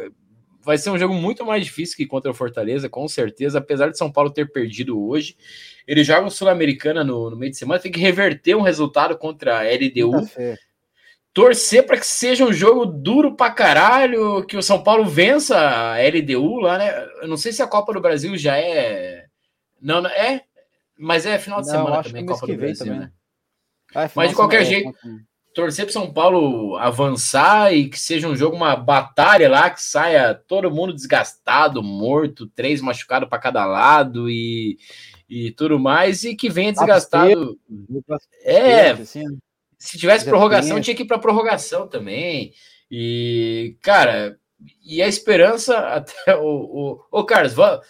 Vai 0.64 0.78
ser 0.78 0.90
um 0.90 0.98
jogo 0.98 1.14
muito 1.14 1.46
mais 1.46 1.64
difícil 1.66 1.98
que 1.98 2.06
contra 2.06 2.32
o 2.32 2.34
Fortaleza, 2.34 2.90
com 2.90 3.08
certeza. 3.08 3.60
Apesar 3.60 3.90
de 3.90 3.98
São 3.98 4.12
Paulo 4.12 4.32
ter 4.32 4.52
perdido 4.52 5.00
hoje, 5.00 5.36
ele 5.88 6.04
joga 6.04 6.28
o 6.28 6.32
Sul-Americana 6.32 7.04
no, 7.04 7.30
no, 7.30 7.38
meio 7.38 7.52
de 7.52 7.58
semana. 7.58 7.80
Tem 7.80 7.92
que 7.92 8.00
reverter 8.00 8.56
um 8.56 8.62
resultado 8.62 9.18
contra 9.18 9.60
a 9.60 9.64
LDU. 9.64 10.28
torcer 11.34 11.86
para 11.86 11.98
que 11.98 12.06
seja 12.06 12.44
um 12.44 12.52
jogo 12.52 12.86
duro 12.86 13.36
para 13.36 13.54
caralho, 13.54 14.46
que 14.46 14.58
o 14.58 14.62
São 14.62 14.84
Paulo 14.84 15.06
vença 15.06 15.58
a 15.58 15.96
LDU 15.98 16.60
lá, 16.60 16.78
né? 16.78 17.08
Eu 17.22 17.28
não 17.28 17.38
sei 17.38 17.54
se 17.54 17.62
a 17.62 17.68
Copa 17.68 17.94
do 17.94 18.02
Brasil 18.02 18.36
já 18.38 18.58
é. 18.58 19.26
Não, 19.82 20.06
é, 20.08 20.42
mas 20.98 21.26
é 21.26 21.40
final 21.40 21.62
de 21.62 21.68
não, 21.68 21.74
semana 21.74 22.04
também, 22.04 22.26
Copa 22.26 22.48
do 22.48 22.56
Brasil, 22.56 22.86
também. 22.86 23.00
né? 23.00 23.12
Ah, 23.94 24.04
é 24.04 24.12
mas 24.16 24.30
de 24.30 24.36
qualquer 24.36 24.66
jeito, 24.66 24.90
é, 24.90 25.10
torcer 25.54 25.86
para 25.86 25.94
São 25.94 26.12
Paulo 26.12 26.78
avançar 26.78 27.74
e 27.74 27.90
que 27.90 28.00
seja 28.00 28.28
um 28.28 28.36
jogo, 28.36 28.56
uma 28.56 28.76
batalha 28.76 29.50
lá, 29.50 29.70
que 29.70 29.82
saia 29.82 30.34
todo 30.34 30.72
mundo 30.72 30.94
desgastado, 30.94 31.84
morto, 31.84 32.48
três 32.48 32.82
machucados 32.82 33.28
para 33.28 33.40
cada 33.40 33.66
lado 33.66 34.30
e, 34.30 34.78
e 35.30 35.52
tudo 35.52 35.80
mais, 35.80 36.24
e 36.24 36.36
que 36.36 36.50
venha 36.50 36.72
desgastado. 36.72 37.58
É, 38.44 38.92
assim, 38.92 39.28
né? 39.28 39.38
se 39.78 39.98
tivesse 39.98 40.26
prorrogação, 40.26 40.80
tinha 40.80 40.96
que 40.96 41.04
ir 41.04 41.08
para 41.08 41.20
prorrogação 41.20 41.88
também. 41.88 42.54
E, 42.90 43.78
cara, 43.82 44.38
e 44.84 45.02
a 45.02 45.08
esperança 45.08 45.78
até 45.96 46.36
o. 46.36 47.00
o, 47.12 47.20
o 47.20 47.26
Carlos, 47.26 47.54
vamos, 47.54 47.86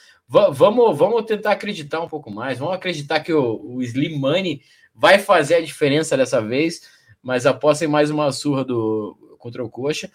vamos, 0.53 0.97
vamos 0.97 1.25
tentar 1.25 1.51
acreditar 1.51 2.01
um 2.01 2.07
pouco 2.07 2.31
mais. 2.31 2.59
Vamos 2.59 2.75
acreditar 2.75 3.19
que 3.19 3.33
o, 3.33 3.75
o 3.75 3.83
Slimani 3.83 4.61
vai 4.93 5.19
fazer 5.19 5.55
a 5.55 5.61
diferença 5.61 6.15
dessa 6.15 6.41
vez 6.41 6.81
mas 7.21 7.45
após 7.45 7.81
em 7.81 7.87
mais 7.87 8.09
uma 8.09 8.31
surra 8.31 8.63
do 8.63 9.17
contra 9.37 9.63
o 9.63 9.69
Coxa. 9.69 10.09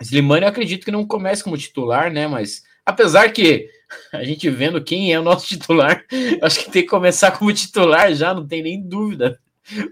Slimani 0.00 0.42
eu 0.42 0.48
acredito 0.48 0.84
que 0.84 0.90
não 0.90 1.06
comece 1.06 1.44
como 1.44 1.56
titular, 1.56 2.12
né? 2.12 2.26
Mas 2.26 2.62
apesar 2.84 3.30
que 3.32 3.68
a 4.12 4.24
gente 4.24 4.48
vendo 4.50 4.82
quem 4.82 5.12
é 5.12 5.20
o 5.20 5.22
nosso 5.22 5.46
titular, 5.46 6.04
acho 6.42 6.60
que 6.60 6.70
tem 6.70 6.82
que 6.82 6.88
começar 6.88 7.32
como 7.32 7.52
titular 7.52 8.12
já, 8.14 8.34
não 8.34 8.46
tem 8.46 8.62
nem 8.62 8.80
dúvida. 8.80 9.38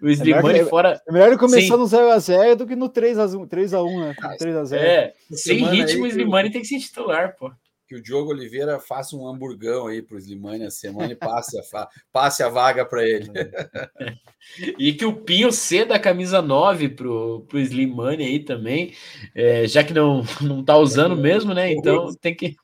O 0.03 0.09
Slimani 0.09 0.59
é 0.59 0.65
fora. 0.65 1.01
É 1.07 1.13
melhor 1.13 1.39
começar 1.39 1.61
Sim. 1.61 1.81
no 1.81 1.85
0x0 1.85 2.57
do 2.57 2.67
que 2.67 2.75
no 2.75 2.91
3x1, 2.91 3.47
3x1, 3.47 4.01
né? 4.01 4.15
3x0. 4.41 4.75
É, 4.75 5.15
sem 5.31 5.65
ritmo, 5.65 6.05
o 6.05 6.07
Slimani 6.09 6.51
tem 6.51 6.61
que 6.61 6.67
ser 6.67 6.81
titular, 6.81 7.37
pô 7.37 7.53
que 7.91 7.97
o 7.97 8.01
Diogo 8.01 8.31
Oliveira 8.31 8.79
faça 8.79 9.17
um 9.17 9.27
hamburgão 9.27 9.89
aí 9.89 10.01
para 10.01 10.15
o 10.15 10.19
Slimani 10.19 10.65
a 10.65 10.71
semana 10.71 11.13
e 11.13 11.17
passe 11.17 11.59
a, 11.59 11.89
passe 12.13 12.41
a 12.41 12.49
vaga 12.49 12.85
para 12.85 13.03
ele. 13.03 13.27
e 14.79 14.93
que 14.93 15.05
o 15.05 15.13
Pinho 15.13 15.51
ceda 15.51 15.97
a 15.97 15.99
camisa 15.99 16.41
9 16.41 16.91
para 16.91 17.09
o 17.09 17.45
Slimani 17.53 18.25
aí 18.25 18.39
também, 18.45 18.95
é, 19.35 19.67
já 19.67 19.83
que 19.83 19.93
não, 19.93 20.23
não 20.41 20.63
tá 20.63 20.77
usando 20.77 21.17
mesmo, 21.17 21.53
né? 21.53 21.73
Então 21.73 22.15
tem 22.15 22.33
que, 22.33 22.55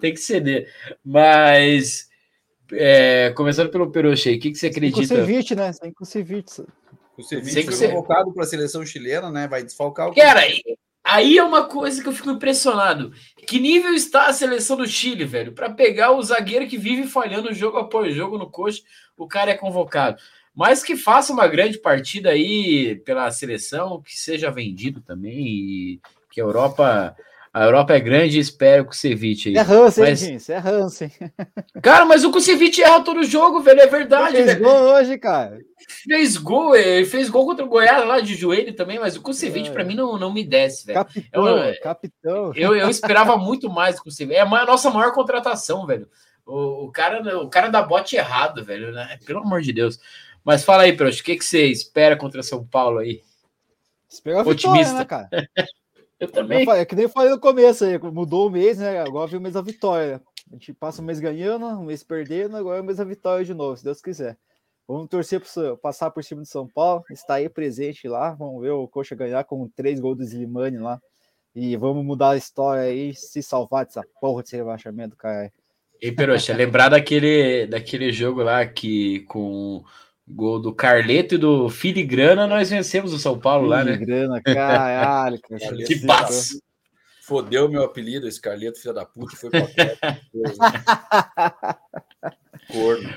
tem 0.00 0.14
que 0.14 0.20
ceder. 0.20 0.72
Mas, 1.04 2.08
é, 2.72 3.34
começando 3.36 3.68
pelo 3.68 3.90
Peroche 3.90 4.36
o 4.36 4.40
que, 4.40 4.52
que 4.52 4.56
você 4.56 4.68
acredita? 4.68 5.06
Sem 5.06 5.18
Kusevich, 5.18 5.54
né? 5.54 5.72
Sem 5.74 5.92
Kusevich. 5.92 6.64
Kusevich 7.14 7.76
foi 7.76 7.88
convocado 7.88 8.32
para 8.32 8.44
a 8.44 8.46
seleção 8.46 8.86
chilena, 8.86 9.30
né? 9.30 9.46
Vai 9.46 9.62
desfalcar 9.62 10.08
o... 10.08 10.14
Cara, 10.14 10.40
Aí 11.08 11.38
é 11.38 11.44
uma 11.44 11.62
coisa 11.62 12.02
que 12.02 12.08
eu 12.08 12.12
fico 12.12 12.32
impressionado. 12.32 13.12
Que 13.46 13.60
nível 13.60 13.94
está 13.94 14.26
a 14.26 14.32
seleção 14.32 14.76
do 14.76 14.88
Chile, 14.88 15.24
velho? 15.24 15.52
Para 15.52 15.70
pegar 15.70 16.10
o 16.10 16.20
zagueiro 16.20 16.66
que 16.66 16.76
vive 16.76 17.06
falhando 17.06 17.54
jogo 17.54 17.78
após 17.78 18.12
jogo 18.12 18.36
no 18.36 18.50
coxa, 18.50 18.82
o 19.16 19.28
cara 19.28 19.52
é 19.52 19.54
convocado. 19.54 20.20
Mas 20.52 20.82
que 20.82 20.96
faça 20.96 21.32
uma 21.32 21.46
grande 21.46 21.78
partida 21.78 22.30
aí 22.30 22.96
pela 23.04 23.30
seleção, 23.30 24.02
que 24.02 24.18
seja 24.18 24.50
vendido 24.50 25.00
também 25.00 25.46
e 25.46 26.00
que 26.28 26.40
a 26.40 26.44
Europa 26.44 27.16
a 27.56 27.64
Europa 27.64 27.94
é 27.94 28.00
grande 28.00 28.36
e 28.36 28.40
espero 28.40 28.84
que 28.84 28.90
o 28.90 28.94
Ceviche 28.94 29.48
aí. 29.48 29.56
É 29.56 29.62
Hansen, 29.62 30.04
mas... 30.04 30.20
gente, 30.20 30.52
é 30.52 30.58
Hansen. 30.58 31.10
Cara, 31.82 32.04
mas 32.04 32.22
o 32.22 32.30
Kusevich 32.30 32.82
erra 32.82 33.00
todo 33.00 33.24
jogo, 33.24 33.60
velho, 33.60 33.80
é 33.80 33.86
verdade. 33.86 34.36
Ele 34.36 34.44
fez 34.44 34.58
gol 34.60 34.78
hoje, 34.82 35.16
cara. 35.16 35.58
Fez 36.06 36.36
gol, 36.36 36.76
ele 36.76 37.06
fez 37.06 37.30
gol 37.30 37.46
contra 37.46 37.64
o 37.64 37.68
Goiás 37.68 38.06
lá 38.06 38.20
de 38.20 38.34
joelho 38.34 38.74
também, 38.74 38.98
mas 38.98 39.16
o 39.16 39.22
Kusevich 39.22 39.70
é. 39.70 39.72
para 39.72 39.84
mim 39.84 39.94
não, 39.94 40.18
não 40.18 40.34
me 40.34 40.44
desce, 40.44 40.84
velho. 40.84 40.98
Capitão, 40.98 41.58
eu, 41.58 41.80
capitão. 41.80 42.52
Eu, 42.54 42.76
eu 42.76 42.90
esperava 42.90 43.38
muito 43.38 43.70
mais 43.70 43.96
do 43.96 44.02
Kusevich. 44.02 44.36
É 44.36 44.42
a 44.42 44.66
nossa 44.66 44.90
maior 44.90 45.14
contratação, 45.14 45.86
velho. 45.86 46.06
O, 46.44 46.84
o, 46.84 46.92
cara, 46.92 47.38
o 47.38 47.48
cara 47.48 47.70
dá 47.70 47.80
bote 47.80 48.16
errado, 48.16 48.62
velho, 48.66 48.92
né? 48.92 49.18
Pelo 49.24 49.40
amor 49.40 49.62
de 49.62 49.72
Deus. 49.72 49.98
Mas 50.44 50.62
fala 50.62 50.82
aí, 50.82 50.92
Prost, 50.92 51.22
o 51.22 51.24
que, 51.24 51.36
que 51.36 51.44
você 51.44 51.68
espera 51.68 52.18
contra 52.18 52.42
São 52.42 52.66
Paulo 52.66 52.98
aí? 52.98 53.22
Espera 54.10 54.46
Otimista. 54.46 54.98
Vitória, 54.98 54.98
né, 54.98 55.04
cara? 55.06 55.50
Eu 56.18 56.30
também. 56.30 56.68
É 56.70 56.84
que 56.84 56.94
nem 56.94 57.04
eu 57.04 57.08
falei 57.08 57.30
no 57.30 57.40
começo 57.40 57.84
aí, 57.84 57.98
mudou 57.98 58.48
o 58.48 58.50
mês, 58.50 58.78
né? 58.78 59.00
Agora 59.00 59.26
vem 59.26 59.38
o 59.38 59.42
mês 59.42 59.54
da 59.54 59.60
vitória. 59.60 60.20
A 60.50 60.54
gente 60.54 60.72
passa 60.72 61.02
um 61.02 61.04
mês 61.04 61.20
ganhando, 61.20 61.66
um 61.66 61.84
mês 61.84 62.02
perdendo, 62.02 62.56
agora 62.56 62.78
é 62.78 62.80
o 62.80 62.84
mês 62.84 62.98
da 62.98 63.04
vitória 63.04 63.44
de 63.44 63.52
novo, 63.52 63.76
se 63.76 63.84
Deus 63.84 64.00
quiser. 64.00 64.38
Vamos 64.86 65.08
torcer 65.08 65.40
para 65.40 65.76
passar 65.76 66.10
por 66.12 66.22
cima 66.22 66.42
de 66.42 66.48
São 66.48 66.68
Paulo, 66.68 67.04
está 67.10 67.34
aí 67.34 67.48
presente 67.48 68.06
lá. 68.06 68.30
Vamos 68.30 68.62
ver 68.62 68.70
o 68.70 68.86
Coxa 68.86 69.16
ganhar 69.16 69.42
com 69.44 69.68
três 69.68 69.98
gols 69.98 70.16
do 70.16 70.22
Slimani 70.22 70.78
lá. 70.78 71.00
E 71.54 71.76
vamos 71.76 72.04
mudar 72.04 72.30
a 72.30 72.36
história 72.36 72.84
aí, 72.84 73.14
se 73.14 73.42
salvar 73.42 73.84
dessa 73.84 74.02
porra 74.20 74.42
de 74.42 74.54
rebaixamento, 74.54 75.16
cara. 75.16 75.52
E 76.00 76.12
Peroxa, 76.12 76.54
lembrar 76.54 76.90
daquele, 76.90 77.66
daquele 77.66 78.12
jogo 78.12 78.42
lá 78.42 78.64
que 78.64 79.20
com 79.20 79.82
Gol 80.28 80.60
do 80.60 80.74
Carleto 80.74 81.36
e 81.36 81.38
do 81.38 81.68
Filigrana, 81.68 82.46
nós 82.46 82.70
vencemos 82.70 83.12
o 83.12 83.18
São 83.18 83.38
Paulo 83.38 83.68
lá, 83.68 83.84
né? 83.84 83.92
Filigrana, 83.92 84.42
caralho. 84.42 85.40
Cara. 85.48 85.76
que 85.76 86.04
paz! 86.04 86.60
Fodeu 87.22 87.68
meu 87.68 87.84
apelido, 87.84 88.26
esse 88.28 88.40
Carleto, 88.40 88.80
filho 88.80 88.94
da 88.94 89.04
puta, 89.04 89.36
foi 89.36 89.50
pra 89.50 89.66
Corno. 92.70 93.12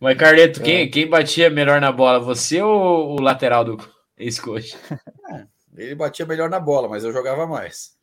Mas, 0.00 0.18
Carleto, 0.18 0.60
é. 0.60 0.64
quem, 0.64 0.90
quem 0.90 1.08
batia 1.08 1.50
melhor 1.50 1.80
na 1.80 1.92
bola, 1.92 2.18
você 2.18 2.60
ou 2.60 3.12
o 3.12 3.20
lateral 3.20 3.64
do 3.64 3.78
ex-coach? 4.18 4.76
É, 5.30 5.46
ele 5.84 5.94
batia 5.94 6.26
melhor 6.26 6.50
na 6.50 6.60
bola, 6.60 6.88
mas 6.88 7.04
eu 7.04 7.12
jogava 7.12 7.46
mais. 7.46 7.96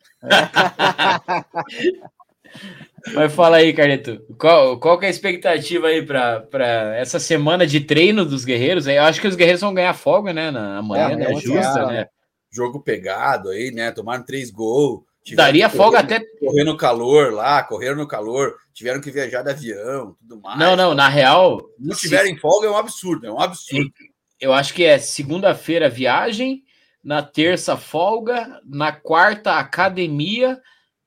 Mas 3.14 3.32
fala 3.32 3.58
aí, 3.58 3.72
Carleto, 3.72 4.20
qual, 4.38 4.78
qual 4.78 4.98
que 4.98 5.04
é 5.04 5.08
a 5.08 5.10
expectativa 5.10 5.88
aí 5.88 6.04
para 6.04 6.96
essa 6.96 7.18
semana 7.18 7.66
de 7.66 7.80
treino 7.80 8.24
dos 8.24 8.44
guerreiros? 8.44 8.86
Eu 8.86 9.02
acho 9.02 9.20
que 9.20 9.28
os 9.28 9.36
guerreiros 9.36 9.60
vão 9.60 9.74
ganhar 9.74 9.94
folga, 9.94 10.32
né? 10.32 10.50
Na 10.50 10.78
amanhã, 10.78 11.10
é, 11.10 11.16
né? 11.16 11.34
Justa, 11.34 11.86
né? 11.86 12.06
Jogo 12.52 12.80
pegado 12.80 13.50
aí, 13.50 13.70
né? 13.70 13.90
Tomaram 13.90 14.24
três 14.24 14.50
gols. 14.50 15.02
Daria 15.34 15.68
folga 15.68 16.00
até. 16.00 16.20
Correr 16.40 16.64
no 16.64 16.76
calor 16.76 17.32
lá, 17.32 17.62
correram 17.62 17.96
no 17.96 18.08
calor, 18.08 18.54
tiveram 18.72 19.00
que 19.00 19.10
viajar 19.10 19.42
de 19.42 19.50
avião, 19.50 20.16
tudo 20.20 20.40
mais. 20.40 20.58
Não, 20.58 20.74
não, 20.74 20.94
na 20.94 21.08
real. 21.08 21.60
Não 21.78 21.94
tiverem 21.94 22.34
se... 22.34 22.40
folga 22.40 22.66
é 22.66 22.70
um 22.70 22.76
absurdo, 22.76 23.26
é 23.26 23.30
um 23.30 23.40
absurdo. 23.40 23.90
Eu 24.40 24.52
acho 24.52 24.72
que 24.72 24.82
é 24.84 24.98
segunda-feira 24.98 25.88
viagem, 25.88 26.64
na 27.04 27.22
terça 27.22 27.76
folga, 27.76 28.60
na 28.64 28.92
quarta 28.92 29.58
academia 29.58 30.58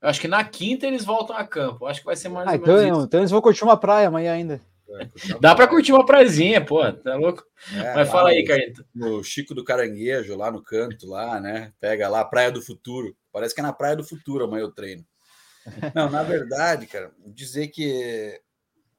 acho 0.04 0.20
que 0.20 0.28
na 0.28 0.44
quinta 0.44 0.86
eles 0.86 1.04
voltam 1.04 1.36
a 1.36 1.44
campo. 1.44 1.86
Acho 1.86 2.00
que 2.00 2.06
vai 2.06 2.16
ser 2.16 2.28
mais 2.28 2.46
ah, 2.48 2.54
então, 2.54 2.76
isso. 2.76 3.02
então 3.02 3.20
eles 3.20 3.30
vão 3.30 3.40
curtir 3.40 3.64
uma 3.64 3.76
praia 3.76 4.08
amanhã 4.08 4.32
ainda. 4.32 4.60
É, 4.88 5.08
Dá 5.40 5.54
para 5.54 5.66
curtir 5.66 5.92
uma 5.92 6.04
prazinha, 6.06 6.64
pô, 6.64 6.80
tá 6.92 7.16
louco? 7.16 7.42
É, 7.74 7.94
Mas 7.94 8.10
fala 8.10 8.30
aí, 8.30 8.44
Carito. 8.44 8.84
O 8.96 9.22
Chico 9.22 9.54
do 9.54 9.64
Caranguejo, 9.64 10.36
lá 10.36 10.50
no 10.50 10.62
canto, 10.62 11.08
lá, 11.08 11.40
né? 11.40 11.72
Pega 11.80 12.08
lá, 12.08 12.24
Praia 12.24 12.52
do 12.52 12.62
Futuro. 12.62 13.16
Parece 13.32 13.54
que 13.54 13.60
é 13.60 13.64
na 13.64 13.72
Praia 13.72 13.96
do 13.96 14.04
Futuro 14.04 14.44
amanhã 14.44 14.62
eu 14.62 14.72
treino. 14.72 15.04
Não, 15.94 16.10
na 16.10 16.22
verdade, 16.22 16.86
cara, 16.86 17.10
dizer 17.26 17.68
que 17.68 18.38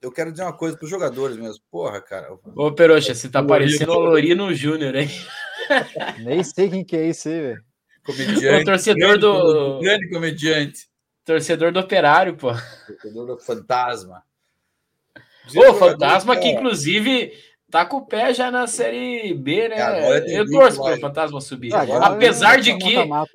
eu 0.02 0.12
quero 0.12 0.32
dizer 0.32 0.44
uma 0.44 0.58
coisa 0.58 0.76
para 0.76 0.86
os 0.86 0.90
jogadores 0.90 1.38
mesmo. 1.38 1.62
Porra, 1.72 2.02
cara. 2.02 2.28
Ô, 2.56 2.72
Peroxa, 2.72 3.14
você 3.14 3.30
tá 3.30 3.44
parecendo 3.44 3.92
o 3.92 4.00
Lorino 4.00 4.54
Júnior, 4.54 4.96
hein? 4.96 5.10
Nem 6.24 6.44
sei 6.44 6.70
quem 6.70 6.84
que 6.84 6.96
é 6.96 7.08
esse, 7.08 7.30
velho. 7.30 7.64
Comediante. 8.06 8.62
O 8.62 8.66
torcedor 8.66 9.20
grande, 9.20 9.20
do. 9.20 9.80
Grande 9.80 10.10
comediante. 10.10 10.88
Torcedor 11.26 11.72
do 11.72 11.80
Operário, 11.80 12.38
pô. 12.38 12.52
Torcedor 12.86 13.26
do 13.26 13.38
Fantasma. 13.40 14.24
Ô, 15.56 15.74
Fantasma 15.74 16.38
que 16.38 16.48
inclusive 16.48 17.34
tá 17.70 17.86
com 17.86 17.98
o 17.98 18.06
pé 18.06 18.34
já 18.34 18.52
na 18.52 18.68
Série 18.68 19.34
B, 19.34 19.70
né? 19.70 19.78
Eu 20.28 20.50
torço 20.50 20.82
para 20.82 20.96
o 20.96 21.00
Fantasma 21.00 21.42
subir. 21.42 21.74
Ah, 21.74 21.84
Apesar 22.08 22.62
de 22.62 22.78
que 22.78 22.96
né? 22.96 23.26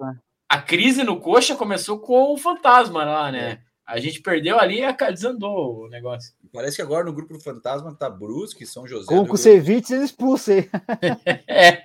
a 0.48 0.62
crise 0.62 1.02
no 1.02 1.20
Coxa 1.20 1.56
começou 1.56 1.98
com 1.98 2.32
o 2.32 2.38
Fantasma 2.38 3.04
lá, 3.04 3.32
né? 3.32 3.50
É. 3.66 3.70
A 3.84 3.98
gente 3.98 4.20
perdeu 4.20 4.56
ali 4.58 4.82
e 4.82 5.10
desandou 5.10 5.84
o 5.84 5.88
negócio. 5.88 6.32
Parece 6.52 6.76
que 6.76 6.82
agora 6.82 7.04
no 7.04 7.12
grupo 7.12 7.32
do 7.32 7.40
Fantasma 7.40 7.92
tá 7.92 8.08
Brusque, 8.08 8.64
São 8.64 8.86
José. 8.86 9.06
Com 9.06 9.18
o 9.18 9.26
Kusevich 9.26 9.92
eles 9.92 10.10
expulsem. 10.10 10.70
é. 11.48 11.84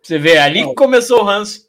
Você 0.00 0.16
vê, 0.16 0.38
ali 0.38 0.64
que 0.64 0.74
começou 0.74 1.20
o 1.20 1.24
ranço 1.24 1.67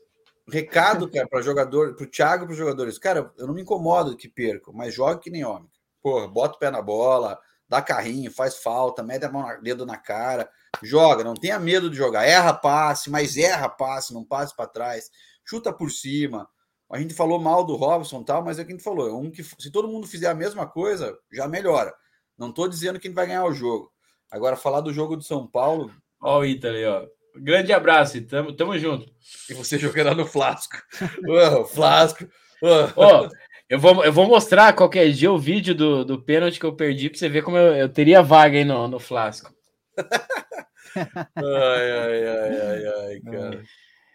recado, 0.49 1.09
cara, 1.09 1.27
para 1.27 1.41
jogador, 1.41 1.95
para 1.95 2.03
o 2.03 2.09
Thiago, 2.09 2.45
para 2.45 2.51
os 2.51 2.57
jogadores. 2.57 2.97
Cara, 2.97 3.31
eu 3.37 3.47
não 3.47 3.53
me 3.53 3.61
incomodo 3.61 4.15
que 4.17 4.27
percam, 4.27 4.73
mas 4.73 4.93
jogue 4.93 5.21
que 5.21 5.29
nem 5.29 5.45
homem. 5.45 5.69
Porra, 6.01 6.27
bota 6.27 6.55
o 6.55 6.59
pé 6.59 6.71
na 6.71 6.81
bola, 6.81 7.39
dá 7.67 7.81
carrinho, 7.81 8.31
faz 8.31 8.57
falta, 8.57 9.03
mete 9.03 9.25
a 9.25 9.31
mão 9.31 9.43
na, 9.43 9.55
dedo 9.55 9.85
na 9.85 9.97
cara, 9.97 10.49
joga, 10.81 11.23
não 11.23 11.33
tenha 11.33 11.59
medo 11.59 11.89
de 11.89 11.95
jogar. 11.95 12.25
Erra 12.25 12.53
passe, 12.53 13.09
mas 13.09 13.37
erra 13.37 13.69
passe, 13.69 14.13
não 14.13 14.23
passe 14.23 14.55
para 14.55 14.67
trás, 14.67 15.11
chuta 15.45 15.71
por 15.71 15.91
cima. 15.91 16.49
A 16.91 16.99
gente 16.99 17.13
falou 17.13 17.39
mal 17.39 17.63
do 17.63 17.75
Robson 17.75 18.23
tal, 18.23 18.43
mas 18.43 18.57
é 18.57 18.63
o 18.63 18.65
que 18.65 18.71
a 18.71 18.75
gente 18.75 18.83
falou. 18.83 19.07
É 19.07 19.13
um 19.13 19.29
que, 19.29 19.43
se 19.43 19.69
todo 19.69 19.87
mundo 19.87 20.07
fizer 20.07 20.27
a 20.27 20.33
mesma 20.33 20.65
coisa, 20.65 21.15
já 21.31 21.47
melhora. 21.47 21.93
Não 22.35 22.49
estou 22.49 22.67
dizendo 22.67 22.99
que 22.99 23.07
a 23.07 23.09
gente 23.09 23.15
vai 23.15 23.27
ganhar 23.27 23.45
o 23.45 23.53
jogo. 23.53 23.91
Agora, 24.31 24.55
falar 24.55 24.81
do 24.81 24.91
jogo 24.91 25.15
do 25.15 25.23
São 25.23 25.45
Paulo. 25.45 25.91
Ó, 26.19 26.39
o 26.39 26.45
Ítalo 26.45 26.77
ó. 26.87 27.18
Grande 27.35 27.71
abraço 27.71 28.17
e 28.17 28.21
tamo, 28.21 28.53
tamo 28.53 28.77
junto. 28.77 29.11
E 29.49 29.53
você 29.53 29.77
jogará 29.77 30.13
no 30.13 30.25
Flasco. 30.25 30.77
Flasco. 31.73 32.27
Oh, 32.61 33.29
eu, 33.69 33.79
vou, 33.79 34.03
eu 34.03 34.11
vou 34.11 34.27
mostrar 34.27 34.73
qualquer 34.73 35.11
dia 35.11 35.31
o 35.31 35.39
vídeo 35.39 35.73
do, 35.73 36.03
do 36.03 36.21
pênalti 36.21 36.59
que 36.59 36.65
eu 36.65 36.75
perdi 36.75 37.09
para 37.09 37.19
você 37.19 37.29
ver 37.29 37.43
como 37.43 37.57
eu, 37.57 37.75
eu 37.75 37.89
teria 37.89 38.21
vaga 38.21 38.57
aí 38.57 38.65
no, 38.65 38.87
no 38.87 38.99
Flasco. 38.99 39.53
ai, 40.95 41.91
ai, 41.91 42.27
ai, 42.27 42.61
ai, 42.61 42.85
ai, 42.85 43.19
cara. 43.31 43.63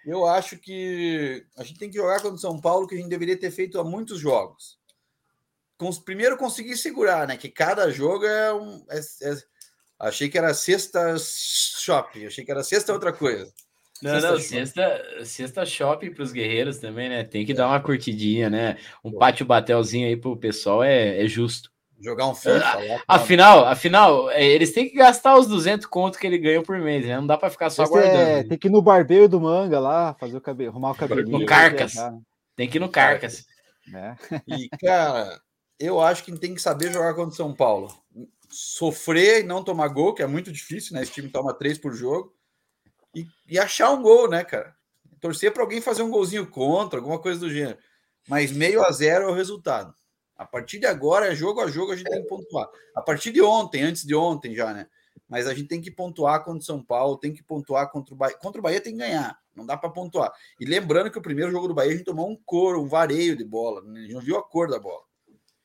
Eu 0.04 0.26
acho 0.26 0.58
que 0.58 1.46
a 1.56 1.64
gente 1.64 1.78
tem 1.78 1.88
que 1.88 1.96
jogar 1.96 2.20
contra 2.20 2.34
o 2.34 2.38
São 2.38 2.60
Paulo, 2.60 2.86
que 2.86 2.94
a 2.94 2.98
gente 2.98 3.08
deveria 3.08 3.38
ter 3.38 3.50
feito 3.50 3.80
há 3.80 3.84
muitos 3.84 4.20
jogos. 4.20 4.78
Primeiro 6.04 6.36
conseguir 6.36 6.76
segurar, 6.76 7.26
né? 7.26 7.36
Que 7.36 7.48
cada 7.48 7.90
jogo 7.90 8.24
é 8.24 8.52
um. 8.52 8.84
É, 8.90 8.98
é, 8.98 9.36
achei 10.08 10.28
que 10.28 10.38
era 10.38 10.54
sexta 10.54 11.16
shopping, 11.18 12.26
achei 12.26 12.44
que 12.44 12.50
era 12.50 12.62
sexta 12.62 12.92
outra 12.92 13.12
coisa. 13.12 13.52
Não, 14.02 14.12
sexta 14.12 14.30
não, 14.30 14.38
sexta, 14.40 15.24
sexta 15.24 15.66
shopping 15.66 16.10
para 16.12 16.22
os 16.22 16.32
guerreiros 16.32 16.78
também, 16.78 17.08
né? 17.08 17.24
Tem 17.24 17.44
que 17.44 17.52
é. 17.52 17.54
dar 17.54 17.68
uma 17.68 17.80
curtidinha, 17.80 18.50
né? 18.50 18.76
Um 19.02 19.10
Pô. 19.12 19.18
pátio 19.18 19.46
batelzinho 19.46 20.06
aí 20.06 20.16
pro 20.16 20.36
pessoal 20.36 20.82
é, 20.82 21.24
é 21.24 21.26
justo. 21.26 21.70
Jogar 22.00 22.26
um 22.26 22.34
FIFA. 22.34 22.60
Ah, 22.60 23.14
afinal, 23.16 23.64
afinal, 23.64 24.30
é, 24.30 24.44
eles 24.44 24.72
têm 24.72 24.90
que 24.90 24.96
gastar 24.96 25.38
os 25.38 25.46
200 25.46 25.86
contos 25.86 26.18
que 26.18 26.26
ele 26.26 26.36
ganha 26.36 26.62
por 26.62 26.78
mês, 26.78 27.06
né? 27.06 27.16
Não 27.16 27.26
dá 27.26 27.38
para 27.38 27.48
ficar 27.48 27.70
só 27.70 27.84
Esse 27.84 27.92
guardando. 27.92 28.16
É, 28.16 28.44
tem 28.44 28.58
que 28.58 28.68
ir 28.68 28.70
no 28.70 28.82
barbeiro 28.82 29.28
do 29.28 29.40
manga 29.40 29.78
lá, 29.78 30.12
fazer 30.14 30.36
o 30.36 30.40
cabelo, 30.40 30.70
arrumar 30.70 30.90
o 30.90 30.94
cabelo. 30.94 31.26
No 31.26 31.46
Carcas. 31.46 31.94
Tem 32.54 32.68
que 32.68 32.76
ir 32.76 32.80
no 32.80 32.90
Carcas. 32.90 33.46
É. 33.94 34.14
E, 34.46 34.68
cara, 34.80 35.40
eu 35.78 36.00
acho 36.00 36.24
que 36.24 36.32
tem 36.38 36.54
que 36.54 36.60
saber 36.60 36.92
jogar 36.92 37.14
contra 37.14 37.30
o 37.32 37.36
São 37.36 37.54
Paulo. 37.54 37.90
Sofrer 38.54 39.40
e 39.40 39.46
não 39.46 39.64
tomar 39.64 39.88
gol, 39.88 40.14
que 40.14 40.22
é 40.22 40.26
muito 40.26 40.52
difícil, 40.52 40.94
né? 40.94 41.02
Esse 41.02 41.12
time 41.12 41.28
toma 41.28 41.52
três 41.52 41.76
por 41.76 41.92
jogo. 41.92 42.32
E, 43.12 43.26
e 43.48 43.58
achar 43.58 43.90
um 43.90 44.00
gol, 44.00 44.28
né, 44.28 44.44
cara? 44.44 44.76
Torcer 45.20 45.52
para 45.52 45.62
alguém 45.62 45.80
fazer 45.80 46.02
um 46.02 46.10
golzinho 46.10 46.46
contra, 46.46 47.00
alguma 47.00 47.18
coisa 47.18 47.40
do 47.40 47.50
gênero. 47.50 47.78
Mas 48.28 48.52
meio 48.52 48.82
a 48.84 48.92
zero 48.92 49.24
é 49.24 49.28
o 49.28 49.34
resultado. 49.34 49.92
A 50.36 50.44
partir 50.44 50.78
de 50.78 50.86
agora, 50.86 51.32
é 51.32 51.34
jogo 51.34 51.60
a 51.60 51.66
jogo, 51.68 51.92
a 51.92 51.96
gente 51.96 52.08
tem 52.08 52.22
que 52.22 52.28
pontuar. 52.28 52.68
A 52.94 53.02
partir 53.02 53.32
de 53.32 53.42
ontem, 53.42 53.82
antes 53.82 54.04
de 54.04 54.14
ontem 54.14 54.54
já, 54.54 54.72
né? 54.72 54.88
Mas 55.28 55.46
a 55.46 55.54
gente 55.54 55.68
tem 55.68 55.80
que 55.80 55.90
pontuar 55.90 56.44
contra 56.44 56.60
o 56.60 56.64
São 56.64 56.82
Paulo, 56.82 57.18
tem 57.18 57.32
que 57.32 57.42
pontuar 57.42 57.90
contra 57.90 58.14
o 58.14 58.16
Bahia. 58.16 58.36
Contra 58.36 58.60
o 58.60 58.62
Bahia 58.62 58.80
tem 58.80 58.92
que 58.92 58.98
ganhar, 58.98 59.36
não 59.54 59.66
dá 59.66 59.76
para 59.76 59.90
pontuar. 59.90 60.32
E 60.60 60.64
lembrando 60.64 61.10
que 61.10 61.18
o 61.18 61.22
primeiro 61.22 61.50
jogo 61.50 61.66
do 61.66 61.74
Bahia 61.74 61.92
a 61.92 61.96
gente 61.96 62.04
tomou 62.04 62.30
um 62.30 62.36
coro, 62.44 62.82
um 62.82 62.88
vareio 62.88 63.36
de 63.36 63.44
bola, 63.44 63.82
né? 63.82 63.98
a 63.98 64.02
gente 64.02 64.14
não 64.14 64.20
viu 64.20 64.36
a 64.36 64.42
cor 64.42 64.68
da 64.68 64.78
bola. 64.78 65.02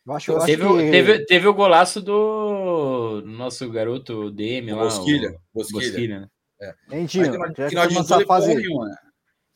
Eu 0.09 0.15
acho, 0.15 0.31
eu 0.31 0.39
teve, 0.39 0.63
acho 0.63 0.77
que... 0.77 0.89
teve, 0.89 1.25
teve 1.25 1.47
o 1.47 1.53
golaço 1.53 2.01
do 2.01 3.21
nosso 3.27 3.69
garoto 3.69 4.31
DM 4.31 4.71
lá. 4.73 4.85
Bosquilha. 4.85 5.35
Bosquilha. 5.53 5.81
Bosquilha 5.81 6.19
né? 6.21 6.27
É. 6.59 6.73
Mentira, 6.95 7.31
que 7.69 7.75
nós, 7.75 8.07
que 8.07 8.25
fase, 8.25 8.55
nenhuma, 8.55 8.87
né? 8.87 8.95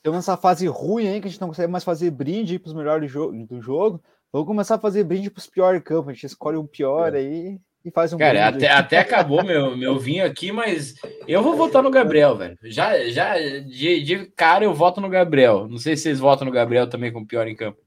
Temos 0.04 0.20
essa 0.20 0.38
fase 0.38 0.68
ruim 0.68 1.08
aí 1.08 1.20
que 1.20 1.28
a 1.28 1.32
gente 1.32 1.42
não 1.42 1.48
consegue 1.48 1.72
mais 1.72 1.84
fazer 1.84 2.12
brinde 2.12 2.60
para 2.60 2.68
os 2.70 2.76
melhores 2.76 3.12
do, 3.12 3.32
do 3.48 3.60
jogo. 3.62 4.00
Vamos 4.32 4.48
começar 4.48 4.76
a 4.76 4.80
fazer 4.80 5.04
brinde 5.04 5.32
para 5.32 5.40
os 5.40 5.48
piores 5.48 5.82
campos. 5.84 6.10
A 6.10 6.14
gente 6.14 6.28
escolhe 6.28 6.56
um 6.56 6.68
pior 6.68 7.16
é. 7.16 7.18
aí 7.18 7.60
e 7.84 7.90
faz 7.90 8.14
um 8.14 8.20
Cara, 8.20 8.48
até, 8.48 8.70
até 8.70 9.00
acabou 9.00 9.44
meu, 9.44 9.76
meu 9.76 9.98
vinho 9.98 10.24
aqui, 10.24 10.52
mas 10.52 10.94
eu 11.28 11.42
vou 11.42 11.58
votar 11.58 11.82
no 11.82 11.90
Gabriel, 11.90 12.38
velho. 12.38 12.58
Já, 12.66 13.10
já 13.10 13.40
de, 13.40 14.04
de 14.04 14.26
cara 14.36 14.64
eu 14.64 14.74
voto 14.74 15.02
no 15.02 15.10
Gabriel. 15.10 15.68
Não 15.68 15.80
sei 15.80 15.98
se 15.98 16.04
vocês 16.04 16.20
votam 16.20 16.46
no 16.46 16.54
Gabriel 16.54 16.88
também 16.88 17.12
com 17.12 17.26
pior 17.26 17.48
em 17.48 17.56
campo. 17.56 17.80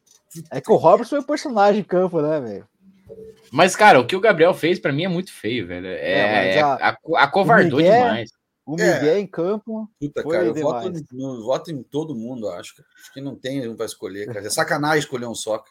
É 0.50 0.60
que 0.60 0.70
o 0.70 0.76
Robertson 0.76 1.16
é 1.16 1.20
o 1.20 1.26
personagem 1.26 1.80
em 1.80 1.84
campo, 1.84 2.20
né, 2.20 2.40
velho? 2.40 2.68
Mas, 3.52 3.76
cara, 3.76 4.00
o 4.00 4.06
que 4.06 4.16
o 4.16 4.20
Gabriel 4.20 4.52
fez 4.52 4.78
para 4.78 4.92
mim 4.92 5.04
é 5.04 5.08
muito 5.08 5.32
feio, 5.32 5.66
velho. 5.66 5.86
É, 5.86 6.56
é 6.56 6.60
a, 6.60 6.74
a, 6.74 7.22
acovardou 7.22 7.78
Miguel, 7.78 7.92
demais. 7.92 8.30
O 8.64 8.72
Miguel 8.72 9.14
é. 9.14 9.18
em 9.20 9.26
campo. 9.26 9.88
Puta, 10.00 10.22
cara, 10.24 10.44
eu 10.44 10.54
voto, 10.54 10.92
no, 11.12 11.44
voto, 11.44 11.70
em 11.70 11.82
todo 11.82 12.14
mundo, 12.14 12.48
acho. 12.48 12.74
Acho 12.98 13.12
que 13.12 13.20
não 13.20 13.36
tem 13.36 13.66
um 13.68 13.76
para 13.76 13.86
escolher, 13.86 14.26
cara. 14.26 14.46
É 14.46 14.50
sacanagem 14.50 14.98
escolher 14.98 15.26
um 15.26 15.34
só. 15.34 15.62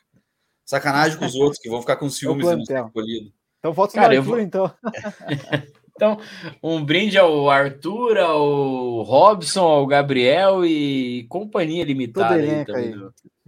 Sacanagem 0.66 1.20
com 1.20 1.26
os 1.26 1.36
outros 1.36 1.62
que 1.62 1.70
vão 1.70 1.82
ficar 1.82 1.98
com 1.98 2.10
ciúmes 2.10 2.48
de 2.48 2.56
não 2.56 2.66
ser 2.66 2.84
escolhido. 2.84 3.32
Então 3.60 3.74
voto 3.74 3.96
no 3.96 4.04
Arthur, 4.04 4.24
vou... 4.24 4.40
então. 4.40 4.74
então, 5.96 6.20
um 6.62 6.84
brinde 6.84 7.18
ao 7.18 7.50
Arthur, 7.50 8.18
ao 8.18 9.02
Robson, 9.04 9.62
ao 9.62 9.88
Gabriel 9.88 10.66
e 10.66 11.26
companhia 11.30 11.86
limitada. 11.86 12.36
Aí 12.36 12.66
também, 12.66 12.94
aí. 12.94 13.00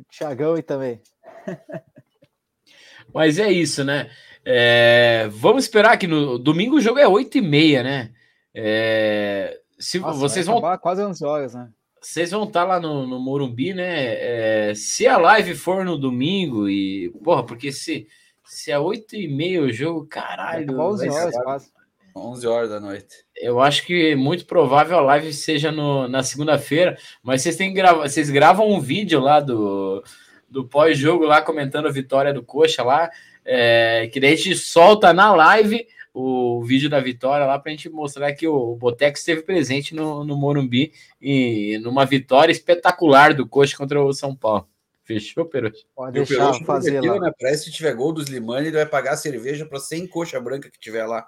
Thiagão 0.09 0.53
aí 0.55 0.63
também. 0.63 1.01
Mas 3.13 3.37
é 3.37 3.51
isso, 3.51 3.83
né? 3.83 4.09
É... 4.45 5.27
Vamos 5.29 5.65
esperar 5.65 5.97
que 5.97 6.07
no 6.07 6.39
domingo 6.39 6.77
o 6.77 6.81
jogo 6.81 6.99
é 6.99 7.05
8h30, 7.05 7.83
né? 7.83 8.11
É... 8.53 9.59
Se 9.77 9.99
Nossa, 9.99 10.17
vocês 10.17 10.45
vão. 10.45 10.61
Quase 10.79 11.03
11 11.03 11.25
horas, 11.25 11.53
né? 11.53 11.69
vocês 12.01 12.31
vão 12.31 12.45
estar 12.45 12.61
tá 12.61 12.65
lá 12.65 12.79
no, 12.79 13.05
no 13.05 13.19
Morumbi, 13.19 13.73
né? 13.73 14.69
É, 14.69 14.73
se 14.73 15.05
a 15.05 15.17
live 15.17 15.53
for 15.55 15.83
no 15.83 15.97
domingo 15.97 16.69
e. 16.69 17.09
Porra, 17.23 17.45
porque 17.45 17.71
se, 17.71 18.07
se 18.45 18.71
é 18.71 18.79
8 18.79 19.15
e 19.15 19.27
meia 19.27 19.61
o 19.61 19.71
jogo, 19.71 20.05
caralho. 20.07 20.79
11 20.79 21.09
horas, 21.09 21.35
quase. 21.43 21.76
11 22.17 22.47
horas 22.47 22.69
da 22.69 22.79
noite. 22.79 23.07
Eu 23.35 23.59
acho 23.59 23.85
que 23.85 24.15
muito 24.15 24.45
provável 24.45 24.97
a 24.97 25.01
live 25.01 25.33
seja 25.33 25.71
no, 25.71 26.07
na 26.07 26.23
segunda-feira, 26.23 26.97
mas 27.21 27.41
vocês 27.41 27.55
têm 27.55 27.73
gravar, 27.73 28.07
vocês 28.07 28.29
gravam 28.29 28.69
um 28.69 28.79
vídeo 28.79 29.19
lá 29.19 29.39
do, 29.39 30.03
do 30.49 30.67
pós-jogo 30.67 31.25
lá 31.25 31.41
comentando 31.41 31.87
a 31.87 31.91
vitória 31.91 32.33
do 32.33 32.43
Coxa 32.43 32.83
lá, 32.83 33.09
é, 33.45 34.09
que 34.11 34.19
daí 34.19 34.33
a 34.33 34.35
gente 34.35 34.55
solta 34.55 35.13
na 35.13 35.33
live 35.33 35.87
o 36.13 36.63
vídeo 36.63 36.89
da 36.89 36.99
vitória 36.99 37.45
lá 37.45 37.59
para 37.59 37.71
a 37.71 37.75
gente 37.75 37.89
mostrar 37.89 38.33
que 38.33 38.47
o 38.47 38.75
Boteco 38.75 39.17
esteve 39.17 39.43
presente 39.43 39.93
no, 39.93 40.23
no 40.23 40.35
Morumbi 40.35 40.91
e 41.21 41.77
numa 41.83 42.05
vitória 42.05 42.51
espetacular 42.51 43.35
do 43.35 43.47
Coxa 43.47 43.77
contra 43.77 44.01
o 44.01 44.11
São 44.11 44.35
Paulo. 44.35 44.67
Fechou, 45.07 45.45
Perotti? 45.45 45.87
Pode 45.95 46.11
deixar 46.11 46.51
o 46.51 46.65
fazer 46.65 46.99
lá. 46.99 47.31
Se 47.55 47.71
tiver 47.71 47.93
gol 47.93 48.11
dos 48.11 48.27
Limani, 48.27 48.67
ele 48.67 48.75
vai 48.75 48.85
pagar 48.85 49.13
a 49.13 49.17
cerveja 49.17 49.65
para 49.65 49.79
100 49.79 50.05
coxa 50.07 50.37
branca 50.37 50.69
que 50.69 50.77
tiver 50.77 51.05
lá. 51.05 51.25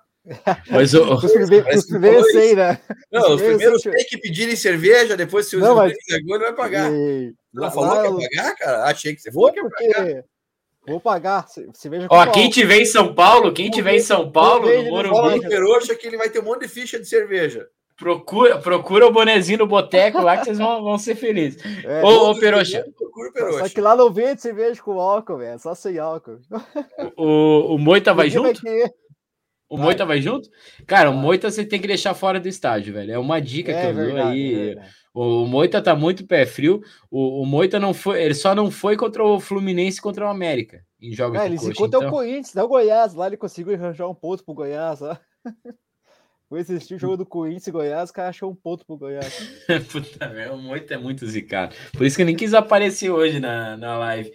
Mas 0.69 0.93
o... 0.93 1.13
os 1.13 1.85
primeiros 1.85 2.31
sei, 2.31 2.55
né? 2.55 2.79
Não, 3.11 3.35
os 3.35 3.41
primeiros 3.41 3.81
tem 3.81 4.05
que 4.05 4.17
pedirem 4.17 4.55
cerveja, 4.55 5.17
depois 5.17 5.47
se 5.47 5.55
o 5.55 5.59
não, 5.59 5.75
mas... 5.75 5.93
ele 6.09 6.39
vai 6.39 6.53
pagar. 6.53 6.91
E... 6.91 7.33
Não, 7.53 7.71
falou 7.71 7.95
lá, 7.95 8.01
que 8.03 8.21
ia 8.21 8.29
pagar, 8.29 8.55
cara? 8.55 8.83
Achei 8.85 9.15
que 9.15 9.21
você 9.21 9.31
falou 9.31 9.51
que 9.51 9.59
ia 9.59 9.69
pagar. 9.69 10.23
Vou 10.87 10.99
pagar. 10.99 11.45
Cerveja 11.73 12.07
Ó, 12.09 12.25
quem 12.27 12.49
tiver 12.49 12.79
em 12.79 12.85
São 12.85 13.13
Paulo, 13.13 13.53
quem 13.53 13.69
tiver 13.69 13.95
em 13.95 14.01
São 14.01 14.31
Paulo, 14.31 14.67
no 14.67 14.89
Morumbi. 14.89 15.47
Peroxa 15.47 15.95
que 15.95 16.07
ele 16.07 16.17
vai 16.17 16.29
ter 16.29 16.39
um 16.39 16.43
monte 16.43 16.61
de 16.61 16.67
ficha 16.67 16.99
de 16.99 17.05
cerveja. 17.07 17.67
Procura, 17.97 18.57
procura 18.59 19.05
o 19.05 19.11
bonezinho 19.11 19.59
no 19.59 19.67
boteco 19.67 20.21
lá 20.21 20.37
que 20.37 20.45
vocês 20.45 20.57
vão, 20.57 20.81
vão 20.81 20.97
ser 20.97 21.15
felizes. 21.15 21.61
É, 21.83 22.01
ô, 22.01 22.31
ô 22.31 22.39
Peroxa. 22.39 22.85
Só 23.59 23.67
que 23.67 23.81
lá 23.81 23.95
não 23.95 24.11
vende 24.11 24.41
cerveja 24.41 24.81
com 24.81 24.99
álcool, 24.99 25.37
velho. 25.37 25.59
Só 25.59 25.75
sem 25.75 25.99
álcool. 25.99 26.39
O, 27.17 27.75
o 27.75 27.77
Moita 27.77 28.13
vai 28.13 28.29
junto? 28.29 28.61
O 29.69 29.77
vai. 29.77 29.85
Moita 29.85 30.05
vai 30.05 30.21
junto? 30.21 30.49
Cara, 30.87 31.11
o 31.11 31.13
Moita 31.13 31.49
você 31.49 31.63
tem 31.63 31.79
que 31.79 31.87
deixar 31.87 32.13
fora 32.13 32.39
do 32.39 32.47
estádio, 32.47 32.93
velho. 32.93 33.11
É 33.11 33.19
uma 33.19 33.39
dica 33.39 33.71
é, 33.71 33.81
que 33.81 33.87
eu 33.87 33.93
verdade, 33.93 34.19
dou 34.19 34.27
aí. 34.27 34.69
É 34.71 34.99
o 35.13 35.45
Moita 35.45 35.81
tá 35.81 35.95
muito 35.95 36.25
pé 36.25 36.45
frio. 36.45 36.81
O, 37.09 37.41
o, 37.41 37.45
Moita 37.45 37.79
não 37.79 37.93
foi, 37.93 38.23
ele 38.23 38.33
só 38.33 38.53
não 38.53 38.71
foi 38.71 38.95
contra 38.95 39.23
o 39.23 39.39
Fluminense 39.39 40.01
contra 40.01 40.25
o 40.25 40.29
América 40.29 40.83
em 41.01 41.13
jogos 41.13 41.39
é, 41.39 41.45
ele 41.45 41.57
se 41.57 41.73
contra 41.73 41.97
então... 41.97 42.09
o 42.09 42.11
Corinthians, 42.11 42.53
não 42.53 42.65
o 42.65 42.67
Goiás, 42.67 43.13
lá 43.13 43.27
ele 43.27 43.37
conseguiu 43.37 43.73
arranjar 43.73 44.07
um 44.07 44.15
ponto 44.15 44.43
pro 44.43 44.53
Goiás, 44.53 45.01
ó. 45.01 45.17
Foi 46.49 46.61
assistir 46.61 46.95
o 46.95 46.99
jogo 46.99 47.15
do 47.15 47.27
Corinthians 47.27 47.67
e 47.67 47.71
Goiás, 47.71 48.09
o 48.09 48.13
cara 48.13 48.29
achou 48.29 48.49
um 48.49 48.55
ponto 48.55 48.83
pro 48.83 48.97
Goiás. 48.97 49.61
Puta 49.91 50.29
merda, 50.29 50.55
o 50.55 50.57
Moita 50.57 50.95
é 50.95 50.97
muito 50.97 51.23
zicado. 51.27 51.75
Por 51.91 52.03
isso 52.03 52.15
que 52.15 52.23
eu 52.23 52.25
nem 52.25 52.35
quis 52.35 52.55
aparecer 52.55 53.11
hoje 53.11 53.39
na, 53.39 53.77
na 53.77 53.95
live. 53.99 54.31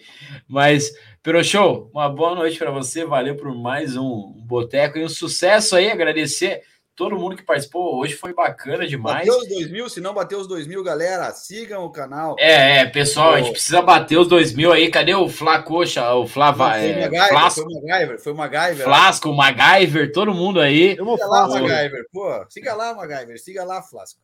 Mas, 0.47 0.93
Pero 1.21 1.43
Show, 1.43 1.91
uma 1.93 2.07
boa 2.07 2.33
noite 2.33 2.57
para 2.57 2.71
você. 2.71 3.03
Valeu 3.03 3.35
por 3.35 3.53
mais 3.53 3.97
um, 3.97 4.33
um 4.33 4.45
boteco 4.45 4.97
e 4.97 5.03
um 5.03 5.09
sucesso 5.09 5.75
aí. 5.75 5.91
Agradecer 5.91 6.63
todo 6.95 7.17
mundo 7.17 7.35
que 7.35 7.43
participou 7.43 7.97
hoje 7.97 8.15
foi 8.15 8.33
bacana 8.33 8.87
demais. 8.87 9.27
Bateu 9.27 9.37
os 9.37 9.47
2 9.47 9.71
mil, 9.71 9.89
se 9.89 9.99
não 9.99 10.13
bateu 10.13 10.39
os 10.39 10.47
2 10.47 10.65
mil, 10.65 10.83
galera, 10.83 11.31
sigam 11.31 11.83
o 11.83 11.91
canal. 11.91 12.35
É, 12.39 12.79
é 12.79 12.85
pessoal, 12.85 13.33
a 13.33 13.41
gente 13.41 13.51
precisa 13.51 13.81
bater 13.81 14.17
os 14.17 14.27
2 14.27 14.53
mil 14.53 14.71
aí. 14.71 14.89
Cadê 14.89 15.13
o 15.13 15.27
Flá 15.27 15.61
Coxa, 15.61 16.13
o 16.13 16.25
Flá 16.25 16.53
Foi 16.53 16.65
o 16.65 16.69
MacGyver, 16.69 17.27
Flasco, 17.29 17.61
foi 17.61 17.65
o 17.65 17.75
MacGyver, 17.75 18.19
foi 18.19 18.33
o 18.33 18.35
MacGyver. 18.35 18.85
Flasco, 18.85 19.29
o 19.29 19.35
MacGyver, 19.35 20.11
todo 20.11 20.33
mundo 20.33 20.59
aí. 20.59 20.95
Siga 20.95 21.27
lá, 21.27 21.47
MacGyver, 21.47 22.05
pô. 22.11 22.45
Siga 22.49 22.73
lá, 22.73 22.93
MacGyver, 22.93 23.41
siga 23.41 23.63
lá, 23.63 23.81
Flasco. 23.81 24.19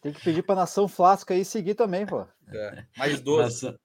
Tem 0.00 0.12
que 0.12 0.22
pedir 0.22 0.42
pra 0.42 0.54
Nação 0.54 0.88
Flasco 0.88 1.32
aí 1.32 1.44
seguir 1.44 1.74
também, 1.74 2.06
pô. 2.06 2.26
É, 2.52 2.84
mais 2.96 3.20
12. 3.20 3.66
Nossa. 3.66 3.78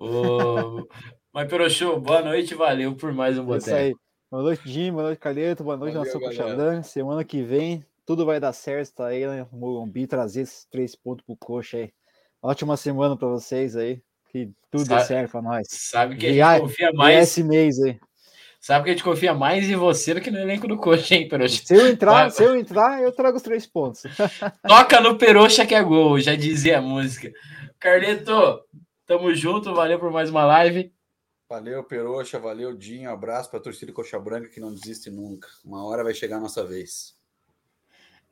o... 0.00 0.86
Mas, 1.32 1.48
pelo 1.48 1.68
show, 1.68 2.00
boa 2.00 2.22
noite, 2.22 2.54
valeu 2.54 2.96
por 2.96 3.12
mais 3.12 3.38
um 3.38 3.44
boteco. 3.44 3.68
Isso 3.68 3.74
aí. 3.74 3.94
Boa 4.30 4.42
noite, 4.42 4.60
Jim. 4.66 4.92
Boa 4.92 5.04
noite, 5.04 5.18
Calheto. 5.18 5.64
Boa 5.64 5.78
noite, 5.78 5.94
Valeu, 5.94 6.12
nosso 6.12 6.20
Coxa 6.20 6.82
Semana 6.82 7.24
que 7.24 7.42
vem, 7.42 7.82
tudo 8.04 8.26
vai 8.26 8.38
dar 8.38 8.52
certo. 8.52 8.96
Tá 8.96 9.06
aí, 9.06 9.26
né? 9.26 9.46
Morumbi 9.50 10.06
trazer 10.06 10.42
esses 10.42 10.66
três 10.66 10.94
pontos 10.94 11.24
pro 11.24 11.34
Coxa 11.34 11.78
aí. 11.78 11.90
Ótima 12.42 12.76
semana 12.76 13.16
para 13.16 13.26
vocês 13.26 13.74
aí. 13.74 14.02
Que 14.30 14.50
tudo 14.70 14.84
sabe, 14.84 15.04
certo 15.06 15.30
para 15.30 15.40
nós. 15.40 15.66
Sabe 15.70 16.16
que 16.16 16.26
a 16.26 16.54
gente 16.54 16.60
confia 16.60 16.92
mais. 16.92 17.22
Esse 17.22 17.42
mês 17.42 17.82
aí. 17.82 17.98
Sabe 18.60 18.84
que 18.84 18.90
a 18.90 18.92
gente 18.92 19.04
confia 19.04 19.32
mais 19.32 19.66
em 19.66 19.76
você 19.76 20.12
do 20.12 20.20
que 20.20 20.30
no 20.30 20.38
elenco 20.38 20.68
do 20.68 20.76
Coxa, 20.76 21.14
hein, 21.14 21.26
Peroxa? 21.26 21.62
Se 21.64 21.74
eu 21.74 21.88
entrar, 21.88 22.30
se 22.30 22.44
eu 22.44 22.54
entrar, 22.54 23.02
eu 23.02 23.10
trago 23.10 23.38
os 23.38 23.42
três 23.42 23.66
pontos. 23.66 24.02
Toca 24.68 25.00
no 25.00 25.16
Peroxa 25.16 25.64
que 25.64 25.74
é 25.74 25.82
gol, 25.82 26.20
já 26.20 26.34
dizia 26.34 26.80
a 26.80 26.82
música. 26.82 27.32
Carleto, 27.80 28.60
tamo 29.06 29.34
junto, 29.34 29.74
valeu 29.74 29.98
por 29.98 30.10
mais 30.10 30.28
uma 30.28 30.44
live. 30.44 30.92
Valeu, 31.48 31.82
Peroxa, 31.82 32.38
valeu, 32.38 32.76
Dinho. 32.76 33.10
Abraço 33.10 33.48
para 33.48 33.58
a 33.58 33.62
torcida 33.62 33.90
Coxa 33.90 34.18
Branca 34.18 34.50
que 34.50 34.60
não 34.60 34.74
desiste 34.74 35.10
nunca. 35.10 35.48
Uma 35.64 35.82
hora 35.82 36.04
vai 36.04 36.12
chegar 36.12 36.36
a 36.36 36.40
nossa 36.40 36.62
vez. 36.62 37.16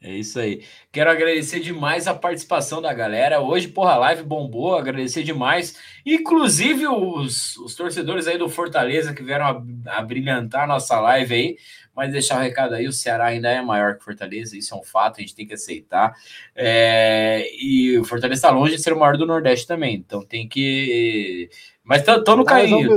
É 0.03 0.13
isso 0.13 0.39
aí. 0.39 0.63
Quero 0.93 1.11
agradecer 1.11 1.61
demais 1.61 2.07
a 2.07 2.15
participação 2.15 2.83
da 2.83 2.93
galera. 2.93 3.41
Hoje, 3.41 3.69
porra, 3.69 3.93
a 3.93 3.97
live 3.97 4.23
bombou. 4.23 4.77
Agradecer 4.77 5.23
demais. 5.23 5.81
Inclusive 6.05 6.87
os, 6.87 7.57
os 7.57 7.75
torcedores 7.75 8.27
aí 8.27 8.37
do 8.37 8.51
Fortaleza 8.51 9.15
que 9.15 9.23
vieram 9.23 9.47
a, 9.47 9.97
a 9.99 10.03
brilhantar 10.03 10.69
nossa 10.69 11.01
live 11.01 11.35
aí. 11.35 11.57
Mas 11.97 12.13
deixar 12.13 12.39
o 12.39 12.43
recado 12.43 12.75
aí: 12.75 12.87
o 12.87 12.93
Ceará 12.93 13.27
ainda 13.27 13.51
é 13.51 13.63
maior 13.63 13.97
que 13.97 14.05
Fortaleza. 14.05 14.57
Isso 14.57 14.75
é 14.75 14.77
um 14.77 14.83
fato, 14.83 15.17
a 15.17 15.21
gente 15.21 15.35
tem 15.35 15.47
que 15.47 15.55
aceitar. 15.55 16.15
É, 16.55 17.49
e 17.59 17.99
o 17.99 18.05
Fortaleza 18.05 18.39
está 18.39 18.51
longe 18.51 18.77
de 18.77 18.83
ser 18.83 18.93
o 18.93 18.99
maior 18.99 19.17
do 19.17 19.25
Nordeste 19.25 19.67
também. 19.67 19.95
Então 19.95 20.23
tem 20.23 20.47
que. 20.47 21.49
Mas 21.83 22.07
estão 22.07 22.37
no 22.37 22.45
caminho. 22.45 22.95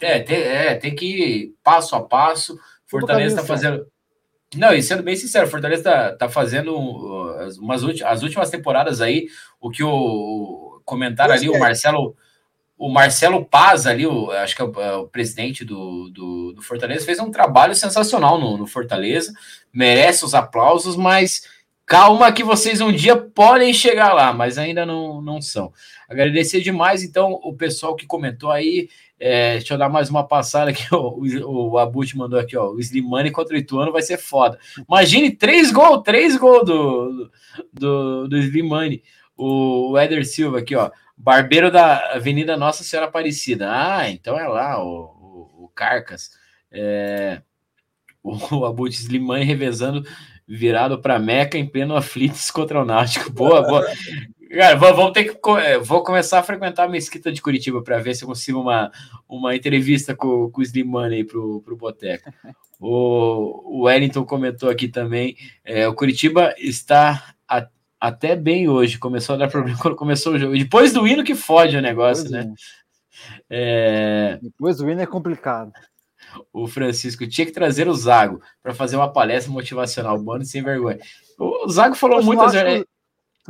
É, 0.00 0.20
tem, 0.20 0.38
é, 0.38 0.74
tem 0.76 0.94
que 0.94 1.06
ir 1.06 1.54
passo 1.64 1.96
a 1.96 2.02
passo. 2.02 2.56
Fortaleza 2.86 3.34
está 3.34 3.44
fazendo. 3.46 3.84
Não, 4.54 4.72
e 4.72 4.80
sendo 4.80 5.02
bem 5.02 5.16
sincero, 5.16 5.48
Fortaleza 5.48 5.82
tá, 5.82 6.12
tá 6.14 6.28
fazendo 6.28 6.76
umas 7.60 7.82
as 8.04 8.22
últimas 8.22 8.48
temporadas 8.48 9.00
aí, 9.00 9.26
o 9.60 9.68
que 9.68 9.82
o 9.82 10.80
comentaram 10.84 11.34
ali, 11.34 11.48
o 11.48 11.58
Marcelo, 11.58 12.16
o 12.78 12.90
Marcelo 12.90 13.44
Paz 13.44 13.86
ali, 13.86 14.06
o, 14.06 14.30
acho 14.30 14.54
que 14.54 14.62
é 14.62 14.64
o, 14.64 14.80
é 14.80 14.96
o 14.96 15.06
presidente 15.06 15.64
do, 15.64 16.10
do, 16.10 16.52
do, 16.52 16.62
Fortaleza, 16.62 17.06
fez 17.06 17.18
um 17.18 17.30
trabalho 17.30 17.74
sensacional 17.74 18.38
no, 18.38 18.56
no, 18.56 18.66
Fortaleza, 18.66 19.32
merece 19.72 20.24
os 20.24 20.34
aplausos, 20.34 20.96
mas 20.96 21.42
calma 21.86 22.32
que 22.32 22.44
vocês 22.44 22.80
um 22.80 22.92
dia 22.92 23.16
podem 23.16 23.72
chegar 23.72 24.12
lá, 24.12 24.32
mas 24.32 24.58
ainda 24.58 24.84
não, 24.84 25.22
não 25.22 25.40
são. 25.40 25.72
Agradecer 26.08 26.60
demais, 26.60 27.02
então, 27.02 27.40
o 27.42 27.54
pessoal 27.54 27.96
que 27.96 28.06
comentou 28.06 28.50
aí, 28.50 28.88
é, 29.18 29.56
deixa 29.56 29.74
eu 29.74 29.78
dar 29.78 29.88
mais 29.88 30.10
uma 30.10 30.26
passada 30.26 30.70
aqui. 30.70 30.84
O, 30.94 31.24
o, 31.24 31.70
o 31.70 31.78
Abut 31.78 32.16
mandou 32.16 32.38
aqui, 32.38 32.56
ó. 32.56 32.70
O 32.70 32.80
Slimani 32.80 33.30
contra 33.30 33.54
o 33.54 33.58
Ituano 33.58 33.92
vai 33.92 34.02
ser 34.02 34.18
foda. 34.18 34.58
Imagine 34.86 35.30
três 35.30 35.72
gols, 35.72 36.02
três 36.04 36.36
gols 36.36 36.64
do, 36.66 37.30
do, 37.72 38.28
do 38.28 38.36
Slimani. 38.38 39.02
O, 39.36 39.96
Éder 39.98 40.26
Silva 40.26 40.58
aqui, 40.58 40.74
ó. 40.74 40.90
Barbeiro 41.16 41.70
da 41.70 42.14
Avenida 42.14 42.56
Nossa 42.56 42.84
Senhora 42.84 43.08
Aparecida. 43.08 43.68
Ah, 43.70 44.10
então 44.10 44.38
é 44.38 44.46
lá, 44.46 44.82
o, 44.82 44.88
o, 44.88 45.64
o 45.64 45.68
Carcas. 45.74 46.30
É, 46.70 47.40
o, 48.22 48.56
o 48.56 48.66
Abut 48.66 48.94
Slimani 48.94 49.44
revezando 49.44 50.06
virado 50.46 51.00
para 51.00 51.18
Meca 51.18 51.58
em 51.58 51.66
pleno 51.66 51.96
aflitos 51.96 52.50
contra 52.52 52.80
o 52.80 52.84
Náutico. 52.84 53.30
Boa, 53.30 53.62
boa. 53.62 53.86
Cara, 54.50 54.76
vamos 54.76 55.12
ter 55.12 55.24
que. 55.24 55.50
É, 55.60 55.78
vou 55.78 56.04
começar 56.04 56.38
a 56.38 56.42
frequentar 56.42 56.84
a 56.84 56.88
mesquita 56.88 57.32
de 57.32 57.42
Curitiba 57.42 57.82
para 57.82 57.98
ver 57.98 58.14
se 58.14 58.22
eu 58.22 58.28
consigo 58.28 58.60
uma, 58.60 58.92
uma 59.28 59.56
entrevista 59.56 60.14
com, 60.14 60.50
com 60.50 60.60
o 60.60 60.64
Slimane 60.64 61.16
aí 61.16 61.24
pro, 61.24 61.60
pro 61.62 61.76
Boteco. 61.76 62.32
O, 62.78 63.78
o 63.78 63.84
Wellington 63.84 64.24
comentou 64.24 64.70
aqui 64.70 64.86
também. 64.86 65.36
É, 65.64 65.88
o 65.88 65.94
Curitiba 65.94 66.54
está 66.58 67.34
a, 67.48 67.66
até 68.00 68.36
bem 68.36 68.68
hoje. 68.68 68.98
Começou 68.98 69.34
a 69.34 69.38
dar 69.38 69.48
problema 69.48 69.78
quando 69.80 69.96
começou 69.96 70.34
o 70.34 70.38
jogo. 70.38 70.56
Depois 70.56 70.92
do 70.92 71.06
hino 71.06 71.24
que 71.24 71.34
fode 71.34 71.76
o 71.76 71.82
negócio, 71.82 72.30
né? 72.30 72.52
É. 73.50 74.36
É... 74.36 74.38
Depois 74.42 74.76
do 74.76 74.90
hino 74.90 75.00
é 75.00 75.06
complicado. 75.06 75.72
O 76.52 76.66
Francisco 76.66 77.26
tinha 77.26 77.46
que 77.46 77.52
trazer 77.52 77.88
o 77.88 77.94
Zago 77.94 78.40
para 78.62 78.74
fazer 78.74 78.96
uma 78.96 79.12
palestra 79.12 79.52
motivacional, 79.52 80.18
bando 80.18 80.44
sem 80.44 80.62
vergonha. 80.62 80.98
O 81.38 81.68
Zago 81.68 81.94
falou 81.94 82.22
muitas 82.22 82.52
vezes. 82.52 82.84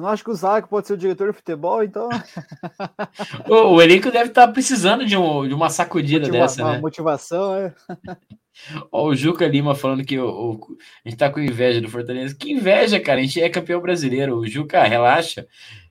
Não 0.01 0.09
acho 0.09 0.24
que 0.24 0.31
o 0.31 0.35
Zago 0.35 0.68
pode 0.68 0.86
ser 0.86 0.94
o 0.94 0.98
diretor 0.98 1.31
de 1.31 1.36
futebol, 1.36 1.82
então. 1.82 2.09
o, 3.48 3.74
o 3.74 3.82
elenco 3.82 4.10
deve 4.10 4.31
estar 4.31 4.47
tá 4.47 4.52
precisando 4.52 5.05
de, 5.05 5.16
um, 5.16 5.47
de 5.47 5.55
uma 5.55 5.70
sacudida 5.70 6.27
Motiva 6.27 6.39
dessa, 6.39 6.73
né? 6.73 6.78
Motivação, 6.81 7.55
é. 7.55 7.74
Ó, 8.90 9.09
o 9.09 9.14
Juca 9.14 9.47
Lima 9.47 9.74
falando 9.74 10.05
que 10.05 10.18
o, 10.18 10.28
o, 10.28 10.77
a 11.05 11.09
gente 11.09 11.18
tá 11.18 11.31
com 11.31 11.40
inveja 11.40 11.81
do 11.81 11.89
Fortaleza. 11.89 12.35
Que 12.35 12.52
inveja, 12.52 12.98
cara. 13.01 13.20
A 13.20 13.23
gente 13.23 13.40
é 13.40 13.48
campeão 13.48 13.81
brasileiro. 13.81 14.36
O 14.39 14.47
Juca, 14.47 14.82
relaxa. 14.85 15.47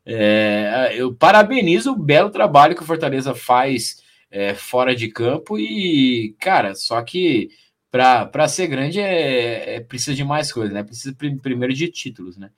É, 0.05 0.93
eu 0.95 1.13
parabenizo 1.13 1.91
o 1.91 1.97
belo 1.97 2.29
trabalho 2.29 2.75
que 2.75 2.83
o 2.83 2.85
Fortaleza 2.85 3.33
faz 3.33 4.03
é, 4.31 4.53
fora 4.53 4.95
de 4.95 5.09
campo. 5.09 5.57
E, 5.59 6.35
cara, 6.39 6.75
só 6.75 7.01
que 7.01 7.49
para 7.91 8.47
ser 8.47 8.67
grande 8.67 8.99
é, 8.99 9.75
é, 9.75 9.79
precisa 9.79 10.13
de 10.13 10.23
mais 10.23 10.51
coisas, 10.51 10.73
né? 10.73 10.83
Precisa 10.83 11.15
primeiro 11.41 11.73
de 11.73 11.87
títulos, 11.89 12.37
né? 12.37 12.49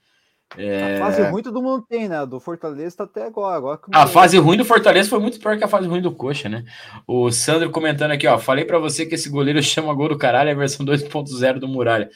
É... 0.56 0.96
A 0.96 1.00
fase 1.00 1.22
ruim 1.24 1.44
todo 1.44 1.62
mundo 1.62 1.86
tem, 1.90 2.08
né? 2.08 2.26
Do 2.26 2.40
Fortaleza 2.40 2.98
tá 2.98 3.04
até 3.04 3.26
agora. 3.26 3.58
agora 3.58 3.80
a 3.92 4.08
fase 4.08 4.38
ruim 4.38 4.58
do 4.58 4.64
Fortaleza 4.64 5.10
foi 5.10 5.20
muito 5.20 5.40
pior 5.40 5.58
que 5.58 5.64
a 5.64 5.68
fase 5.68 5.88
ruim 5.88 6.02
do 6.02 6.12
Coxa, 6.12 6.48
né? 6.48 6.64
O 7.06 7.30
Sandro 7.32 7.70
comentando 7.70 8.12
aqui, 8.12 8.28
ó. 8.28 8.38
Falei 8.38 8.64
para 8.64 8.80
você 8.80 9.06
que 9.06 9.16
esse 9.16 9.30
goleiro 9.30 9.62
chama 9.62 9.94
gol 9.94 10.10
do 10.10 10.18
caralho, 10.18 10.50
é 10.50 10.54
a 10.54 10.56
versão 10.56 10.86
2.0 10.86 11.60
do 11.60 11.68
Muralha. 11.68 12.10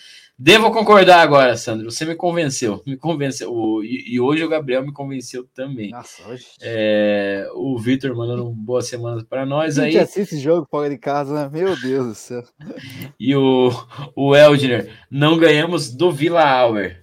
Devo 0.44 0.72
concordar 0.72 1.22
agora, 1.22 1.56
Sandro. 1.56 1.92
Você 1.92 2.04
me 2.04 2.16
convenceu. 2.16 2.82
Me 2.84 2.98
convenceu. 2.98 3.54
E, 3.84 4.20
hoje 4.20 4.44
o 4.44 4.50
Gabriel 4.50 4.84
me 4.84 4.92
convenceu 4.92 5.46
também. 5.54 5.92
Nossa, 5.92 6.28
hoje. 6.28 6.48
É, 6.60 7.48
o 7.54 7.78
Vitor 7.78 8.16
mandando 8.16 8.50
boa 8.50 8.82
semana 8.82 9.24
para 9.24 9.46
nós 9.46 9.78
aí. 9.78 9.90
A 9.90 9.92
gente 9.92 10.02
assiste 10.02 10.40
jogo 10.40 10.68
fora 10.68 10.90
de 10.90 10.98
casa, 10.98 11.32
né? 11.32 11.50
Meu 11.54 11.80
Deus 11.80 12.08
do 12.08 12.16
céu. 12.16 12.44
E 13.20 13.36
o, 13.36 13.70
o 14.16 14.36
Eldner, 14.36 14.92
não 15.12 15.38
ganhamos 15.38 15.92
do 15.92 16.12
Vila 16.12 16.44
Auer. 16.44 17.01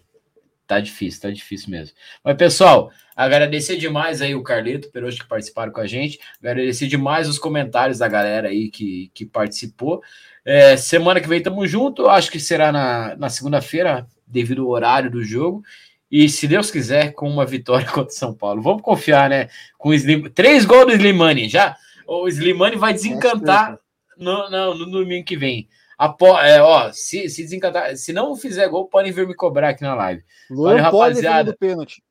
Tá 0.68 0.80
difícil, 0.80 1.22
tá 1.22 1.30
difícil 1.30 1.70
mesmo. 1.70 1.96
Mas, 2.22 2.36
pessoal, 2.36 2.92
agradecer 3.16 3.78
demais 3.78 4.20
aí 4.20 4.34
o 4.34 4.42
Carleto, 4.42 4.90
Perocho, 4.90 5.20
que 5.20 5.26
participaram 5.26 5.72
com 5.72 5.80
a 5.80 5.86
gente. 5.86 6.20
Agradecer 6.44 6.86
demais 6.86 7.26
os 7.26 7.38
comentários 7.38 8.00
da 8.00 8.06
galera 8.06 8.48
aí 8.48 8.68
que, 8.68 9.10
que 9.14 9.24
participou. 9.24 10.02
É, 10.44 10.76
semana 10.76 11.22
que 11.22 11.28
vem 11.28 11.42
tamo 11.42 11.66
junto. 11.66 12.06
Acho 12.06 12.30
que 12.30 12.38
será 12.38 12.70
na, 12.70 13.16
na 13.16 13.30
segunda-feira, 13.30 14.06
devido 14.26 14.60
ao 14.60 14.68
horário 14.68 15.10
do 15.10 15.24
jogo. 15.24 15.62
E 16.10 16.28
se 16.28 16.46
Deus 16.46 16.70
quiser, 16.70 17.14
com 17.14 17.30
uma 17.30 17.46
vitória 17.46 17.86
contra 17.88 18.12
o 18.12 18.18
São 18.18 18.34
Paulo. 18.34 18.60
Vamos 18.60 18.82
confiar, 18.82 19.30
né? 19.30 19.48
Com 19.78 19.94
Slim... 19.94 20.28
Três 20.28 20.66
gols 20.66 20.84
do 20.84 20.92
Slimani. 20.92 21.48
Já 21.48 21.78
o 22.06 22.28
Slimani 22.28 22.76
vai 22.76 22.92
desencantar 22.92 23.78
no, 24.18 24.50
no, 24.50 24.74
no 24.74 24.90
domingo 24.90 25.24
que 25.24 25.36
vem. 25.36 25.66
Apo, 25.98 26.38
é, 26.38 26.62
ó, 26.62 26.92
se, 26.92 27.28
se 27.28 27.42
desencantar, 27.42 27.96
se 27.96 28.12
não 28.12 28.36
fizer 28.36 28.68
gol, 28.68 28.88
podem 28.88 29.10
vir 29.10 29.26
me 29.26 29.34
cobrar 29.34 29.70
aqui 29.70 29.82
na 29.82 29.96
live. 29.96 30.22
Luan 30.48 30.76
valeu, 30.76 30.84
rapaziada. 30.84 31.56
pênalti. 31.56 32.02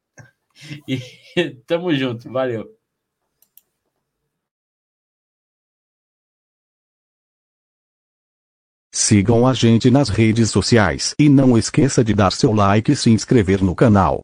E 0.88 1.51
tamo 1.68 1.93
junto, 1.93 2.31
valeu. 2.31 2.76
Sigam 8.91 9.45
a 9.45 9.53
gente 9.53 9.91
nas 9.91 10.09
redes 10.09 10.49
sociais 10.49 11.14
e 11.19 11.30
não 11.30 11.55
esqueça 11.55 12.03
de 12.03 12.15
dar 12.15 12.31
seu 12.31 12.51
like 12.51 12.91
e 12.91 12.95
se 12.95 13.11
inscrever 13.11 13.61
no 13.64 13.76
canal. 13.76 14.22